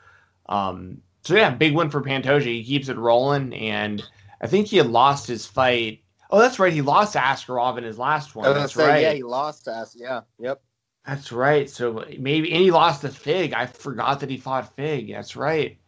um 0.49 1.01
so 1.23 1.35
yeah 1.35 1.49
big 1.49 1.73
win 1.73 1.89
for 1.89 2.01
Pantoja 2.01 2.43
he 2.43 2.63
keeps 2.63 2.89
it 2.89 2.97
rolling 2.97 3.53
and 3.53 4.03
I 4.41 4.47
think 4.47 4.67
he 4.67 4.77
had 4.77 4.87
lost 4.87 5.27
his 5.27 5.45
fight 5.45 6.03
oh 6.29 6.39
that's 6.39 6.59
right 6.59 6.73
he 6.73 6.81
lost 6.81 7.13
to 7.13 7.19
Askarov 7.19 7.77
in 7.77 7.83
his 7.83 7.97
last 7.97 8.35
one 8.35 8.53
that's 8.53 8.73
say, 8.73 8.87
right 8.87 9.01
yeah 9.01 9.13
he 9.13 9.23
lost 9.23 9.65
to 9.65 9.71
us 9.71 9.95
yeah 9.97 10.21
yep 10.39 10.61
that's 11.07 11.31
right. 11.31 11.69
So 11.69 12.05
maybe 12.19 12.51
and 12.51 12.61
he 12.61 12.69
lost 12.69 13.01
to 13.01 13.09
Fig. 13.09 13.53
I 13.53 13.65
forgot 13.65 14.19
that 14.19 14.29
he 14.29 14.37
fought 14.37 14.75
Fig. 14.75 15.09
That's 15.09 15.37
right. 15.37 15.79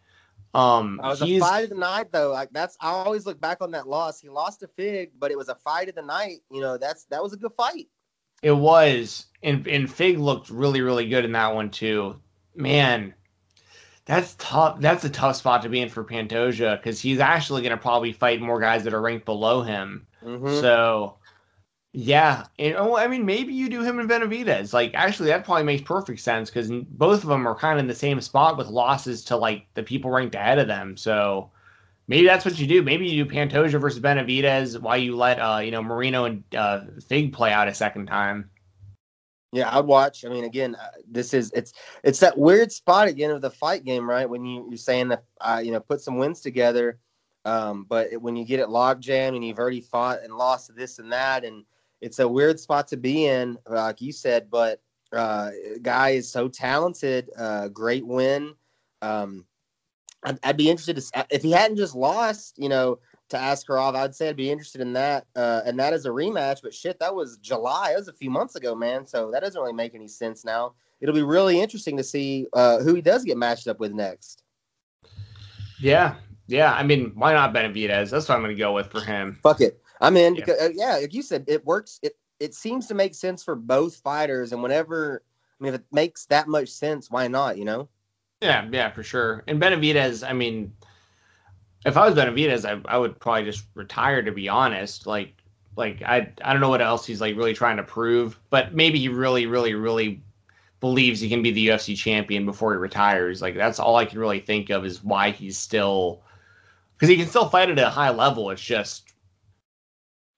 Um, 0.53 0.99
it 1.03 1.07
was 1.07 1.21
a 1.21 1.39
fight 1.39 1.65
of 1.65 1.69
the 1.71 1.75
night 1.75 2.11
though. 2.11 2.31
Like 2.31 2.51
that's 2.51 2.77
I 2.79 2.91
always 2.91 3.25
look 3.25 3.39
back 3.39 3.57
on 3.59 3.71
that 3.71 3.85
loss. 3.85 4.21
He 4.21 4.29
lost 4.29 4.61
to 4.61 4.67
Fig, 4.67 5.11
but 5.19 5.29
it 5.29 5.37
was 5.37 5.49
a 5.49 5.55
fight 5.55 5.89
of 5.89 5.95
the 5.95 6.01
night. 6.01 6.37
You 6.49 6.61
know, 6.61 6.77
that's 6.77 7.03
that 7.05 7.21
was 7.21 7.33
a 7.33 7.37
good 7.37 7.51
fight. 7.57 7.89
It 8.41 8.53
was, 8.53 9.25
and 9.43 9.67
and 9.67 9.91
Fig 9.91 10.17
looked 10.17 10.49
really 10.49 10.79
really 10.79 11.09
good 11.09 11.25
in 11.25 11.33
that 11.33 11.53
one 11.53 11.69
too. 11.69 12.21
Man, 12.55 13.13
that's 14.09 14.35
tough. 14.39 14.79
That's 14.79 15.05
a 15.05 15.09
tough 15.09 15.35
spot 15.35 15.61
to 15.61 15.69
be 15.69 15.81
in 15.81 15.89
for 15.89 16.03
Pantoja 16.03 16.77
because 16.77 16.99
he's 16.99 17.19
actually 17.19 17.61
going 17.61 17.77
to 17.77 17.77
probably 17.77 18.11
fight 18.11 18.41
more 18.41 18.59
guys 18.59 18.83
that 18.85 18.93
are 18.95 19.01
ranked 19.01 19.25
below 19.25 19.61
him. 19.61 20.07
Mm-hmm. 20.25 20.59
So 20.61 21.17
yeah, 21.93 22.47
and 22.57 22.75
oh, 22.75 22.97
I 22.97 23.07
mean, 23.07 23.23
maybe 23.27 23.53
you 23.53 23.69
do 23.69 23.83
him 23.83 23.99
and 23.99 24.09
Benavidez. 24.09 24.73
Like, 24.73 24.95
actually, 24.95 25.29
that 25.29 25.45
probably 25.45 25.63
makes 25.63 25.83
perfect 25.83 26.21
sense 26.21 26.49
because 26.49 26.71
both 26.71 27.21
of 27.21 27.29
them 27.29 27.47
are 27.47 27.53
kind 27.53 27.77
of 27.77 27.83
in 27.83 27.87
the 27.87 27.93
same 27.93 28.19
spot 28.21 28.57
with 28.57 28.65
losses 28.65 29.25
to 29.25 29.37
like 29.37 29.67
the 29.75 29.83
people 29.83 30.09
ranked 30.09 30.33
ahead 30.33 30.57
of 30.57 30.67
them. 30.67 30.97
So 30.97 31.51
maybe 32.07 32.25
that's 32.25 32.45
what 32.45 32.57
you 32.57 32.65
do. 32.65 32.81
Maybe 32.81 33.07
you 33.07 33.25
do 33.25 33.31
Pantoja 33.31 33.79
versus 33.79 33.99
Benavidez 33.99 34.81
while 34.81 34.97
you 34.97 35.15
let 35.15 35.37
uh, 35.37 35.59
you 35.59 35.69
know 35.69 35.83
Moreno 35.83 36.25
and 36.25 36.43
uh, 36.55 36.81
Fig 37.07 37.31
play 37.31 37.53
out 37.53 37.67
a 37.67 37.75
second 37.75 38.07
time. 38.07 38.49
Yeah, 39.51 39.75
I'd 39.75 39.85
watch. 39.85 40.25
I 40.25 40.29
mean, 40.29 40.43
again, 40.43 40.75
uh, 40.75 40.89
this 41.09 41.33
is 41.33 41.51
it's 41.55 41.73
it's 42.03 42.19
that 42.19 42.37
weird 42.37 42.71
spot 42.71 43.07
again 43.07 43.31
of 43.31 43.41
the 43.41 43.49
fight 43.49 43.83
game, 43.83 44.07
right? 44.07 44.29
When 44.29 44.45
you 44.45 44.67
you're 44.69 44.77
saying 44.77 45.07
that 45.07 45.23
uh, 45.41 45.61
you 45.63 45.71
know 45.71 45.79
put 45.79 46.01
some 46.01 46.17
wins 46.17 46.41
together, 46.41 46.99
um, 47.45 47.85
but 47.89 48.21
when 48.21 48.35
you 48.35 48.45
get 48.45 48.59
it 48.59 48.69
log 48.69 49.01
jam 49.01 49.33
and 49.33 49.43
you've 49.43 49.57
already 49.57 49.81
fought 49.81 50.23
and 50.23 50.35
lost 50.35 50.75
this 50.75 50.99
and 50.99 51.11
that 51.11 51.43
and 51.43 51.65
it's 52.01 52.19
a 52.19 52.27
weird 52.27 52.59
spot 52.59 52.87
to 52.89 52.97
be 52.97 53.25
in, 53.25 53.57
like 53.67 54.01
you 54.01 54.11
said, 54.11 54.49
but 54.49 54.81
uh, 55.11 55.51
guy 55.81 56.11
is 56.11 56.31
so 56.31 56.47
talented. 56.47 57.29
Uh, 57.37 57.67
great 57.67 58.05
win. 58.05 58.53
Um, 59.01 59.45
I'd, 60.23 60.39
I'd, 60.43 60.57
be 60.57 60.69
interested 60.69 60.97
to 60.97 61.25
if 61.29 61.41
he 61.41 61.51
hadn't 61.51 61.77
just 61.77 61.95
lost, 61.95 62.57
you 62.57 62.69
know, 62.69 62.99
to 63.29 63.37
Askarov. 63.37 63.95
I'd 63.95 64.15
say 64.15 64.29
I'd 64.29 64.35
be 64.35 64.51
interested 64.51 64.81
in 64.81 64.93
that, 64.93 65.25
uh, 65.35 65.61
and 65.65 65.79
that 65.79 65.93
is 65.93 66.05
a 66.05 66.09
rematch. 66.09 66.61
But 66.61 66.73
shit, 66.73 66.99
that 66.99 67.13
was 67.13 67.37
July. 67.37 67.89
That 67.89 67.99
was 67.99 68.07
a 68.07 68.13
few 68.13 68.29
months 68.29 68.55
ago, 68.55 68.75
man. 68.75 69.05
So 69.05 69.31
that 69.31 69.41
doesn't 69.41 69.59
really 69.59 69.73
make 69.73 69.95
any 69.95 70.07
sense 70.07 70.43
now. 70.43 70.73
It'll 71.01 71.15
be 71.15 71.23
really 71.23 71.59
interesting 71.61 71.97
to 71.97 72.03
see 72.03 72.47
uh, 72.53 72.79
who 72.79 72.93
he 72.93 73.01
does 73.01 73.23
get 73.23 73.37
matched 73.37 73.67
up 73.67 73.79
with 73.79 73.93
next. 73.93 74.43
Yeah, 75.79 76.15
yeah. 76.47 76.73
I 76.73 76.83
mean, 76.83 77.13
why 77.15 77.33
not 77.33 77.53
Benavidez? 77.53 78.09
That's 78.09 78.27
what 78.27 78.35
I'm 78.35 78.41
going 78.41 78.55
to 78.55 78.59
go 78.59 78.73
with 78.73 78.91
for 78.91 79.01
him. 79.01 79.39
Fuck 79.41 79.61
it. 79.61 79.81
I'm 80.01 80.17
in 80.17 80.35
yeah. 80.35 80.45
because 80.45 80.61
uh, 80.61 80.69
yeah, 80.73 80.97
like 80.97 81.13
you 81.13 81.21
said, 81.21 81.45
it 81.47 81.65
works. 81.65 81.99
It 82.03 82.17
it 82.39 82.53
seems 82.53 82.87
to 82.87 82.93
make 82.93 83.15
sense 83.15 83.43
for 83.43 83.55
both 83.55 83.97
fighters, 83.97 84.51
and 84.51 84.61
whenever 84.61 85.23
I 85.59 85.63
mean, 85.63 85.73
if 85.73 85.81
it 85.81 85.85
makes 85.91 86.25
that 86.27 86.47
much 86.47 86.69
sense, 86.69 87.11
why 87.11 87.27
not? 87.27 87.57
You 87.57 87.65
know? 87.65 87.89
Yeah, 88.41 88.67
yeah, 88.71 88.91
for 88.91 89.03
sure. 89.03 89.43
And 89.47 89.61
Benavidez, 89.61 90.27
I 90.27 90.33
mean, 90.33 90.73
if 91.85 91.97
I 91.97 92.05
was 92.07 92.15
Benavidez, 92.15 92.65
I 92.65 92.81
I 92.91 92.97
would 92.97 93.19
probably 93.19 93.45
just 93.45 93.65
retire. 93.75 94.21
To 94.21 94.31
be 94.31 94.49
honest, 94.49 95.07
like 95.07 95.33
like 95.75 96.01
I 96.03 96.31
I 96.43 96.51
don't 96.51 96.61
know 96.61 96.69
what 96.69 96.81
else 96.81 97.05
he's 97.05 97.21
like 97.21 97.35
really 97.35 97.53
trying 97.53 97.77
to 97.77 97.83
prove, 97.83 98.39
but 98.49 98.73
maybe 98.73 98.99
he 98.99 99.09
really 99.09 99.45
really 99.45 99.73
really 99.73 100.21
believes 100.79 101.19
he 101.19 101.29
can 101.29 101.41
be 101.41 101.51
the 101.51 101.67
UFC 101.67 101.97
champion 101.97 102.45
before 102.45 102.73
he 102.73 102.79
retires. 102.79 103.41
Like 103.41 103.55
that's 103.55 103.79
all 103.79 103.95
I 103.95 104.05
can 104.05 104.19
really 104.19 104.39
think 104.39 104.69
of 104.69 104.85
is 104.85 105.03
why 105.03 105.31
he's 105.31 105.57
still 105.57 106.21
because 106.95 107.09
he 107.09 107.17
can 107.17 107.27
still 107.27 107.49
fight 107.49 107.69
at 107.69 107.79
a 107.79 107.89
high 107.89 108.09
level. 108.11 108.49
It's 108.49 108.61
just 108.61 109.13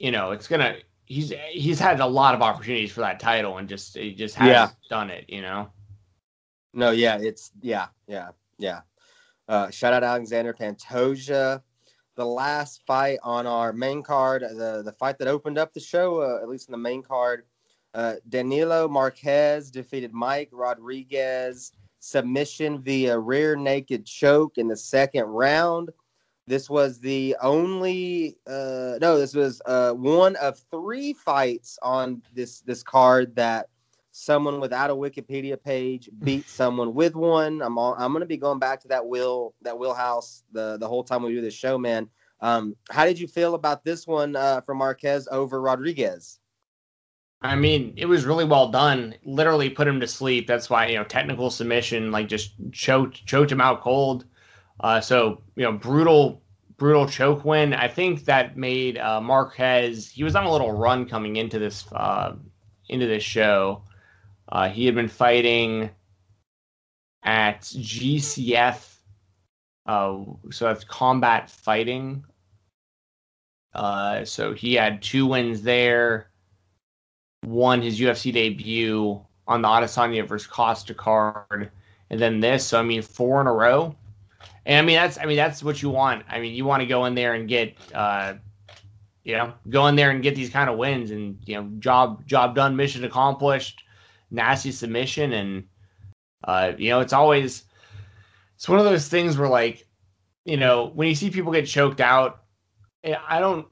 you 0.02 0.12
know, 0.12 0.32
it's 0.32 0.48
gonna. 0.48 0.78
He's 1.06 1.34
he's 1.50 1.80
had 1.80 2.00
a 2.00 2.06
lot 2.06 2.34
of 2.34 2.42
opportunities 2.42 2.92
for 2.92 3.02
that 3.02 3.20
title 3.20 3.58
and 3.58 3.70
just 3.70 3.96
he 3.96 4.14
just 4.14 4.36
hasn't 4.36 4.54
yeah. 4.54 4.70
done 4.90 5.10
it. 5.10 5.26
You 5.28 5.42
know. 5.42 5.70
No, 6.74 6.92
yeah, 6.92 7.18
it's 7.20 7.52
yeah, 7.62 7.88
yeah, 8.08 8.30
yeah. 8.58 8.82
Uh, 9.52 9.70
shout 9.70 9.92
out 9.92 10.02
Alexander 10.02 10.54
Pantoja. 10.54 11.62
The 12.16 12.26
last 12.26 12.84
fight 12.88 13.20
on 13.22 13.46
our 13.46 13.74
main 13.74 14.02
card, 14.02 14.44
the 14.44 14.82
the 14.82 14.94
fight 14.94 15.18
that 15.20 15.28
opened 15.28 15.58
up 15.58 15.74
the 15.74 15.80
show, 15.82 16.22
uh, 16.22 16.42
at 16.42 16.48
least 16.48 16.70
in 16.70 16.72
the 16.72 16.78
main 16.78 17.04
card, 17.04 17.44
uh, 17.94 18.16
Danilo 18.30 18.88
Marques 18.88 19.70
defeated 19.70 20.14
Mike 20.14 20.48
Rodriguez 20.54 21.74
submission 22.00 22.82
via 22.82 23.20
rear 23.20 23.58
naked 23.58 24.06
choke 24.06 24.58
in 24.58 24.70
the 24.70 24.78
second 24.78 25.26
round. 25.26 25.90
This 26.48 26.70
was 26.70 27.02
the 27.02 27.36
only 27.42 28.38
uh, 28.48 29.00
no, 29.02 29.20
this 29.20 29.36
was 29.36 29.62
uh, 29.66 29.92
one 29.92 30.38
of 30.38 30.60
three 30.72 31.12
fights 31.12 31.78
on 31.82 32.22
this 32.34 32.62
this 32.62 32.84
card 32.84 33.36
that 33.36 33.68
someone 34.12 34.60
without 34.60 34.90
a 34.90 34.96
Wikipedia 34.96 35.62
page 35.62 36.10
beat 36.24 36.48
someone 36.50 36.94
with 36.94 37.16
one. 37.16 37.62
I'm 37.62 37.78
all, 37.78 37.96
I'm 37.98 38.14
gonna 38.14 38.26
be 38.26 38.38
going 38.38 38.60
back 38.60 38.82
to 38.82 38.90
that 38.90 39.06
will 39.06 39.54
that 39.62 39.78
wheelhouse 39.78 40.44
the 40.52 40.78
the 40.78 40.88
whole 40.88 41.04
time 41.04 41.24
we 41.24 41.34
do 41.34 41.42
this 41.42 41.54
show, 41.54 41.78
man. 41.78 42.10
Um, 42.42 42.76
how 42.90 43.06
did 43.06 43.20
you 43.20 43.28
feel 43.28 43.54
about 43.54 43.84
this 43.84 44.08
one 44.08 44.36
uh, 44.36 44.62
from 44.62 44.80
Marques 44.80 45.28
over 45.32 45.62
Rodriguez? 45.62 46.40
I 47.44 47.56
mean, 47.56 47.94
it 47.98 48.06
was 48.06 48.26
really 48.26 48.46
well 48.46 48.70
done. 48.70 49.16
Literally 49.24 49.70
put 49.70 49.88
him 49.88 50.00
to 50.02 50.08
sleep. 50.08 50.48
That's 50.48 50.70
why 50.70 50.88
you 50.88 50.98
know 50.98 51.04
technical 51.04 51.50
submission, 51.50 52.12
like 52.12 52.28
just 52.28 52.54
choked 52.72 53.26
choked 53.26 53.52
him 53.52 53.62
out 53.62 53.82
cold. 53.82 54.26
Uh, 54.80 55.02
so 55.02 55.42
you 55.56 55.64
know, 55.64 55.72
brutal, 55.72 56.42
brutal 56.78 57.08
choke 57.08 57.46
win. 57.46 57.74
I 57.74 57.88
think 57.88 58.26
that 58.26 58.58
made 58.58 58.98
uh, 58.98 59.22
Marques. 59.22 60.10
He 60.10 60.24
was 60.24 60.36
on 60.36 60.46
a 60.46 60.52
little 60.52 60.72
run 60.72 61.08
coming 61.08 61.36
into 61.36 61.60
this 61.60 61.86
uh, 61.92 62.36
into 62.90 63.08
this 63.08 63.24
show. 63.24 63.84
Uh, 64.52 64.70
he 64.70 64.86
had 64.86 64.96
been 64.96 65.08
fighting 65.08 65.90
at 67.24 67.62
GCF, 67.62 68.96
uh, 69.86 70.18
so 70.52 70.66
that's 70.66 70.84
combat 70.84 71.50
fighting. 71.50 72.26
Uh, 73.74 74.26
so 74.26 74.54
he 74.54 74.74
had 74.74 75.02
two 75.02 75.26
wins 75.26 75.62
there. 75.62 76.28
Won 77.46 77.82
his 77.82 78.00
UFC 78.00 78.34
debut 78.34 79.20
on 79.48 79.62
the 79.62 79.68
Adesanya 79.68 80.28
versus 80.28 80.48
Costa 80.48 80.94
card, 80.94 81.72
and 82.10 82.20
then 82.20 82.40
this. 82.40 82.66
So 82.66 82.80
I 82.80 82.84
mean, 82.84 83.02
four 83.02 83.42
in 83.42 83.48
a 83.48 83.54
row. 83.54 83.96
And 84.66 84.78
I 84.78 84.82
mean 84.82 84.96
that's 84.96 85.18
I 85.18 85.26
mean 85.26 85.38
that's 85.38 85.64
what 85.64 85.82
you 85.82 85.90
want. 85.90 86.26
I 86.30 86.40
mean 86.40 86.54
you 86.54 86.66
want 86.66 86.82
to 86.82 86.88
go 86.88 87.06
in 87.06 87.16
there 87.16 87.34
and 87.34 87.48
get 87.48 87.78
uh, 87.94 88.36
you 89.24 89.36
know 89.36 89.54
go 89.70 89.88
in 89.88 89.96
there 89.96 90.12
and 90.12 90.22
get 90.22 90.36
these 90.36 90.50
kind 90.50 90.70
of 90.70 90.78
wins 90.78 91.12
and 91.12 91.38
you 91.46 91.56
know 91.56 91.70
job 91.80 92.28
job 92.28 92.56
done, 92.56 92.76
mission 92.76 93.04
accomplished, 93.04 93.84
nasty 94.32 94.72
submission, 94.72 95.34
and 95.34 95.68
uh, 96.44 96.74
you 96.78 96.90
know 96.90 97.02
it's 97.02 97.14
always 97.14 97.64
it's 98.56 98.70
one 98.70 98.80
of 98.80 98.86
those 98.86 99.08
things 99.08 99.38
where 99.38 99.50
like 99.50 99.86
you 100.46 100.58
know 100.58 100.92
when 100.94 101.08
you 101.08 101.16
see 101.16 101.30
people 101.30 101.52
get 101.52 101.68
choked 101.68 102.02
out, 102.02 102.44
eh, 103.04 103.16
I 103.28 103.40
don't. 103.40 103.68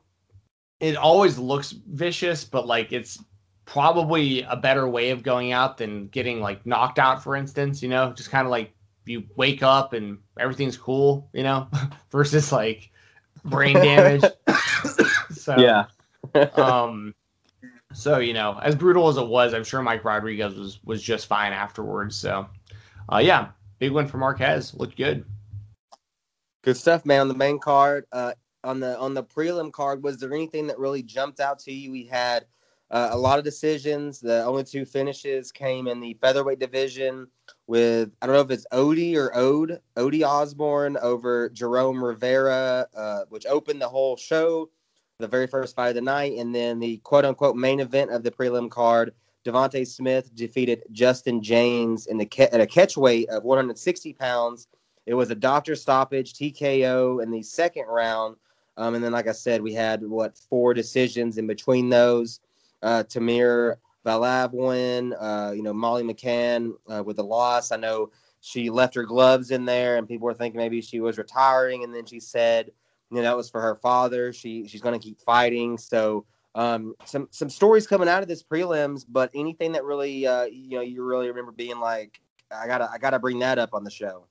It 0.80 0.96
always 0.96 1.38
looks 1.38 1.72
vicious, 1.72 2.46
but 2.46 2.66
like 2.66 2.94
it's 2.94 3.22
probably 3.66 4.44
a 4.44 4.56
better 4.56 4.88
way 4.88 5.12
of 5.12 5.24
going 5.24 5.52
out 5.52 5.78
than 5.78 6.08
getting 6.08 6.42
like 6.42 6.66
knocked 6.66 7.00
out, 7.00 7.24
for 7.24 7.36
instance. 7.36 7.82
You 7.82 7.90
know, 7.90 8.14
just 8.14 8.32
kind 8.32 8.46
of 8.46 8.52
like 8.52 8.74
you 9.06 9.24
wake 9.36 9.64
up 9.64 9.94
and 9.94 10.20
everything's 10.40 10.78
cool, 10.78 11.30
you 11.34 11.44
know, 11.44 11.68
versus 12.12 12.52
like 12.52 12.92
brain 13.44 13.76
damage. 13.76 14.24
so 15.32 15.58
yeah. 15.58 15.86
um 16.56 17.14
so 17.94 18.20
you 18.20 18.34
know, 18.34 18.60
as 18.62 18.76
brutal 18.76 19.08
as 19.08 19.18
it 19.18 19.28
was, 19.28 19.54
I'm 19.54 19.64
sure 19.64 19.82
Mike 19.82 20.04
Rodriguez 20.04 20.56
was 20.56 20.80
was 20.84 21.02
just 21.02 21.28
fine 21.28 21.54
afterwards. 21.54 22.16
So 22.16 22.48
uh 23.12 23.18
yeah, 23.18 23.50
big 23.80 23.92
win 23.92 24.08
for 24.08 24.18
Marques. 24.18 24.74
Looked 24.74 24.98
good. 24.98 25.26
Good 26.64 26.78
stuff, 26.78 27.06
man. 27.06 27.22
On 27.22 27.28
the 27.28 27.34
main 27.34 27.60
card, 27.60 28.06
uh 28.12 28.34
on 28.64 28.80
the 28.80 28.98
on 28.98 29.14
the 29.14 29.24
prelim 29.24 29.72
card, 29.72 30.04
was 30.04 30.18
there 30.18 30.34
anything 30.34 30.68
that 30.68 30.80
really 30.80 31.04
jumped 31.04 31.40
out 31.40 31.60
to 31.60 31.72
you? 31.72 31.92
We 31.92 32.06
had 32.06 32.46
uh, 32.92 33.10
a 33.12 33.18
lot 33.18 33.38
of 33.38 33.46
decisions. 33.46 34.20
The 34.20 34.44
only 34.44 34.64
two 34.64 34.86
finishes 34.86 35.52
came 35.52 35.88
in 35.88 36.00
the 36.00 36.18
featherweight 36.22 36.60
division 36.60 37.28
with 37.68 38.12
I 38.22 38.26
don't 38.26 38.36
know 38.36 38.42
if 38.42 38.52
it's 38.52 38.66
Odie 38.72 39.16
or 39.16 39.36
Ode 39.36 39.80
Odie 39.96 40.26
Osbourne 40.26 40.98
over 40.98 41.50
Jerome 41.50 42.04
Rivera, 42.04 42.88
uh, 42.96 43.22
which 43.30 43.46
opened 43.46 43.82
the 43.82 43.90
whole 43.90 44.18
show, 44.18 44.70
the 45.20 45.28
very 45.28 45.48
first 45.48 45.76
fight 45.76 45.90
of 45.90 45.96
the 45.96 46.02
night, 46.02 46.38
and 46.38 46.56
then 46.56 46.80
the 46.80 46.98
quote 46.98 47.26
unquote 47.26 47.56
main 47.56 47.82
event 47.82 48.10
of 48.12 48.24
the 48.24 48.32
prelim 48.32 48.72
card. 48.72 49.14
Devonte 49.46 49.86
Smith 49.86 50.34
defeated 50.36 50.84
Justin 50.92 51.42
Jaynes 51.42 52.08
in 52.08 52.18
the 52.18 52.54
at 52.54 52.62
a 52.62 52.66
catch 52.66 52.96
weight 52.96 53.30
of 53.30 53.44
160 53.44 54.14
pounds. 54.14 54.68
It 55.06 55.14
was 55.14 55.30
a 55.30 55.36
doctor 55.36 55.76
stoppage 55.76 56.34
TKO 56.34 57.22
in 57.22 57.32
the 57.32 57.42
second 57.44 57.86
round, 57.88 58.38
um, 58.78 58.96
and 58.96 59.04
then 59.04 59.12
like 59.12 59.28
I 59.28 59.34
said, 59.34 59.62
we 59.62 59.74
had 59.74 60.04
what 60.04 60.38
four 60.38 60.74
decisions 60.74 61.38
in 61.38 61.48
between 61.48 61.90
those 61.90 62.40
uh, 62.82 63.04
Timur 63.04 63.78
Valiev 64.06 64.54
win. 64.54 65.14
Uh, 65.14 65.52
you 65.54 65.64
know, 65.64 65.74
Molly 65.74 66.04
McCann 66.04 66.74
uh, 66.88 67.04
with 67.04 67.20
a 67.20 67.24
loss. 67.24 67.74
I 67.74 67.78
know 67.78 68.12
she 68.40 68.70
left 68.70 68.96
her 68.96 69.04
gloves 69.04 69.52
in 69.52 69.66
there, 69.66 69.98
and 69.98 70.08
people 70.08 70.28
were 70.28 70.34
thinking 70.34 70.60
maybe 70.60 70.80
she 70.80 71.02
was 71.02 71.18
retiring, 71.18 71.84
and 71.84 71.94
then 71.94 72.06
she 72.06 72.22
said, 72.22 72.72
you 73.12 73.18
know, 73.18 73.24
that 73.24 73.38
was 73.38 73.50
for 73.50 73.62
her 73.62 73.76
father. 73.76 74.34
She 74.34 74.68
she's 74.68 74.82
going 74.82 75.00
to 75.00 75.04
keep 75.04 75.20
fighting. 75.22 75.78
So 75.78 76.26
um, 76.56 76.96
some 77.06 77.28
some 77.32 77.50
stories 77.50 77.88
coming 77.88 78.10
out 78.10 78.22
of 78.22 78.28
this 78.28 78.44
prelims, 78.44 79.06
but 79.08 79.30
anything 79.34 79.72
that 79.74 79.84
really 79.84 80.26
uh, 80.26 80.46
you 80.46 80.78
know 80.78 80.82
you 80.82 81.04
really 81.04 81.28
remember 81.28 81.52
being 81.52 81.80
like, 81.80 82.20
I 82.52 82.68
gotta 82.68 82.90
I 82.92 82.98
gotta 82.98 83.20
bring 83.20 83.40
that 83.40 83.60
up 83.60 83.74
on 83.74 83.84
the 83.84 83.92
show. 83.92 84.28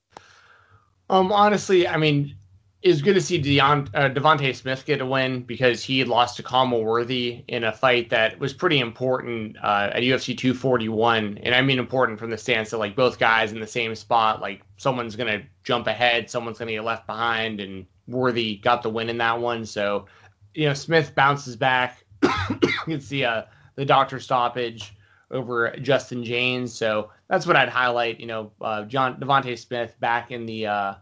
Um, 1.10 1.32
honestly, 1.32 1.88
I 1.88 1.96
mean, 1.96 2.36
it's 2.80 3.02
good 3.02 3.14
to 3.14 3.20
see 3.20 3.42
Deon, 3.42 3.88
uh, 3.92 4.08
Devonte 4.08 4.54
Smith 4.54 4.84
get 4.86 5.00
a 5.00 5.06
win 5.06 5.42
because 5.42 5.82
he 5.82 6.04
lost 6.04 6.36
to 6.36 6.44
Khama 6.44 6.78
Worthy 6.78 7.42
in 7.48 7.64
a 7.64 7.72
fight 7.72 8.10
that 8.10 8.38
was 8.38 8.52
pretty 8.52 8.78
important 8.78 9.56
uh, 9.56 9.90
at 9.92 10.02
UFC 10.02 10.38
241, 10.38 11.38
and 11.42 11.54
I 11.54 11.62
mean 11.62 11.80
important 11.80 12.20
from 12.20 12.30
the 12.30 12.38
stance 12.38 12.70
that 12.70 12.78
like 12.78 12.94
both 12.94 13.18
guys 13.18 13.52
in 13.52 13.58
the 13.58 13.66
same 13.66 13.96
spot, 13.96 14.40
like 14.40 14.62
someone's 14.76 15.16
gonna 15.16 15.42
jump 15.64 15.88
ahead, 15.88 16.30
someone's 16.30 16.58
gonna 16.58 16.70
get 16.70 16.84
left 16.84 17.06
behind, 17.06 17.60
and 17.60 17.84
Worthy 18.06 18.56
got 18.56 18.82
the 18.82 18.90
win 18.90 19.08
in 19.08 19.18
that 19.18 19.40
one. 19.40 19.66
So, 19.66 20.06
you 20.54 20.68
know, 20.68 20.74
Smith 20.74 21.14
bounces 21.16 21.56
back. 21.56 22.04
you 22.22 22.70
can 22.84 23.00
see 23.00 23.24
uh, 23.24 23.42
the 23.74 23.84
doctor 23.84 24.20
stoppage 24.20 24.94
over 25.32 25.74
Justin 25.82 26.22
Jaynes. 26.24 26.72
So 26.72 27.10
that's 27.28 27.46
what 27.46 27.56
I'd 27.56 27.68
highlight. 27.68 28.20
You 28.20 28.26
know, 28.26 28.52
uh, 28.60 28.84
John 28.84 29.20
Devonte 29.20 29.58
Smith 29.58 29.94
back 30.00 30.30
in 30.30 30.46
the 30.46 30.66
uh, 30.66 30.94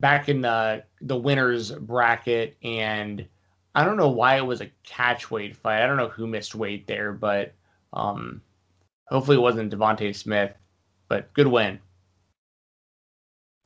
back 0.00 0.28
in 0.28 0.40
the 0.40 0.84
the 1.00 1.16
winners 1.16 1.72
bracket, 1.72 2.56
and 2.62 3.26
I 3.74 3.84
don't 3.84 3.96
know 3.96 4.08
why 4.08 4.36
it 4.36 4.46
was 4.46 4.60
a 4.60 4.70
catch 4.82 5.30
weight 5.30 5.56
fight. 5.56 5.82
I 5.82 5.86
don't 5.86 5.96
know 5.96 6.08
who 6.08 6.26
missed 6.26 6.54
weight 6.54 6.86
there, 6.86 7.12
but 7.12 7.54
um, 7.92 8.42
hopefully 9.06 9.36
it 9.36 9.40
wasn't 9.40 9.72
Devonte 9.72 10.14
Smith. 10.14 10.52
But 11.08 11.32
good 11.32 11.46
win. 11.46 11.78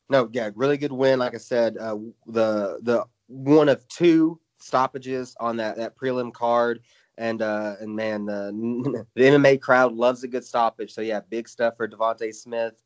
No, 0.09 0.29
yeah, 0.31 0.49
really 0.55 0.77
good 0.77 0.91
win. 0.91 1.19
Like 1.19 1.33
I 1.33 1.39
said, 1.39 1.77
uh, 1.77 1.97
the 2.27 2.79
the 2.83 3.05
one 3.27 3.69
of 3.69 3.87
two 3.87 4.39
stoppages 4.59 5.35
on 5.39 5.57
that 5.57 5.77
that 5.77 5.97
prelim 5.97 6.33
card, 6.33 6.81
and 7.17 7.41
uh, 7.41 7.75
and 7.79 7.95
man, 7.95 8.25
the, 8.25 9.05
the 9.15 9.23
MMA 9.23 9.59
crowd 9.61 9.93
loves 9.93 10.23
a 10.23 10.27
good 10.27 10.45
stoppage. 10.45 10.93
So 10.93 11.01
yeah, 11.01 11.21
big 11.29 11.49
stuff 11.49 11.77
for 11.77 11.87
Devonte 11.87 12.33
Smith 12.33 12.82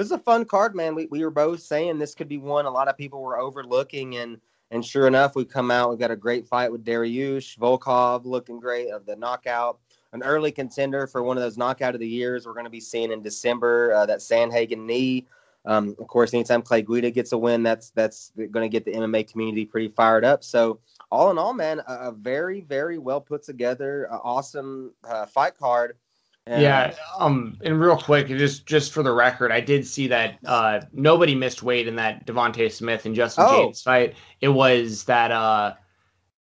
this 0.00 0.06
is 0.06 0.12
a 0.12 0.18
fun 0.18 0.46
card, 0.46 0.74
man. 0.74 0.94
We, 0.94 1.06
we 1.10 1.22
were 1.22 1.30
both 1.30 1.60
saying 1.60 1.98
this 1.98 2.14
could 2.14 2.28
be 2.28 2.38
one 2.38 2.64
a 2.64 2.70
lot 2.70 2.88
of 2.88 2.96
people 2.96 3.20
were 3.20 3.38
overlooking, 3.38 4.16
and 4.16 4.40
and 4.70 4.82
sure 4.82 5.06
enough, 5.06 5.34
we 5.34 5.44
come 5.44 5.70
out. 5.70 5.90
We've 5.90 5.98
got 5.98 6.10
a 6.10 6.16
great 6.16 6.46
fight 6.46 6.72
with 6.72 6.86
Dariush 6.86 7.58
Volkov, 7.58 8.24
looking 8.24 8.60
great 8.60 8.88
of 8.88 9.04
the 9.04 9.14
knockout. 9.14 9.78
An 10.14 10.22
early 10.22 10.52
contender 10.52 11.06
for 11.06 11.22
one 11.22 11.36
of 11.36 11.42
those 11.42 11.58
knockout 11.58 11.94
of 11.94 12.00
the 12.00 12.08
years 12.08 12.46
we're 12.46 12.54
going 12.54 12.64
to 12.64 12.70
be 12.70 12.80
seeing 12.80 13.12
in 13.12 13.20
December. 13.20 13.92
Uh, 13.92 14.06
that 14.06 14.20
Sandhagen 14.20 14.86
knee. 14.86 15.26
Um, 15.66 15.94
of 15.98 16.06
course, 16.06 16.32
anytime 16.32 16.62
Clay 16.62 16.80
Guida 16.80 17.10
gets 17.10 17.32
a 17.32 17.38
win, 17.38 17.62
that's 17.62 17.90
that's 17.90 18.32
going 18.36 18.64
to 18.64 18.70
get 18.70 18.86
the 18.86 18.92
MMA 18.92 19.30
community 19.30 19.66
pretty 19.66 19.88
fired 19.88 20.24
up. 20.24 20.42
So, 20.42 20.80
all 21.10 21.30
in 21.30 21.36
all, 21.36 21.52
man, 21.52 21.82
a, 21.86 22.08
a 22.08 22.12
very 22.12 22.62
very 22.62 22.96
well 22.96 23.20
put 23.20 23.42
together, 23.42 24.08
awesome 24.10 24.94
uh, 25.06 25.26
fight 25.26 25.58
card. 25.58 25.98
And 26.50 26.62
yeah, 26.62 26.94
um, 27.16 27.56
and 27.62 27.80
real 27.80 27.96
quick, 27.96 28.26
just 28.26 28.66
just 28.66 28.92
for 28.92 29.04
the 29.04 29.12
record, 29.12 29.52
I 29.52 29.60
did 29.60 29.86
see 29.86 30.08
that 30.08 30.38
uh, 30.44 30.80
nobody 30.92 31.36
missed 31.36 31.62
weight 31.62 31.86
in 31.86 31.94
that 31.94 32.26
Devonte 32.26 32.72
Smith 32.72 33.06
and 33.06 33.14
Justin 33.14 33.44
oh. 33.46 33.68
Jaynes 33.68 33.82
fight. 33.82 34.16
It 34.40 34.48
was 34.48 35.04
that 35.04 35.30
uh, 35.30 35.74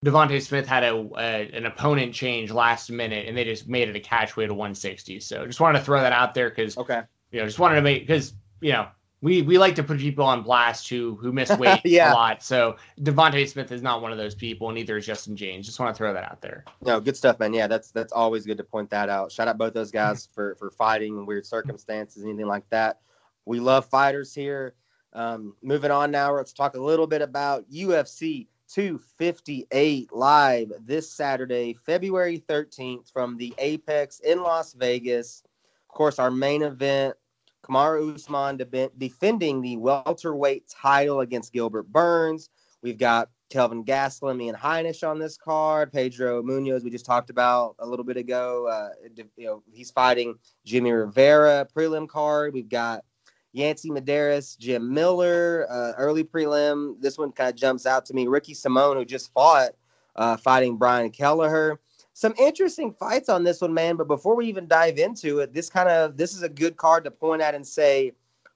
Devonte 0.05 0.42
Smith 0.42 0.66
had 0.66 0.84
a, 0.84 1.09
a, 1.16 1.50
an 1.57 1.64
opponent 1.64 2.12
change 2.12 2.50
last 2.50 2.90
minute, 2.90 3.26
and 3.26 3.34
they 3.34 3.44
just 3.44 3.66
made 3.66 3.88
it 3.88 3.96
a 3.96 4.00
catch 4.00 4.36
weight 4.36 4.50
of 4.50 4.57
160. 4.57 5.20
So 5.20 5.46
just 5.46 5.59
wanted 5.59 5.78
to 5.78 5.84
throw 5.86 6.02
that 6.02 6.12
out 6.12 6.34
there 6.34 6.50
because 6.50 6.76
okay, 6.76 7.00
you 7.30 7.40
know, 7.40 7.46
just 7.46 7.59
wanted 7.59 7.76
to 7.76 7.82
make 7.82 8.07
because 8.07 8.34
you 8.61 8.72
know 8.72 8.88
we 9.24 9.40
we 9.40 9.56
like 9.56 9.74
to 9.76 9.82
put 9.82 9.98
people 9.98 10.22
on 10.26 10.42
blast 10.42 10.86
who 10.86 11.16
who 11.16 11.32
miss 11.32 11.48
weight 11.58 11.80
yeah. 11.84 12.12
a 12.12 12.14
lot. 12.14 12.42
So 12.42 12.76
Devonte 13.00 13.48
Smith 13.48 13.72
is 13.72 13.80
not 13.80 14.02
one 14.02 14.12
of 14.12 14.18
those 14.18 14.34
people, 14.34 14.68
and 14.68 14.74
neither 14.74 14.98
is 14.98 15.06
Justin 15.06 15.34
Jaynes. 15.34 15.64
Just 15.64 15.80
want 15.80 15.94
to 15.94 15.96
throw 15.96 16.12
that 16.12 16.24
out 16.24 16.42
there. 16.42 16.62
No, 16.82 17.01
good 17.01 17.16
stuff, 17.16 17.38
man. 17.38 17.55
Yeah, 17.55 17.66
that's 17.66 17.90
that's 17.90 18.12
always 18.12 18.44
good 18.44 18.59
to 18.59 18.64
point 18.64 18.90
that 18.90 19.09
out. 19.09 19.32
Shout 19.32 19.48
out 19.48 19.56
both 19.56 19.72
those 19.72 19.90
guys 19.90 20.28
for 20.34 20.56
for 20.56 20.70
fighting 20.70 21.16
in 21.16 21.24
weird 21.24 21.46
circumstances, 21.46 22.22
anything 22.22 22.46
like 22.46 22.68
that. 22.68 23.01
We 23.46 23.60
love 23.60 23.86
fighters 23.86 24.34
here. 24.34 24.74
Um, 25.14 25.55
moving 25.62 25.90
on 25.90 26.10
now, 26.10 26.36
let's 26.36 26.52
talk 26.52 26.74
a 26.74 26.80
little 26.80 27.06
bit 27.06 27.22
about 27.22 27.70
UFC 27.70 28.48
258 28.68 30.12
live 30.12 30.72
this 30.84 31.10
Saturday, 31.10 31.78
February 31.86 32.42
13th 32.46 33.10
from 33.10 33.38
the 33.38 33.55
Apex 33.56 34.20
in 34.20 34.42
Las 34.42 34.74
Vegas. 34.74 35.42
Of 35.88 35.94
course, 35.94 36.18
our 36.18 36.30
main 36.30 36.62
event 36.62 37.16
Kamaru 37.65 38.15
Usman 38.15 38.57
de- 38.59 38.91
defending 38.99 39.62
the 39.62 39.77
welterweight 39.78 40.69
title 40.69 41.20
against 41.20 41.53
Gilbert 41.53 41.91
Burns. 41.91 42.51
We've 42.82 42.99
got 42.99 43.31
Kelvin 43.51 43.85
Gastelum, 43.85 44.47
and 44.49 44.57
Heinisch 44.57 45.07
on 45.07 45.19
this 45.19 45.36
card. 45.36 45.93
Pedro 45.93 46.43
Munhoz, 46.43 46.85
we 46.85 46.91
just 46.91 47.07
talked 47.07 47.31
about 47.31 47.77
a 47.78 47.86
little 47.86 48.05
bit 48.05 48.16
ago. 48.16 48.69
Uh, 48.69 48.89
you 49.36 49.47
know, 49.47 49.62
he's 49.73 49.91
fighting 49.91 50.35
Jimmy 50.65 50.93
Rivera 50.93 51.66
prelim 51.74 52.09
card. 52.09 52.53
We've 52.53 52.69
got 52.69 53.05
Yancy 53.53 53.91
Medeiros, 53.91 54.59
Jim 54.59 54.93
Miller, 54.93 55.66
uh, 55.70 55.93
early 55.97 56.24
prelim. 56.24 57.01
This 57.01 57.16
one 57.16 57.32
kind 57.32 57.49
of 57.49 57.57
jumps 57.57 57.86
out 57.86 58.05
to 58.07 58.15
me. 58.15 58.27
Ricky 58.27 58.55
Simon, 58.55 58.97
who 58.97 59.05
just 59.05 59.32
fought, 59.32 59.70
uh, 60.16 60.36
fighting 60.36 60.77
Brian 60.77 61.11
Kelleher 61.11 61.81
some 62.15 62.32
interesting 62.39 62.93
fights 62.93 63.28
on 63.28 63.43
this 63.45 63.61
one, 63.61 63.74
man. 63.74 63.97
But 63.97 64.07
before 64.07 64.36
we 64.36 64.47
even 64.47 64.66
dive 64.66 64.99
into 64.99 65.41
it, 65.41 65.53
this 65.53 65.69
kind 65.69 65.89
of 65.89 66.16
this 66.16 66.35
is 66.35 66.43
a 66.43 66.49
good 66.49 66.77
card 66.77 67.05
to 67.05 67.11
point 67.11 67.43
at 67.43 67.55
and 67.55 67.66
say, 67.66 68.12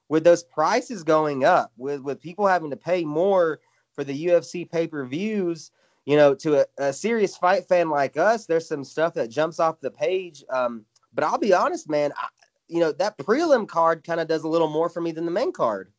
with 0.09 0.25
those 0.25 0.43
prices 0.43 1.03
going 1.03 1.45
up, 1.45 1.73
with 1.77 2.01
with 2.01 2.23
people 2.23 2.47
having 2.47 2.71
to 2.71 2.77
pay 2.77 3.05
more 3.05 3.61
for 3.93 4.05
the 4.05 4.27
UFC 4.27 4.69
pay 4.71 4.87
per 4.87 5.05
views, 5.05 5.73
you 6.07 6.17
know, 6.17 6.35
to 6.37 6.61
a, 6.61 6.67
a, 6.79 6.93
serious 6.93 7.37
fight 7.37 7.67
fan 7.67 7.91
like 7.91 8.17
us, 8.17 8.47
there's 8.47 8.69
some 8.69 8.85
stuff 8.85 9.13
that 9.15 9.29
jumps 9.29 9.59
off 9.59 9.81
the 9.81 9.91
page. 9.91 10.45
Um, 10.51 10.85
but 11.13 11.25
I'll 11.25 11.37
be 11.37 11.53
honest, 11.53 11.91
man, 11.91 12.13
I, 12.17 12.29
you 12.69 12.79
know 12.79 12.93
that 12.93 13.19
prelim 13.19 13.67
card 13.67 14.05
kind 14.05 14.21
of 14.21 14.29
does 14.29 14.45
a 14.45 14.49
little 14.49 14.69
more 14.69 14.89
for 14.89 15.01
me 15.01 15.11
than 15.11 15.25
the 15.25 15.33
main 15.33 15.53
card. 15.53 15.93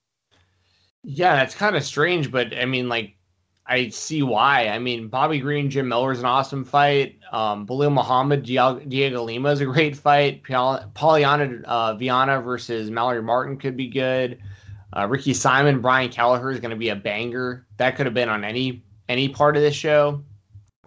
Yeah, 1.04 1.36
that's 1.36 1.56
kind 1.56 1.76
of 1.76 1.84
strange, 1.84 2.32
but 2.32 2.58
I 2.58 2.66
mean, 2.66 2.88
like 2.88 3.16
I 3.70 3.90
see 3.90 4.24
why. 4.24 4.68
I 4.68 4.80
mean, 4.80 5.10
Bobby 5.10 5.40
Green, 5.40 5.70
Jim 5.70 5.88
Miller 5.88 6.12
is 6.12 6.20
an 6.20 6.26
awesome 6.26 6.66
fight. 6.66 7.20
Um, 7.32 7.68
Belal 7.68 7.94
Muhammad, 7.94 8.44
Diego 8.44 9.24
Lima 9.24 9.50
is 9.50 9.62
a 9.62 9.66
great 9.66 9.96
fight. 9.96 10.42
Polyana 10.44 11.64
uh, 11.66 11.94
Viana 11.94 12.42
versus 12.42 12.90
Mallory 12.90 13.22
Martin 13.22 13.58
could 13.58 13.78
be 13.78 13.88
good. 13.88 14.40
Uh, 14.92 15.08
Ricky 15.08 15.36
Simon, 15.36 15.82
Brian 15.82 16.10
Kelleher 16.10 16.50
is 16.50 16.60
going 16.60 16.72
to 16.72 16.78
be 16.78 16.90
a 16.90 16.96
banger. 16.96 17.68
That 17.78 17.96
could 17.96 18.08
have 18.08 18.16
been 18.16 18.28
on 18.28 18.44
any 18.44 18.84
any 19.08 19.30
part 19.30 19.56
of 19.56 19.62
this 19.62 19.76
show. 19.76 20.24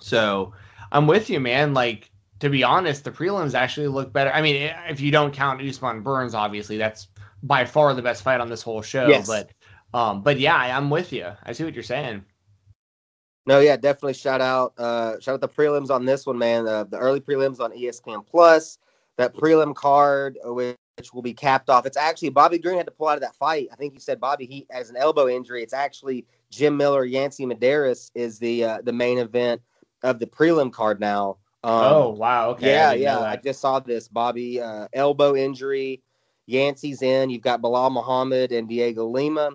So 0.00 0.52
I'm 0.90 1.06
with 1.06 1.30
you, 1.30 1.38
man. 1.38 1.74
Like 1.74 2.10
to 2.40 2.50
be 2.50 2.64
honest, 2.64 3.04
the 3.04 3.12
prelims 3.12 3.54
actually 3.54 3.86
look 3.86 4.12
better. 4.12 4.32
I 4.32 4.42
mean, 4.42 4.72
if 4.88 5.00
you 5.00 5.12
don't 5.12 5.32
count 5.32 5.62
Usman 5.62 6.02
Burns, 6.02 6.34
obviously 6.34 6.78
that's 6.78 7.06
by 7.44 7.64
far 7.64 7.94
the 7.94 8.02
best 8.02 8.24
fight 8.24 8.40
on 8.40 8.48
this 8.48 8.62
whole 8.62 8.82
show. 8.82 9.06
Yes. 9.06 9.28
But 9.28 9.50
um, 9.94 10.22
but 10.22 10.40
yeah, 10.40 10.56
I'm 10.56 10.90
with 10.90 11.12
you. 11.12 11.28
I 11.44 11.52
see 11.52 11.62
what 11.62 11.74
you're 11.74 11.84
saying. 11.84 12.24
No, 13.44 13.58
yeah, 13.58 13.76
definitely 13.76 14.14
shout 14.14 14.40
out, 14.40 14.72
uh, 14.78 15.18
shout 15.18 15.34
out 15.34 15.40
the 15.40 15.48
prelims 15.48 15.90
on 15.90 16.04
this 16.04 16.26
one, 16.26 16.38
man. 16.38 16.66
Uh, 16.66 16.84
the 16.84 16.98
early 16.98 17.20
prelims 17.20 17.58
on 17.58 17.72
ESPN 17.72 18.24
Plus, 18.24 18.78
that 19.16 19.34
prelim 19.34 19.74
card, 19.74 20.38
uh, 20.46 20.52
which 20.52 20.76
will 21.12 21.22
be 21.22 21.34
capped 21.34 21.68
off. 21.68 21.84
It's 21.84 21.96
actually 21.96 22.28
Bobby 22.28 22.58
Green 22.58 22.76
had 22.76 22.86
to 22.86 22.92
pull 22.92 23.08
out 23.08 23.16
of 23.16 23.22
that 23.22 23.34
fight. 23.34 23.68
I 23.72 23.76
think 23.76 23.94
you 23.94 24.00
said 24.00 24.20
Bobby 24.20 24.46
he 24.46 24.66
has 24.70 24.90
an 24.90 24.96
elbow 24.96 25.28
injury. 25.28 25.62
It's 25.62 25.72
actually 25.72 26.24
Jim 26.50 26.76
Miller, 26.76 27.04
Yancy 27.04 27.44
Medeiros 27.44 28.10
is 28.14 28.38
the 28.38 28.64
uh, 28.64 28.78
the 28.82 28.92
main 28.92 29.18
event 29.18 29.60
of 30.02 30.20
the 30.20 30.26
prelim 30.26 30.72
card 30.72 31.00
now. 31.00 31.38
Um, 31.64 31.84
oh 31.84 32.08
wow, 32.10 32.50
okay. 32.50 32.70
Yeah, 32.70 32.92
yeah. 32.92 33.20
I 33.20 33.36
just 33.36 33.60
saw 33.60 33.80
this. 33.80 34.06
Bobby 34.06 34.60
uh, 34.60 34.86
elbow 34.92 35.34
injury. 35.34 36.02
Yancy's 36.46 37.02
in. 37.02 37.30
You've 37.30 37.42
got 37.42 37.62
Belal 37.62 37.90
Muhammad 37.92 38.52
and 38.52 38.68
Diego 38.68 39.06
Lima 39.06 39.50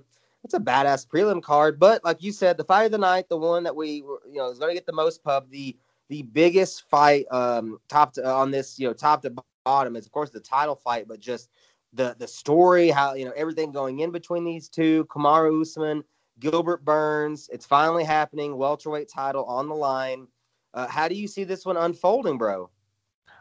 it's 0.47 0.53
a 0.53 0.59
badass 0.59 1.05
prelim 1.05 1.43
card. 1.43 1.77
But 1.77 2.03
like 2.05 2.23
you 2.23 2.31
said, 2.31 2.55
the 2.55 2.63
fight 2.63 2.85
of 2.85 2.91
the 2.91 2.97
night, 2.97 3.27
the 3.27 3.37
one 3.37 3.63
that 3.63 3.75
we 3.75 3.95
you 3.95 4.35
know 4.35 4.49
is 4.49 4.57
going 4.57 4.69
to 4.69 4.75
get 4.75 4.85
the 4.85 4.93
most 4.93 5.21
pub, 5.23 5.49
the 5.49 5.75
the 6.09 6.21
biggest 6.21 6.89
fight 6.89 7.25
um, 7.31 7.79
top 7.89 8.13
to, 8.13 8.25
on 8.25 8.49
this 8.49 8.79
you 8.79 8.87
know 8.87 8.93
top 8.93 9.21
to 9.23 9.33
bottom 9.65 9.97
is 9.97 10.05
of 10.05 10.11
course 10.13 10.29
the 10.29 10.39
title 10.39 10.75
fight, 10.75 11.05
but 11.07 11.19
just 11.19 11.49
the 11.91 12.15
the 12.17 12.27
story, 12.27 12.89
how 12.89 13.13
you 13.13 13.25
know 13.25 13.33
everything 13.35 13.73
going 13.73 13.99
in 13.99 14.11
between 14.11 14.45
these 14.45 14.69
two, 14.69 15.05
Kamaru 15.05 15.61
Usman, 15.61 16.01
Gilbert 16.39 16.85
Burns. 16.85 17.49
It's 17.51 17.65
finally 17.65 18.05
happening. 18.05 18.55
Welterweight 18.57 19.09
title 19.09 19.43
on 19.45 19.67
the 19.67 19.75
line. 19.75 20.27
Uh, 20.73 20.87
how 20.87 21.09
do 21.09 21.15
you 21.15 21.27
see 21.27 21.43
this 21.43 21.65
one 21.65 21.75
unfolding, 21.75 22.37
bro? 22.37 22.69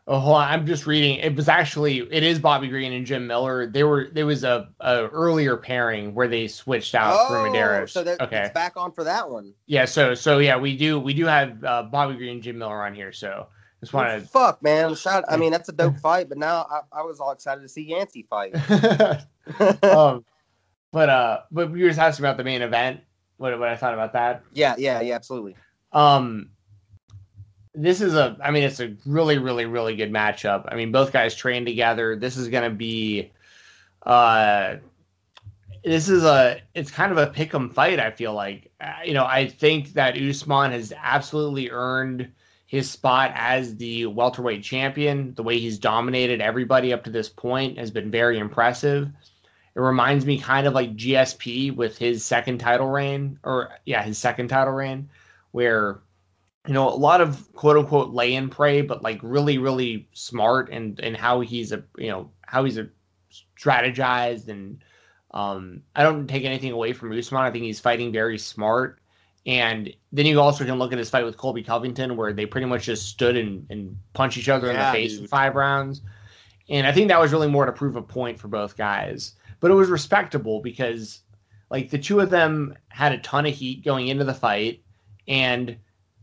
Oh, 0.08 0.20
hold 0.20 0.36
on. 0.36 0.48
I'm 0.48 0.66
just 0.66 0.86
reading. 0.86 1.18
It 1.18 1.34
was 1.34 1.48
actually 1.48 1.98
it 1.98 2.22
is 2.22 2.38
Bobby 2.38 2.68
Green 2.68 2.92
and 2.92 3.04
Jim 3.04 3.26
Miller. 3.26 3.66
They 3.66 3.82
were 3.82 4.08
there 4.12 4.26
was 4.26 4.44
a, 4.44 4.68
a 4.80 5.06
earlier 5.06 5.56
pairing 5.56 6.14
where 6.14 6.28
they 6.28 6.46
switched 6.46 6.94
out 6.94 7.16
oh, 7.18 7.28
for 7.28 7.34
Medeiros. 7.34 7.90
So 7.90 8.16
okay, 8.20 8.50
back 8.54 8.76
on 8.76 8.92
for 8.92 9.04
that 9.04 9.28
one. 9.28 9.52
Yeah. 9.66 9.84
So 9.84 10.14
so 10.14 10.38
yeah, 10.38 10.58
we 10.58 10.76
do 10.76 11.00
we 11.00 11.12
do 11.12 11.26
have 11.26 11.64
uh, 11.64 11.82
Bobby 11.84 12.14
Green 12.14 12.34
and 12.34 12.42
Jim 12.42 12.58
Miller 12.58 12.84
on 12.84 12.94
here. 12.94 13.12
So 13.12 13.48
just 13.80 13.92
wanted. 13.92 14.20
to 14.20 14.26
fuck, 14.26 14.62
man. 14.62 14.94
Shout. 14.94 15.24
I 15.28 15.36
mean, 15.36 15.50
that's 15.50 15.68
a 15.68 15.72
dope 15.72 15.98
fight. 16.00 16.28
But 16.28 16.38
now 16.38 16.66
I, 16.70 17.00
I 17.00 17.02
was 17.02 17.18
all 17.18 17.32
excited 17.32 17.62
to 17.62 17.68
see 17.68 17.82
Yancy 17.82 18.26
fight. 18.30 18.54
um, 19.82 20.24
but 20.92 21.10
uh, 21.10 21.40
but 21.50 21.70
you 21.76 21.82
were 21.82 21.90
just 21.90 21.98
asking 21.98 22.24
about 22.24 22.36
the 22.36 22.44
main 22.44 22.62
event. 22.62 23.00
What 23.38 23.58
what 23.58 23.68
I 23.68 23.76
thought 23.76 23.94
about 23.94 24.12
that? 24.12 24.42
Yeah, 24.52 24.76
yeah, 24.78 25.00
yeah, 25.00 25.14
absolutely. 25.14 25.56
Um, 25.92 26.50
this 27.76 28.00
is 28.00 28.14
a 28.14 28.36
I 28.42 28.50
mean 28.50 28.64
it's 28.64 28.80
a 28.80 28.96
really 29.04 29.38
really 29.38 29.66
really 29.66 29.94
good 29.94 30.10
matchup. 30.10 30.64
I 30.68 30.74
mean 30.74 30.90
both 30.90 31.12
guys 31.12 31.34
train 31.34 31.64
together. 31.64 32.16
This 32.16 32.36
is 32.36 32.48
going 32.48 32.64
to 32.64 32.74
be 32.74 33.30
uh 34.02 34.76
this 35.84 36.08
is 36.08 36.24
a 36.24 36.60
it's 36.74 36.90
kind 36.90 37.12
of 37.12 37.18
a 37.18 37.28
pick 37.28 37.54
'em 37.54 37.70
fight 37.70 38.00
I 38.00 38.10
feel 38.10 38.32
like. 38.32 38.72
Uh, 38.80 38.92
you 39.04 39.14
know, 39.14 39.24
I 39.24 39.46
think 39.48 39.92
that 39.92 40.16
Usman 40.16 40.72
has 40.72 40.92
absolutely 40.96 41.70
earned 41.70 42.32
his 42.66 42.90
spot 42.90 43.32
as 43.34 43.76
the 43.76 44.06
welterweight 44.06 44.62
champion. 44.62 45.34
The 45.34 45.42
way 45.42 45.58
he's 45.58 45.78
dominated 45.78 46.40
everybody 46.40 46.92
up 46.92 47.04
to 47.04 47.10
this 47.10 47.28
point 47.28 47.78
has 47.78 47.90
been 47.90 48.10
very 48.10 48.38
impressive. 48.38 49.10
It 49.74 49.80
reminds 49.80 50.24
me 50.24 50.38
kind 50.38 50.66
of 50.66 50.72
like 50.72 50.96
GSP 50.96 51.76
with 51.76 51.98
his 51.98 52.24
second 52.24 52.58
title 52.58 52.88
reign 52.88 53.38
or 53.44 53.70
yeah, 53.84 54.02
his 54.02 54.16
second 54.16 54.48
title 54.48 54.72
reign 54.72 55.10
where 55.52 56.00
you 56.66 56.74
know, 56.74 56.88
a 56.88 56.94
lot 56.94 57.20
of 57.20 57.52
quote 57.54 57.76
unquote 57.76 58.10
lay 58.10 58.34
and 58.34 58.50
pray, 58.50 58.82
but 58.82 59.02
like 59.02 59.20
really, 59.22 59.58
really 59.58 60.08
smart 60.12 60.70
and 60.70 60.98
and 61.00 61.16
how 61.16 61.40
he's 61.40 61.72
a 61.72 61.84
you 61.98 62.08
know 62.08 62.30
how 62.42 62.64
he's 62.64 62.78
a 62.78 62.88
strategized 63.58 64.48
and 64.48 64.82
um, 65.32 65.82
I 65.94 66.02
don't 66.02 66.26
take 66.26 66.44
anything 66.44 66.72
away 66.72 66.92
from 66.92 67.16
Usman. 67.16 67.42
I 67.42 67.50
think 67.50 67.64
he's 67.64 67.80
fighting 67.80 68.12
very 68.12 68.38
smart. 68.38 69.00
And 69.44 69.92
then 70.10 70.26
you 70.26 70.40
also 70.40 70.64
can 70.64 70.78
look 70.78 70.92
at 70.92 70.98
his 70.98 71.10
fight 71.10 71.24
with 71.24 71.36
Colby 71.36 71.62
Covington, 71.62 72.16
where 72.16 72.32
they 72.32 72.46
pretty 72.46 72.66
much 72.66 72.84
just 72.84 73.08
stood 73.08 73.36
and, 73.36 73.66
and 73.70 73.98
punch 74.12 74.38
each 74.38 74.48
other 74.48 74.68
yeah, 74.68 74.72
in 74.72 74.78
the 74.78 74.98
face 74.98 75.12
dude. 75.12 75.22
for 75.22 75.28
five 75.28 75.54
rounds. 75.54 76.00
And 76.68 76.86
I 76.86 76.92
think 76.92 77.08
that 77.08 77.20
was 77.20 77.32
really 77.32 77.48
more 77.48 77.66
to 77.66 77.72
prove 77.72 77.96
a 77.96 78.02
point 78.02 78.40
for 78.40 78.48
both 78.48 78.76
guys. 78.76 79.34
But 79.60 79.70
it 79.70 79.74
was 79.74 79.88
respectable 79.88 80.60
because, 80.60 81.20
like, 81.70 81.90
the 81.90 81.98
two 81.98 82.20
of 82.20 82.30
them 82.30 82.74
had 82.88 83.12
a 83.12 83.18
ton 83.18 83.46
of 83.46 83.54
heat 83.54 83.84
going 83.84 84.08
into 84.08 84.24
the 84.24 84.34
fight. 84.34 84.82
And 85.28 85.76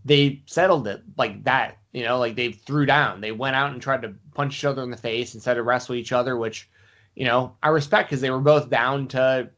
they 0.05 0.41
settled 0.45 0.87
it 0.87 1.01
like 1.17 1.43
that. 1.43 1.77
You 1.91 2.03
know, 2.03 2.17
like 2.17 2.35
they 2.35 2.51
threw 2.51 2.85
down. 2.85 3.21
They 3.21 3.31
went 3.31 3.55
out 3.55 3.71
and 3.71 3.81
tried 3.81 4.01
to 4.01 4.15
punch 4.33 4.57
each 4.57 4.65
other 4.65 4.81
in 4.81 4.89
the 4.89 4.97
face 4.97 5.35
instead 5.35 5.57
of 5.57 5.65
wrestle 5.65 5.95
each 5.95 6.11
other, 6.11 6.35
which, 6.35 6.69
you 7.15 7.25
know, 7.25 7.55
I 7.61 7.69
respect 7.69 8.09
because 8.09 8.21
they 8.21 8.31
were 8.31 8.39
both 8.39 8.69
down 8.69 9.07
to 9.09 9.49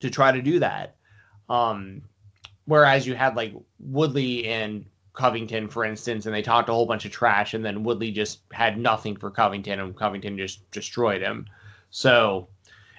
to 0.00 0.10
try 0.10 0.32
to 0.32 0.42
do 0.42 0.60
that. 0.60 0.96
Um, 1.48 2.02
whereas 2.66 3.06
you 3.06 3.14
had 3.14 3.36
like 3.36 3.54
Woodley 3.78 4.46
and 4.46 4.84
Covington, 5.12 5.68
for 5.68 5.84
instance, 5.84 6.26
and 6.26 6.34
they 6.34 6.42
talked 6.42 6.68
a 6.68 6.72
whole 6.72 6.86
bunch 6.86 7.04
of 7.04 7.10
trash, 7.10 7.54
and 7.54 7.64
then 7.64 7.82
Woodley 7.82 8.12
just 8.12 8.40
had 8.52 8.78
nothing 8.78 9.16
for 9.16 9.30
Covington, 9.30 9.80
and 9.80 9.96
Covington 9.96 10.36
just 10.36 10.70
destroyed 10.70 11.22
him. 11.22 11.46
So, 11.90 12.48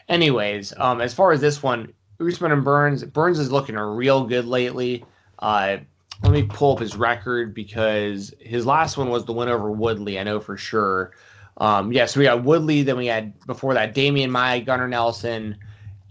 anyways, 0.09 0.73
um, 0.77 0.99
as 0.99 1.13
far 1.13 1.31
as 1.31 1.39
this 1.39 1.61
one, 1.61 1.93
Usman 2.19 2.51
and 2.51 2.63
Burns, 2.63 3.03
Burns 3.03 3.39
is 3.39 3.51
looking 3.51 3.75
real 3.75 4.25
good 4.25 4.45
lately. 4.45 5.05
Uh, 5.39 5.77
let 6.23 6.31
me 6.31 6.43
pull 6.43 6.73
up 6.73 6.79
his 6.79 6.95
record 6.95 7.53
because 7.53 8.33
his 8.39 8.65
last 8.65 8.97
one 8.97 9.09
was 9.09 9.25
the 9.25 9.33
win 9.33 9.49
over 9.49 9.71
Woodley. 9.71 10.19
I 10.19 10.23
know 10.23 10.39
for 10.39 10.57
sure. 10.57 11.11
Um, 11.57 11.91
yeah, 11.91 12.05
so 12.05 12.19
we 12.19 12.25
got 12.25 12.43
Woodley. 12.43 12.83
Then 12.83 12.97
we 12.97 13.07
had 13.07 13.39
before 13.45 13.73
that 13.75 13.95
Demian 13.95 14.29
Maia, 14.29 14.61
Gunnar 14.61 14.87
Nelson, 14.87 15.57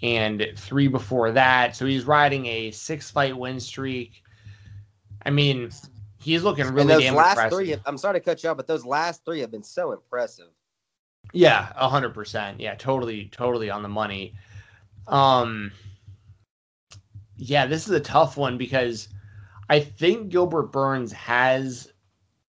and 0.02 0.46
three 0.56 0.88
before 0.88 1.32
that. 1.32 1.76
So 1.76 1.86
he's 1.86 2.04
riding 2.04 2.46
a 2.46 2.70
six 2.70 3.10
fight 3.10 3.36
win 3.36 3.60
streak. 3.60 4.22
I 5.24 5.30
mean, 5.30 5.70
he's 6.20 6.42
looking 6.42 6.66
really 6.66 6.82
and 6.82 6.90
those 6.90 7.02
damn 7.02 7.14
last 7.14 7.30
impressive. 7.32 7.58
Three, 7.58 7.76
I'm 7.84 7.98
sorry 7.98 8.14
to 8.14 8.24
cut 8.24 8.42
you 8.42 8.50
off, 8.50 8.56
but 8.56 8.66
those 8.66 8.84
last 8.84 9.24
three 9.24 9.40
have 9.40 9.50
been 9.50 9.64
so 9.64 9.92
impressive. 9.92 10.48
Yeah, 11.32 11.72
hundred 11.74 12.14
percent. 12.14 12.60
Yeah, 12.60 12.74
totally, 12.76 13.26
totally 13.32 13.70
on 13.70 13.82
the 13.82 13.88
money. 13.88 14.34
Um, 15.08 15.72
yeah, 17.36 17.66
this 17.66 17.86
is 17.86 17.92
a 17.92 18.00
tough 18.00 18.36
one 18.36 18.58
because 18.58 19.08
I 19.68 19.80
think 19.80 20.28
Gilbert 20.28 20.72
Burns 20.72 21.12
has 21.12 21.92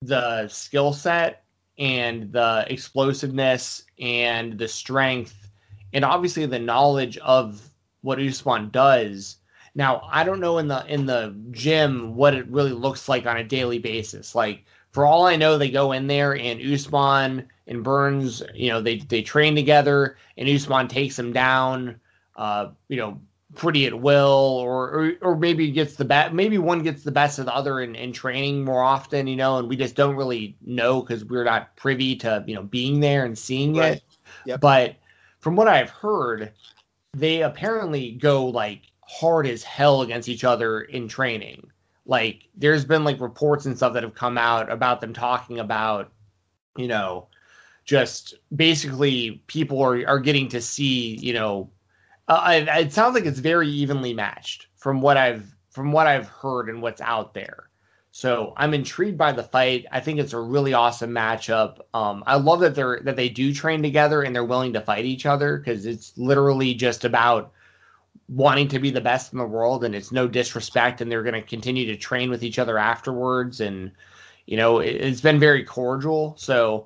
the 0.02 0.48
skill 0.48 0.94
set 0.94 1.44
and 1.77 2.31
the 2.31 2.65
explosiveness 2.68 3.84
and 3.99 4.57
the 4.57 4.68
strength 4.68 5.49
and 5.94 6.06
obviously 6.06 6.45
the 6.45 6.60
knowledge 6.60 7.18
of 7.18 7.61
what 8.02 8.19
Usman 8.19 8.69
does. 8.69 9.38
Now, 9.76 10.07
I 10.11 10.23
don't 10.23 10.40
know 10.40 10.57
in 10.57 10.68
the 10.68 10.86
in 10.88 11.06
the 11.06 11.36
gym 11.52 12.15
what 12.15 12.34
it 12.34 12.48
really 12.48 12.72
looks 12.72 13.07
like 13.10 13.26
on 13.26 13.38
a 13.38 13.44
daily 13.44 13.80
basis. 13.80 14.36
Like 14.36 14.65
for 14.91 15.06
all 15.06 15.26
I 15.26 15.36
know, 15.36 15.57
they 15.57 15.69
go 15.69 15.91
in 15.91 16.07
there 16.07 16.36
and 16.36 16.61
Usman 16.61 17.48
and 17.68 17.84
Burns, 17.84 18.41
you 18.53 18.69
know, 18.69 18.81
they 18.81 18.98
they 18.98 19.22
train 19.22 19.56
together 19.56 20.18
and 20.38 20.49
Usman 20.49 20.88
takes 20.88 21.15
them 21.15 21.34
down. 21.34 21.99
Uh, 22.36 22.69
you 22.88 22.98
know, 22.98 23.19
pretty 23.55 23.88
at 23.88 23.99
will 23.99 24.59
or 24.61 24.89
or, 24.89 25.13
or 25.21 25.35
maybe 25.35 25.71
gets 25.71 25.95
the 25.95 26.05
best 26.05 26.34
maybe 26.34 26.59
one 26.59 26.84
gets 26.84 27.03
the 27.03 27.11
best 27.11 27.39
of 27.39 27.45
the 27.45 27.55
other 27.55 27.81
in, 27.81 27.95
in 27.95 28.13
training 28.13 28.63
more 28.63 28.84
often 28.84 29.26
you 29.26 29.35
know 29.35 29.57
and 29.57 29.67
we 29.67 29.76
just 29.76 29.95
don't 29.95 30.15
really 30.15 30.55
know 30.61 31.01
because 31.01 31.26
we're 31.26 31.43
not 31.43 31.76
privy 31.76 32.15
to 32.15 32.43
you 32.45 32.53
know 32.53 32.61
being 32.61 32.99
there 32.99 33.26
and 33.26 33.38
seeing 33.38 33.76
right. 33.76 33.93
it 33.93 34.03
yep. 34.45 34.61
but 34.61 34.95
from 35.39 35.55
what 35.55 35.67
i've 35.67 35.89
heard 35.89 36.51
they 37.13 37.41
apparently 37.41 38.11
go 38.11 38.45
like 38.45 38.84
hard 39.01 39.47
as 39.47 39.63
hell 39.63 40.03
against 40.03 40.30
each 40.30 40.43
other 40.43 40.81
in 40.81 41.07
training 41.07 41.71
like 42.05 42.47
there's 42.55 42.85
been 42.85 43.03
like 43.03 43.19
reports 43.19 43.65
and 43.65 43.76
stuff 43.76 43.93
that 43.93 44.03
have 44.03 44.13
come 44.13 44.38
out 44.38 44.71
about 44.71 45.01
them 45.01 45.11
talking 45.11 45.59
about 45.59 46.11
you 46.77 46.88
know 46.88 47.27
just 47.84 48.35
basically 48.55 49.41
people 49.47 49.81
are, 49.81 50.07
are 50.07 50.19
getting 50.19 50.47
to 50.47 50.61
see 50.61 51.15
you 51.15 51.34
know 51.34 51.67
uh, 52.30 52.65
it 52.77 52.93
sounds 52.93 53.15
like 53.15 53.26
it's 53.26 53.39
very 53.39 53.68
evenly 53.68 54.14
matched 54.14 54.68
from 54.76 55.01
what 55.01 55.18
I've 55.18 55.56
from 55.72 55.91
what 55.91 56.07
I've 56.07 56.27
heard 56.27 56.69
and 56.69 56.81
what's 56.81 57.01
out 57.01 57.34
there. 57.34 57.69
So 58.11 58.53
I'm 58.57 58.73
intrigued 58.73 59.18
by 59.18 59.31
the 59.31 59.43
fight. 59.43 59.85
I 59.91 59.99
think 59.99 60.19
it's 60.19 60.34
a 60.34 60.39
really 60.39 60.73
awesome 60.73 61.11
matchup. 61.11 61.80
Um, 61.93 62.23
I 62.26 62.35
love 62.38 62.60
that 62.61 62.76
they're 62.76 62.99
that 63.03 63.15
they 63.15 63.30
do 63.30 63.53
train 63.53 63.81
together 63.81 64.23
and 64.23 64.35
they're 64.35 64.45
willing 64.45 64.73
to 64.73 64.81
fight 64.81 65.06
each 65.06 65.26
other 65.26 65.57
because 65.57 65.85
it's 65.85 66.18
literally 66.18 66.73
just 66.73 67.03
about 67.03 67.51
wanting 68.27 68.68
to 68.68 68.80
be 68.80 68.91
the 68.91 69.01
best 69.01 69.34
in 69.34 69.39
the 69.39 69.45
world 69.45 69.84
and 69.84 69.95
it's 69.95 70.11
no 70.11 70.27
disrespect 70.27 71.01
and 71.01 71.11
they're 71.11 71.23
going 71.23 71.34
to 71.34 71.41
continue 71.41 71.88
to 71.88 71.97
train 71.97 72.30
with 72.30 72.43
each 72.43 72.60
other 72.60 72.77
afterwards 72.77 73.60
and 73.60 73.91
you 74.45 74.56
know 74.56 74.80
it, 74.80 75.03
has 75.03 75.19
been 75.19 75.39
very 75.39 75.64
cordial 75.64 76.35
so 76.38 76.85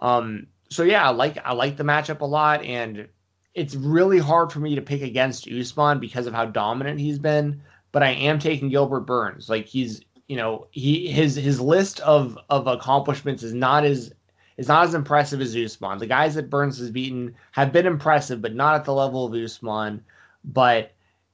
um 0.00 0.46
so 0.68 0.82
yeah 0.82 1.08
i 1.08 1.10
like 1.10 1.38
i 1.46 1.54
like 1.54 1.78
the 1.78 1.84
matchup 1.84 2.20
a 2.20 2.24
lot 2.24 2.62
and 2.64 3.08
it's 3.54 3.74
really 3.74 4.18
hard 4.18 4.50
for 4.50 4.60
me 4.60 4.74
to 4.74 4.82
pick 4.82 5.02
against 5.02 5.48
Usman 5.48 6.00
because 6.00 6.26
of 6.26 6.34
how 6.34 6.46
dominant 6.46 6.98
he's 6.98 7.18
been 7.18 7.62
but 7.92 8.02
i 8.02 8.10
am 8.10 8.38
taking 8.38 8.68
gilbert 8.68 9.02
burns 9.02 9.48
like 9.48 9.66
he's 9.66 10.00
you 10.26 10.36
know 10.36 10.66
he 10.70 11.06
his 11.08 11.36
his 11.36 11.60
list 11.60 12.00
of 12.00 12.38
of 12.50 12.66
accomplishments 12.66 13.42
is 13.42 13.54
not 13.54 13.84
as 13.84 14.12
is 14.56 14.68
not 14.68 14.84
as 14.84 14.94
impressive 14.94 15.40
as 15.40 15.56
Usman. 15.56 15.98
The 15.98 16.06
guys 16.06 16.36
that 16.36 16.48
Burns 16.48 16.78
has 16.78 16.88
beaten 16.88 17.34
have 17.50 17.72
been 17.72 17.86
impressive, 17.86 18.40
but 18.40 18.54
not 18.54 18.76
at 18.76 18.84
the 18.84 18.94
level 18.94 19.26
of 19.26 19.34
Usman 19.34 20.00
but 20.44 20.92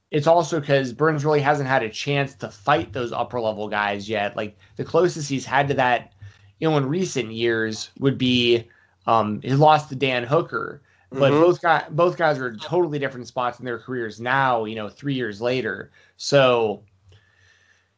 it's 0.09 0.27
also 0.27 0.59
because 0.59 0.93
Burns 0.93 1.23
really 1.23 1.41
hasn't 1.41 1.69
had 1.69 1.83
a 1.83 1.89
chance 1.89 2.33
to 2.35 2.49
fight 2.49 2.93
those 2.93 3.11
upper 3.11 3.39
level 3.39 3.67
guys 3.67 4.09
yet. 4.09 4.35
Like 4.35 4.57
the 4.75 4.83
closest 4.83 5.29
he's 5.29 5.45
had 5.45 5.67
to 5.69 5.73
that, 5.75 6.13
you 6.59 6.69
know, 6.69 6.77
in 6.77 6.85
recent 6.85 7.31
years 7.31 7.91
would 7.99 8.17
be 8.17 8.67
um, 9.07 9.41
his 9.41 9.59
loss 9.59 9.87
to 9.89 9.95
Dan 9.95 10.23
Hooker. 10.23 10.81
But 11.11 11.31
mm-hmm. 11.31 11.41
both 11.41 11.61
guys, 11.61 11.85
both 11.91 12.17
guys 12.17 12.39
are 12.39 12.55
totally 12.55 12.97
different 12.97 13.27
spots 13.27 13.59
in 13.59 13.65
their 13.65 13.79
careers 13.79 14.19
now. 14.19 14.65
You 14.65 14.75
know, 14.75 14.89
three 14.89 15.13
years 15.13 15.41
later. 15.41 15.91
So, 16.17 16.83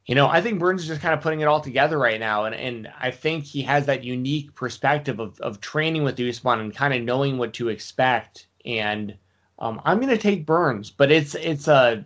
you 0.06 0.16
know, 0.16 0.28
I 0.28 0.42
think 0.42 0.60
Burns 0.60 0.82
is 0.82 0.88
just 0.88 1.02
kind 1.02 1.14
of 1.14 1.22
putting 1.22 1.42
it 1.42 1.46
all 1.46 1.62
together 1.62 2.00
right 2.00 2.20
now, 2.20 2.46
and 2.46 2.56
and 2.56 2.90
I 3.00 3.12
think 3.12 3.44
he 3.44 3.62
has 3.64 3.86
that 3.86 4.04
unique 4.04 4.56
perspective 4.56 5.20
of 5.20 5.40
of 5.42 5.62
training 5.62 6.04
with 6.04 6.20
Usman 6.20 6.60
and 6.60 6.76
kind 6.76 6.94
of 6.94 7.04
knowing 7.04 7.38
what 7.38 7.54
to 7.54 7.70
expect 7.70 8.48
and 8.66 9.16
um, 9.60 9.82
I'm 9.86 10.00
going 10.00 10.10
to 10.10 10.18
take 10.18 10.46
Burns, 10.46 10.90
but 10.92 11.12
it's 11.12 11.36
it's 11.36 11.68
a 11.68 12.04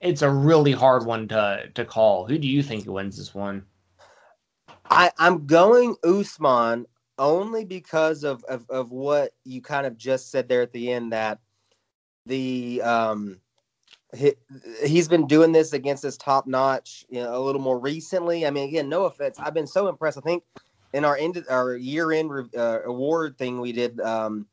it's 0.00 0.22
a 0.22 0.30
really 0.30 0.72
hard 0.72 1.06
one 1.06 1.28
to 1.28 1.64
to 1.74 1.84
call. 1.84 2.26
Who 2.26 2.38
do 2.38 2.48
you 2.48 2.62
think 2.62 2.86
wins 2.86 3.16
this 3.16 3.34
one? 3.34 3.64
I 4.90 5.10
I'm 5.18 5.46
going 5.46 5.96
Usman 6.04 6.86
only 7.18 7.64
because 7.64 8.24
of, 8.24 8.44
of 8.44 8.68
of 8.70 8.90
what 8.90 9.32
you 9.44 9.60
kind 9.60 9.86
of 9.86 9.96
just 9.96 10.30
said 10.30 10.48
there 10.48 10.62
at 10.62 10.72
the 10.72 10.92
end 10.92 11.12
that 11.12 11.38
the 12.26 12.80
um 12.82 13.40
he, 14.16 14.32
he's 14.84 15.08
been 15.08 15.26
doing 15.26 15.52
this 15.52 15.72
against 15.72 16.02
this 16.02 16.16
top 16.16 16.46
notch 16.46 17.04
you 17.10 17.20
know, 17.22 17.36
a 17.36 17.42
little 17.42 17.60
more 17.60 17.78
recently. 17.78 18.46
I 18.46 18.50
mean, 18.50 18.68
again, 18.68 18.88
no 18.88 19.04
offense. 19.04 19.38
I've 19.38 19.54
been 19.54 19.66
so 19.66 19.88
impressed. 19.88 20.16
I 20.16 20.22
think 20.22 20.44
in 20.94 21.04
our 21.04 21.16
end 21.16 21.44
our 21.50 21.76
year 21.76 22.12
end 22.12 22.30
uh, 22.56 22.80
award 22.84 23.36
thing 23.36 23.60
we 23.60 23.72
did 23.72 24.00
um 24.00 24.46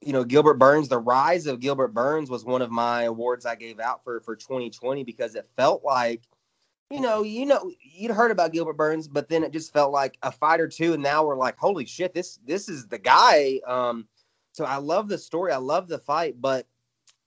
you 0.00 0.12
know, 0.12 0.24
Gilbert 0.24 0.54
Burns, 0.54 0.88
the 0.88 0.98
rise 0.98 1.46
of 1.46 1.60
Gilbert 1.60 1.88
Burns 1.88 2.30
was 2.30 2.44
one 2.44 2.62
of 2.62 2.70
my 2.70 3.02
awards 3.04 3.44
I 3.46 3.56
gave 3.56 3.80
out 3.80 4.04
for 4.04 4.20
for 4.20 4.36
2020 4.36 5.02
because 5.04 5.34
it 5.34 5.48
felt 5.56 5.84
like, 5.84 6.22
you 6.90 7.00
know, 7.00 7.22
you 7.22 7.44
know, 7.44 7.70
you'd 7.82 8.10
heard 8.10 8.30
about 8.30 8.52
Gilbert 8.52 8.76
Burns, 8.76 9.08
but 9.08 9.28
then 9.28 9.44
it 9.44 9.52
just 9.52 9.72
felt 9.72 9.92
like 9.92 10.16
a 10.22 10.32
fight 10.32 10.60
or 10.60 10.68
two, 10.68 10.94
and 10.94 11.02
now 11.02 11.24
we're 11.24 11.36
like, 11.36 11.58
holy 11.58 11.84
shit, 11.84 12.14
this 12.14 12.38
this 12.46 12.68
is 12.68 12.86
the 12.86 12.98
guy. 12.98 13.60
Um, 13.66 14.06
so 14.52 14.64
I 14.64 14.76
love 14.76 15.08
the 15.08 15.18
story, 15.18 15.52
I 15.52 15.58
love 15.58 15.88
the 15.88 15.98
fight, 15.98 16.40
but 16.40 16.66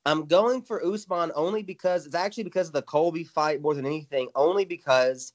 I'm 0.05 0.25
going 0.25 0.63
for 0.63 0.83
Usman 0.83 1.31
only 1.35 1.61
because 1.61 2.05
it's 2.05 2.15
actually 2.15 2.45
because 2.45 2.67
of 2.67 2.73
the 2.73 2.81
Colby 2.81 3.23
fight 3.23 3.61
more 3.61 3.75
than 3.75 3.85
anything, 3.85 4.29
only 4.35 4.65
because 4.65 5.33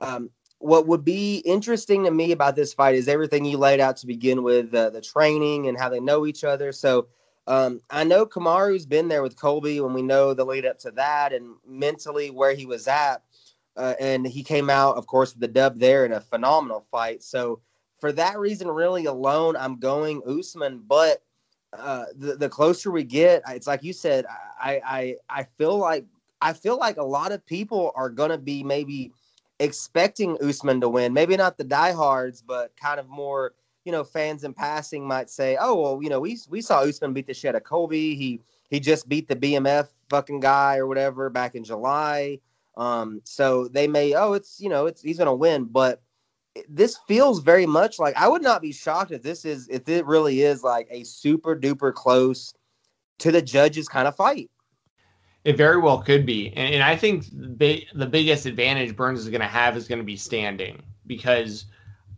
um, 0.00 0.30
what 0.58 0.86
would 0.86 1.04
be 1.04 1.38
interesting 1.38 2.04
to 2.04 2.10
me 2.10 2.32
about 2.32 2.56
this 2.56 2.72
fight 2.72 2.94
is 2.94 3.08
everything 3.08 3.44
you 3.44 3.58
laid 3.58 3.80
out 3.80 3.98
to 3.98 4.06
begin 4.06 4.42
with 4.42 4.74
uh, 4.74 4.90
the 4.90 5.02
training 5.02 5.68
and 5.68 5.78
how 5.78 5.90
they 5.90 6.00
know 6.00 6.26
each 6.26 6.44
other. 6.44 6.72
So 6.72 7.08
um, 7.46 7.80
I 7.90 8.04
know 8.04 8.24
Kamaru's 8.24 8.86
been 8.86 9.08
there 9.08 9.22
with 9.22 9.38
Colby 9.38 9.80
when 9.80 9.92
we 9.92 10.02
know 10.02 10.32
the 10.32 10.44
lead 10.44 10.64
up 10.64 10.78
to 10.80 10.90
that 10.92 11.32
and 11.32 11.54
mentally 11.66 12.30
where 12.30 12.54
he 12.54 12.66
was 12.66 12.88
at. 12.88 13.22
Uh, 13.76 13.94
and 14.00 14.26
he 14.26 14.42
came 14.42 14.70
out, 14.70 14.96
of 14.96 15.06
course, 15.06 15.34
with 15.34 15.40
the 15.40 15.48
dub 15.48 15.78
there 15.78 16.06
in 16.06 16.12
a 16.12 16.20
phenomenal 16.20 16.86
fight. 16.90 17.22
So 17.22 17.60
for 17.98 18.12
that 18.12 18.38
reason, 18.38 18.68
really 18.68 19.04
alone, 19.04 19.56
I'm 19.56 19.78
going 19.78 20.22
Usman. 20.26 20.82
But 20.86 21.22
uh, 21.72 22.06
the 22.16 22.36
the 22.36 22.48
closer 22.48 22.90
we 22.90 23.04
get, 23.04 23.42
it's 23.48 23.66
like 23.66 23.82
you 23.82 23.92
said, 23.92 24.24
I 24.60 24.80
I 24.84 25.16
I 25.28 25.42
feel 25.58 25.76
like 25.76 26.06
I 26.40 26.52
feel 26.52 26.78
like 26.78 26.96
a 26.96 27.04
lot 27.04 27.32
of 27.32 27.44
people 27.44 27.92
are 27.94 28.08
gonna 28.08 28.38
be 28.38 28.62
maybe 28.62 29.12
expecting 29.58 30.38
Usman 30.42 30.80
to 30.80 30.88
win. 30.88 31.12
Maybe 31.12 31.36
not 31.36 31.58
the 31.58 31.64
diehards, 31.64 32.42
but 32.42 32.76
kind 32.76 33.00
of 33.00 33.08
more, 33.08 33.54
you 33.84 33.92
know, 33.92 34.04
fans 34.04 34.44
in 34.44 34.52
passing 34.54 35.06
might 35.06 35.30
say, 35.30 35.56
"Oh, 35.60 35.80
well, 35.80 36.02
you 36.02 36.08
know, 36.08 36.20
we 36.20 36.38
we 36.48 36.60
saw 36.60 36.80
Usman 36.80 37.12
beat 37.12 37.26
the 37.26 37.34
shit 37.34 37.50
out 37.50 37.56
of 37.56 37.64
Colby. 37.64 38.14
He 38.14 38.40
he 38.70 38.80
just 38.80 39.08
beat 39.08 39.28
the 39.28 39.36
BMF 39.36 39.88
fucking 40.08 40.40
guy 40.40 40.78
or 40.78 40.86
whatever 40.86 41.28
back 41.28 41.54
in 41.54 41.64
July." 41.64 42.40
Um, 42.76 43.22
so 43.24 43.68
they 43.68 43.88
may, 43.88 44.14
oh, 44.14 44.34
it's 44.34 44.60
you 44.60 44.68
know, 44.68 44.86
it's 44.86 45.02
he's 45.02 45.18
gonna 45.18 45.34
win, 45.34 45.64
but 45.64 46.02
this 46.68 46.98
feels 47.06 47.42
very 47.42 47.66
much 47.66 47.98
like 47.98 48.16
I 48.16 48.28
would 48.28 48.42
not 48.42 48.62
be 48.62 48.72
shocked 48.72 49.10
if 49.10 49.22
this 49.22 49.44
is 49.44 49.68
if 49.68 49.88
it 49.88 50.06
really 50.06 50.42
is 50.42 50.62
like 50.62 50.88
a 50.90 51.04
super 51.04 51.56
duper 51.56 51.92
close 51.92 52.54
to 53.18 53.32
the 53.32 53.42
judges 53.42 53.88
kind 53.88 54.08
of 54.08 54.16
fight. 54.16 54.50
It 55.44 55.56
very 55.56 55.78
well 55.78 55.98
could 55.98 56.26
be, 56.26 56.48
and, 56.48 56.74
and 56.74 56.82
I 56.82 56.96
think 56.96 57.26
the, 57.32 57.86
the 57.94 58.06
biggest 58.06 58.46
advantage 58.46 58.96
Burns 58.96 59.20
is 59.20 59.28
going 59.28 59.42
to 59.42 59.46
have 59.46 59.76
is 59.76 59.86
going 59.86 60.00
to 60.00 60.04
be 60.04 60.16
standing 60.16 60.82
because 61.06 61.66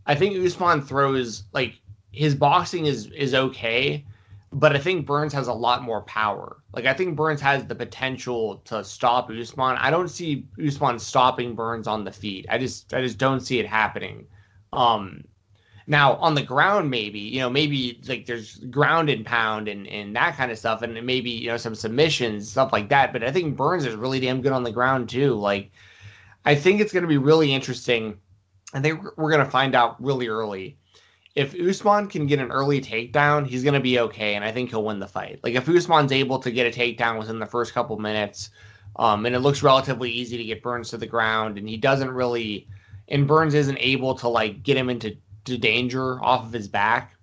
I 0.07 0.15
think 0.15 0.35
Usman 0.45 0.81
throws 0.81 1.45
like 1.53 1.75
his 2.11 2.35
boxing 2.35 2.87
is 2.87 3.07
is 3.09 3.35
okay, 3.35 4.05
but 4.53 4.75
I 4.75 4.79
think 4.79 5.07
Burns 5.07 5.33
has 5.35 5.49
a 5.49 5.53
lot 5.53 5.83
more 5.83 6.03
power. 6.03 6.59
Like 6.73 6.87
I 6.87 6.95
think 6.95 7.17
Burns 7.17 7.41
has 7.41 7.67
the 7.67 7.75
potential 7.75 8.59
to 8.67 8.83
stop 8.83 9.31
Usman. 9.31 9.77
I 9.77 9.91
don't 9.91 10.09
see 10.09 10.47
Usman 10.65 10.99
stopping 10.99 11.55
Burns 11.55 11.87
on 11.87 12.05
the 12.05 12.13
feet. 12.13 12.47
I 12.49 12.59
just 12.59 12.95
I 12.95 13.03
just 13.03 13.19
don't 13.19 13.41
see 13.41 13.59
it 13.59 13.67
happening. 13.67 14.27
Um, 14.73 15.25
now 15.87 16.15
on 16.17 16.35
the 16.35 16.43
ground, 16.43 16.91
maybe 16.91 17.19
you 17.19 17.41
know, 17.41 17.51
maybe 17.51 18.01
like 18.09 18.27
there's 18.27 18.57
ground 18.57 19.11
and 19.11 19.25
pound 19.25 19.69
and 19.69 19.87
and 19.87 20.17
that 20.17 20.37
kind 20.37 20.51
of 20.51 20.59
stuff, 20.59 20.83
and 20.83 20.95
maybe 21.05 21.31
you 21.31 21.49
know 21.49 21.57
some 21.57 21.75
submissions 21.75 22.51
stuff 22.51 22.73
like 22.73 22.89
that. 22.89 23.13
But 23.13 23.25
I 23.25 23.33
think 23.33 23.57
Burns 23.57 23.85
is 23.85 23.97
really 23.97 24.21
damn 24.21 24.41
good 24.41 24.53
on 24.53 24.63
the 24.63 24.73
ground 24.73 25.11
too. 25.11 25.35
Like 25.35 25.71
I 26.45 26.55
think 26.55 26.81
it's 26.81 26.93
going 26.93 27.03
to 27.03 27.09
be 27.09 27.19
really 27.19 27.53
interesting. 27.53 28.19
I 28.73 28.81
think 28.81 29.03
we're 29.17 29.31
going 29.31 29.45
to 29.45 29.51
find 29.51 29.75
out 29.75 30.03
really 30.03 30.29
early. 30.29 30.79
If 31.39 31.55
Usman 31.55 32.09
can 32.09 32.27
get 32.27 32.41
an 32.41 32.51
early 32.51 32.81
takedown, 32.81 33.47
he's 33.47 33.63
going 33.63 33.75
to 33.75 33.81
be 33.81 34.01
okay, 34.01 34.35
and 34.35 34.45
I 34.45 34.51
think 34.51 34.71
he'll 34.71 34.83
win 34.83 34.99
the 34.99 35.07
fight. 35.07 35.39
Like 35.45 35.55
if 35.55 35.69
Usman's 35.69 36.11
able 36.11 36.41
to 36.41 36.51
get 36.51 36.67
a 36.67 36.77
takedown 36.77 37.17
within 37.17 37.39
the 37.39 37.47
first 37.47 37.73
couple 37.73 37.97
minutes, 37.97 38.51
um, 38.97 39.25
and 39.25 39.37
it 39.37 39.39
looks 39.39 39.63
relatively 39.63 40.11
easy 40.11 40.37
to 40.37 40.43
get 40.43 40.65
Burns 40.65 40.91
to 40.91 40.97
the 40.97 41.07
ground, 41.07 41.57
and 41.57 41.69
he 41.69 41.77
doesn't 41.77 42.11
really, 42.11 42.67
and 43.07 43.29
Burns 43.29 43.55
isn't 43.55 43.79
able 43.79 44.17
to 44.17 44.27
like 44.27 44.65
get 44.65 44.77
him 44.77 44.91
into 44.91 45.17
to 45.45 45.57
danger 45.57 46.21
off 46.25 46.45
of 46.45 46.53
his 46.53 46.67
back, 46.67 47.15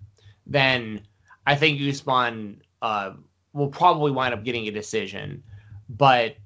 then 0.47 1.01
I 1.45 1.55
think 1.55 1.81
Usman 1.81 2.61
uh, 2.81 3.15
will 3.51 3.67
probably 3.67 4.13
wind 4.13 4.33
up 4.33 4.45
getting 4.45 4.65
a 4.69 4.71
decision. 4.71 5.43
But 5.89 6.37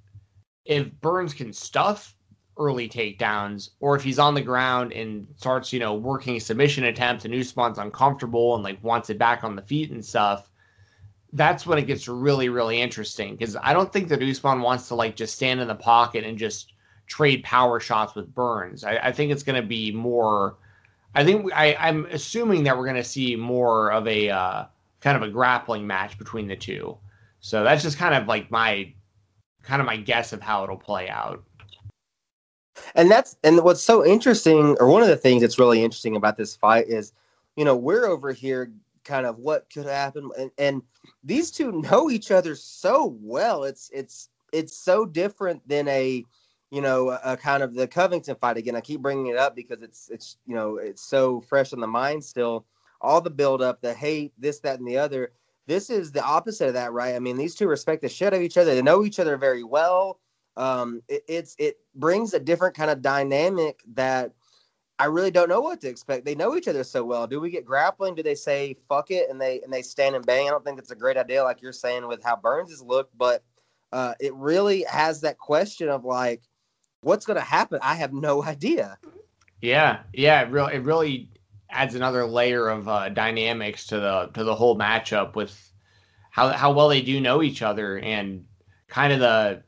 if 0.65 0.91
Burns 1.01 1.35
can 1.35 1.53
stuff 1.53 2.15
early 2.59 2.87
takedowns, 2.87 3.71
or 3.79 3.95
if 3.95 4.03
he's 4.03 4.19
on 4.19 4.33
the 4.33 4.41
ground 4.41 4.93
and 4.93 5.27
starts, 5.37 5.73
you 5.73 5.79
know, 5.79 5.95
working 5.95 6.39
submission 6.39 6.83
attempts 6.83 7.25
and 7.25 7.33
Usman's 7.33 7.77
uncomfortable 7.77 8.55
and 8.55 8.63
like 8.63 8.83
wants 8.83 9.09
it 9.09 9.17
back 9.17 9.43
on 9.43 9.55
the 9.55 9.61
feet 9.61 9.91
and 9.91 10.05
stuff, 10.05 10.49
that's 11.33 11.65
when 11.65 11.79
it 11.79 11.87
gets 11.87 12.07
really, 12.07 12.49
really 12.49 12.79
interesting. 12.81 13.35
Because 13.35 13.55
I 13.55 13.73
don't 13.73 13.91
think 13.91 14.09
that 14.09 14.21
Usman 14.21 14.61
wants 14.61 14.87
to 14.89 14.95
like 14.95 15.15
just 15.15 15.35
stand 15.35 15.61
in 15.61 15.67
the 15.67 15.75
pocket 15.75 16.23
and 16.23 16.37
just 16.37 16.73
trade 17.07 17.43
power 17.43 17.79
shots 17.79 18.13
with 18.13 18.33
Burns. 18.35 18.83
I, 18.83 18.97
I 18.97 19.11
think 19.11 19.31
it's 19.31 19.43
going 19.43 19.59
to 19.59 19.67
be 19.67 19.91
more 19.91 20.57
I 21.13 21.25
think 21.25 21.51
I, 21.53 21.75
I'm 21.75 22.05
assuming 22.07 22.63
that 22.63 22.77
we're 22.77 22.85
going 22.85 22.95
to 22.95 23.03
see 23.03 23.35
more 23.35 23.91
of 23.91 24.07
a 24.07 24.29
uh, 24.29 24.65
kind 25.01 25.17
of 25.17 25.23
a 25.23 25.31
grappling 25.31 25.87
match 25.87 26.17
between 26.17 26.47
the 26.47 26.55
two. 26.55 26.97
So 27.41 27.63
that's 27.63 27.83
just 27.83 27.97
kind 27.97 28.13
of 28.13 28.27
like 28.27 28.51
my 28.51 28.93
kind 29.63 29.81
of 29.81 29.85
my 29.85 29.97
guess 29.97 30.33
of 30.33 30.41
how 30.41 30.63
it'll 30.63 30.77
play 30.77 31.09
out. 31.09 31.43
And 32.95 33.09
that's 33.09 33.37
and 33.43 33.63
what's 33.63 33.81
so 33.81 34.05
interesting, 34.05 34.75
or 34.79 34.87
one 34.87 35.01
of 35.01 35.09
the 35.09 35.17
things 35.17 35.41
that's 35.41 35.59
really 35.59 35.83
interesting 35.83 36.15
about 36.15 36.37
this 36.37 36.55
fight 36.55 36.87
is, 36.87 37.13
you 37.55 37.65
know, 37.65 37.75
we're 37.75 38.05
over 38.05 38.31
here 38.31 38.71
kind 39.03 39.25
of 39.25 39.39
what 39.39 39.69
could 39.73 39.85
happen, 39.85 40.29
and, 40.37 40.51
and 40.57 40.81
these 41.23 41.51
two 41.51 41.71
know 41.71 42.09
each 42.09 42.31
other 42.31 42.55
so 42.55 43.17
well. 43.21 43.63
It's 43.63 43.89
it's 43.93 44.29
it's 44.51 44.75
so 44.75 45.05
different 45.05 45.67
than 45.67 45.87
a 45.87 46.25
you 46.71 46.81
know, 46.81 47.09
a, 47.23 47.35
kind 47.35 47.63
of 47.63 47.73
the 47.73 47.87
Covington 47.87 48.35
fight 48.35 48.57
again. 48.57 48.75
I 48.75 48.81
keep 48.81 49.01
bringing 49.01 49.27
it 49.27 49.37
up 49.37 49.55
because 49.55 49.81
it's 49.81 50.09
it's 50.09 50.37
you 50.45 50.55
know 50.55 50.77
it's 50.77 51.01
so 51.01 51.41
fresh 51.41 51.73
in 51.73 51.79
the 51.79 51.87
mind 51.87 52.23
still. 52.23 52.65
All 53.01 53.21
the 53.21 53.29
build 53.29 53.61
up, 53.61 53.81
the 53.81 53.93
hate, 53.93 54.33
this, 54.37 54.59
that, 54.59 54.79
and 54.79 54.87
the 54.87 54.97
other. 54.97 55.31
This 55.67 55.89
is 55.89 56.11
the 56.11 56.23
opposite 56.23 56.67
of 56.67 56.73
that, 56.73 56.91
right? 56.91 57.15
I 57.15 57.19
mean, 57.19 57.37
these 57.37 57.55
two 57.55 57.67
respect 57.67 58.01
the 58.01 58.09
shit 58.09 58.33
of 58.33 58.41
each 58.41 58.57
other. 58.57 58.75
They 58.75 58.81
know 58.81 59.05
each 59.05 59.19
other 59.19 59.37
very 59.37 59.63
well. 59.63 60.19
Um, 60.59 61.01
it, 61.07 61.23
it's 61.27 61.55
it 61.57 61.77
brings 61.95 62.33
a 62.33 62.39
different 62.39 62.75
kind 62.75 62.91
of 62.91 63.01
dynamic 63.01 63.81
that 63.93 64.33
I 64.99 65.05
really 65.05 65.31
don't 65.31 65.47
know 65.47 65.61
what 65.61 65.79
to 65.81 65.87
expect. 65.87 66.25
They 66.25 66.35
know 66.35 66.57
each 66.57 66.67
other 66.67 66.83
so 66.83 67.05
well. 67.05 67.25
Do 67.25 67.39
we 67.39 67.49
get 67.49 67.63
grappling? 67.63 68.15
Do 68.15 68.23
they 68.23 68.35
say 68.35 68.75
fuck 68.89 69.09
it 69.09 69.29
and 69.29 69.39
they 69.39 69.61
and 69.61 69.71
they 69.71 69.81
stand 69.81 70.15
and 70.15 70.25
bang? 70.25 70.47
I 70.47 70.51
don't 70.51 70.63
think 70.63 70.75
that's 70.75 70.91
a 70.91 70.95
great 70.95 71.15
idea, 71.15 71.43
like 71.43 71.61
you're 71.61 71.71
saying 71.71 72.05
with 72.05 72.21
how 72.21 72.35
Burns 72.35 72.71
has 72.71 72.81
looked, 72.81 73.17
but 73.17 73.41
uh, 73.93 74.13
it 74.19 74.33
really 74.35 74.83
has 74.83 75.21
that 75.21 75.37
question 75.37 75.87
of 75.87 76.03
like, 76.03 76.43
what's 77.01 77.25
going 77.25 77.39
to 77.39 77.45
happen? 77.45 77.79
I 77.81 77.95
have 77.95 78.11
no 78.11 78.43
idea. 78.43 78.97
Yeah, 79.61 80.01
yeah, 80.13 80.41
it 80.41 80.51
really, 80.51 80.73
it 80.75 80.83
really 80.83 81.29
adds 81.69 81.95
another 81.95 82.25
layer 82.25 82.67
of 82.67 82.87
uh, 82.89 83.09
dynamics 83.09 83.87
to 83.87 83.99
the 83.99 84.29
to 84.33 84.43
the 84.43 84.55
whole 84.55 84.77
matchup 84.77 85.35
with 85.35 85.71
how 86.31 86.49
how 86.49 86.73
well 86.73 86.89
they 86.89 87.01
do 87.01 87.21
know 87.21 87.41
each 87.41 87.61
other 87.61 87.97
and 87.99 88.45
kind 88.87 89.13
of 89.13 89.19
the 89.19 89.63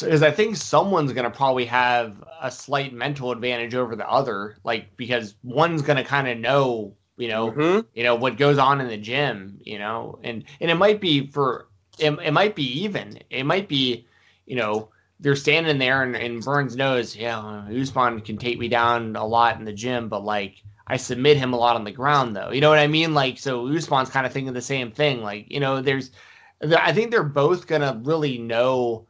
because 0.00 0.22
I 0.22 0.30
think 0.30 0.56
someone's 0.56 1.12
going 1.12 1.24
to 1.24 1.36
probably 1.36 1.66
have 1.66 2.22
a 2.40 2.50
slight 2.50 2.92
mental 2.92 3.32
advantage 3.32 3.74
over 3.74 3.96
the 3.96 4.08
other, 4.08 4.56
like 4.64 4.96
because 4.96 5.34
one's 5.42 5.82
going 5.82 5.96
to 5.96 6.04
kind 6.04 6.28
of 6.28 6.38
know, 6.38 6.94
you 7.16 7.28
know, 7.28 7.50
mm-hmm. 7.50 7.86
you 7.94 8.02
know 8.02 8.14
what 8.14 8.36
goes 8.36 8.58
on 8.58 8.80
in 8.80 8.88
the 8.88 8.96
gym, 8.96 9.60
you 9.62 9.78
know, 9.78 10.18
and 10.22 10.44
and 10.60 10.70
it 10.70 10.76
might 10.76 11.00
be 11.00 11.26
for 11.26 11.68
it, 11.98 12.12
it 12.12 12.32
might 12.32 12.54
be 12.54 12.82
even, 12.82 13.18
it 13.30 13.44
might 13.44 13.68
be, 13.68 14.06
you 14.46 14.56
know, 14.56 14.88
they're 15.20 15.36
standing 15.36 15.78
there 15.78 16.02
and, 16.02 16.16
and 16.16 16.44
Burns 16.44 16.76
knows, 16.76 17.14
yeah, 17.14 17.38
Usman 17.68 18.20
can 18.22 18.38
take 18.38 18.58
me 18.58 18.68
down 18.68 19.14
a 19.16 19.26
lot 19.26 19.58
in 19.58 19.64
the 19.64 19.72
gym, 19.72 20.08
but 20.08 20.24
like 20.24 20.62
I 20.86 20.96
submit 20.96 21.36
him 21.36 21.52
a 21.52 21.58
lot 21.58 21.76
on 21.76 21.84
the 21.84 21.92
ground 21.92 22.34
though, 22.34 22.50
you 22.50 22.60
know 22.60 22.70
what 22.70 22.78
I 22.78 22.86
mean? 22.86 23.14
Like 23.14 23.38
so 23.38 23.68
Usman's 23.68 24.10
kind 24.10 24.26
of 24.26 24.32
thinking 24.32 24.52
the 24.52 24.62
same 24.62 24.90
thing, 24.90 25.22
like 25.22 25.50
you 25.50 25.60
know, 25.60 25.80
there's, 25.80 26.10
I 26.76 26.92
think 26.92 27.10
they're 27.10 27.22
both 27.22 27.66
gonna 27.66 28.00
really 28.04 28.38
know 28.38 29.06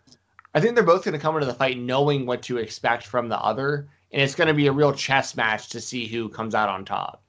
I 0.55 0.61
think 0.61 0.75
they're 0.75 0.85
both 0.85 1.05
going 1.05 1.15
to 1.15 1.19
come 1.19 1.35
into 1.37 1.47
the 1.47 1.55
fight 1.55 1.79
knowing 1.79 2.27
what 2.27 2.43
to 2.43 2.59
expect 2.59 3.07
from 3.07 3.29
the 3.29 3.39
other, 3.39 3.89
and 4.11 4.23
it's 4.23 4.35
going 4.35 4.49
to 4.49 4.55
be 4.55 4.67
a 4.67 4.73
real 4.73 4.93
chess 4.93 5.35
match 5.35 5.71
to 5.71 5.81
see 5.81 6.07
who 6.07 6.29
comes 6.29 6.55
out 6.55 6.69
on 6.69 6.85
top. 6.85 7.23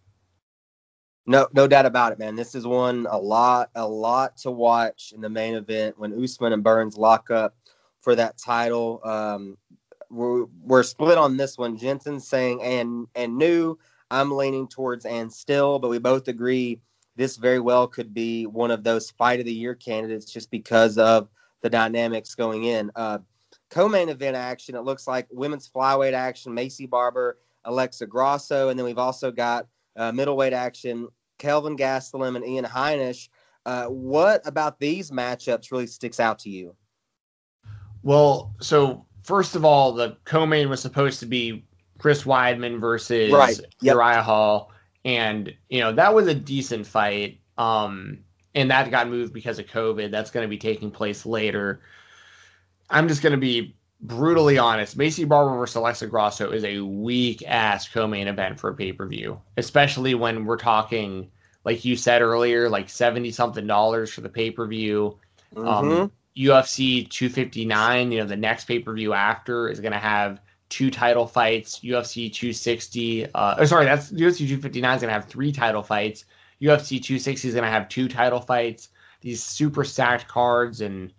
No, 1.25 1.47
no 1.53 1.67
doubt 1.67 1.85
about 1.85 2.11
it, 2.11 2.19
man. 2.19 2.35
This 2.35 2.53
is 2.53 2.67
one 2.67 3.07
a 3.09 3.17
lot, 3.17 3.69
a 3.75 3.87
lot 3.87 4.35
to 4.37 4.51
watch 4.51 5.13
in 5.15 5.21
the 5.21 5.29
main 5.29 5.55
event 5.55 5.97
when 5.97 6.21
Usman 6.21 6.51
and 6.51 6.63
Burns 6.63 6.97
lock 6.97 7.31
up 7.31 7.55
for 8.01 8.13
that 8.15 8.37
title. 8.37 8.99
Um, 9.05 9.57
we're, 10.09 10.45
we're 10.61 10.83
split 10.83 11.17
on 11.17 11.37
this 11.37 11.57
one. 11.57 11.77
Jensen 11.77 12.19
saying 12.19 12.61
and 12.61 13.07
and 13.15 13.37
new. 13.37 13.79
I'm 14.11 14.31
leaning 14.31 14.67
towards 14.67 15.05
and 15.05 15.31
still, 15.31 15.79
but 15.79 15.89
we 15.89 15.97
both 15.97 16.27
agree 16.27 16.81
this 17.15 17.37
very 17.37 17.59
well 17.59 17.87
could 17.87 18.13
be 18.13 18.45
one 18.45 18.69
of 18.69 18.83
those 18.83 19.09
fight 19.11 19.39
of 19.39 19.45
the 19.45 19.53
year 19.53 19.75
candidates 19.75 20.31
just 20.31 20.51
because 20.51 20.97
of 20.97 21.29
the 21.63 21.69
dynamics 21.69 22.35
going 22.35 22.65
in. 22.65 22.91
Uh, 22.95 23.17
co-main 23.71 24.09
event 24.09 24.35
action, 24.35 24.75
it 24.75 24.83
looks 24.83 25.07
like 25.07 25.27
women's 25.31 25.67
flyweight 25.67 26.13
action, 26.13 26.55
Maycee 26.55 26.87
Barber, 26.87 27.39
Alexa 27.65 28.05
Grasso, 28.05 28.69
and 28.69 28.77
then 28.77 28.85
we've 28.85 28.99
also 28.99 29.31
got 29.31 29.67
uh, 29.95 30.11
middleweight 30.11 30.53
action, 30.53 31.07
Kelvin 31.39 31.75
Gastelum 31.75 32.35
and 32.35 32.45
Ian 32.45 32.65
Heinisch. 32.65 33.29
Uh, 33.65 33.85
what 33.85 34.45
about 34.45 34.79
these 34.79 35.09
matchups 35.09 35.71
really 35.71 35.87
sticks 35.87 36.19
out 36.19 36.37
to 36.39 36.49
you? 36.49 36.75
Well, 38.03 38.53
so 38.59 39.05
first 39.23 39.55
of 39.55 39.63
all, 39.63 39.93
the 39.93 40.17
co-main 40.25 40.69
was 40.69 40.81
supposed 40.81 41.21
to 41.21 41.25
be 41.25 41.65
Chris 41.97 42.23
Weidman 42.23 42.79
versus 42.79 43.31
right. 43.31 43.57
yep. 43.81 43.95
Uriah 43.95 44.21
Hall, 44.21 44.71
and 45.05 45.53
you 45.69 45.79
know 45.79 45.93
that 45.93 46.13
was 46.13 46.27
a 46.27 46.35
decent 46.35 46.85
fight. 46.85 47.39
Um, 47.57 48.19
and 48.55 48.71
that 48.71 48.91
got 48.91 49.09
moved 49.09 49.33
because 49.33 49.59
of 49.59 49.67
COVID. 49.67 50.11
That's 50.11 50.31
going 50.31 50.43
to 50.43 50.49
be 50.49 50.57
taking 50.57 50.91
place 50.91 51.25
later. 51.25 51.81
I'm 52.89 53.07
just 53.07 53.21
going 53.21 53.31
to 53.31 53.37
be 53.37 53.75
brutally 54.01 54.57
honest. 54.57 54.97
Maycee 54.97 55.27
Barber 55.27 55.57
versus 55.57 55.75
Alexa 55.75 56.07
Grasso 56.07 56.51
is 56.51 56.63
a 56.63 56.81
weak 56.81 57.43
ass 57.47 57.87
co-main 57.87 58.27
event 58.27 58.59
for 58.59 58.69
a 58.69 58.73
pay 58.73 58.91
per 58.91 59.07
view, 59.07 59.41
especially 59.57 60.13
when 60.13 60.45
we're 60.45 60.57
talking, 60.57 61.31
like 61.63 61.85
you 61.85 61.95
said 61.95 62.21
earlier, 62.21 62.69
like 62.69 62.89
seventy 62.89 63.31
something 63.31 63.65
dollars 63.65 64.11
for 64.11 64.21
the 64.21 64.29
pay 64.29 64.51
per 64.51 64.67
view. 64.67 65.17
Um, 65.55 65.65
mm-hmm. 65.65 66.01
Um, 66.01 66.11
UFC 66.35 67.07
259, 67.09 68.11
you 68.11 68.19
know, 68.19 68.25
the 68.25 68.35
next 68.35 68.65
pay 68.65 68.79
per 68.79 68.93
view 68.93 69.13
after 69.13 69.69
is 69.69 69.79
going 69.79 69.91
to 69.91 69.99
have 69.99 70.39
two 70.69 70.89
title 70.89 71.27
fights. 71.27 71.79
UFC 71.81 72.33
260, 72.33 73.25
uh, 73.33 73.55
oh, 73.59 73.65
sorry, 73.65 73.85
that's 73.85 74.11
UFC 74.11 74.39
259 74.39 74.95
is 74.95 75.01
going 75.01 75.09
to 75.09 75.13
have 75.13 75.25
three 75.25 75.51
title 75.51 75.83
fights. 75.83 76.25
UFC 76.63 77.01
260 77.03 77.49
is 77.49 77.53
going 77.53 77.65
to 77.65 77.69
have 77.69 77.89
two 77.89 78.07
title 78.07 78.39
fights, 78.39 78.89
these 79.21 79.43
super 79.43 79.83
stacked 79.83 80.27
cards, 80.27 80.79
and 80.79 81.11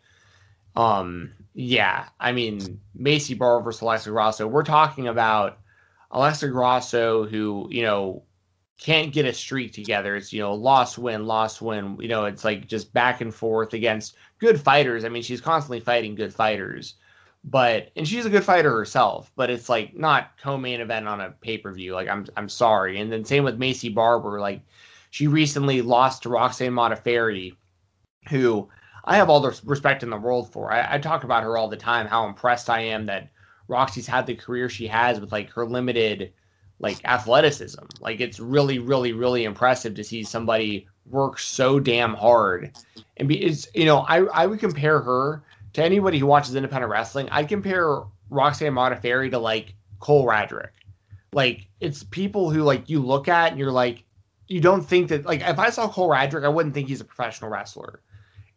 um, 0.75 1.33
yeah, 1.55 2.09
I 2.19 2.33
mean 2.33 2.81
Maycee 2.99 3.39
Barber 3.39 3.65
versus 3.65 3.83
Alexa 3.83 4.11
Grasso. 4.11 4.47
We're 4.47 4.65
talking 4.65 5.09
about 5.09 5.59
Alexa 6.11 6.49
Grasso, 6.49 7.27
who 7.27 7.69
you 7.71 7.83
know 7.83 8.23
can't 8.79 9.13
get 9.13 9.27
a 9.27 9.33
streak 9.33 9.73
together. 9.73 10.17
It's 10.17 10.33
you 10.33 10.41
know 10.41 10.55
loss 10.55 10.97
win, 10.97 11.27
loss 11.27 11.61
win. 11.61 11.99
You 12.01 12.09
know 12.09 12.25
it's 12.25 12.45
like 12.45 12.67
just 12.67 12.93
back 12.93 13.21
and 13.21 13.35
forth 13.35 13.75
against 13.75 14.17
good 14.39 14.61
fighters. 14.61 15.05
I 15.05 15.11
mean 15.11 15.23
she's 15.23 15.41
constantly 15.41 15.81
fighting 15.81 16.15
good 16.15 16.35
fighters, 16.35 16.95
but 17.45 17.91
and 17.97 18.09
she's 18.09 18.27
a 18.27 18.31
good 18.31 18.45
fighter 18.45 18.71
herself. 18.71 19.31
But 19.37 19.51
it's 19.51 19.69
like 19.69 19.97
not 19.97 20.39
co-main 20.43 20.81
event 20.81 21.07
on 21.07 21.21
a 21.21 21.31
pay 21.31 21.59
per 21.59 21.73
view. 21.73 21.95
Like 21.95 22.09
I'm 22.09 22.27
I'm 22.37 22.49
sorry. 22.49 22.99
And 22.99 23.13
then 23.13 23.25
same 23.25 23.45
with 23.45 23.59
Maycee 23.59 23.95
Barber. 23.95 24.41
Like 24.41 24.63
she 25.15 25.29
recently 25.29 25.81
lost 25.81 26.25
to 26.25 26.29
Roxanne 26.29 26.73
Modafferi, 26.73 27.55
who 28.31 28.69
I 29.05 29.15
have 29.15 29.31
all 29.31 29.39
the 29.39 29.57
respect 29.65 30.03
in 30.03 30.11
the 30.11 30.17
world 30.17 30.51
for. 30.51 30.73
I, 30.73 30.95
I 30.95 30.99
talk 30.99 31.23
about 31.23 31.45
her 31.45 31.57
all 31.57 31.69
the 31.69 31.77
time, 31.77 32.09
how 32.09 32.27
impressed 32.27 32.69
I 32.69 32.81
am 32.81 33.07
that 33.07 33.31
Roxy's 33.69 34.09
had 34.09 34.27
the 34.27 34.35
career 34.35 34.69
she 34.69 34.89
has 34.89 35.21
with 35.21 35.31
like 35.31 35.51
her 35.51 35.67
limited 35.67 36.33
like 36.81 36.99
athleticism. 37.05 37.85
Like 38.01 38.21
it's 38.21 38.41
really, 38.41 38.81
really, 38.81 39.13
really 39.13 39.45
impressive 39.45 39.95
to 39.95 40.03
see 40.03 40.25
somebody 40.25 40.89
work 41.07 41.39
so 41.39 41.79
damn 41.79 42.15
hard. 42.15 42.73
And 43.17 43.29
be 43.29 43.41
it's 43.41 43.69
you 43.73 43.85
know, 43.85 43.99
I 44.01 44.25
I 44.25 44.47
would 44.47 44.59
compare 44.59 44.99
her 44.99 45.45
to 45.75 45.85
anybody 45.85 46.19
who 46.19 46.27
watches 46.27 46.57
independent 46.57 46.91
wrestling. 46.91 47.29
I'd 47.31 47.49
compare 47.49 48.03
Roxanne 48.31 48.73
Modafferi 48.73 49.31
to 49.31 49.39
like 49.39 49.77
Cole 50.01 50.27
Radrick. 50.27 50.71
Like 51.33 51.69
it's 51.79 52.03
people 52.03 52.51
who 52.51 52.65
like 52.65 52.91
you 52.91 52.99
look 52.99 53.29
at 53.29 53.53
and 53.53 53.61
you're 53.61 53.71
like, 53.71 54.03
you 54.49 54.61
don't 54.61 54.83
think 54.83 55.09
that 55.09 55.25
like 55.25 55.41
if 55.41 55.59
I 55.59 55.71
saw 55.71 55.89
Cole 55.89 56.11
Radrick, 56.11 56.45
I 56.45 56.49
wouldn't 56.49 56.75
think 56.75 56.89
he's 56.89 57.01
a 57.01 57.05
professional 57.05 57.51
wrestler. 57.51 58.01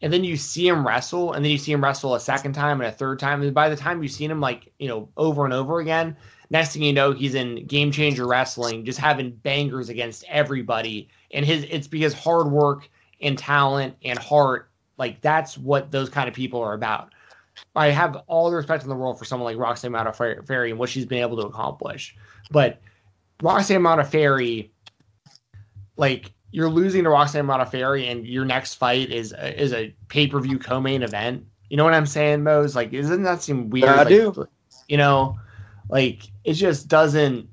And 0.01 0.13
then 0.13 0.23
you 0.23 0.37
see 0.37 0.67
him 0.67 0.85
wrestle, 0.85 1.33
and 1.33 1.43
then 1.43 1.51
you 1.51 1.57
see 1.57 1.71
him 1.71 1.83
wrestle 1.83 2.13
a 2.13 2.19
second 2.19 2.53
time 2.53 2.79
and 2.81 2.87
a 2.87 2.91
third 2.91 3.17
time. 3.17 3.41
And 3.41 3.53
by 3.53 3.67
the 3.67 3.75
time 3.75 4.03
you've 4.03 4.11
seen 4.11 4.29
him 4.29 4.39
like, 4.39 4.71
you 4.77 4.87
know, 4.87 5.09
over 5.17 5.43
and 5.43 5.53
over 5.53 5.79
again, 5.79 6.15
next 6.51 6.73
thing 6.73 6.83
you 6.83 6.93
know, 6.93 7.13
he's 7.13 7.33
in 7.33 7.65
game 7.65 7.91
changer 7.91 8.27
wrestling, 8.27 8.85
just 8.85 8.99
having 8.99 9.31
bangers 9.31 9.89
against 9.89 10.23
everybody. 10.27 11.09
And 11.31 11.43
his 11.43 11.65
it's 11.69 11.87
because 11.87 12.13
hard 12.13 12.51
work 12.51 12.89
and 13.21 13.37
talent 13.37 13.95
and 14.03 14.19
heart, 14.19 14.69
like 14.97 15.21
that's 15.21 15.57
what 15.57 15.91
those 15.91 16.09
kind 16.09 16.27
of 16.27 16.35
people 16.35 16.61
are 16.61 16.73
about. 16.73 17.13
I 17.75 17.87
have 17.87 18.23
all 18.27 18.51
the 18.51 18.55
respect 18.55 18.83
in 18.83 18.89
the 18.89 18.95
world 18.95 19.17
for 19.17 19.25
someone 19.25 19.51
like 19.51 19.59
Roxanne 19.59 19.91
Modafferi 19.91 20.69
and 20.69 20.77
what 20.77 20.89
she's 20.89 21.07
been 21.07 21.21
able 21.21 21.37
to 21.37 21.47
accomplish. 21.47 22.15
But 22.51 22.79
Roxanne 23.41 23.81
Modafferi 23.81 24.69
like 25.97 26.31
you're 26.51 26.69
losing 26.69 27.03
to 27.03 27.09
Roxanne 27.09 27.45
Modafferi 27.45 28.09
and 28.09 28.25
your 28.25 28.45
next 28.45 28.75
fight 28.75 29.11
is 29.11 29.33
is 29.33 29.73
a 29.73 29.93
pay 30.07 30.27
per 30.27 30.39
view 30.39 30.57
co 30.57 30.79
main 30.79 31.03
event. 31.03 31.45
You 31.69 31.77
know 31.77 31.83
what 31.83 31.93
I'm 31.93 32.05
saying, 32.05 32.43
Mose? 32.43 32.75
Like, 32.75 32.91
doesn't 32.91 33.23
that 33.23 33.41
seem 33.41 33.69
weird? 33.69 33.89
I 33.89 33.97
like, 33.97 34.07
do. 34.07 34.47
You 34.87 34.97
know, 34.97 35.37
like 35.89 36.23
it 36.43 36.53
just 36.53 36.87
doesn't. 36.87 37.49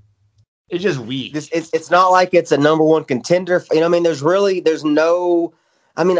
It's 0.69 0.83
just 0.83 1.01
weak. 1.01 1.33
This, 1.33 1.49
it's 1.53 1.71
it's 1.73 1.91
not 1.91 2.09
like 2.09 2.33
it's 2.33 2.53
a 2.53 2.59
number 2.59 2.85
one 2.85 3.05
contender. 3.05 3.63
You 3.73 3.81
know, 3.81 3.87
I 3.87 3.89
mean, 3.89 4.03
there's 4.03 4.23
really 4.23 4.61
there's 4.61 4.85
no. 4.85 5.53
I 5.97 6.03
mean, 6.03 6.19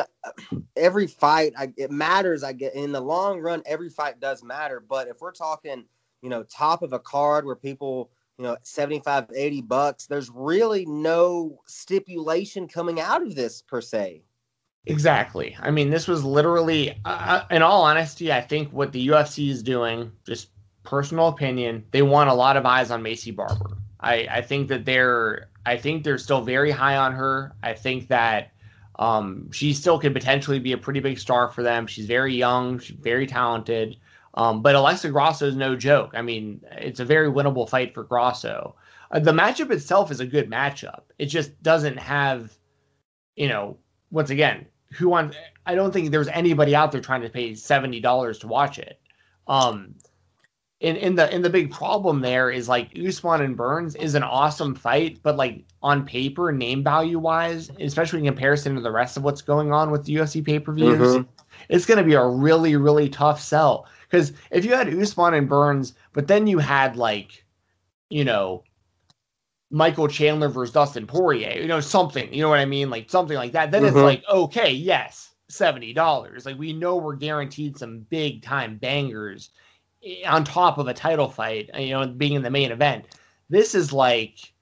every 0.77 1.09
fight 1.09 1.53
I, 1.59 1.73
it 1.77 1.91
matters. 1.91 2.45
I 2.45 2.53
get 2.53 2.75
in 2.75 2.93
the 2.93 3.01
long 3.01 3.41
run, 3.41 3.63
every 3.67 3.89
fight 3.89 4.21
does 4.21 4.45
matter. 4.45 4.81
But 4.81 5.09
if 5.09 5.21
we're 5.21 5.33
talking, 5.33 5.85
you 6.23 6.29
know, 6.29 6.45
top 6.45 6.83
of 6.83 6.93
a 6.93 7.01
card 7.01 7.45
where 7.45 7.57
people 7.57 8.11
you 8.39 8.45
know 8.45 8.57
75 8.63 9.31
80 9.35 9.63
bucks 9.63 10.07
there's 10.07 10.31
really 10.31 10.85
no 10.87 11.61
stipulation 11.67 12.69
coming 12.69 13.01
out 13.01 13.23
of 13.23 13.35
this 13.35 13.63
per 13.63 13.81
se. 13.81 14.23
Exactly. 14.87 15.57
I 15.61 15.71
mean 15.71 15.91
this 15.91 16.07
was 16.07 16.25
literally 16.25 16.91
uh, 17.05 17.43
uh 17.43 17.45
in 17.51 17.63
all 17.63 17.85
honesty 17.85 18.33
i 18.33 18.41
think 18.41 18.71
what 18.73 18.93
the 18.93 19.09
ufc 19.09 19.49
is 19.49 19.63
doing 19.63 20.13
just 20.27 20.49
personal 20.83 21.29
opinion 21.29 21.85
they 21.91 22.03
want 22.03 22.29
a 22.29 22.35
lot 22.35 22.57
of 22.57 22.67
eyes 22.67 22.91
on 22.91 23.03
Maycee 23.03 23.35
Barber. 23.35 23.79
I 24.01 24.27
i 24.31 24.41
think 24.43 24.69
that 24.69 24.85
they're 24.85 25.49
i 25.65 25.77
think 25.77 26.05
they're 26.05 26.19
still 26.19 26.43
very 26.43 26.71
high 26.71 26.97
on 26.97 27.13
her. 27.13 27.55
I 27.63 27.75
think 27.75 28.09
that 28.09 28.51
um, 28.97 29.51
she 29.51 29.73
still 29.73 29.99
could 29.99 30.13
potentially 30.13 30.61
be 30.61 30.71
a 30.71 30.79
pretty 30.79 31.01
big 31.01 31.19
star 31.19 31.49
for 31.49 31.65
them. 31.65 31.89
She's 31.89 32.07
very 32.07 32.35
young 32.35 32.79
she's 32.79 32.97
very 32.97 33.27
talented 33.27 33.97
um, 34.35 34.63
but 34.63 34.75
Alexa 34.75 35.11
Grasso 35.11 35.47
is 35.47 35.57
no 35.57 35.77
joke. 35.77 36.13
I 36.15 36.23
mean, 36.23 36.61
it's 36.73 37.01
a 37.01 37.05
very 37.05 37.31
winnable 37.31 37.69
fight 37.69 37.95
for 37.95 38.05
Grasso. 38.05 38.75
Uh, 39.11 39.21
the 39.21 39.33
matchup 39.33 39.71
itself 39.71 40.11
is 40.11 40.21
a 40.21 40.27
good 40.27 40.51
matchup. 40.51 41.03
It 41.19 41.27
just 41.27 41.63
doesn't 41.63 41.99
have, 41.99 42.53
you 43.37 43.49
know, 43.49 43.79
once 44.11 44.31
again, 44.31 44.67
who 44.93 45.09
wants? 45.09 45.37
I 45.67 45.75
don't 45.75 45.93
think 45.93 46.11
there's 46.11 46.29
anybody 46.29 46.75
out 46.75 46.93
there 46.93 47.01
trying 47.01 47.23
to 47.23 47.29
pay 47.29 47.55
seventy 47.55 48.01
dollars 48.01 48.39
to 48.41 48.49
watch 48.49 48.79
it. 48.79 49.01
Um, 49.47 49.95
in 50.85 50.97
in 50.97 51.15
the 51.15 51.35
in 51.35 51.41
the 51.41 51.49
big 51.49 51.71
problem 51.73 52.21
there 52.21 52.51
is 52.51 52.69
like 52.69 52.91
Usman 52.95 53.41
and 53.41 53.57
Burns 53.57 53.95
is 53.97 54.15
an 54.15 54.23
awesome 54.23 54.75
fight, 54.75 55.19
but 55.23 55.35
like 55.37 55.65
on 55.83 56.05
paper, 56.05 56.53
name 56.53 56.85
value 56.85 57.19
wise, 57.19 57.71
especially 57.81 58.19
in 58.19 58.27
comparison 58.27 58.75
to 58.75 58.83
the 58.83 58.91
rest 58.91 59.17
of 59.17 59.23
what's 59.23 59.41
going 59.41 59.73
on 59.73 59.91
with 59.91 60.05
the 60.05 60.17
UFC 60.17 60.45
pay 60.45 60.59
per 60.59 60.75
views, 60.75 60.99
mm-hmm. 60.99 61.23
it's 61.71 61.87
going 61.87 61.97
to 61.97 62.05
be 62.05 62.13
a 62.13 62.27
really 62.27 62.77
really 62.77 63.09
tough 63.09 63.41
sell 63.41 63.87
because 64.11 64.35
if 64.51 64.67
you 64.67 64.75
had 64.75 64.93
Usman 64.93 65.33
and 65.33 65.49
Burns, 65.49 65.95
but 66.13 66.29
then 66.29 66.47
you 66.47 66.59
had 66.59 66.97
like, 66.97 67.47
you 68.11 68.25
know, 68.27 68.63
Michael 69.71 70.07
Chandler 70.07 70.51
versus 70.51 70.75
Dustin 70.75 71.07
Poirier, 71.07 71.63
you 71.63 71.67
know, 71.67 71.81
something, 71.81 72.31
you 72.33 72.43
know 72.43 72.51
what 72.51 72.61
I 72.61 72.67
mean, 72.67 72.91
like 72.91 73.09
something 73.09 73.39
like 73.39 73.53
that, 73.53 73.71
then 73.71 73.85
mm-hmm. 73.85 73.97
it's 73.97 74.05
like 74.05 74.23
okay, 74.29 74.71
yes, 74.71 75.31
seventy 75.49 75.95
dollars. 75.95 76.45
Like 76.45 76.59
we 76.59 76.75
know 76.75 76.97
we're 76.97 77.17
guaranteed 77.17 77.79
some 77.79 78.01
big 78.01 78.43
time 78.43 78.77
bangers 78.77 79.49
on 80.27 80.45
top 80.45 80.79
of 80.79 80.89
a 80.89 80.95
title 80.95 81.29
fight, 81.29 81.71
you 81.79 81.91
know, 81.91 82.07
being 82.07 82.35
in 82.35 82.43
the 82.43 82.51
main 82.51 82.73
event. 82.73 83.07
This 83.49 83.75
is 83.75 83.93
like 83.93 84.53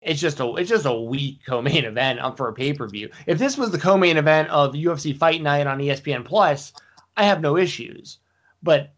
it's 0.00 0.20
just 0.20 0.40
a 0.40 0.54
it's 0.56 0.68
just 0.68 0.86
a 0.86 0.94
weak 0.94 1.40
co-main 1.46 1.84
event 1.84 2.20
for 2.36 2.48
a 2.48 2.52
pay-per-view. 2.52 3.10
If 3.26 3.38
this 3.38 3.56
was 3.56 3.70
the 3.70 3.78
co-main 3.78 4.16
event 4.16 4.50
of 4.50 4.74
UFC 4.74 5.16
Fight 5.16 5.42
Night 5.42 5.66
on 5.66 5.78
ESPN 5.78 6.24
Plus, 6.24 6.72
I 7.16 7.24
have 7.24 7.40
no 7.40 7.56
issues. 7.56 8.18
But 8.62 8.92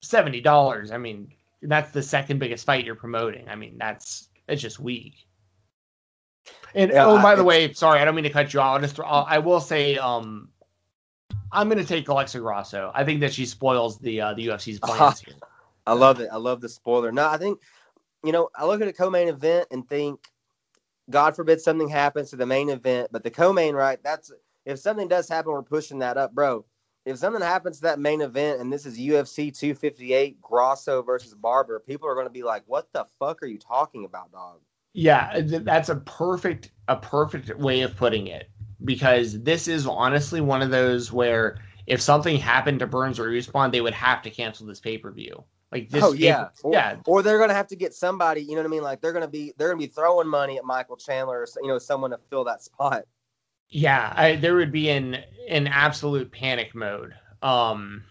seventy 0.00 0.40
dollars, 0.40 0.90
I 0.90 0.98
mean, 0.98 1.32
that's 1.62 1.92
the 1.92 2.02
second 2.02 2.38
biggest 2.38 2.66
fight 2.66 2.84
you're 2.84 2.94
promoting. 2.94 3.48
I 3.48 3.56
mean, 3.56 3.76
that's 3.78 4.28
it's 4.48 4.62
just 4.62 4.78
weak. 4.78 5.26
And 6.74 6.90
yeah, 6.90 7.06
oh, 7.06 7.20
by 7.22 7.34
the 7.34 7.44
way, 7.44 7.72
sorry, 7.72 8.00
I 8.00 8.04
don't 8.04 8.14
mean 8.14 8.24
to 8.24 8.30
cut 8.30 8.52
you 8.52 8.60
off. 8.60 8.74
I'll 8.74 8.80
just 8.80 9.00
I'll, 9.00 9.26
I 9.28 9.38
will 9.38 9.60
say, 9.60 9.96
um, 9.96 10.50
I'm 11.56 11.70
going 11.70 11.78
to 11.78 11.86
take 11.86 12.06
Alexa 12.08 12.38
Grasso. 12.38 12.92
I 12.94 13.02
think 13.04 13.20
that 13.20 13.32
she 13.32 13.46
spoils 13.46 13.98
the 13.98 14.20
uh, 14.20 14.34
the 14.34 14.48
UFC's 14.48 14.78
plans 14.82 15.20
here. 15.20 15.34
I 15.86 15.94
love 15.94 16.20
it. 16.20 16.28
I 16.30 16.36
love 16.36 16.60
the 16.60 16.68
spoiler. 16.68 17.10
No, 17.10 17.28
I 17.28 17.38
think 17.38 17.60
you 18.22 18.32
know 18.32 18.50
I 18.54 18.66
look 18.66 18.80
at 18.82 18.88
a 18.88 18.92
co-main 18.92 19.28
event 19.28 19.68
and 19.70 19.88
think 19.88 20.20
God 21.08 21.34
forbid 21.34 21.60
something 21.60 21.88
happens 21.88 22.30
to 22.30 22.36
the 22.36 22.46
main 22.46 22.68
event, 22.68 23.08
but 23.10 23.22
the 23.22 23.30
co-main, 23.30 23.74
right? 23.74 23.98
That's 24.02 24.30
if 24.66 24.78
something 24.78 25.08
does 25.08 25.28
happen, 25.28 25.52
we're 25.52 25.62
pushing 25.62 26.00
that 26.00 26.18
up, 26.18 26.34
bro. 26.34 26.64
If 27.06 27.18
something 27.18 27.40
happens 27.40 27.76
to 27.76 27.82
that 27.82 28.00
main 28.00 28.20
event, 28.20 28.60
and 28.60 28.70
this 28.70 28.84
is 28.84 28.98
UFC 28.98 29.56
258 29.56 30.40
Grasso 30.42 31.02
versus 31.02 31.34
Barber, 31.34 31.78
people 31.78 32.08
are 32.08 32.14
going 32.14 32.26
to 32.26 32.32
be 32.32 32.42
like, 32.42 32.64
"What 32.66 32.92
the 32.92 33.06
fuck 33.18 33.42
are 33.42 33.46
you 33.46 33.58
talking 33.58 34.04
about, 34.04 34.30
dog?" 34.30 34.60
Yeah, 34.92 35.40
that's 35.40 35.88
a 35.88 35.96
perfect 35.96 36.72
a 36.88 36.96
perfect 36.96 37.56
way 37.58 37.82
of 37.82 37.96
putting 37.96 38.26
it 38.26 38.50
because 38.84 39.42
this 39.42 39.68
is 39.68 39.86
honestly 39.86 40.40
one 40.40 40.62
of 40.62 40.70
those 40.70 41.12
where 41.12 41.58
if 41.86 42.00
something 42.00 42.36
happened 42.36 42.80
to 42.80 42.86
Burns 42.86 43.18
or 43.18 43.34
Usman, 43.34 43.70
they 43.70 43.80
would 43.80 43.94
have 43.94 44.22
to 44.22 44.30
cancel 44.30 44.66
this 44.66 44.80
pay 44.80 44.98
per 44.98 45.10
view. 45.10 45.44
Like 45.72 45.90
this, 45.90 46.04
oh 46.04 46.12
yeah, 46.12 46.48
or, 46.62 46.72
yeah. 46.72 46.96
Or 47.06 47.22
they're 47.22 47.38
gonna 47.38 47.54
have 47.54 47.66
to 47.68 47.76
get 47.76 47.92
somebody. 47.92 48.40
You 48.40 48.52
know 48.52 48.58
what 48.58 48.66
I 48.66 48.70
mean? 48.70 48.82
Like 48.82 49.00
they're 49.00 49.12
gonna 49.12 49.28
be 49.28 49.52
they're 49.56 49.68
gonna 49.68 49.78
be 49.78 49.88
throwing 49.88 50.28
money 50.28 50.58
at 50.58 50.64
Michael 50.64 50.96
Chandler, 50.96 51.40
or, 51.40 51.46
you 51.60 51.68
know, 51.68 51.78
someone 51.78 52.12
to 52.12 52.18
fill 52.30 52.44
that 52.44 52.62
spot. 52.62 53.04
Yeah, 53.68 54.12
I, 54.14 54.36
there 54.36 54.54
would 54.54 54.70
be 54.70 54.90
an 54.90 55.18
an 55.48 55.66
absolute 55.66 56.30
panic 56.30 56.74
mode. 56.74 57.14
Um, 57.42 58.04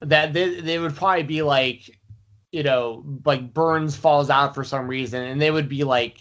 that 0.00 0.34
they 0.34 0.60
they 0.60 0.78
would 0.78 0.94
probably 0.94 1.22
be 1.22 1.40
like, 1.40 1.90
you 2.50 2.62
know, 2.62 3.02
like 3.24 3.54
Burns 3.54 3.96
falls 3.96 4.28
out 4.28 4.54
for 4.54 4.62
some 4.62 4.86
reason, 4.86 5.22
and 5.22 5.40
they 5.40 5.50
would 5.50 5.70
be 5.70 5.84
like 5.84 6.18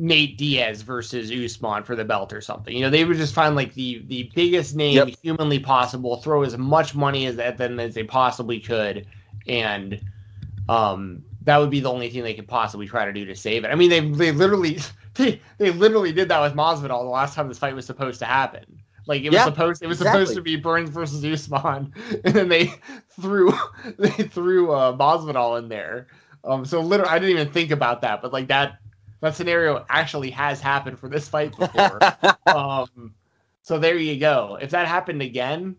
Nate 0.00 0.38
Diaz 0.38 0.82
versus 0.82 1.30
Usman 1.30 1.84
for 1.84 1.94
the 1.94 2.04
belt 2.04 2.32
or 2.32 2.40
something. 2.40 2.74
You 2.74 2.82
know, 2.82 2.90
they 2.90 3.04
would 3.04 3.16
just 3.16 3.34
find 3.34 3.54
like 3.54 3.74
the 3.74 4.02
the 4.06 4.30
biggest 4.34 4.74
name 4.74 4.96
yep. 4.96 5.08
humanly 5.22 5.58
possible, 5.58 6.16
throw 6.16 6.42
as 6.42 6.56
much 6.56 6.94
money 6.94 7.26
as 7.26 7.38
at 7.38 7.58
them 7.58 7.78
as 7.78 7.94
they 7.94 8.04
possibly 8.04 8.60
could 8.60 9.06
and 9.46 10.00
um, 10.68 11.24
that 11.42 11.58
would 11.58 11.70
be 11.70 11.80
the 11.80 11.90
only 11.90 12.10
thing 12.10 12.22
they 12.22 12.34
could 12.34 12.48
possibly 12.48 12.86
try 12.86 13.04
to 13.04 13.12
do 13.12 13.24
to 13.24 13.34
save 13.34 13.64
it. 13.64 13.68
I 13.68 13.74
mean, 13.74 13.90
they 13.90 14.00
they 14.00 14.32
literally 14.32 14.78
they 15.14 15.40
they 15.58 15.70
literally 15.70 16.12
did 16.12 16.28
that 16.28 16.40
with 16.40 16.54
Masvidal 16.54 17.02
the 17.02 17.10
last 17.10 17.34
time 17.34 17.48
this 17.48 17.58
fight 17.58 17.74
was 17.74 17.86
supposed 17.86 18.18
to 18.20 18.26
happen. 18.26 18.80
Like 19.06 19.22
it 19.22 19.32
was 19.32 19.42
supposed 19.42 19.82
it 19.82 19.86
was 19.86 20.00
exactly. 20.00 20.22
supposed 20.22 20.36
to 20.36 20.42
be 20.42 20.56
Burns 20.56 20.90
versus 20.90 21.24
Usman, 21.24 21.92
and 22.24 22.34
then 22.34 22.48
they 22.48 22.72
threw 23.20 23.52
they 23.98 24.10
threw 24.10 24.72
uh, 24.72 24.96
Masvidal 24.96 25.58
in 25.58 25.68
there. 25.68 26.06
Um, 26.44 26.64
so 26.64 26.80
literally, 26.80 27.10
I 27.10 27.18
didn't 27.18 27.36
even 27.38 27.52
think 27.52 27.70
about 27.70 28.00
that, 28.02 28.22
but 28.22 28.32
like 28.32 28.48
that 28.48 28.78
that 29.20 29.36
scenario 29.36 29.84
actually 29.88 30.30
has 30.30 30.60
happened 30.60 30.98
for 30.98 31.08
this 31.08 31.28
fight 31.28 31.56
before. 31.56 32.00
um, 32.46 33.14
so 33.62 33.78
there 33.78 33.96
you 33.96 34.18
go. 34.18 34.58
If 34.60 34.70
that 34.70 34.86
happened 34.86 35.22
again, 35.22 35.76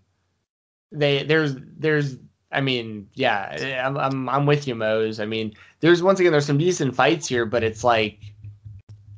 they 0.91 1.23
there's 1.23 1.55
there's 1.55 2.18
I 2.51 2.61
mean, 2.61 3.09
yeah, 3.13 3.84
I'm, 3.85 3.97
I'm 3.97 4.30
I'm 4.30 4.45
with 4.45 4.68
you, 4.68 4.76
Mose. 4.76 5.19
I 5.19 5.26
mean, 5.26 5.53
there's 5.80 6.03
once 6.03 6.19
again 6.19 6.31
there's 6.31 6.45
some 6.45 6.57
decent 6.57 6.95
fights 6.95 7.27
here, 7.27 7.45
but 7.45 7.63
it's 7.63 7.84
like, 7.84 8.19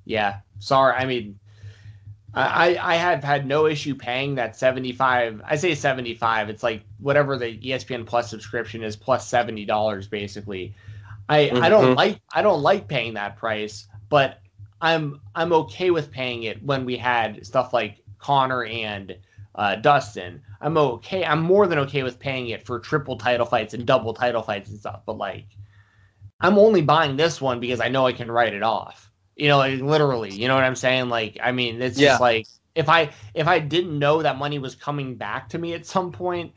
yeah, 0.06 0.40
sorry. 0.60 0.96
I 0.96 1.06
mean, 1.06 1.40
I 2.34 2.78
I 2.80 2.96
have 2.96 3.24
had 3.24 3.46
no 3.48 3.66
issue 3.66 3.96
paying 3.96 4.36
that 4.36 4.56
75. 4.56 5.42
I 5.46 5.56
say 5.56 5.76
75. 5.76 6.50
It's 6.50 6.64
like 6.64 6.84
whatever 7.00 7.38
the 7.38 7.58
ESPN 7.58 8.06
Plus 8.06 8.30
subscription 8.30 8.84
is 8.84 8.96
plus 8.96 9.28
seventy 9.28 9.66
dollars 9.66 10.08
basically. 10.08 10.76
I 11.28 11.46
mm-hmm. 11.46 11.64
I 11.64 11.70
don't 11.70 11.86
mm-hmm. 11.86 11.98
like 11.98 12.22
I 12.32 12.42
don't 12.44 12.62
like 12.62 12.88
paying 12.88 13.16
that 13.16 13.38
price, 13.38 13.88
but 14.14 14.42
I'm 14.80 15.22
I'm 15.34 15.52
okay 15.54 15.90
with 15.90 16.12
paying 16.12 16.44
it 16.44 16.64
when 16.64 16.86
we 16.86 16.98
had 16.98 17.44
stuff 17.44 17.74
like 17.74 18.04
Conor 18.20 18.64
and 18.64 19.18
uh, 19.56 19.78
Dustin. 19.78 20.40
I'm 20.62 20.78
okay. 20.78 21.26
I'm 21.26 21.42
more 21.42 21.66
than 21.66 21.80
okay 21.80 22.04
with 22.04 22.20
paying 22.20 22.50
it 22.50 22.64
for 22.64 22.78
triple 22.78 23.18
title 23.18 23.48
fights 23.48 23.74
and 23.74 23.88
double 23.88 24.14
title 24.14 24.44
fights 24.44 24.70
and 24.70 24.80
stuff. 24.80 25.02
But 25.08 25.18
like, 25.18 25.48
I'm 26.40 26.60
only 26.60 26.84
buying 26.84 27.16
this 27.18 27.42
one 27.42 27.60
because 27.60 27.82
I 27.82 27.90
know 27.90 28.06
I 28.06 28.14
can 28.14 28.30
write 28.30 28.54
it 28.54 28.62
off. 28.62 29.12
You 29.36 29.48
know, 29.48 29.58
like 29.58 29.82
literally. 29.82 30.32
You 30.32 30.48
know 30.48 30.54
what 30.54 30.64
I'm 30.64 30.76
saying? 30.76 31.10
Like, 31.10 31.40
I 31.42 31.52
mean, 31.52 31.82
it's 31.82 31.98
yeah. 31.98 32.10
just 32.10 32.22
like 32.22 32.46
if 32.76 32.90
I 32.90 33.10
if 33.34 33.48
I 33.48 33.58
didn't 33.58 33.98
know 33.98 34.22
that 34.22 34.38
money 34.38 34.60
was 34.60 34.76
coming 34.76 35.16
back 35.16 35.50
to 35.50 35.58
me 35.58 35.74
at 35.74 35.88
some 35.88 36.12
point, 36.12 36.54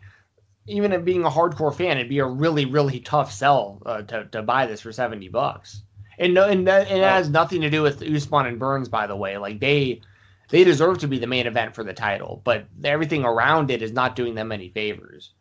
even 0.66 1.04
being 1.04 1.24
a 1.24 1.30
hardcore 1.30 1.74
fan, 1.74 1.96
it'd 1.96 2.10
be 2.10 2.18
a 2.18 2.26
really 2.26 2.66
really 2.66 3.00
tough 3.00 3.32
sell 3.32 3.80
uh, 3.86 4.02
to 4.02 4.26
to 4.26 4.42
buy 4.42 4.66
this 4.66 4.82
for 4.82 4.92
seventy 4.92 5.30
bucks. 5.30 5.84
And 6.18 6.34
no, 6.34 6.48
and, 6.48 6.66
that, 6.66 6.88
and 6.88 7.02
has 7.02 7.28
nothing 7.28 7.60
to 7.60 7.70
do 7.70 7.82
with 7.82 8.02
Usman 8.02 8.47
and 8.47 8.59
Burns, 8.59 8.88
by 8.88 9.06
the 9.06 9.16
way. 9.16 9.36
Like 9.38 9.60
they 9.60 10.01
they 10.51 10.64
deserve 10.64 10.98
to 10.98 11.09
be 11.09 11.18
the 11.18 11.26
main 11.26 11.47
event 11.47 11.74
for 11.74 11.84
the 11.84 11.93
title, 11.93 12.40
but 12.44 12.66
everything 12.84 13.24
around 13.24 13.70
it 13.70 13.82
is 13.82 13.93
not 13.93 14.16
doing 14.16 14.34
them 14.34 14.52
any 14.52 14.68
favors. 14.68 15.34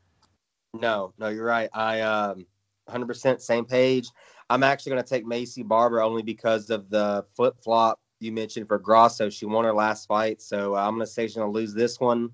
No, 0.73 1.13
no, 1.17 1.29
you're 1.29 1.45
right. 1.45 1.69
I 1.73 2.01
um 2.01 2.45
100% 2.89 3.41
same 3.41 3.65
page. 3.65 4.09
I'm 4.49 4.63
actually 4.63 4.91
going 4.91 5.03
to 5.03 5.09
take 5.09 5.25
Maycee 5.25 5.67
Barber 5.67 6.01
only 6.01 6.21
because 6.21 6.69
of 6.69 6.89
the 6.89 7.25
flip 7.35 7.55
flop 7.63 7.99
you 8.19 8.31
mentioned 8.31 8.67
for 8.67 8.77
Grasso. 8.77 9.29
She 9.29 9.45
won 9.45 9.65
her 9.65 9.73
last 9.73 10.07
fight, 10.07 10.41
so 10.41 10.75
I'm 10.75 10.93
going 10.95 11.05
to 11.05 11.11
say 11.11 11.25
she's 11.25 11.35
going 11.35 11.51
to 11.51 11.57
lose 11.57 11.73
this 11.73 11.99
one. 11.99 12.29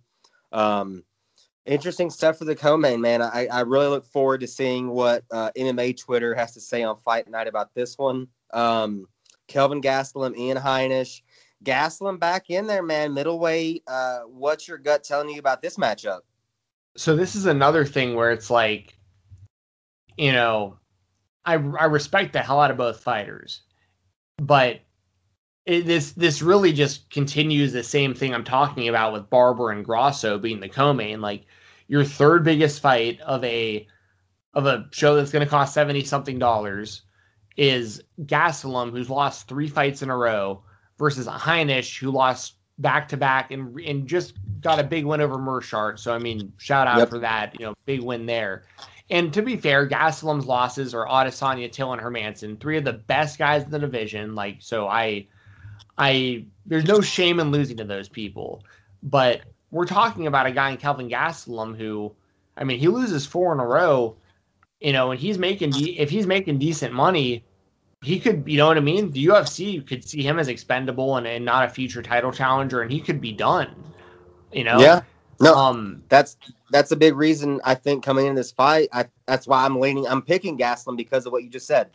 Um, 0.51 1.03
interesting 1.65 2.09
stuff 2.09 2.37
for 2.37 2.45
the 2.45 2.55
co-main, 2.55 3.01
man. 3.01 3.21
I, 3.21 3.47
I 3.47 3.61
really 3.61 3.87
look 3.87 4.05
forward 4.05 4.41
to 4.41 4.47
seeing 4.47 4.89
what 4.89 5.23
uh, 5.31 5.51
MMA 5.57 5.97
Twitter 5.97 6.33
has 6.35 6.53
to 6.53 6.61
say 6.61 6.83
on 6.83 6.97
Fight 7.03 7.29
Night 7.29 7.47
about 7.47 7.73
this 7.73 7.97
one. 7.97 8.27
Um, 8.53 9.07
Kelvin 9.47 9.81
Gastelum, 9.81 10.37
Ian 10.37 10.57
Heinisch. 10.57 11.21
Gastelum 11.63 12.19
back 12.19 12.49
in 12.49 12.67
there, 12.67 12.81
man. 12.81 13.13
Middleweight. 13.13 13.83
Uh, 13.87 14.21
what's 14.21 14.67
your 14.67 14.77
gut 14.77 15.03
telling 15.03 15.29
you 15.29 15.39
about 15.39 15.61
this 15.61 15.77
matchup? 15.77 16.21
So 16.97 17.15
this 17.15 17.35
is 17.35 17.45
another 17.45 17.85
thing 17.85 18.15
where 18.15 18.31
it's 18.31 18.49
like, 18.49 18.97
you 20.17 20.31
know, 20.31 20.77
I 21.45 21.53
I 21.53 21.85
respect 21.85 22.33
the 22.33 22.39
hell 22.39 22.59
out 22.59 22.71
of 22.71 22.77
both 22.77 23.01
fighters, 23.01 23.61
but 24.37 24.81
it, 25.65 25.85
this 25.85 26.13
this 26.13 26.41
really 26.41 26.73
just 26.73 27.09
continues 27.09 27.73
the 27.73 27.83
same 27.83 28.13
thing 28.13 28.33
I'm 28.33 28.43
talking 28.43 28.87
about 28.87 29.13
with 29.13 29.29
Barber 29.29 29.71
and 29.71 29.85
Grasso 29.85 30.37
being 30.37 30.59
the 30.59 30.69
co-main. 30.69 31.21
Like 31.21 31.45
your 31.87 32.03
third 32.03 32.43
biggest 32.43 32.81
fight 32.81 33.19
of 33.21 33.43
a 33.43 33.87
of 34.53 34.65
a 34.65 34.87
show 34.91 35.15
that's 35.15 35.31
going 35.31 35.45
to 35.45 35.49
cost 35.49 35.73
seventy 35.73 36.03
something 36.03 36.39
dollars 36.39 37.03
is 37.57 38.01
Gastelum, 38.21 38.91
who's 38.91 39.09
lost 39.09 39.47
three 39.47 39.67
fights 39.67 40.01
in 40.01 40.09
a 40.09 40.17
row 40.17 40.63
versus 40.97 41.27
Heinisch, 41.27 41.99
who 41.99 42.11
lost 42.11 42.55
back 42.79 43.09
to 43.09 43.17
back 43.17 43.51
and 43.51 43.79
and 43.81 44.07
just 44.07 44.33
got 44.61 44.79
a 44.79 44.83
big 44.83 45.05
win 45.05 45.21
over 45.21 45.37
Meerschaert. 45.37 45.99
So 45.99 46.13
I 46.13 46.17
mean, 46.17 46.53
shout 46.57 46.87
out 46.87 46.97
yep. 46.97 47.09
for 47.09 47.19
that. 47.19 47.59
You 47.59 47.67
know, 47.67 47.75
big 47.85 48.01
win 48.01 48.25
there. 48.25 48.63
And 49.11 49.33
to 49.33 49.41
be 49.41 49.57
fair, 49.57 49.87
Gastelum's 49.87 50.45
losses 50.45 50.93
are 50.93 51.05
Adesanya, 51.05 51.69
Till, 51.69 51.91
and 51.91 52.01
Hermansson, 52.01 52.57
three 52.57 52.77
of 52.77 52.85
the 52.85 52.93
best 52.93 53.37
guys 53.37 53.61
in 53.61 53.69
the 53.69 53.77
division. 53.77 54.35
Like, 54.35 54.57
so 54.59 54.87
I, 54.87 55.27
I, 56.01 56.45
there's 56.65 56.87
no 56.87 56.99
shame 56.99 57.39
in 57.39 57.51
losing 57.51 57.77
to 57.77 57.83
those 57.83 58.09
people. 58.09 58.63
But 59.03 59.41
we're 59.69 59.85
talking 59.85 60.25
about 60.25 60.47
a 60.47 60.51
guy 60.51 60.71
in 60.71 60.77
Kelvin 60.77 61.09
Gastelum 61.09 61.77
who, 61.77 62.11
I 62.57 62.63
mean, 62.63 62.79
he 62.79 62.87
loses 62.87 63.27
four 63.27 63.53
in 63.53 63.59
a 63.59 63.65
row, 63.65 64.15
you 64.79 64.93
know, 64.93 65.11
and 65.11 65.19
he's 65.19 65.37
making, 65.37 65.69
de- 65.69 65.99
if 65.99 66.09
he's 66.09 66.25
making 66.25 66.57
decent 66.57 66.91
money, 66.91 67.45
he 68.01 68.19
could, 68.19 68.45
you 68.47 68.57
know 68.57 68.65
what 68.65 68.77
I 68.77 68.81
mean? 68.81 69.11
The 69.11 69.27
UFC 69.27 69.85
could 69.85 70.03
see 70.03 70.23
him 70.23 70.39
as 70.39 70.47
expendable 70.47 71.17
and, 71.17 71.27
and 71.27 71.45
not 71.45 71.65
a 71.65 71.69
future 71.69 72.01
title 72.01 72.31
challenger, 72.31 72.81
and 72.81 72.91
he 72.91 72.99
could 72.99 73.21
be 73.21 73.31
done. 73.31 73.75
You 74.51 74.63
know? 74.63 74.79
Yeah. 74.79 75.01
No, 75.39 75.55
um, 75.55 76.03
that's 76.07 76.37
that's 76.69 76.91
a 76.91 76.95
big 76.95 77.15
reason 77.15 77.61
I 77.63 77.73
think 77.73 78.03
coming 78.03 78.27
in 78.27 78.35
this 78.35 78.51
fight. 78.51 78.89
I 78.93 79.07
that's 79.25 79.47
why 79.47 79.65
I'm 79.65 79.79
leaning. 79.79 80.05
I'm 80.07 80.21
picking 80.21 80.55
Gastelum 80.55 80.95
because 80.95 81.25
of 81.25 81.31
what 81.31 81.43
you 81.43 81.49
just 81.49 81.65
said. 81.65 81.89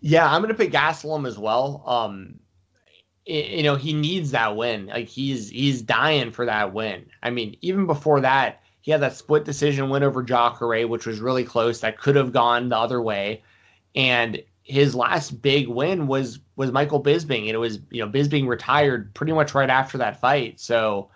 Yeah, 0.00 0.28
I'm 0.28 0.42
gonna 0.42 0.54
pick 0.54 0.72
Gastelum 0.72 1.28
as 1.28 1.38
well. 1.38 1.84
Um, 1.86 2.40
you 3.30 3.62
know, 3.62 3.76
he 3.76 3.92
needs 3.94 4.32
that 4.32 4.56
win. 4.56 4.86
Like 4.86 5.08
he's 5.08 5.48
he's 5.50 5.82
dying 5.82 6.32
for 6.32 6.46
that 6.46 6.72
win. 6.74 7.06
I 7.22 7.30
mean, 7.30 7.56
even 7.60 7.86
before 7.86 8.20
that, 8.22 8.62
He 8.82 8.90
had 8.92 9.02
that 9.02 9.16
split 9.16 9.44
decision 9.44 9.90
win 9.90 10.02
over 10.02 10.22
Jacare, 10.22 10.86
which 10.88 11.06
was 11.06 11.20
really 11.20 11.44
close. 11.44 11.80
That 11.80 11.98
could 11.98 12.16
have 12.16 12.32
gone 12.32 12.68
the 12.68 12.78
other 12.78 13.00
way. 13.00 13.42
And 13.94 14.42
his 14.62 14.94
last 14.94 15.42
big 15.42 15.68
win 15.68 16.06
was 16.06 16.40
was 16.56 16.72
Michael 16.72 17.02
Bisping, 17.02 17.42
and 17.42 17.50
it 17.50 17.58
was 17.58 17.80
you 17.90 18.04
know 18.04 18.10
Bisping 18.10 18.48
retired 18.48 19.14
pretty 19.14 19.32
much 19.32 19.54
right 19.54 19.70
after 19.70 19.98
that 19.98 20.20
fight. 20.20 20.60
So, 20.60 21.10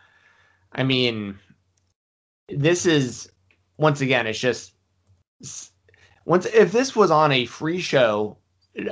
I 0.72 0.82
mean, 0.84 1.38
this 2.48 2.86
is 2.86 3.30
once 3.78 4.00
again, 4.00 4.26
it's 4.26 4.38
just 4.38 4.72
once 6.24 6.46
if 6.46 6.72
this 6.72 6.94
was 6.96 7.10
on 7.10 7.32
a 7.32 7.46
free 7.46 7.80
show, 7.80 8.38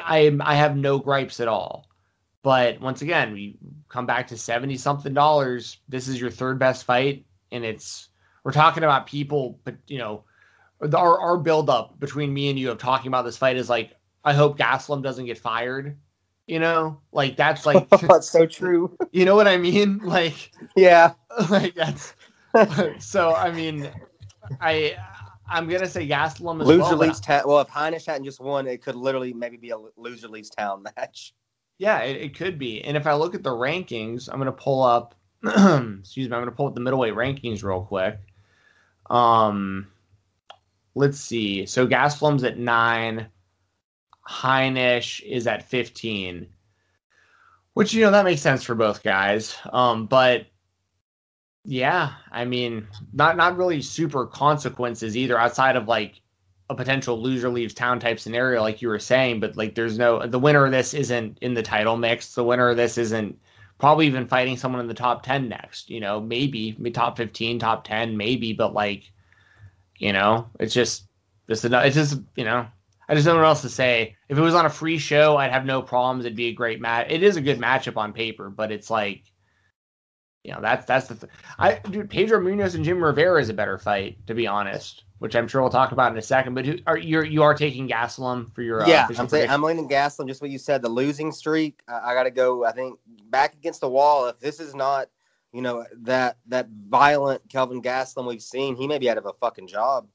I 0.02 0.36
I 0.40 0.54
have 0.54 0.76
no 0.76 0.98
gripes 0.98 1.40
at 1.40 1.48
all. 1.48 1.86
But 2.42 2.80
once 2.80 3.02
again, 3.02 3.32
we 3.32 3.56
come 3.88 4.06
back 4.06 4.28
to 4.28 4.36
seventy 4.36 4.76
something 4.76 5.14
dollars. 5.14 5.78
This 5.88 6.08
is 6.08 6.20
your 6.20 6.30
third 6.30 6.58
best 6.58 6.84
fight, 6.84 7.24
and 7.52 7.64
it's 7.64 8.08
we're 8.44 8.52
talking 8.52 8.82
about 8.82 9.06
people, 9.06 9.60
but 9.64 9.76
you 9.86 9.98
know, 9.98 10.24
our 10.80 11.20
our 11.20 11.38
build 11.38 11.70
up 11.70 11.98
between 12.00 12.34
me 12.34 12.50
and 12.50 12.58
you 12.58 12.70
of 12.70 12.78
talking 12.78 13.08
about 13.08 13.24
this 13.24 13.36
fight 13.36 13.56
is 13.56 13.68
like 13.70 13.96
I 14.24 14.32
hope 14.32 14.58
Gastelum 14.58 15.02
doesn't 15.02 15.26
get 15.26 15.38
fired. 15.38 15.96
You 16.46 16.58
know, 16.58 17.00
like 17.12 17.36
that's 17.36 17.64
like 17.64 17.88
that's 17.90 18.30
so 18.30 18.46
true. 18.46 18.96
You 19.12 19.24
know 19.26 19.36
what 19.36 19.46
I 19.46 19.58
mean? 19.58 19.98
Like 19.98 20.50
yeah, 20.74 21.12
like 21.50 21.74
that's 21.74 22.14
so. 22.98 23.34
I 23.34 23.52
mean, 23.52 23.88
I 24.60 24.96
I'm 25.48 25.68
gonna 25.68 25.86
say 25.86 26.08
Gastelum 26.08 26.60
as 26.62 26.66
loser 26.66 26.80
well. 26.80 26.96
leaves 26.96 27.20
town. 27.20 27.42
Well, 27.46 27.60
if 27.60 27.68
Heinisch 27.68 28.06
hadn't 28.06 28.24
just 28.24 28.40
won, 28.40 28.66
it 28.66 28.82
could 28.82 28.96
literally 28.96 29.32
maybe 29.32 29.58
be 29.58 29.70
a 29.70 29.76
loser 29.96 30.28
leaves 30.28 30.50
town 30.50 30.82
match. 30.96 31.34
Yeah, 31.82 32.02
it, 32.02 32.16
it 32.22 32.36
could 32.36 32.60
be. 32.60 32.80
And 32.84 32.96
if 32.96 33.08
I 33.08 33.14
look 33.14 33.34
at 33.34 33.42
the 33.42 33.50
rankings, 33.50 34.28
I'm 34.30 34.38
gonna 34.38 34.52
pull 34.52 34.84
up. 34.84 35.16
excuse 35.42 36.28
me. 36.28 36.36
I'm 36.36 36.40
gonna 36.40 36.52
pull 36.52 36.68
up 36.68 36.76
the 36.76 36.80
middleweight 36.80 37.14
rankings 37.14 37.64
real 37.64 37.82
quick. 37.82 38.20
Um, 39.10 39.88
let's 40.94 41.18
see. 41.18 41.66
So 41.66 41.88
Gastelum's 41.88 42.44
at 42.44 42.56
nine. 42.56 43.26
Heinisch 44.24 45.24
is 45.24 45.48
at 45.48 45.68
15, 45.68 46.46
which 47.74 47.92
you 47.92 48.02
know 48.02 48.12
that 48.12 48.24
makes 48.24 48.42
sense 48.42 48.62
for 48.62 48.76
both 48.76 49.02
guys. 49.02 49.56
Um, 49.72 50.06
but 50.06 50.46
yeah, 51.64 52.12
I 52.30 52.44
mean, 52.44 52.86
not 53.12 53.36
not 53.36 53.56
really 53.56 53.82
super 53.82 54.24
consequences 54.24 55.16
either, 55.16 55.36
outside 55.36 55.74
of 55.74 55.88
like 55.88 56.21
a 56.70 56.74
potential 56.74 57.20
loser 57.20 57.48
leaves 57.48 57.74
town 57.74 58.00
type 58.00 58.18
scenario, 58.18 58.62
like 58.62 58.82
you 58.82 58.88
were 58.88 58.98
saying. 58.98 59.40
But 59.40 59.56
like, 59.56 59.74
there's 59.74 59.98
no 59.98 60.26
the 60.26 60.38
winner 60.38 60.64
of 60.64 60.72
this 60.72 60.94
isn't 60.94 61.38
in 61.40 61.54
the 61.54 61.62
title 61.62 61.96
mix. 61.96 62.34
The 62.34 62.44
winner 62.44 62.70
of 62.70 62.76
this 62.76 62.98
isn't 62.98 63.38
probably 63.78 64.06
even 64.06 64.28
fighting 64.28 64.56
someone 64.56 64.80
in 64.80 64.88
the 64.88 64.94
top 64.94 65.22
10 65.22 65.48
next. 65.48 65.90
You 65.90 66.00
know, 66.00 66.20
maybe 66.20 66.72
top 66.92 67.16
15, 67.16 67.58
top 67.58 67.84
10, 67.84 68.16
maybe. 68.16 68.52
But 68.52 68.74
like, 68.74 69.10
you 69.96 70.12
know, 70.12 70.48
it's 70.60 70.74
just 70.74 71.08
just 71.48 71.64
it's 71.64 71.94
just 71.96 72.20
you 72.36 72.44
know 72.44 72.66
I 73.08 73.14
just 73.14 73.26
don't 73.26 73.36
know 73.36 73.42
what 73.42 73.48
else 73.48 73.62
to 73.62 73.68
say. 73.68 74.16
If 74.28 74.38
it 74.38 74.42
was 74.42 74.54
on 74.54 74.66
a 74.66 74.70
free 74.70 74.98
show, 74.98 75.36
I'd 75.36 75.50
have 75.50 75.66
no 75.66 75.82
problems. 75.82 76.24
It'd 76.24 76.36
be 76.36 76.48
a 76.48 76.54
great 76.54 76.80
match. 76.80 77.08
It 77.10 77.22
is 77.22 77.36
a 77.36 77.42
good 77.42 77.58
matchup 77.58 77.96
on 77.96 78.12
paper, 78.12 78.48
but 78.48 78.72
it's 78.72 78.90
like, 78.90 79.24
you 80.44 80.52
know, 80.52 80.60
that's 80.60 80.86
that's 80.86 81.06
the 81.08 81.14
th- 81.14 81.32
I 81.58 81.74
dude 81.74 82.10
Pedro 82.10 82.40
Munhoz 82.40 82.74
and 82.74 82.84
Jim 82.84 83.02
Rivera 83.02 83.40
is 83.40 83.48
a 83.48 83.54
better 83.54 83.78
fight, 83.78 84.18
to 84.26 84.34
be 84.34 84.46
honest. 84.46 85.04
Which 85.18 85.36
I'm 85.36 85.46
sure 85.46 85.60
we'll 85.60 85.70
talk 85.70 85.92
about 85.92 86.10
in 86.10 86.18
a 86.18 86.22
second. 86.22 86.54
But 86.54 86.66
who, 86.66 86.78
are 86.84 86.98
you 86.98 87.22
you 87.22 87.44
are 87.44 87.54
taking 87.54 87.88
Gastelum 87.88 88.52
for 88.52 88.62
your 88.62 88.82
uh, 88.82 88.88
yeah? 88.88 89.06
I'm 89.16 89.28
saying 89.28 89.50
I'm 89.50 89.62
leaning 89.62 89.88
Gastelum. 89.88 90.26
Just 90.26 90.42
what 90.42 90.50
you 90.50 90.58
said, 90.58 90.82
the 90.82 90.88
losing 90.88 91.30
streak. 91.30 91.80
I, 91.86 92.10
I 92.10 92.14
got 92.14 92.24
to 92.24 92.32
go. 92.32 92.64
I 92.64 92.72
think 92.72 92.98
back 93.30 93.54
against 93.54 93.82
the 93.82 93.88
wall. 93.88 94.26
If 94.26 94.40
this 94.40 94.58
is 94.58 94.74
not, 94.74 95.08
you 95.52 95.62
know, 95.62 95.86
that 95.98 96.38
that 96.48 96.66
violent 96.88 97.48
Kelvin 97.48 97.80
Gastelum 97.80 98.26
we've 98.26 98.42
seen, 98.42 98.74
he 98.74 98.88
may 98.88 98.98
be 98.98 99.08
out 99.08 99.16
of 99.16 99.26
a 99.26 99.32
fucking 99.34 99.68
job. 99.68 100.08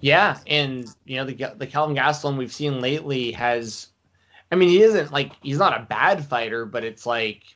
Yeah, 0.00 0.38
and 0.46 0.86
you 1.06 1.16
know 1.16 1.24
the 1.24 1.54
the 1.56 1.66
Kelvin 1.66 1.96
Gastelum 1.96 2.36
we've 2.36 2.52
seen 2.52 2.82
lately 2.82 3.32
has, 3.32 3.88
I 4.52 4.56
mean, 4.56 4.68
he 4.68 4.82
isn't 4.82 5.12
like 5.12 5.32
he's 5.40 5.56
not 5.56 5.80
a 5.80 5.82
bad 5.82 6.22
fighter, 6.26 6.66
but 6.66 6.84
it's 6.84 7.06
like, 7.06 7.53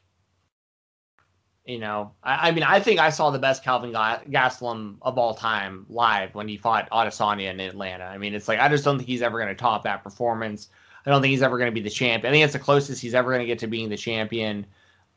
you 1.68 1.78
know, 1.78 2.12
I, 2.22 2.48
I 2.48 2.50
mean, 2.50 2.64
I 2.64 2.80
think 2.80 2.98
I 2.98 3.10
saw 3.10 3.30
the 3.30 3.38
best 3.38 3.62
Kelvin 3.62 3.92
Gastelum 3.92 4.96
of 5.02 5.18
all 5.18 5.34
time 5.34 5.84
live 5.90 6.34
when 6.34 6.48
he 6.48 6.56
fought 6.56 6.88
Adesanya 6.90 7.50
in 7.50 7.60
Atlanta. 7.60 8.04
I 8.04 8.16
mean, 8.16 8.34
it's 8.34 8.48
like 8.48 8.58
I 8.58 8.70
just 8.70 8.84
don't 8.84 8.96
think 8.96 9.06
he's 9.06 9.20
ever 9.20 9.38
going 9.38 9.50
to 9.50 9.54
top 9.54 9.84
that 9.84 10.02
performance. 10.02 10.70
I 11.04 11.10
don't 11.10 11.20
think 11.20 11.30
he's 11.30 11.42
ever 11.42 11.58
going 11.58 11.70
to 11.70 11.74
be 11.74 11.82
the 11.82 11.90
champ. 11.90 12.24
I 12.24 12.30
think 12.30 12.42
it's 12.42 12.54
the 12.54 12.58
closest 12.58 13.02
he's 13.02 13.14
ever 13.14 13.30
going 13.30 13.40
to 13.40 13.46
get 13.46 13.58
to 13.60 13.66
being 13.66 13.90
the 13.90 13.98
champion. 13.98 14.66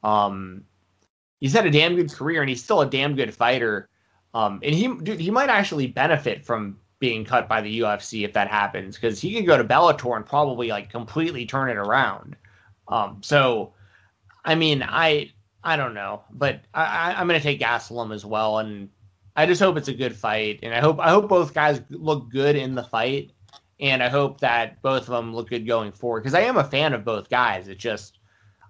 Um, 0.03 0.65
he's 1.39 1.53
had 1.53 1.65
a 1.65 1.71
damn 1.71 1.95
good 1.95 2.11
career, 2.11 2.41
and 2.41 2.49
he's 2.49 2.63
still 2.63 2.81
a 2.81 2.85
damn 2.85 3.15
good 3.15 3.33
fighter. 3.33 3.87
Um, 4.33 4.59
and 4.61 4.75
he, 4.75 4.93
dude, 4.93 5.21
he 5.21 5.31
might 5.31 5.49
actually 5.49 5.87
benefit 5.87 6.45
from 6.45 6.77
being 6.99 7.23
cut 7.23 7.47
by 7.47 7.61
the 7.61 7.79
UFC 7.79 8.25
if 8.25 8.33
that 8.33 8.49
happens 8.49 8.95
because 8.95 9.21
he 9.21 9.33
could 9.35 9.45
go 9.45 9.57
to 9.57 9.63
Bellator 9.63 10.17
and 10.17 10.25
probably 10.25 10.67
like 10.67 10.89
completely 10.89 11.45
turn 11.45 11.69
it 11.69 11.77
around. 11.77 12.35
Um, 12.89 13.21
so, 13.23 13.73
I 14.43 14.55
mean, 14.55 14.83
I 14.83 15.31
I 15.63 15.75
don't 15.75 15.93
know, 15.93 16.23
but 16.31 16.61
I, 16.73 17.13
I'm 17.17 17.27
going 17.27 17.39
to 17.39 17.43
take 17.43 17.59
Gastelum 17.59 18.13
as 18.13 18.25
well, 18.25 18.59
and 18.59 18.89
I 19.35 19.45
just 19.45 19.61
hope 19.61 19.77
it's 19.77 19.87
a 19.87 19.93
good 19.93 20.15
fight, 20.15 20.59
and 20.63 20.73
I 20.73 20.79
hope 20.79 20.99
I 20.99 21.09
hope 21.09 21.29
both 21.29 21.53
guys 21.53 21.81
look 21.89 22.29
good 22.29 22.55
in 22.55 22.75
the 22.75 22.83
fight, 22.83 23.31
and 23.79 24.01
I 24.01 24.09
hope 24.09 24.39
that 24.41 24.81
both 24.81 25.03
of 25.03 25.07
them 25.07 25.35
look 25.35 25.49
good 25.49 25.67
going 25.67 25.91
forward 25.91 26.21
because 26.21 26.33
I 26.33 26.41
am 26.41 26.57
a 26.57 26.63
fan 26.63 26.93
of 26.93 27.05
both 27.05 27.29
guys. 27.29 27.67
It's 27.67 27.81
just 27.81 28.19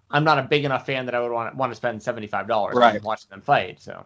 I'm 0.10 0.24
not 0.24 0.40
a 0.40 0.44
big 0.44 0.66
enough 0.66 0.86
fan 0.86 1.06
that 1.06 1.16
I 1.16 1.22
would 1.22 1.32
want 1.32 1.56
want 1.56 1.72
to 1.72 1.76
spend 1.76 2.04
seventy 2.04 2.28
five 2.28 2.48
dollars 2.48 2.76
right. 2.76 3.02
watching 3.02 3.30
them 3.30 3.42
fight. 3.42 3.80
So. 3.82 4.06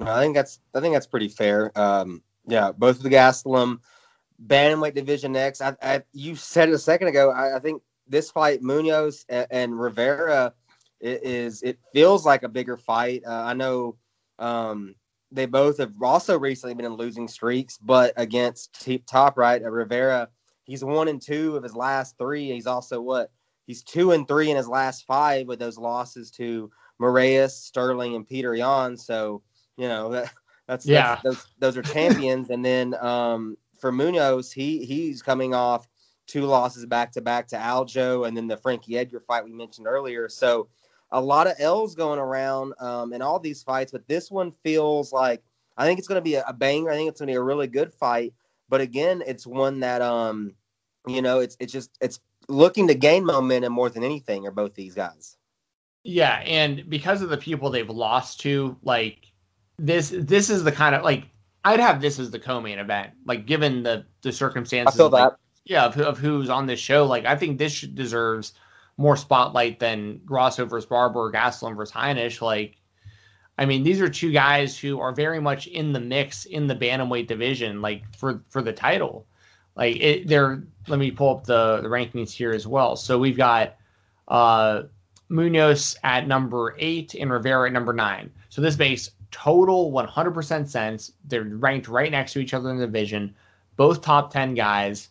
I 0.00 0.20
think 0.20 0.34
that's 0.34 0.58
I 0.74 0.80
think 0.80 0.94
that's 0.94 1.06
pretty 1.06 1.28
fair. 1.28 1.70
Um, 1.78 2.22
yeah, 2.46 2.72
both 2.72 2.96
of 2.96 3.02
the 3.02 3.10
Gaslam 3.10 3.78
bantamweight 4.44 4.94
division 4.94 5.32
next. 5.32 5.60
I, 5.60 5.76
I, 5.82 6.02
you 6.12 6.34
said 6.34 6.68
it 6.68 6.74
a 6.74 6.78
second 6.78 7.08
ago. 7.08 7.30
I, 7.30 7.56
I 7.56 7.58
think 7.60 7.82
this 8.08 8.30
fight, 8.30 8.62
Munhoz 8.62 9.24
and, 9.28 9.46
and, 9.50 9.80
Rivera, 9.80 10.54
is 11.02 11.62
it 11.62 11.78
feels 11.92 12.24
like 12.24 12.42
a 12.42 12.48
bigger 12.48 12.76
fight. 12.76 13.22
Uh, 13.26 13.42
I 13.44 13.54
know 13.54 13.96
um, 14.38 14.94
they 15.30 15.46
both 15.46 15.78
have 15.78 15.92
also 16.00 16.38
recently 16.38 16.74
been 16.74 16.86
in 16.86 16.94
losing 16.94 17.28
streaks, 17.28 17.78
but 17.78 18.12
against 18.16 18.88
top 19.06 19.36
right 19.36 19.62
uh, 19.62 19.70
Rivera, 19.70 20.28
he's 20.64 20.84
one 20.84 21.08
and 21.08 21.20
two 21.20 21.56
of 21.56 21.62
his 21.62 21.74
last 21.74 22.16
three. 22.18 22.50
He's 22.50 22.66
also 22.66 23.00
what 23.00 23.30
he's 23.66 23.82
two 23.82 24.12
and 24.12 24.26
three 24.26 24.50
in 24.50 24.56
his 24.56 24.68
last 24.68 25.04
five 25.06 25.46
with 25.46 25.58
those 25.58 25.78
losses 25.78 26.30
to 26.32 26.70
Moraes, 27.00 27.50
Sterling, 27.50 28.14
and 28.14 28.26
Petr 28.26 28.56
Yan. 28.56 28.96
So 28.96 29.42
you 29.76 29.88
know 29.88 30.10
that, 30.10 30.32
That's 30.66 30.86
yeah. 30.86 31.18
That's, 31.22 31.36
those 31.36 31.46
those 31.58 31.76
are 31.76 31.82
champions. 31.82 32.50
and 32.50 32.64
then 32.64 32.94
um, 32.94 33.56
for 33.78 33.92
Munhoz, 33.92 34.52
he 34.52 34.84
he's 34.84 35.22
coming 35.22 35.54
off 35.54 35.88
two 36.26 36.42
losses 36.42 36.86
back 36.86 37.12
to 37.12 37.20
back 37.20 37.48
to 37.48 37.62
Aldo, 37.62 38.24
and 38.24 38.36
then 38.36 38.46
the 38.46 38.56
Frankie 38.56 38.96
Edgar 38.96 39.20
fight 39.20 39.44
we 39.44 39.52
mentioned 39.52 39.86
earlier. 39.86 40.28
So 40.28 40.68
a 41.12 41.20
lot 41.20 41.46
of 41.46 41.54
L's 41.58 41.94
going 41.94 42.18
around 42.18 42.74
um, 42.80 43.12
in 43.12 43.22
all 43.22 43.38
these 43.38 43.62
fights, 43.62 43.92
but 43.92 44.08
this 44.08 44.30
one 44.30 44.52
feels 44.64 45.12
like 45.12 45.42
I 45.76 45.86
think 45.86 45.98
it's 45.98 46.08
going 46.08 46.16
to 46.16 46.22
be 46.22 46.34
a, 46.34 46.44
a 46.46 46.52
banger. 46.52 46.90
I 46.90 46.96
think 46.96 47.08
it's 47.10 47.20
going 47.20 47.28
to 47.28 47.32
be 47.32 47.36
a 47.36 47.42
really 47.42 47.66
good 47.66 47.92
fight. 47.92 48.34
But 48.68 48.80
again, 48.80 49.22
it's 49.26 49.46
one 49.46 49.80
that 49.80 50.02
um, 50.02 50.54
you 51.06 51.22
know, 51.22 51.40
it's 51.40 51.56
it's 51.60 51.72
just 51.72 51.90
it's 52.00 52.18
looking 52.48 52.88
to 52.88 52.94
gain 52.94 53.24
momentum 53.24 53.72
more 53.72 53.90
than 53.90 54.02
anything. 54.02 54.46
Are 54.46 54.50
both 54.50 54.74
these 54.74 54.94
guys? 54.94 55.36
Yeah, 56.02 56.42
and 56.46 56.88
because 56.88 57.22
of 57.22 57.28
the 57.28 57.36
people 57.36 57.70
they've 57.70 57.88
lost 57.88 58.40
to, 58.40 58.76
like 58.82 59.18
this 59.78 60.12
this 60.16 60.50
is 60.50 60.64
the 60.64 60.72
kind 60.72 60.94
of 60.94 61.04
like 61.04 61.24
I'd 61.64 61.80
have 61.80 62.00
this 62.00 62.18
as 62.18 62.30
the 62.30 62.38
co-main 62.38 62.78
event, 62.78 63.12
like 63.26 63.46
given 63.46 63.82
the 63.82 64.06
the 64.22 64.32
circumstances. 64.32 64.94
I 64.94 64.96
feel 64.96 65.10
like. 65.10 65.32
Yeah, 65.64 65.84
of, 65.84 65.96
of 65.96 66.18
who's 66.18 66.50
on 66.50 66.66
this 66.66 66.80
show. 66.80 67.06
Like 67.06 67.24
I 67.24 67.36
think 67.36 67.56
this 67.56 67.82
deserves 67.82 68.52
more 69.02 69.16
spotlight 69.16 69.78
than 69.78 70.20
Grasso 70.24 70.64
versus 70.64 70.88
Barber 70.88 71.20
or 71.20 71.32
Gastelum 71.32 71.76
versus 71.76 71.94
Heinisch. 71.94 72.40
Like, 72.40 72.76
I 73.58 73.66
mean, 73.66 73.82
these 73.82 74.00
are 74.00 74.08
two 74.08 74.32
guys 74.32 74.78
who 74.78 75.00
are 75.00 75.12
very 75.12 75.40
much 75.40 75.66
in 75.66 75.92
the 75.92 76.00
mix 76.00 76.44
in 76.46 76.66
the 76.66 76.76
bantamweight 76.76 77.26
division, 77.26 77.82
like 77.82 78.02
for 78.16 78.42
for 78.48 78.62
the 78.62 78.72
title. 78.72 79.26
Like 79.76 79.96
it, 79.96 80.28
they're. 80.28 80.62
Let 80.88 80.98
me 80.98 81.10
pull 81.10 81.36
up 81.36 81.44
the 81.44 81.80
the 81.82 81.88
rankings 81.88 82.32
here 82.32 82.52
as 82.52 82.66
well. 82.66 82.96
So 82.96 83.18
we've 83.18 83.36
got 83.36 83.76
uh 84.28 84.82
Munhoz 85.30 85.96
at 86.04 86.28
number 86.28 86.76
eight 86.78 87.14
and 87.14 87.30
Rivera 87.30 87.66
at 87.68 87.72
number 87.72 87.92
nine. 87.92 88.30
So 88.50 88.60
this 88.60 88.78
makes 88.78 89.10
total 89.30 89.90
100% 89.90 90.68
sense. 90.68 91.12
They're 91.24 91.44
ranked 91.44 91.88
right 91.88 92.10
next 92.10 92.34
to 92.34 92.38
each 92.38 92.54
other 92.54 92.70
in 92.70 92.76
the 92.76 92.86
division, 92.86 93.34
both 93.76 94.02
top 94.02 94.30
10 94.30 94.54
guys, 94.54 95.08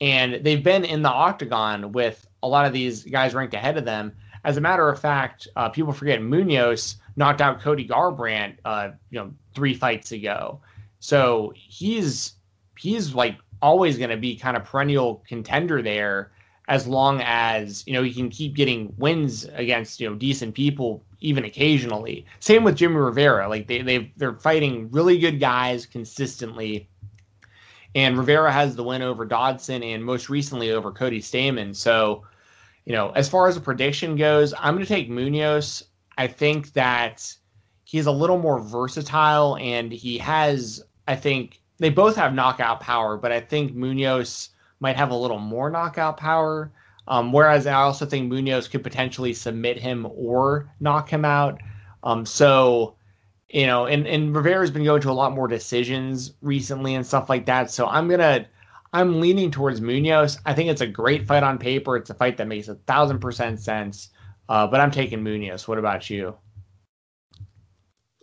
and 0.00 0.44
they've 0.44 0.62
been 0.62 0.84
in 0.84 1.02
the 1.02 1.10
octagon 1.10 1.92
with 1.92 2.26
a 2.42 2.48
lot 2.48 2.66
of 2.66 2.72
these 2.72 3.04
guys 3.04 3.34
ranked 3.34 3.54
ahead 3.54 3.76
of 3.76 3.84
them. 3.84 4.12
As 4.44 4.56
a 4.56 4.60
matter 4.60 4.88
of 4.88 4.98
fact, 4.98 5.46
uh, 5.54 5.68
people 5.68 5.92
forget 5.92 6.20
Munhoz 6.20 6.96
knocked 7.16 7.40
out 7.40 7.60
Cody 7.60 7.86
Garbrandt, 7.86 8.56
uh, 8.64 8.90
you 9.10 9.20
know, 9.20 9.32
three 9.54 9.74
fights 9.74 10.12
ago. 10.12 10.60
So 10.98 11.52
he's 11.54 12.34
he's 12.78 13.14
like 13.14 13.36
always 13.60 13.98
going 13.98 14.10
to 14.10 14.16
be 14.16 14.36
kind 14.36 14.56
of 14.56 14.64
perennial 14.64 15.22
contender 15.28 15.82
there 15.82 16.32
as 16.68 16.86
long 16.86 17.20
as 17.22 17.84
you 17.86 17.92
know 17.92 18.02
he 18.02 18.12
can 18.12 18.30
keep 18.30 18.54
getting 18.54 18.94
wins 18.96 19.44
against 19.54 20.00
you 20.00 20.08
know 20.08 20.16
decent 20.16 20.54
people 20.54 21.02
even 21.20 21.44
occasionally. 21.44 22.26
Same 22.40 22.64
with 22.64 22.76
Jimmie 22.76 22.96
Rivera. 22.96 23.48
Like 23.48 23.66
they 23.66 23.82
they 23.82 24.12
they're 24.16 24.38
fighting 24.38 24.90
really 24.90 25.18
good 25.18 25.40
guys 25.40 25.86
consistently. 25.86 26.88
And 27.94 28.16
Rivera 28.16 28.50
has 28.52 28.74
the 28.74 28.84
win 28.84 29.02
over 29.02 29.24
Dodson 29.24 29.82
and 29.82 30.04
most 30.04 30.28
recently 30.28 30.70
over 30.70 30.90
Cody 30.90 31.20
Stamann. 31.20 31.74
So, 31.76 32.24
you 32.84 32.92
know, 32.92 33.10
as 33.10 33.28
far 33.28 33.48
as 33.48 33.56
a 33.56 33.60
prediction 33.60 34.16
goes, 34.16 34.54
I'm 34.58 34.74
going 34.74 34.86
to 34.86 34.88
take 34.88 35.10
Munhoz. 35.10 35.82
I 36.16 36.26
think 36.26 36.72
that 36.72 37.34
he's 37.84 38.06
a 38.06 38.12
little 38.12 38.38
more 38.38 38.58
versatile 38.58 39.56
and 39.58 39.92
he 39.92 40.18
has, 40.18 40.82
I 41.06 41.16
think, 41.16 41.60
they 41.78 41.90
both 41.90 42.16
have 42.16 42.32
knockout 42.32 42.80
power, 42.80 43.16
but 43.16 43.32
I 43.32 43.40
think 43.40 43.74
Munhoz 43.74 44.50
might 44.80 44.96
have 44.96 45.10
a 45.10 45.16
little 45.16 45.38
more 45.38 45.68
knockout 45.68 46.16
power. 46.16 46.72
Um, 47.08 47.32
whereas 47.32 47.66
I 47.66 47.74
also 47.74 48.06
think 48.06 48.32
Munhoz 48.32 48.70
could 48.70 48.84
potentially 48.84 49.34
submit 49.34 49.78
him 49.78 50.06
or 50.14 50.70
knock 50.78 51.10
him 51.10 51.24
out. 51.24 51.60
Um, 52.04 52.24
so, 52.24 52.94
you 53.52 53.66
know, 53.66 53.86
and, 53.86 54.06
and 54.06 54.34
Rivera's 54.34 54.70
been 54.70 54.84
going 54.84 55.02
to 55.02 55.10
a 55.10 55.12
lot 55.12 55.32
more 55.32 55.46
decisions 55.46 56.32
recently 56.40 56.94
and 56.94 57.06
stuff 57.06 57.28
like 57.28 57.46
that. 57.46 57.70
So 57.70 57.86
I'm 57.86 58.08
gonna 58.08 58.46
I'm 58.94 59.20
leaning 59.20 59.50
towards 59.50 59.80
Munhoz. 59.80 60.40
I 60.46 60.54
think 60.54 60.70
it's 60.70 60.80
a 60.80 60.86
great 60.86 61.26
fight 61.26 61.42
on 61.42 61.58
paper. 61.58 61.96
It's 61.96 62.10
a 62.10 62.14
fight 62.14 62.38
that 62.38 62.48
makes 62.48 62.68
a 62.68 62.74
thousand 62.74 63.20
percent 63.20 63.60
sense. 63.60 64.08
Uh, 64.48 64.66
but 64.66 64.80
I'm 64.80 64.90
taking 64.90 65.20
Munhoz. 65.20 65.68
What 65.68 65.78
about 65.78 66.08
you? 66.10 66.34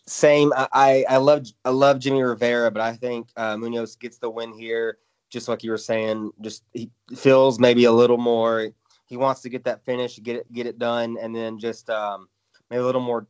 Same. 0.08 0.52
I, 0.56 1.06
I 1.08 1.18
love 1.18 1.46
I 1.64 1.70
love 1.70 2.00
Jimmie 2.00 2.24
Rivera, 2.24 2.72
but 2.72 2.82
I 2.82 2.94
think 2.94 3.30
uh, 3.38 3.56
Munhoz 3.56 3.98
gets 4.00 4.18
the 4.18 4.30
win 4.30 4.52
here. 4.52 4.98
Just 5.30 5.48
like 5.48 5.64
you 5.64 5.70
were 5.70 5.78
saying, 5.78 6.32
just 6.42 6.64
he 6.74 6.90
feels 7.16 7.60
maybe 7.60 7.86
a 7.86 7.92
little 7.92 8.18
more. 8.18 8.70
He 9.06 9.16
wants 9.18 9.42
to 9.42 9.50
get 9.50 9.64
that 9.66 9.86
finish, 9.86 10.20
get 10.24 10.38
it 10.38 10.52
get 10.52 10.66
it 10.66 10.80
done, 10.80 11.18
and 11.22 11.36
then 11.36 11.60
just 11.60 11.88
um, 11.92 12.28
maybe 12.72 12.82
a 12.82 12.86
little 12.86 13.02
more 13.02 13.28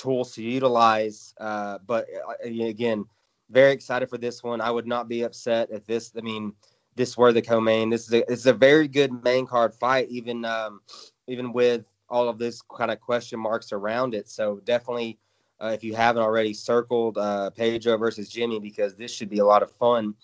tools 0.00 0.34
to 0.34 0.42
utilize. 0.42 1.34
Uh, 1.38 1.78
but 1.86 2.06
uh, 2.28 2.48
again, 2.48 3.04
very 3.50 3.72
excited 3.72 4.08
for 4.08 4.18
this 4.18 4.42
one. 4.42 4.60
I 4.60 4.70
would 4.70 4.86
not 4.86 5.08
be 5.08 5.22
upset 5.22 5.68
if 5.70 5.86
this. 5.86 6.12
I 6.16 6.20
mean, 6.20 6.52
this 6.96 7.16
were 7.16 7.32
the 7.32 7.42
co-main. 7.42 7.90
This 7.90 8.06
is 8.06 8.14
a, 8.14 8.24
this 8.28 8.40
is 8.40 8.46
a 8.46 8.52
very 8.52 8.88
good 8.88 9.22
main 9.24 9.46
card 9.46 9.74
fight, 9.74 10.08
even 10.08 10.44
um, 10.44 10.80
even 11.26 11.52
with 11.52 11.84
all 12.08 12.28
of 12.28 12.38
this 12.38 12.62
kind 12.62 12.90
of 12.90 13.00
question 13.00 13.38
marks 13.38 13.72
around 13.72 14.14
it. 14.14 14.28
So 14.28 14.60
definitely 14.64 15.18
uh, 15.60 15.72
if 15.74 15.84
you 15.84 15.94
haven't 15.94 16.22
already, 16.22 16.54
circled 16.54 17.18
uh, 17.18 17.50
Pedro 17.50 17.96
versus 17.98 18.28
Jimmie 18.28 18.60
because 18.60 18.96
this 18.96 19.12
should 19.12 19.28
be 19.28 19.38
a 19.38 19.44
lot 19.44 19.62
of 19.62 19.70
fun. 19.70 20.14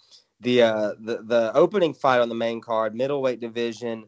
The 0.40 0.62
uh, 0.62 0.92
the 1.00 1.22
the 1.22 1.52
opening 1.54 1.94
fight 1.94 2.20
on 2.20 2.28
the 2.28 2.34
main 2.34 2.60
card, 2.60 2.94
middleweight 2.94 3.40
division, 3.40 4.04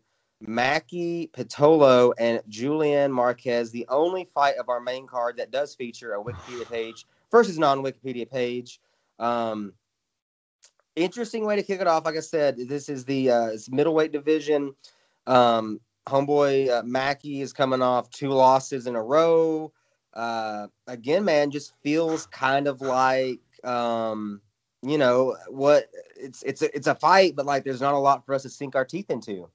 Maki 0.46 1.30
Pitolo 1.30 2.12
and 2.18 2.40
Julian 2.48 3.12
Marquez, 3.12 3.70
the 3.70 3.86
only 3.88 4.28
fight 4.34 4.56
of 4.56 4.68
our 4.68 4.80
main 4.80 5.06
card 5.06 5.36
that 5.38 5.50
does 5.50 5.74
feature 5.74 6.14
a 6.14 6.22
Wikipedia 6.22 6.68
page 6.70 7.06
versus 7.30 7.58
non-Wikipedia 7.58 8.30
page. 8.30 8.80
Um, 9.18 9.72
interesting 10.96 11.44
way 11.44 11.56
to 11.56 11.62
kick 11.62 11.80
it 11.80 11.86
off. 11.86 12.04
Like 12.04 12.16
I 12.16 12.20
said, 12.20 12.56
this 12.56 12.88
is 12.88 13.04
the 13.04 13.30
uh, 13.30 13.50
middleweight 13.70 14.12
division. 14.12 14.74
Um, 15.26 15.80
homeboy 16.08 16.70
uh, 16.70 16.82
Maki 16.82 17.40
is 17.42 17.52
coming 17.52 17.82
off 17.82 18.10
two 18.10 18.30
losses 18.30 18.86
in 18.86 18.96
a 18.96 19.02
row 19.02 19.72
uh, 20.18 20.66
again, 20.86 21.24
man, 21.24 21.50
just 21.50 21.74
feels 21.82 22.26
kind 22.26 22.66
of 22.66 22.80
like 22.80 23.40
um, 23.64 24.40
you 24.82 24.98
know 24.98 25.36
what 25.48 25.88
it's 26.16 26.42
it's 26.42 26.62
a, 26.62 26.74
it's 26.74 26.86
a 26.86 26.94
fight, 26.94 27.36
but 27.36 27.46
like 27.46 27.64
there's 27.64 27.80
not 27.80 27.94
a 27.94 27.98
lot 27.98 28.26
for 28.26 28.34
us 28.34 28.42
to 28.42 28.50
sink 28.50 28.74
our 28.74 28.84
teeth 28.84 29.10
into. 29.10 29.48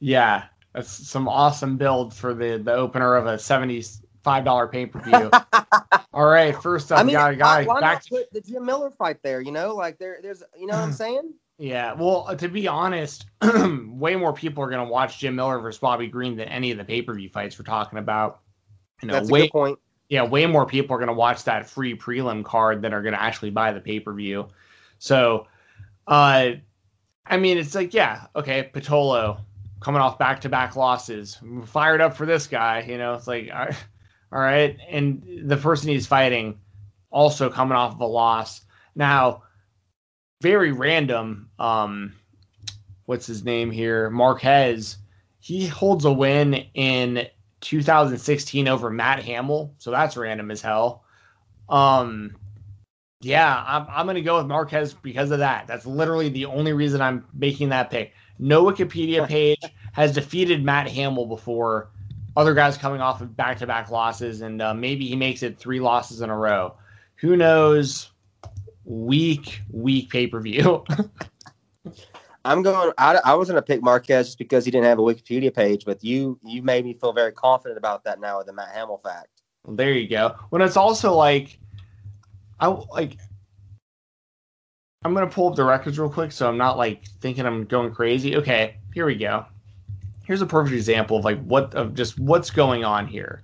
Yeah, 0.00 0.44
that's 0.74 0.90
some 0.90 1.28
awesome 1.28 1.76
build 1.76 2.14
for 2.14 2.34
the 2.34 2.58
the 2.58 2.72
opener 2.72 3.16
of 3.16 3.26
a 3.26 3.38
seventy 3.38 3.84
five 4.22 4.44
dollar 4.44 4.66
pay 4.66 4.86
per 4.86 5.00
view. 5.00 5.30
All 6.12 6.26
right, 6.26 6.60
first 6.60 6.90
up, 6.90 6.98
I 6.98 7.02
mean, 7.04 7.14
got 7.14 7.32
a 7.32 7.36
guy. 7.36 7.64
Why, 7.64 7.80
back 7.80 8.02
to... 8.04 8.10
put 8.10 8.32
the 8.32 8.40
Jim 8.40 8.64
Miller 8.64 8.90
fight 8.90 9.22
there? 9.22 9.40
You 9.40 9.52
know, 9.52 9.74
like 9.74 9.98
there, 9.98 10.18
there's, 10.22 10.42
you 10.58 10.66
know 10.66 10.74
what 10.74 10.82
I'm 10.82 10.92
saying? 10.92 11.34
Yeah, 11.58 11.92
well, 11.92 12.24
uh, 12.26 12.34
to 12.34 12.48
be 12.48 12.66
honest, 12.66 13.26
way 13.42 14.16
more 14.16 14.32
people 14.32 14.64
are 14.64 14.70
going 14.70 14.84
to 14.84 14.90
watch 14.90 15.18
Jim 15.18 15.36
Miller 15.36 15.58
versus 15.60 15.78
Bobby 15.78 16.08
Green 16.08 16.36
than 16.36 16.48
any 16.48 16.70
of 16.70 16.78
the 16.78 16.84
pay 16.84 17.02
per 17.02 17.14
view 17.14 17.28
fights 17.28 17.58
we're 17.58 17.64
talking 17.64 17.98
about. 17.98 18.40
You 19.02 19.08
know, 19.08 19.14
That's 19.14 19.28
a 19.28 19.32
good 19.32 19.50
point 19.50 19.78
yeah, 20.10 20.24
way 20.24 20.44
more 20.44 20.66
people 20.66 20.96
are 20.96 20.98
going 20.98 21.06
to 21.06 21.14
watch 21.14 21.44
that 21.44 21.70
free 21.70 21.96
prelim 21.96 22.44
card 22.44 22.82
than 22.82 22.92
are 22.92 23.00
going 23.00 23.14
to 23.14 23.22
actually 23.22 23.50
buy 23.50 23.72
the 23.72 23.80
pay 23.80 24.00
per 24.00 24.12
view. 24.12 24.48
So, 24.98 25.46
uh, 26.06 26.50
I 27.24 27.36
mean, 27.36 27.58
it's 27.58 27.76
like, 27.76 27.94
yeah, 27.94 28.26
okay, 28.34 28.68
Pitolo 28.74 29.40
coming 29.80 30.00
off 30.00 30.18
back 30.18 30.42
to 30.42 30.48
back 30.48 30.76
losses, 30.76 31.38
fired 31.66 32.00
up 32.00 32.16
for 32.16 32.26
this 32.26 32.46
guy. 32.46 32.82
You 32.82 32.98
know, 32.98 33.14
it's 33.14 33.26
like, 33.26 33.50
all 33.52 34.40
right, 34.40 34.76
and 34.88 35.42
the 35.44 35.56
person 35.56 35.88
he's 35.88 36.06
fighting 36.06 36.60
also 37.10 37.50
coming 37.50 37.76
off 37.76 37.94
of 37.94 38.00
a 38.00 38.06
loss. 38.06 38.62
Now, 38.94 39.42
very 40.40 40.72
random. 40.72 41.50
Um, 41.58 42.14
what's 43.06 43.26
his 43.26 43.44
name 43.44 43.70
here? 43.70 44.10
Marquez. 44.10 44.96
He 45.40 45.66
holds 45.66 46.04
a 46.04 46.12
win 46.12 46.54
in 46.74 47.26
2016 47.62 48.68
over 48.68 48.90
Matt 48.90 49.22
Hamill, 49.22 49.74
so 49.78 49.90
that's 49.90 50.16
random 50.16 50.50
as 50.50 50.60
hell. 50.60 51.04
Um, 51.68 52.36
yeah, 53.20 53.64
I'm, 53.66 53.86
I'm 53.88 54.06
going 54.06 54.16
to 54.16 54.22
go 54.22 54.38
with 54.38 54.46
Marquez 54.46 54.94
because 54.94 55.30
of 55.30 55.38
that. 55.38 55.66
That's 55.66 55.86
literally 55.86 56.28
the 56.28 56.46
only 56.46 56.72
reason 56.72 57.00
I'm 57.00 57.26
making 57.32 57.70
that 57.70 57.90
pick. 57.90 58.12
No 58.40 58.64
Wikipedia 58.64 59.28
page 59.28 59.62
has 59.92 60.12
defeated 60.12 60.64
Matt 60.64 60.88
Hamill 60.88 61.26
before. 61.26 61.90
Other 62.36 62.54
guys 62.54 62.78
coming 62.78 63.00
off 63.00 63.20
of 63.20 63.36
back 63.36 63.58
to 63.58 63.66
back 63.66 63.90
losses, 63.90 64.40
and 64.40 64.62
uh, 64.62 64.72
maybe 64.72 65.06
he 65.06 65.14
makes 65.14 65.42
it 65.42 65.58
three 65.58 65.80
losses 65.80 66.22
in 66.22 66.30
a 66.30 66.36
row. 66.36 66.74
Who 67.16 67.36
knows? 67.36 68.10
Weak, 68.84 69.60
weak 69.70 70.08
pay 70.10 70.26
per 70.26 70.40
view. 70.40 70.84
I'm 72.44 72.62
going. 72.62 72.92
I, 72.96 73.20
I 73.24 73.34
was 73.34 73.48
going 73.48 73.56
to 73.56 73.62
pick 73.62 73.82
Marquez 73.82 74.28
just 74.28 74.38
because 74.38 74.64
he 74.64 74.70
didn't 74.70 74.86
have 74.86 74.98
a 74.98 75.02
Wikipedia 75.02 75.54
page, 75.54 75.84
but 75.84 76.02
you 76.02 76.38
you 76.42 76.62
made 76.62 76.84
me 76.84 76.94
feel 76.94 77.12
very 77.12 77.32
confident 77.32 77.76
about 77.76 78.04
that 78.04 78.20
now 78.20 78.38
with 78.38 78.46
the 78.46 78.54
Matt 78.54 78.74
Hamill 78.74 79.00
fact. 79.04 79.28
Well, 79.64 79.76
there 79.76 79.92
you 79.92 80.08
go. 80.08 80.34
When 80.48 80.62
it's 80.62 80.76
also 80.76 81.14
like, 81.14 81.58
I 82.58 82.68
like. 82.68 83.18
I'm 85.02 85.14
gonna 85.14 85.28
pull 85.28 85.48
up 85.48 85.56
the 85.56 85.64
records 85.64 85.98
real 85.98 86.10
quick, 86.10 86.30
so 86.30 86.46
I'm 86.48 86.58
not 86.58 86.76
like 86.76 87.06
thinking 87.20 87.46
I'm 87.46 87.64
going 87.64 87.94
crazy. 87.94 88.36
Okay, 88.36 88.76
here 88.92 89.06
we 89.06 89.14
go. 89.14 89.46
Here's 90.24 90.42
a 90.42 90.46
perfect 90.46 90.74
example 90.74 91.16
of 91.16 91.24
like 91.24 91.42
what 91.42 91.74
of 91.74 91.94
just 91.94 92.18
what's 92.18 92.50
going 92.50 92.84
on 92.84 93.06
here. 93.06 93.42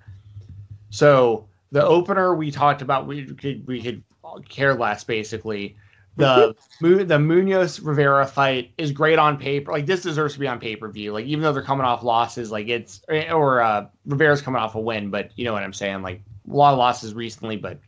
So 0.91 1.49
the 1.73 1.83
opener 1.83 2.35
we 2.35 2.51
talked 2.51 2.83
about, 2.83 3.07
we 3.07 3.25
could 3.25 3.67
we 3.67 3.81
could 3.81 4.03
care 4.49 4.75
less 4.75 5.05
basically 5.05 5.77
the 6.17 6.55
the 6.81 7.19
Munhoz 7.19 7.85
Rivera 7.85 8.27
fight 8.27 8.73
is 8.77 8.93
great 8.93 9.19
on 9.19 9.39
paper. 9.39 9.73
Like 9.73 9.87
this 9.87 10.03
deserves 10.03 10.35
to 10.35 10.41
be 10.41 10.49
on 10.49 10.61
pay 10.61 10.77
per 10.77 10.89
view. 10.91 11.13
Like 11.13 11.27
even 11.27 11.43
though 11.43 11.53
they're 11.53 11.63
coming 11.63 11.87
off 11.87 12.03
losses, 12.03 12.51
like 12.51 12.69
it's 12.69 13.01
or 13.09 13.61
uh, 13.61 13.87
Rivera's 14.05 14.43
coming 14.43 14.61
off 14.61 14.75
a 14.75 14.81
win, 14.81 15.11
but 15.11 15.31
you 15.37 15.45
know 15.45 15.53
what 15.53 15.63
I'm 15.63 15.73
saying. 15.73 16.03
Like 16.03 16.23
a 16.51 16.55
lot 16.55 16.73
of 16.73 16.79
losses 16.79 17.15
recently, 17.15 17.57
but 17.57 17.79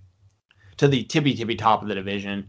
to 0.79 0.89
the 0.89 1.05
tippy 1.05 1.35
tippy 1.35 1.57
top 1.57 1.83
of 1.83 1.89
the 1.89 1.95
division. 1.95 2.49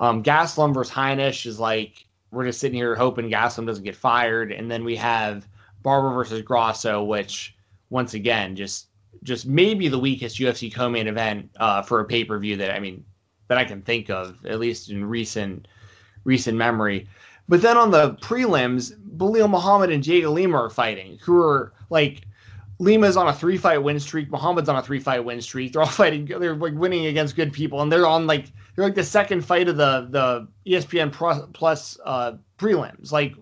Um, 0.00 0.22
Gastelum 0.22 0.74
versus 0.74 0.92
Heinisch 0.92 1.46
is 1.46 1.60
like 1.60 2.06
we're 2.32 2.46
just 2.46 2.60
sitting 2.60 2.76
here 2.76 2.94
hoping 2.94 3.30
Gastelum 3.30 3.66
doesn't 3.66 3.84
get 3.84 3.96
fired, 3.96 4.50
and 4.50 4.70
then 4.70 4.84
we 4.84 4.96
have 4.96 5.46
Barber 5.82 6.12
versus 6.14 6.42
Grasso, 6.42 7.04
which 7.04 7.54
once 7.90 8.14
again 8.14 8.56
just 8.56 8.86
just 9.22 9.46
maybe 9.46 9.88
the 9.88 9.98
weakest 9.98 10.38
UFC 10.38 10.72
co-main 10.72 11.06
event 11.06 11.50
uh, 11.58 11.82
for 11.82 12.00
a 12.00 12.04
pay 12.04 12.24
per 12.24 12.38
view 12.38 12.56
that 12.56 12.74
I 12.74 12.80
mean 12.80 13.04
that 13.48 13.58
I 13.58 13.64
can 13.64 13.82
think 13.82 14.10
of, 14.10 14.44
at 14.46 14.58
least 14.58 14.90
in 14.90 15.04
recent 15.04 15.68
recent 16.24 16.56
memory. 16.56 17.08
But 17.48 17.62
then 17.62 17.76
on 17.76 17.90
the 17.90 18.14
prelims, 18.14 18.92
Belal 19.16 19.50
Muhammad 19.50 19.90
and 19.90 20.02
Diego 20.02 20.30
Lima 20.30 20.56
are 20.56 20.70
fighting, 20.70 21.18
who 21.20 21.42
are 21.42 21.72
like 21.90 22.22
Lima's 22.78 23.16
on 23.16 23.28
a 23.28 23.32
three 23.32 23.58
fight 23.58 23.78
win 23.78 24.00
streak, 24.00 24.30
Muhammad's 24.30 24.68
on 24.68 24.76
a 24.76 24.82
three 24.82 25.00
fight 25.00 25.24
win 25.24 25.42
streak. 25.42 25.72
They're 25.72 25.82
all 25.82 25.88
fighting, 26.02 26.24
they're 26.24 26.54
like 26.54 26.74
winning 26.74 27.06
against 27.06 27.36
good 27.36 27.52
people, 27.52 27.82
and 27.82 27.90
they're 27.90 28.06
on 28.06 28.26
like 28.26 28.46
they're 28.80 28.88
like 28.88 28.94
the 28.94 29.04
second 29.04 29.44
fight 29.44 29.68
of 29.68 29.76
the 29.76 30.08
the 30.08 30.48
ESPN 30.70 31.12
Plus, 31.12 31.42
plus 31.52 31.98
uh, 32.02 32.32
prelims. 32.56 33.12
Like, 33.12 33.34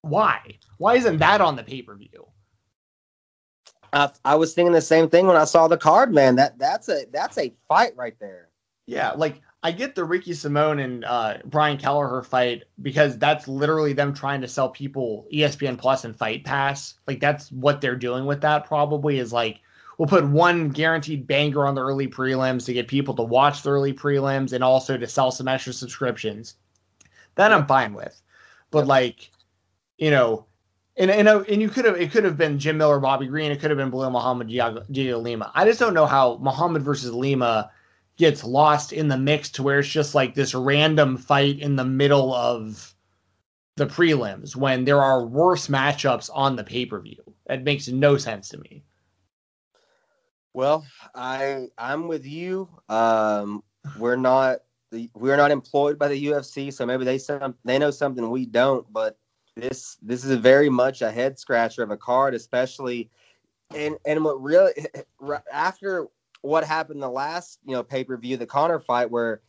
why? 0.00 0.40
Why 0.78 0.96
isn't 0.96 1.18
that 1.18 1.42
on 1.42 1.56
the 1.56 1.62
pay 1.62 1.82
per 1.82 1.94
view? 1.94 2.26
I, 3.92 4.10
I 4.24 4.36
was 4.36 4.54
thinking 4.54 4.72
the 4.72 4.80
same 4.80 5.10
thing 5.10 5.26
when 5.26 5.36
I 5.36 5.44
saw 5.44 5.68
the 5.68 5.76
card, 5.76 6.14
man. 6.14 6.36
That 6.36 6.58
that's 6.58 6.88
a 6.88 7.04
that's 7.12 7.36
a 7.36 7.52
fight 7.68 7.96
right 7.96 8.18
there. 8.18 8.48
Yeah, 8.86 9.10
like 9.10 9.42
I 9.62 9.72
get 9.72 9.94
the 9.94 10.06
Ricky 10.06 10.32
Simon 10.32 10.78
and 10.78 11.04
uh, 11.04 11.34
Brian 11.44 11.76
Kelleher 11.76 12.22
fight 12.22 12.64
because 12.80 13.18
that's 13.18 13.46
literally 13.46 13.92
them 13.92 14.14
trying 14.14 14.40
to 14.40 14.48
sell 14.48 14.70
people 14.70 15.26
ESPN 15.30 15.76
Plus 15.76 16.06
and 16.06 16.16
Fight 16.16 16.44
Pass. 16.44 16.94
Like 17.06 17.20
that's 17.20 17.52
what 17.52 17.82
they're 17.82 17.94
doing 17.94 18.24
with 18.24 18.40
that. 18.40 18.64
Probably 18.64 19.18
is 19.18 19.34
like 19.34 19.60
we'll 19.98 20.08
put 20.08 20.24
one 20.24 20.70
guaranteed 20.70 21.26
banger 21.26 21.66
on 21.66 21.74
the 21.74 21.82
early 21.82 22.08
prelims 22.08 22.64
to 22.64 22.72
get 22.72 22.88
people 22.88 23.14
to 23.14 23.22
watch 23.22 23.62
the 23.62 23.70
early 23.70 23.92
prelims 23.92 24.52
and 24.52 24.64
also 24.64 24.96
to 24.96 25.06
sell 25.06 25.30
some 25.30 25.48
extra 25.48 25.72
subscriptions. 25.72 26.54
That 27.34 27.52
I'm 27.52 27.66
fine 27.66 27.92
with, 27.92 28.20
but 28.70 28.86
like 28.86 29.30
you 29.98 30.10
know, 30.10 30.46
and 30.96 31.10
and 31.10 31.28
uh, 31.28 31.44
and 31.48 31.60
you 31.60 31.68
could 31.68 31.84
have 31.84 32.00
it 32.00 32.10
could 32.10 32.24
have 32.24 32.38
been 32.38 32.58
Jim 32.58 32.78
Miller, 32.78 32.98
Bobby 32.98 33.26
Green, 33.26 33.52
it 33.52 33.60
could 33.60 33.70
have 33.70 33.76
been 33.76 33.90
Belal 33.90 34.10
Muhammad, 34.10 34.48
Diego 34.48 35.18
Lima. 35.18 35.52
I 35.54 35.64
just 35.64 35.78
don't 35.78 35.94
know 35.94 36.06
how 36.06 36.38
Muhammad 36.38 36.82
versus 36.82 37.12
Lima 37.12 37.70
gets 38.16 38.42
lost 38.42 38.92
in 38.92 39.06
the 39.06 39.16
mix 39.16 39.48
to 39.50 39.62
where 39.62 39.78
it's 39.78 39.88
just 39.88 40.14
like 40.14 40.34
this 40.34 40.54
random 40.54 41.16
fight 41.16 41.60
in 41.60 41.76
the 41.76 41.84
middle 41.84 42.34
of 42.34 42.92
the 43.76 43.86
prelims 43.86 44.56
when 44.56 44.84
there 44.84 45.00
are 45.00 45.24
worse 45.24 45.68
matchups 45.68 46.28
on 46.34 46.56
the 46.56 46.64
pay 46.64 46.84
per 46.84 47.00
view. 47.00 47.22
That 47.46 47.62
makes 47.62 47.86
no 47.86 48.16
sense 48.16 48.48
to 48.48 48.58
me. 48.58 48.82
Well, 50.54 50.86
I 51.14 51.68
I'm 51.76 52.08
with 52.08 52.26
you. 52.26 52.68
Um, 52.88 53.62
we're 53.98 54.16
not 54.16 54.60
we're 55.14 55.36
not 55.36 55.50
employed 55.50 55.98
by 55.98 56.08
the 56.08 56.26
UFC, 56.26 56.72
so 56.72 56.86
maybe 56.86 57.04
they 57.04 57.18
some 57.18 57.54
they 57.64 57.78
know 57.78 57.90
something 57.90 58.30
we 58.30 58.46
don't. 58.46 58.90
But 58.92 59.18
this 59.56 59.98
this 60.02 60.24
is 60.24 60.36
very 60.36 60.68
much 60.68 61.02
a 61.02 61.10
head 61.10 61.38
scratcher 61.38 61.82
of 61.82 61.90
a 61.90 61.96
card, 61.96 62.34
especially 62.34 63.10
and 63.74 63.96
and 64.06 64.24
what 64.24 64.42
really 64.42 64.72
after 65.52 66.08
what 66.42 66.64
happened 66.64 67.02
the 67.02 67.08
last 67.08 67.58
you 67.64 67.74
know 67.74 67.82
pay 67.82 68.04
per 68.04 68.16
view, 68.16 68.36
the 68.36 68.46
Conor 68.46 68.80
fight, 68.80 69.10
where 69.10 69.42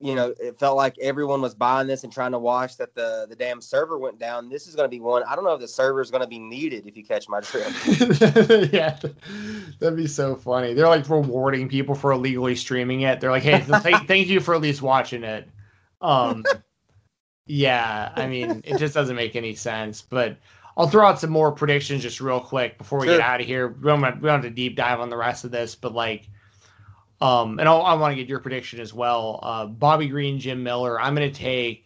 you 0.00 0.14
know 0.14 0.34
it 0.40 0.58
felt 0.58 0.76
like 0.76 0.98
everyone 0.98 1.42
was 1.42 1.54
buying 1.54 1.86
this 1.86 2.04
and 2.04 2.12
trying 2.12 2.32
to 2.32 2.38
watch 2.38 2.78
that 2.78 2.94
the 2.94 3.26
the 3.28 3.36
damn 3.36 3.60
server 3.60 3.98
went 3.98 4.18
down. 4.18 4.48
This 4.48 4.66
is 4.66 4.74
going 4.74 4.86
to 4.86 4.90
be 4.90 5.00
one. 5.00 5.22
I 5.24 5.34
don't 5.36 5.44
know 5.44 5.52
if 5.52 5.60
the 5.60 5.68
server 5.68 6.00
is 6.00 6.10
going 6.10 6.22
to 6.22 6.28
be 6.28 6.38
needed. 6.38 6.86
If 6.86 6.96
you 6.96 7.04
catch 7.04 7.28
my 7.28 7.40
drift. 7.40 8.72
yeah, 8.72 8.98
that'd 9.78 9.96
be 9.96 10.06
so 10.06 10.36
funny. 10.36 10.72
They're 10.72 10.88
like 10.88 11.08
rewarding 11.08 11.68
people 11.68 11.94
for 11.94 12.12
illegally 12.12 12.56
streaming 12.56 13.02
it. 13.02 13.20
They're 13.20 13.30
like, 13.30 13.42
hey, 13.42 13.60
th- 13.60 14.06
thank 14.06 14.28
you 14.28 14.40
for 14.40 14.54
at 14.54 14.62
least 14.62 14.80
watching 14.80 15.22
it. 15.22 15.48
Um, 16.00 16.44
yeah, 17.46 18.12
I 18.16 18.26
mean, 18.26 18.62
it 18.64 18.78
just 18.78 18.94
doesn't 18.94 19.16
make 19.16 19.36
any 19.36 19.54
sense. 19.54 20.00
But 20.00 20.38
I'll 20.76 20.88
throw 20.88 21.06
out 21.06 21.20
some 21.20 21.30
more 21.30 21.52
predictions 21.52 22.02
just 22.02 22.20
real 22.22 22.40
quick 22.40 22.78
before 22.78 23.00
we 23.00 23.06
sure. 23.06 23.18
get 23.18 23.26
out 23.26 23.40
of 23.40 23.46
here. 23.46 23.68
We 23.68 23.88
don't, 23.88 24.00
we 24.00 24.28
don't 24.28 24.42
have 24.42 24.42
to 24.42 24.50
deep 24.50 24.76
dive 24.76 25.00
on 25.00 25.10
the 25.10 25.16
rest 25.16 25.44
of 25.44 25.50
this, 25.50 25.74
but 25.74 25.92
like, 25.92 26.26
um, 27.20 27.58
and 27.58 27.68
I'll, 27.68 27.82
i 27.82 27.94
want 27.94 28.12
to 28.12 28.16
get 28.16 28.28
your 28.28 28.40
prediction 28.40 28.80
as 28.80 28.94
well. 28.94 29.40
Uh, 29.42 29.66
Bobby 29.66 30.08
Green, 30.08 30.38
Jim 30.38 30.62
Miller. 30.62 31.00
I'm 31.00 31.14
gonna 31.14 31.30
take. 31.30 31.84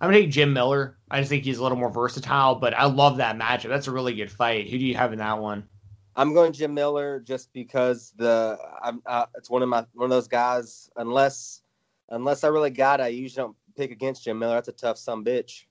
I'm 0.00 0.08
gonna 0.08 0.20
take 0.20 0.30
Jim 0.30 0.52
Miller. 0.52 0.96
I 1.10 1.18
just 1.18 1.30
think 1.30 1.44
he's 1.44 1.58
a 1.58 1.62
little 1.62 1.78
more 1.78 1.90
versatile, 1.90 2.54
but 2.54 2.74
I 2.74 2.84
love 2.86 3.16
that 3.16 3.36
matchup. 3.36 3.68
That's 3.68 3.88
a 3.88 3.92
really 3.92 4.14
good 4.14 4.30
fight. 4.30 4.68
Who 4.68 4.78
do 4.78 4.84
you 4.84 4.94
have 4.94 5.12
in 5.12 5.18
that 5.18 5.38
one? 5.38 5.68
I'm 6.14 6.34
going 6.34 6.52
Jim 6.52 6.74
Miller 6.74 7.20
just 7.20 7.52
because 7.52 8.12
the 8.16 8.58
I'm 8.82 9.02
uh, 9.06 9.26
it's 9.36 9.50
one 9.50 9.62
of 9.62 9.68
my 9.68 9.84
one 9.94 10.04
of 10.04 10.10
those 10.10 10.28
guys. 10.28 10.90
Unless 10.96 11.62
unless 12.08 12.44
I 12.44 12.48
really 12.48 12.70
got, 12.70 13.00
it, 13.00 13.04
I 13.04 13.08
usually 13.08 13.44
don't 13.44 13.56
pick 13.76 13.90
against 13.90 14.24
Jim 14.24 14.38
Miller. 14.38 14.54
That's 14.54 14.68
a 14.68 14.72
tough 14.72 14.98
some 14.98 15.24
bitch. 15.24 15.64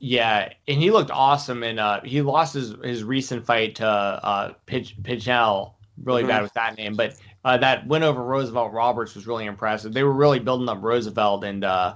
Yeah, 0.00 0.52
and 0.68 0.80
he 0.80 0.92
looked 0.92 1.10
awesome, 1.10 1.64
and 1.64 1.80
uh, 1.80 2.00
he 2.04 2.22
lost 2.22 2.54
his, 2.54 2.74
his 2.84 3.02
recent 3.02 3.44
fight 3.44 3.76
to 3.76 3.86
uh, 3.86 4.52
Pitch, 4.66 4.96
Pichel. 5.02 5.74
Really 6.02 6.22
mm-hmm. 6.22 6.30
bad 6.30 6.42
with 6.42 6.52
that 6.54 6.76
name, 6.76 6.96
but 6.96 7.16
uh, 7.44 7.56
that 7.58 7.86
win 7.86 8.02
over 8.02 8.22
Roosevelt 8.22 8.72
Roberts 8.72 9.14
was 9.14 9.26
really 9.26 9.46
impressive. 9.46 9.92
They 9.92 10.02
were 10.02 10.12
really 10.12 10.38
building 10.38 10.68
up 10.68 10.82
Roosevelt, 10.82 11.44
and 11.44 11.64
uh, 11.64 11.94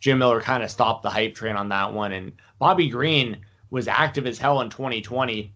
Jim 0.00 0.18
Miller 0.18 0.40
kind 0.40 0.62
of 0.62 0.70
stopped 0.70 1.02
the 1.02 1.10
hype 1.10 1.34
train 1.34 1.56
on 1.56 1.68
that 1.68 1.92
one. 1.92 2.12
And 2.12 2.32
Bobby 2.58 2.88
Green 2.88 3.38
was 3.70 3.88
active 3.88 4.26
as 4.26 4.38
hell 4.38 4.60
in 4.60 4.70
2020, 4.70 5.52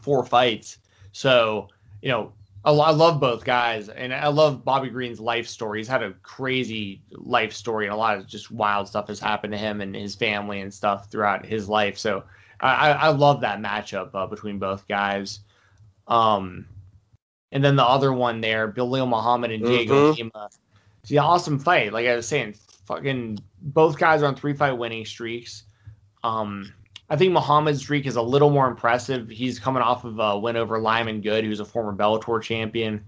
four 0.00 0.24
fights. 0.24 0.78
So 1.12 1.68
you 2.02 2.10
know 2.10 2.32
I 2.64 2.70
love 2.70 3.20
both 3.20 3.44
guys, 3.44 3.90
and 3.90 4.14
I 4.14 4.28
love 4.28 4.64
Bobby 4.64 4.88
Green's 4.88 5.20
life 5.20 5.46
story. 5.46 5.80
He's 5.80 5.88
had 5.88 6.02
a 6.02 6.12
crazy 6.22 7.02
life 7.10 7.52
story, 7.52 7.84
and 7.84 7.92
a 7.92 7.96
lot 7.96 8.16
of 8.16 8.26
just 8.26 8.50
wild 8.50 8.88
stuff 8.88 9.08
has 9.08 9.20
happened 9.20 9.52
to 9.52 9.58
him 9.58 9.82
and 9.82 9.94
his 9.94 10.14
family 10.14 10.62
and 10.62 10.72
stuff 10.72 11.10
throughout 11.10 11.44
his 11.44 11.68
life. 11.68 11.98
So 11.98 12.24
I, 12.60 12.92
I 12.92 13.08
love 13.08 13.42
that 13.42 13.60
matchup 13.60 14.10
uh, 14.14 14.26
between 14.26 14.58
both 14.58 14.88
guys. 14.88 15.40
Um, 16.08 16.66
and 17.54 17.64
then 17.64 17.76
the 17.76 17.84
other 17.84 18.12
one 18.12 18.40
there, 18.40 18.70
Belal 18.70 19.08
Muhammad 19.08 19.52
and 19.52 19.64
Diego 19.64 20.12
mm-hmm. 20.12 20.22
Lima. 20.22 20.50
It's 21.02 21.10
an 21.12 21.18
awesome 21.18 21.58
fight. 21.60 21.92
Like 21.92 22.06
I 22.06 22.16
was 22.16 22.26
saying, 22.26 22.56
fucking 22.86 23.38
both 23.62 23.96
guys 23.96 24.22
are 24.22 24.26
on 24.26 24.34
three 24.34 24.54
fight 24.54 24.72
winning 24.72 25.06
streaks. 25.06 25.62
Um, 26.24 26.74
I 27.08 27.16
think 27.16 27.32
Muhammad's 27.32 27.80
streak 27.80 28.06
is 28.06 28.16
a 28.16 28.22
little 28.22 28.50
more 28.50 28.66
impressive. 28.66 29.28
He's 29.28 29.60
coming 29.60 29.82
off 29.82 30.04
of 30.04 30.18
a 30.18 30.36
win 30.36 30.56
over 30.56 30.80
Lyman 30.80 31.20
Good, 31.20 31.44
who's 31.44 31.60
a 31.60 31.64
former 31.64 31.94
Bellator 31.94 32.42
champion. 32.42 33.04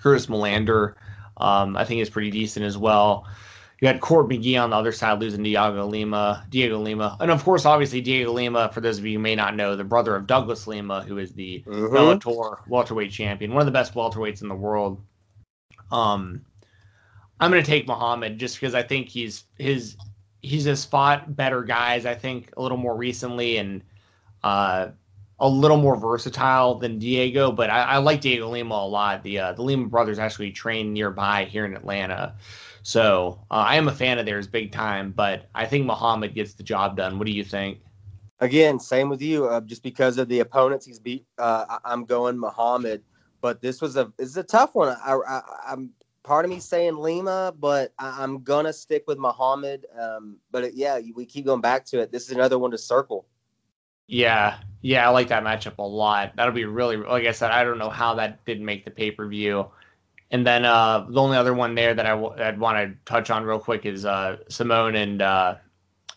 Curtis 0.00 0.26
Millender, 0.26 0.94
um, 1.38 1.76
I 1.76 1.84
think 1.84 2.02
is 2.02 2.10
pretty 2.10 2.30
decent 2.30 2.66
as 2.66 2.76
well. 2.76 3.26
You 3.80 3.86
had 3.86 4.00
Court 4.00 4.28
McGee 4.28 4.60
on 4.60 4.70
the 4.70 4.76
other 4.76 4.90
side 4.90 5.20
losing 5.20 5.44
Diego 5.44 5.86
Lima, 5.86 6.44
Diego 6.50 6.78
Lima, 6.80 7.16
and 7.20 7.30
of 7.30 7.44
course, 7.44 7.64
obviously 7.64 8.00
Diego 8.00 8.32
Lima. 8.32 8.70
For 8.72 8.80
those 8.80 8.98
of 8.98 9.06
you 9.06 9.14
who 9.14 9.18
may 9.22 9.36
not 9.36 9.54
know, 9.54 9.76
the 9.76 9.84
brother 9.84 10.16
of 10.16 10.26
Douglas 10.26 10.66
Lima, 10.66 11.02
who 11.02 11.18
is 11.18 11.32
the 11.32 11.62
mm-hmm. 11.64 11.94
Bellator 11.94 12.58
welterweight 12.66 13.12
champion, 13.12 13.52
one 13.52 13.60
of 13.60 13.66
the 13.66 13.72
best 13.72 13.94
welterweights 13.94 14.42
in 14.42 14.48
the 14.48 14.54
world. 14.54 15.00
Um, 15.92 16.44
I'm 17.38 17.52
going 17.52 17.62
to 17.62 17.70
take 17.70 17.86
Muhammad 17.86 18.38
just 18.38 18.56
because 18.56 18.74
I 18.74 18.82
think 18.82 19.08
he's 19.08 19.44
his 19.58 19.96
he's 20.42 20.64
just 20.64 20.90
fought 20.90 21.36
better 21.36 21.62
guys, 21.62 22.04
I 22.04 22.16
think, 22.16 22.52
a 22.56 22.62
little 22.62 22.78
more 22.78 22.96
recently 22.96 23.58
and 23.58 23.82
uh, 24.42 24.88
a 25.38 25.48
little 25.48 25.76
more 25.76 25.96
versatile 25.96 26.74
than 26.76 26.98
Diego. 26.98 27.52
But 27.52 27.70
I, 27.70 27.82
I 27.82 27.96
like 27.98 28.22
Diego 28.22 28.48
Lima 28.48 28.74
a 28.74 28.88
lot. 28.88 29.22
The 29.22 29.38
uh, 29.38 29.52
the 29.52 29.62
Lima 29.62 29.86
brothers 29.86 30.18
actually 30.18 30.50
train 30.50 30.92
nearby 30.92 31.44
here 31.44 31.64
in 31.64 31.74
Atlanta. 31.74 32.34
So 32.88 33.38
uh, 33.50 33.56
I 33.56 33.76
am 33.76 33.86
a 33.88 33.92
fan 33.92 34.18
of 34.18 34.24
theirs 34.24 34.46
big 34.46 34.72
time, 34.72 35.12
but 35.14 35.50
I 35.54 35.66
think 35.66 35.84
Muhammad 35.84 36.34
gets 36.34 36.54
the 36.54 36.62
job 36.62 36.96
done. 36.96 37.18
What 37.18 37.26
do 37.26 37.32
you 37.32 37.44
think? 37.44 37.80
Again, 38.40 38.80
same 38.80 39.10
with 39.10 39.20
you. 39.20 39.44
Uh, 39.44 39.60
just 39.60 39.82
because 39.82 40.16
of 40.16 40.26
the 40.30 40.40
opponents 40.40 40.86
he's 40.86 40.98
beat, 40.98 41.26
uh, 41.36 41.80
I'm 41.84 42.06
going 42.06 42.40
Muhammad. 42.40 43.02
But 43.42 43.60
this 43.60 43.82
was 43.82 43.98
a 43.98 44.10
this 44.16 44.30
is 44.30 44.38
a 44.38 44.42
tough 44.42 44.74
one. 44.74 44.96
I, 45.04 45.18
I, 45.28 45.42
I'm 45.66 45.90
part 46.22 46.46
of 46.46 46.50
me 46.50 46.60
saying 46.60 46.96
Lima, 46.96 47.52
but 47.60 47.92
I, 47.98 48.24
am 48.24 48.42
gonna 48.42 48.72
stick 48.72 49.04
with 49.06 49.18
Muhammad. 49.18 49.84
Um, 50.00 50.38
but 50.50 50.64
it, 50.64 50.72
yeah, 50.74 50.98
we 51.14 51.26
keep 51.26 51.44
going 51.44 51.60
back 51.60 51.84
to 51.86 52.00
it. 52.00 52.10
This 52.10 52.24
is 52.24 52.30
another 52.30 52.58
one 52.58 52.70
to 52.70 52.78
circle. 52.78 53.26
Yeah, 54.06 54.60
yeah, 54.80 55.06
I 55.06 55.10
like 55.10 55.28
that 55.28 55.44
matchup 55.44 55.76
a 55.76 55.82
lot. 55.82 56.32
That'll 56.36 56.54
be 56.54 56.64
really, 56.64 56.96
like 56.96 57.26
I 57.26 57.32
said, 57.32 57.50
I 57.50 57.64
don't 57.64 57.76
know 57.76 57.90
how 57.90 58.14
that 58.14 58.46
didn't 58.46 58.64
make 58.64 58.86
the 58.86 58.90
pay 58.90 59.10
per 59.10 59.28
view. 59.28 59.66
And 60.30 60.46
then 60.46 60.64
uh, 60.64 61.06
the 61.08 61.20
only 61.20 61.36
other 61.38 61.54
one 61.54 61.74
there 61.74 61.94
that 61.94 62.04
I 62.04 62.10
w- 62.10 62.34
I'd 62.42 62.60
want 62.60 62.76
to 62.78 62.94
touch 63.10 63.30
on 63.30 63.44
real 63.44 63.58
quick 63.58 63.86
is 63.86 64.04
uh, 64.04 64.36
Simon 64.48 64.94
and 64.94 65.22
uh, 65.22 65.54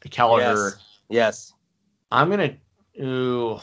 Kelleher. 0.09 0.53
Yes. 0.53 0.77
yes. 1.09 1.53
I'm 2.11 2.29
gonna. 2.29 2.55
Ooh, 3.01 3.59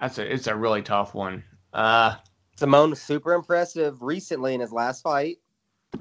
that's 0.00 0.18
a 0.18 0.32
it's 0.32 0.46
a 0.46 0.54
really 0.54 0.82
tough 0.82 1.14
one. 1.14 1.42
Uh, 1.72 2.14
Simon 2.56 2.90
was 2.90 3.02
super 3.02 3.32
impressive 3.32 4.00
recently 4.02 4.54
in 4.54 4.60
his 4.60 4.72
last 4.72 5.02
fight. 5.02 5.38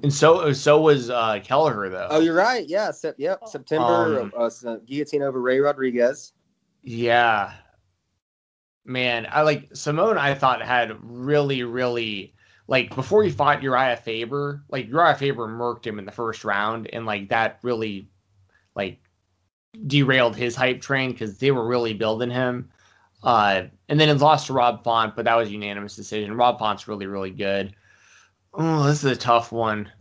And 0.04 0.14
so 0.14 0.54
so 0.54 0.80
was 0.80 1.10
uh, 1.10 1.40
Kelleher 1.44 1.90
though. 1.90 2.08
Oh, 2.12 2.20
you're 2.20 2.36
right. 2.36 2.68
Yeah. 2.68 2.92
Se- 2.92 3.14
yep. 3.18 3.48
September 3.48 4.22
um, 4.22 4.34
uh, 4.38 4.50
uh, 4.66 4.78
guillotine 4.86 5.24
over 5.24 5.42
Ray 5.42 5.60
Rodriguez. 5.60 6.34
Yeah. 6.84 7.54
Man, 8.86 9.28
I 9.30 9.42
like 9.42 9.76
Simon. 9.76 10.18
I 10.18 10.34
thought 10.34 10.62
had 10.62 10.98
really, 11.02 11.64
really 11.64 12.34
like 12.72 12.96
before 12.96 13.22
he 13.22 13.30
fought 13.30 13.60
Urijah 13.60 14.00
Faber. 14.00 14.64
Like 14.70 14.90
Urijah 14.90 15.18
Faber 15.18 15.46
murked 15.46 15.86
him 15.86 16.00
in 16.00 16.06
the 16.06 16.12
first 16.12 16.46
round, 16.46 16.88
and 16.94 17.06
like 17.06 17.28
that 17.28 17.60
really, 17.64 18.08
like, 18.76 19.02
derailed 19.88 20.38
his 20.38 20.56
hype 20.56 20.80
train 20.80 21.12
because 21.12 21.38
they 21.38 21.52
were 21.52 21.68
really 21.68 21.94
building 21.94 22.32
him. 22.32 22.70
Uh, 23.24 23.64
and 23.90 24.00
then 24.00 24.08
it 24.08 24.18
lost 24.20 24.48
to 24.48 24.54
Rob 24.54 24.86
Font, 24.86 25.18
but 25.18 25.26
that 25.26 25.36
was 25.36 25.52
unanimous 25.52 25.98
decision. 25.98 26.38
Rob 26.38 26.60
Font's 26.60 26.88
really, 26.88 27.08
really 27.08 27.30
good. 27.30 27.76
Oh, 28.54 28.86
this 28.86 29.04
is 29.04 29.12
a 29.12 29.18
tough 29.18 29.52
one. 29.52 29.92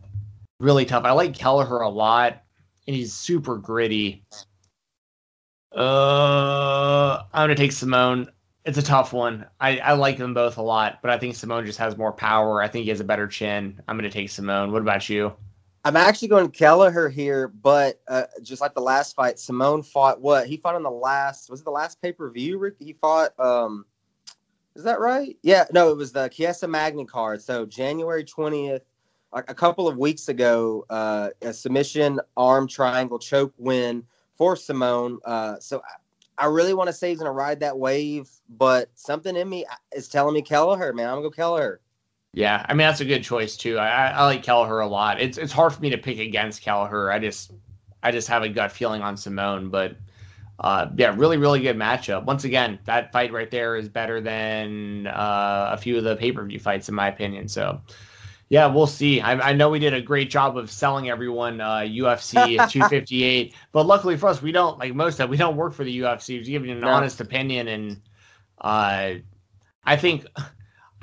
Really 0.61 0.85
tough. 0.85 1.03
I 1.03 1.11
like 1.11 1.37
Kelleher 1.37 1.81
a 1.81 1.89
lot, 1.89 2.41
and 2.87 2.95
he's 2.95 3.11
super 3.11 3.57
gritty. 3.57 4.23
Uh, 5.75 7.23
I'm 7.33 7.43
gonna 7.43 7.55
take 7.55 7.73
Simon. 7.73 8.29
It's 8.63 8.77
a 8.77 8.83
tough 8.83 9.11
one. 9.11 9.47
I, 9.59 9.79
I 9.79 9.93
like 9.93 10.17
them 10.17 10.33
both 10.33 10.57
a 10.57 10.61
lot, 10.61 10.99
but 11.01 11.09
I 11.09 11.17
think 11.17 11.35
Simon 11.35 11.65
just 11.65 11.79
has 11.79 11.97
more 11.97 12.11
power. 12.13 12.61
I 12.61 12.67
think 12.67 12.83
he 12.83 12.89
has 12.89 12.99
a 12.99 13.03
better 13.03 13.27
chin. 13.27 13.81
I'm 13.87 13.97
gonna 13.97 14.11
take 14.11 14.29
Simon. 14.29 14.71
What 14.71 14.81
about 14.81 15.09
you? 15.09 15.33
I'm 15.83 15.95
actually 15.95 16.27
going 16.27 16.51
Kelleher 16.51 17.09
here, 17.09 17.47
but 17.47 17.99
uh, 18.07 18.25
just 18.43 18.61
like 18.61 18.75
the 18.75 18.81
last 18.81 19.15
fight, 19.15 19.39
Simon 19.39 19.81
fought 19.81 20.21
what? 20.21 20.45
He 20.45 20.57
fought 20.57 20.75
on 20.75 20.83
the 20.83 20.91
last. 20.91 21.49
Was 21.49 21.61
it 21.61 21.63
the 21.63 21.71
last 21.71 21.99
pay 22.03 22.11
per 22.11 22.29
view? 22.29 22.59
Rick? 22.59 22.75
He 22.79 22.93
fought. 22.93 23.37
Um, 23.39 23.85
is 24.75 24.83
that 24.83 24.99
right? 24.99 25.37
Yeah, 25.41 25.65
no, 25.73 25.89
it 25.89 25.97
was 25.97 26.11
the 26.11 26.27
Chiesa 26.29 26.67
Magny 26.67 27.05
card. 27.05 27.41
So 27.41 27.65
January 27.65 28.23
20th, 28.23 28.81
a, 29.33 29.53
couple 29.53 29.87
of 29.87 29.97
weeks 29.97 30.29
ago, 30.29 30.85
uh, 30.89 31.29
a 31.41 31.51
submission 31.51 32.21
arm 32.37 32.67
triangle 32.67 33.19
choke 33.19 33.53
win 33.57 34.03
for 34.37 34.55
Simon. 34.55 35.19
Uh, 35.25 35.59
so 35.59 35.81
I, 36.37 36.45
really 36.45 36.73
want 36.73 36.87
to 36.87 36.93
say 36.93 37.09
he's 37.09 37.19
going 37.19 37.27
to 37.27 37.31
ride 37.31 37.59
that 37.59 37.77
wave, 37.77 38.29
but 38.49 38.89
something 38.95 39.35
in 39.35 39.47
me 39.47 39.65
is 39.95 40.07
telling 40.07 40.33
me 40.33 40.41
Kelleher, 40.41 40.93
man. 40.93 41.07
I'm 41.07 41.15
going 41.15 41.23
to 41.23 41.29
go 41.29 41.35
Kelleher. 41.35 41.81
Yeah, 42.33 42.65
I 42.67 42.73
mean 42.73 42.87
that's 42.87 43.01
a 43.01 43.05
good 43.05 43.23
choice 43.23 43.57
too. 43.57 43.77
I, 43.77 44.07
I 44.07 44.23
like 44.23 44.41
Kelleher 44.41 44.79
a 44.79 44.87
lot. 44.87 45.19
It's 45.19 45.37
it's 45.37 45.51
hard 45.51 45.73
for 45.73 45.81
me 45.81 45.89
to 45.89 45.97
pick 45.97 46.17
against 46.17 46.61
Kelleher. 46.61 47.11
I 47.11 47.19
just 47.19 47.51
I 48.01 48.11
just 48.11 48.29
have 48.29 48.43
a 48.43 48.49
gut 48.49 48.71
feeling 48.71 49.01
on 49.01 49.17
Simon, 49.17 49.69
but 49.69 49.97
uh, 50.61 50.87
yeah, 50.95 51.13
really, 51.17 51.37
really 51.37 51.59
good 51.59 51.75
matchup. 51.75 52.23
Once 52.25 52.43
again, 52.43 52.79
that 52.85 53.11
fight 53.11 53.33
right 53.33 53.49
there 53.49 53.75
is 53.75 53.89
better 53.89 54.21
than 54.21 55.07
uh, 55.07 55.69
a 55.71 55.77
few 55.77 55.97
of 55.97 56.03
the 56.03 56.15
pay 56.15 56.31
per 56.31 56.45
view 56.45 56.59
fights, 56.59 56.87
in 56.87 56.95
my 56.95 57.07
opinion. 57.07 57.47
So, 57.47 57.81
yeah, 58.51 58.65
we'll 58.65 58.85
see. 58.85 59.21
I, 59.21 59.51
I, 59.51 59.53
know 59.53 59.69
we 59.69 59.79
did 59.79 59.93
a 59.93 60.01
great 60.01 60.29
job 60.29 60.57
of 60.57 60.69
selling 60.69 61.09
everyone 61.09 61.61
uh, 61.61 61.77
UFC 61.87 62.33
258, 62.69 63.55
but 63.71 63.85
luckily 63.85 64.17
for 64.17 64.27
us, 64.27 64.41
we 64.41 64.51
don't 64.51 64.77
like 64.77 64.93
most 64.93 65.21
of 65.21 65.29
we 65.29 65.37
don't 65.37 65.55
work 65.55 65.73
for 65.73 65.85
the 65.85 66.01
UFC. 66.01 66.37
We're 66.37 66.43
giving 66.43 66.69
an 66.69 66.81
no. 66.81 66.89
honest 66.89 67.21
opinion, 67.21 67.69
and 67.69 68.01
uh, 68.59 69.13
I 69.85 69.95
think. 69.95 70.25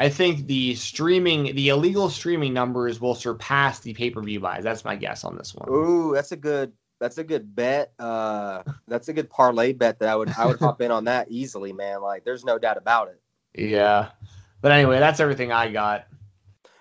I 0.00 0.10
think 0.10 0.46
the 0.46 0.76
streaming, 0.76 1.56
the 1.56 1.70
illegal 1.70 2.08
streaming 2.08 2.54
numbers 2.54 3.00
will 3.00 3.16
surpass 3.16 3.80
the 3.80 3.94
pay 3.94 4.10
per 4.10 4.22
view 4.22 4.38
buys. 4.38 4.62
That's 4.62 4.84
my 4.84 4.94
guess 4.94 5.24
on 5.24 5.36
this 5.36 5.52
one. 5.52 5.68
Ooh, 5.68 6.14
that's 6.14 6.30
a 6.30 6.36
good 6.36 6.72
that's 7.00 7.18
a 7.18 7.24
good 7.24 7.56
bet. 7.56 7.92
Uh, 7.98 8.62
that's 8.86 9.08
a 9.08 9.12
good 9.12 9.28
parlay 9.28 9.72
bet 9.72 9.98
that 9.98 10.08
I 10.08 10.14
would 10.14 10.28
I 10.38 10.46
would 10.46 10.60
hop 10.60 10.80
in 10.82 10.92
on 10.92 11.06
that 11.06 11.32
easily, 11.32 11.72
man. 11.72 12.00
Like, 12.00 12.24
there's 12.24 12.44
no 12.44 12.60
doubt 12.60 12.76
about 12.76 13.08
it. 13.08 13.20
Yeah, 13.54 14.10
but 14.60 14.70
anyway, 14.70 15.00
that's 15.00 15.18
everything 15.18 15.50
I 15.50 15.72
got. 15.72 16.06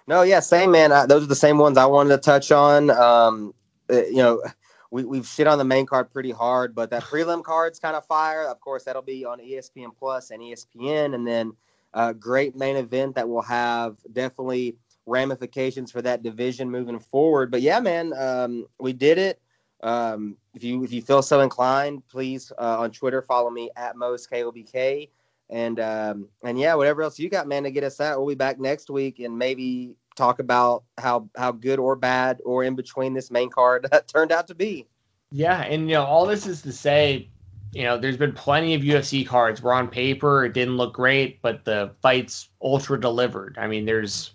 No, 0.07 0.21
yeah, 0.21 0.39
same 0.39 0.71
man. 0.71 0.91
I, 0.91 1.05
those 1.05 1.23
are 1.23 1.27
the 1.27 1.35
same 1.35 1.57
ones 1.57 1.77
I 1.77 1.85
wanted 1.85 2.09
to 2.11 2.17
touch 2.17 2.51
on. 2.51 2.89
Um, 2.89 3.53
uh, 3.89 4.05
you 4.05 4.17
know, 4.17 4.41
we 4.89 5.03
we've 5.03 5.27
shit 5.27 5.47
on 5.47 5.57
the 5.57 5.65
main 5.65 5.85
card 5.85 6.11
pretty 6.11 6.31
hard, 6.31 6.73
but 6.73 6.89
that 6.91 7.03
prelim 7.03 7.43
card's 7.43 7.77
kind 7.77 7.95
of 7.95 8.05
fire. 8.05 8.45
Of 8.45 8.59
course, 8.61 8.85
that'll 8.85 9.01
be 9.01 9.25
on 9.25 9.39
ESPN 9.39 9.95
Plus 9.97 10.31
and 10.31 10.41
ESPN, 10.41 11.13
and 11.13 11.27
then 11.27 11.53
a 11.93 12.13
great 12.13 12.55
main 12.55 12.77
event 12.77 13.15
that 13.15 13.27
will 13.27 13.41
have 13.41 13.97
definitely 14.13 14.77
ramifications 15.05 15.91
for 15.91 16.01
that 16.01 16.23
division 16.23 16.69
moving 16.69 16.99
forward. 16.99 17.51
But 17.51 17.61
yeah, 17.61 17.79
man, 17.79 18.13
um, 18.17 18.65
we 18.79 18.93
did 18.93 19.17
it. 19.17 19.41
Um, 19.81 20.37
if 20.53 20.63
you 20.63 20.83
if 20.83 20.93
you 20.93 21.01
feel 21.01 21.21
so 21.21 21.41
inclined, 21.41 22.07
please 22.07 22.51
uh, 22.57 22.79
on 22.79 22.91
Twitter 22.91 23.21
follow 23.21 23.49
me 23.49 23.69
at 23.75 23.97
Mo's 23.97 24.25
KOBK. 24.25 25.09
And 25.49 25.79
um, 25.79 26.27
and 26.43 26.59
yeah, 26.59 26.75
whatever 26.75 27.01
else 27.01 27.17
you 27.19 27.29
got, 27.29 27.47
man, 27.47 27.63
to 27.63 27.71
get 27.71 27.83
us 27.83 28.01
out. 28.01 28.17
We'll 28.19 28.27
be 28.27 28.35
back 28.35 28.59
next 28.59 28.89
week 28.89 29.19
and 29.19 29.37
maybe 29.37 29.95
talk 30.15 30.39
about 30.39 30.83
how 30.97 31.29
how 31.37 31.51
good 31.51 31.79
or 31.79 31.95
bad 31.95 32.41
or 32.43 32.63
in 32.63 32.75
between 32.75 33.13
this 33.13 33.31
main 33.31 33.49
card 33.49 33.87
turned 34.07 34.31
out 34.31 34.47
to 34.47 34.55
be. 34.55 34.87
Yeah, 35.31 35.61
and 35.61 35.89
you 35.89 35.95
know 35.95 36.03
all 36.03 36.25
this 36.25 36.47
is 36.47 36.61
to 36.63 36.73
say, 36.73 37.29
you 37.71 37.83
know, 37.83 37.97
there's 37.97 38.17
been 38.17 38.33
plenty 38.33 38.73
of 38.73 38.81
UFC 38.81 39.25
cards 39.25 39.61
where 39.61 39.73
on 39.73 39.87
paper 39.87 40.45
it 40.45 40.53
didn't 40.53 40.77
look 40.77 40.93
great, 40.93 41.41
but 41.41 41.63
the 41.63 41.91
fights 42.01 42.49
ultra 42.61 42.99
delivered. 42.99 43.57
I 43.59 43.67
mean, 43.67 43.85
there's 43.85 44.31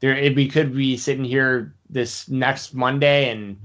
there 0.00 0.14
we 0.34 0.48
could 0.48 0.74
be 0.74 0.96
sitting 0.96 1.24
here 1.24 1.74
this 1.88 2.28
next 2.28 2.74
Monday 2.74 3.30
and 3.30 3.56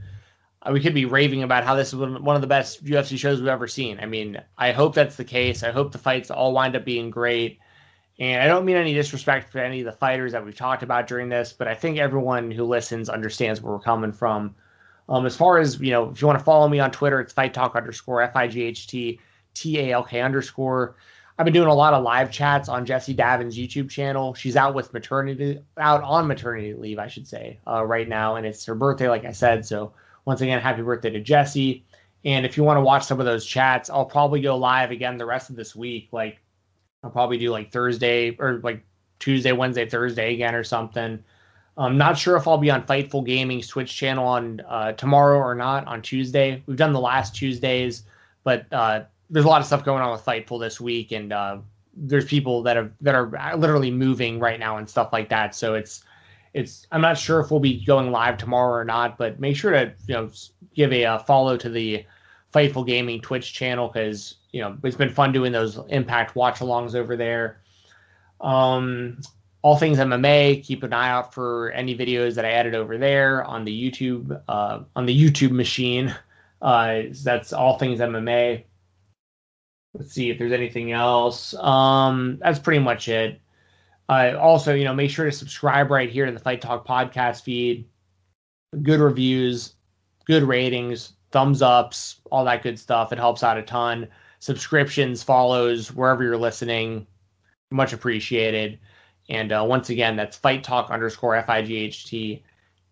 we 0.71 0.79
could 0.79 0.93
be 0.93 1.05
raving 1.05 1.43
about 1.43 1.63
how 1.63 1.75
this 1.75 1.89
is 1.89 1.95
one 1.95 2.35
of 2.35 2.41
the 2.41 2.47
best 2.47 2.83
UFC 2.83 3.17
shows 3.17 3.39
we've 3.39 3.47
ever 3.47 3.67
seen. 3.67 3.99
I 3.99 4.05
mean, 4.05 4.41
I 4.57 4.71
hope 4.71 4.95
that's 4.95 5.15
the 5.15 5.23
case. 5.23 5.63
I 5.63 5.71
hope 5.71 5.91
the 5.91 5.97
fights 5.97 6.31
all 6.31 6.53
wind 6.53 6.75
up 6.75 6.85
being 6.85 7.09
great. 7.09 7.59
And 8.19 8.41
I 8.41 8.47
don't 8.47 8.65
mean 8.65 8.77
any 8.77 8.93
disrespect 8.93 9.51
for 9.51 9.59
any 9.59 9.81
of 9.81 9.85
the 9.85 9.91
fighters 9.91 10.31
that 10.31 10.43
we've 10.43 10.55
talked 10.55 10.81
about 10.81 11.07
during 11.07 11.29
this, 11.29 11.53
but 11.53 11.67
I 11.67 11.75
think 11.75 11.99
everyone 11.99 12.49
who 12.49 12.65
listens 12.65 13.09
understands 13.09 13.61
where 13.61 13.73
we're 13.73 13.79
coming 13.79 14.11
from. 14.11 14.55
Um, 15.07 15.25
as 15.25 15.35
far 15.35 15.59
as, 15.59 15.79
you 15.79 15.91
know, 15.91 16.09
if 16.09 16.21
you 16.21 16.27
want 16.27 16.39
to 16.39 16.43
follow 16.43 16.67
me 16.67 16.79
on 16.79 16.91
Twitter, 16.91 17.21
it's 17.21 17.31
fight 17.31 17.53
talk 17.53 17.75
underscore 17.75 18.21
F 18.21 18.35
I 18.35 18.47
G 18.47 18.63
H 18.63 18.87
T 18.87 19.19
T 19.53 19.79
A 19.79 19.91
L 19.91 20.03
K 20.03 20.21
underscore. 20.21 20.95
I've 21.37 21.45
been 21.45 21.53
doing 21.53 21.69
a 21.69 21.73
lot 21.73 21.93
of 21.93 22.03
live 22.03 22.31
chats 22.31 22.67
on 22.67 22.85
Jessi 22.85 23.15
Davin's 23.15 23.55
YouTube 23.55 23.91
channel. 23.91 24.33
She's 24.33 24.55
out 24.55 24.73
with 24.73 24.91
maternity, 24.91 25.59
out 25.77 26.01
on 26.01 26.25
maternity 26.25 26.73
leave, 26.73 26.97
I 26.97 27.07
should 27.07 27.27
say, 27.27 27.59
uh, 27.67 27.85
right 27.85 28.09
now. 28.09 28.35
And 28.35 28.45
it's 28.47 28.65
her 28.65 28.73
birthday, 28.73 29.07
like 29.07 29.23
I 29.23 29.33
said. 29.33 29.63
So 29.63 29.93
once 30.27 30.41
again, 30.41 30.59
happy 30.59 30.81
birthday 30.81 31.09
to 31.09 31.23
Jessi. 31.23 31.83
And 32.25 32.45
if 32.45 32.57
you 32.57 32.63
want 32.63 32.75
to 32.75 32.81
watch 32.81 33.05
some 33.05 33.21
of 33.21 33.25
those 33.25 33.45
chats, 33.45 33.89
I'll 33.89 34.05
probably 34.05 34.41
go 34.41 34.57
live 34.57 34.91
again 34.91 35.17
the 35.17 35.25
rest 35.25 35.49
of 35.49 35.55
this 35.55 35.73
week. 35.73 36.09
Like 36.11 36.41
I'll 37.01 37.09
probably 37.09 37.37
do 37.37 37.49
like 37.49 37.71
Thursday 37.71 38.35
or 38.37 38.59
like 38.61 38.83
Tuesday, 39.19 39.53
Wednesday, 39.53 39.87
Thursday 39.87 40.33
again 40.33 40.53
or 40.53 40.65
something. 40.65 41.23
I'm 41.77 41.97
not 41.97 42.17
sure 42.17 42.35
if 42.35 42.45
I'll 42.45 42.57
be 42.57 42.69
on 42.69 42.83
Fightful 42.85 43.25
Gaming's 43.25 43.67
Twitch 43.67 43.95
channel 43.95 44.27
on 44.27 44.59
uh, 44.67 44.91
tomorrow 44.93 45.37
or 45.37 45.55
not 45.55 45.87
on 45.87 46.01
Tuesday. 46.01 46.61
We've 46.65 46.75
done 46.75 46.91
the 46.91 46.99
last 46.99 47.33
Tuesdays, 47.33 48.03
but 48.43 48.65
uh, 48.73 49.03
there's 49.29 49.45
a 49.45 49.47
lot 49.47 49.61
of 49.61 49.67
stuff 49.67 49.85
going 49.85 50.01
on 50.01 50.11
with 50.11 50.25
Fightful 50.25 50.59
this 50.59 50.81
week, 50.81 51.13
and 51.13 51.31
uh, 51.31 51.59
there's 51.95 52.25
people 52.25 52.63
that 52.63 52.75
are 52.75 52.91
that 52.99 53.15
are 53.15 53.55
literally 53.55 53.91
moving 53.91 54.39
right 54.39 54.59
now 54.59 54.75
and 54.75 54.89
stuff 54.89 55.13
like 55.13 55.29
that. 55.29 55.55
So 55.55 55.75
it's 55.75 56.03
it's 56.57 56.87
I'm 56.91 57.01
not 57.01 57.19
sure 57.19 57.39
if 57.39 57.51
we'll 57.51 57.59
be 57.59 57.85
going 57.85 58.11
live 58.11 58.37
tomorrow 58.37 58.73
or 58.73 58.83
not, 58.83 59.17
but 59.17 59.39
make 59.39 59.55
sure 59.55 59.71
to 59.71 59.93
you 60.07 60.15
know 60.15 60.29
give 60.73 60.91
a, 60.91 61.03
a 61.03 61.13
uh, 61.13 61.17
follow 61.19 61.55
to 61.55 61.69
the 61.69 62.03
Fightful 62.53 62.85
Gaming 62.85 63.21
Twitch 63.21 63.53
channel 63.53 63.87
because 63.87 64.35
you 64.51 64.61
know 64.61 64.75
it's 64.83 64.97
been 64.97 65.09
fun 65.09 65.31
doing 65.31 65.51
those 65.51 65.79
Impact 65.89 66.35
watch-alongs 66.35 66.95
over 66.95 67.15
there. 67.15 67.61
Um, 68.41 69.19
all 69.61 69.77
things 69.77 69.99
MMA. 69.99 70.63
Keep 70.63 70.81
an 70.81 70.93
eye 70.93 71.09
out 71.09 71.31
for 71.31 71.71
any 71.71 71.95
videos 71.95 72.33
that 72.35 72.45
I 72.45 72.51
added 72.51 72.73
over 72.73 72.97
there 72.97 73.43
on 73.43 73.63
the 73.63 73.91
YouTube 73.91 74.41
uh, 74.47 74.79
on 74.95 75.05
the 75.05 75.15
YouTube 75.15 75.51
machine. 75.51 76.15
Uh, 76.59 77.03
that's 77.23 77.53
all 77.53 77.77
things 77.77 77.99
MMA. 77.99 78.63
Let's 79.93 80.11
see 80.11 80.31
if 80.31 80.39
there's 80.39 80.51
anything 80.51 80.91
else. 80.91 81.53
Um, 81.53 82.39
that's 82.41 82.59
pretty 82.59 82.79
much 82.79 83.07
it. 83.09 83.39
Uh, 84.09 84.33
also, 84.39 84.73
you 84.73 84.85
know, 84.85 84.93
make 84.93 85.11
sure 85.11 85.25
to 85.25 85.31
subscribe 85.31 85.91
right 85.91 86.09
here 86.09 86.25
to 86.25 86.31
the 86.31 86.39
Fight 86.39 86.61
Talk 86.61 86.87
podcast 86.87 87.43
feed. 87.43 87.87
Good 88.81 88.99
reviews, 88.99 89.75
good 90.25 90.43
ratings, 90.43 91.13
thumbs 91.31 91.61
ups, 91.61 92.21
all 92.31 92.45
that 92.45 92.63
good 92.63 92.79
stuff. 92.79 93.11
It 93.11 93.19
helps 93.19 93.43
out 93.43 93.57
a 93.57 93.63
ton. 93.63 94.07
Subscriptions, 94.39 95.23
follows, 95.23 95.91
wherever 95.91 96.23
you're 96.23 96.37
listening, 96.37 97.07
much 97.71 97.93
appreciated. 97.93 98.79
And 99.29 99.51
uh, 99.51 99.65
once 99.67 99.89
again, 99.89 100.15
that's 100.15 100.37
Fight 100.37 100.63
Talk 100.63 100.89
underscore 100.89 101.35
F 101.35 101.49
I 101.49 101.61
G 101.61 101.75
H 101.75 102.05
T 102.05 102.43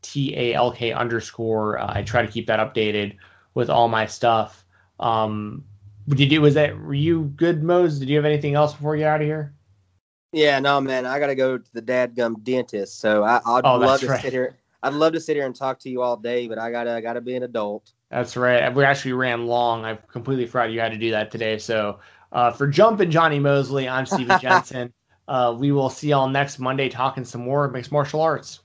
T 0.01 0.35
A 0.35 0.53
L 0.53 0.71
K 0.71 0.91
underscore. 0.91 1.77
Uh, 1.79 1.93
I 1.95 2.03
try 2.03 2.25
to 2.25 2.31
keep 2.31 2.47
that 2.47 2.59
updated 2.59 3.15
with 3.53 3.69
all 3.69 3.87
my 3.87 4.05
stuff. 4.05 4.65
Um, 4.99 5.63
did 6.09 6.31
you 6.31 6.41
was 6.41 6.53
that 6.55 6.77
were 6.77 6.93
you 6.93 7.23
good, 7.35 7.63
Mose? 7.63 7.99
Did 7.99 8.09
you 8.09 8.17
have 8.17 8.25
anything 8.25 8.55
else 8.55 8.73
before 8.73 8.95
you 8.95 9.03
get 9.03 9.09
out 9.09 9.21
of 9.21 9.27
here? 9.27 9.53
Yeah, 10.35 10.59
no, 10.59 10.81
man, 10.81 11.05
I 11.05 11.17
gotta 11.17 11.33
go 11.33 11.57
to 11.57 11.73
the 11.73 11.81
dadgum 11.81 12.43
dentist. 12.43 12.99
So 12.99 13.23
I, 13.23 13.39
would 13.45 13.65
oh, 13.65 13.77
love 13.77 14.01
to 14.01 14.07
right. 14.07 14.21
sit 14.21 14.33
here. 14.33 14.57
I'd 14.83 14.93
love 14.93 15.13
to 15.13 15.21
sit 15.21 15.37
here 15.37 15.45
and 15.45 15.55
talk 15.55 15.79
to 15.79 15.89
you 15.89 16.01
all 16.01 16.17
day, 16.17 16.49
but 16.49 16.57
I 16.59 16.71
gotta 16.71 16.91
I 16.91 16.99
gotta 16.99 17.21
be 17.21 17.37
an 17.37 17.43
adult. 17.43 17.93
That's 18.11 18.35
right. 18.35 18.75
We 18.75 18.83
actually 18.83 19.13
ran 19.13 19.47
long. 19.47 19.85
I 19.85 19.95
completely 19.95 20.45
forgot 20.45 20.71
you 20.71 20.81
had 20.81 20.91
to 20.91 20.97
do 20.97 21.11
that 21.11 21.31
today. 21.31 21.57
So 21.57 21.99
uh, 22.33 22.51
for 22.51 22.67
Jumpin' 22.67 23.11
Johnny 23.11 23.39
Mosley, 23.39 23.87
I'm 23.87 24.05
Steven 24.05 24.37
Jensen. 24.41 24.93
uh, 25.29 25.55
we 25.57 25.71
will 25.71 25.89
see 25.89 26.09
y'all 26.09 26.27
next 26.27 26.59
Monday 26.59 26.89
talking 26.89 27.23
some 27.23 27.39
more 27.39 27.69
mixed 27.69 27.93
martial 27.93 28.19
arts. 28.19 28.59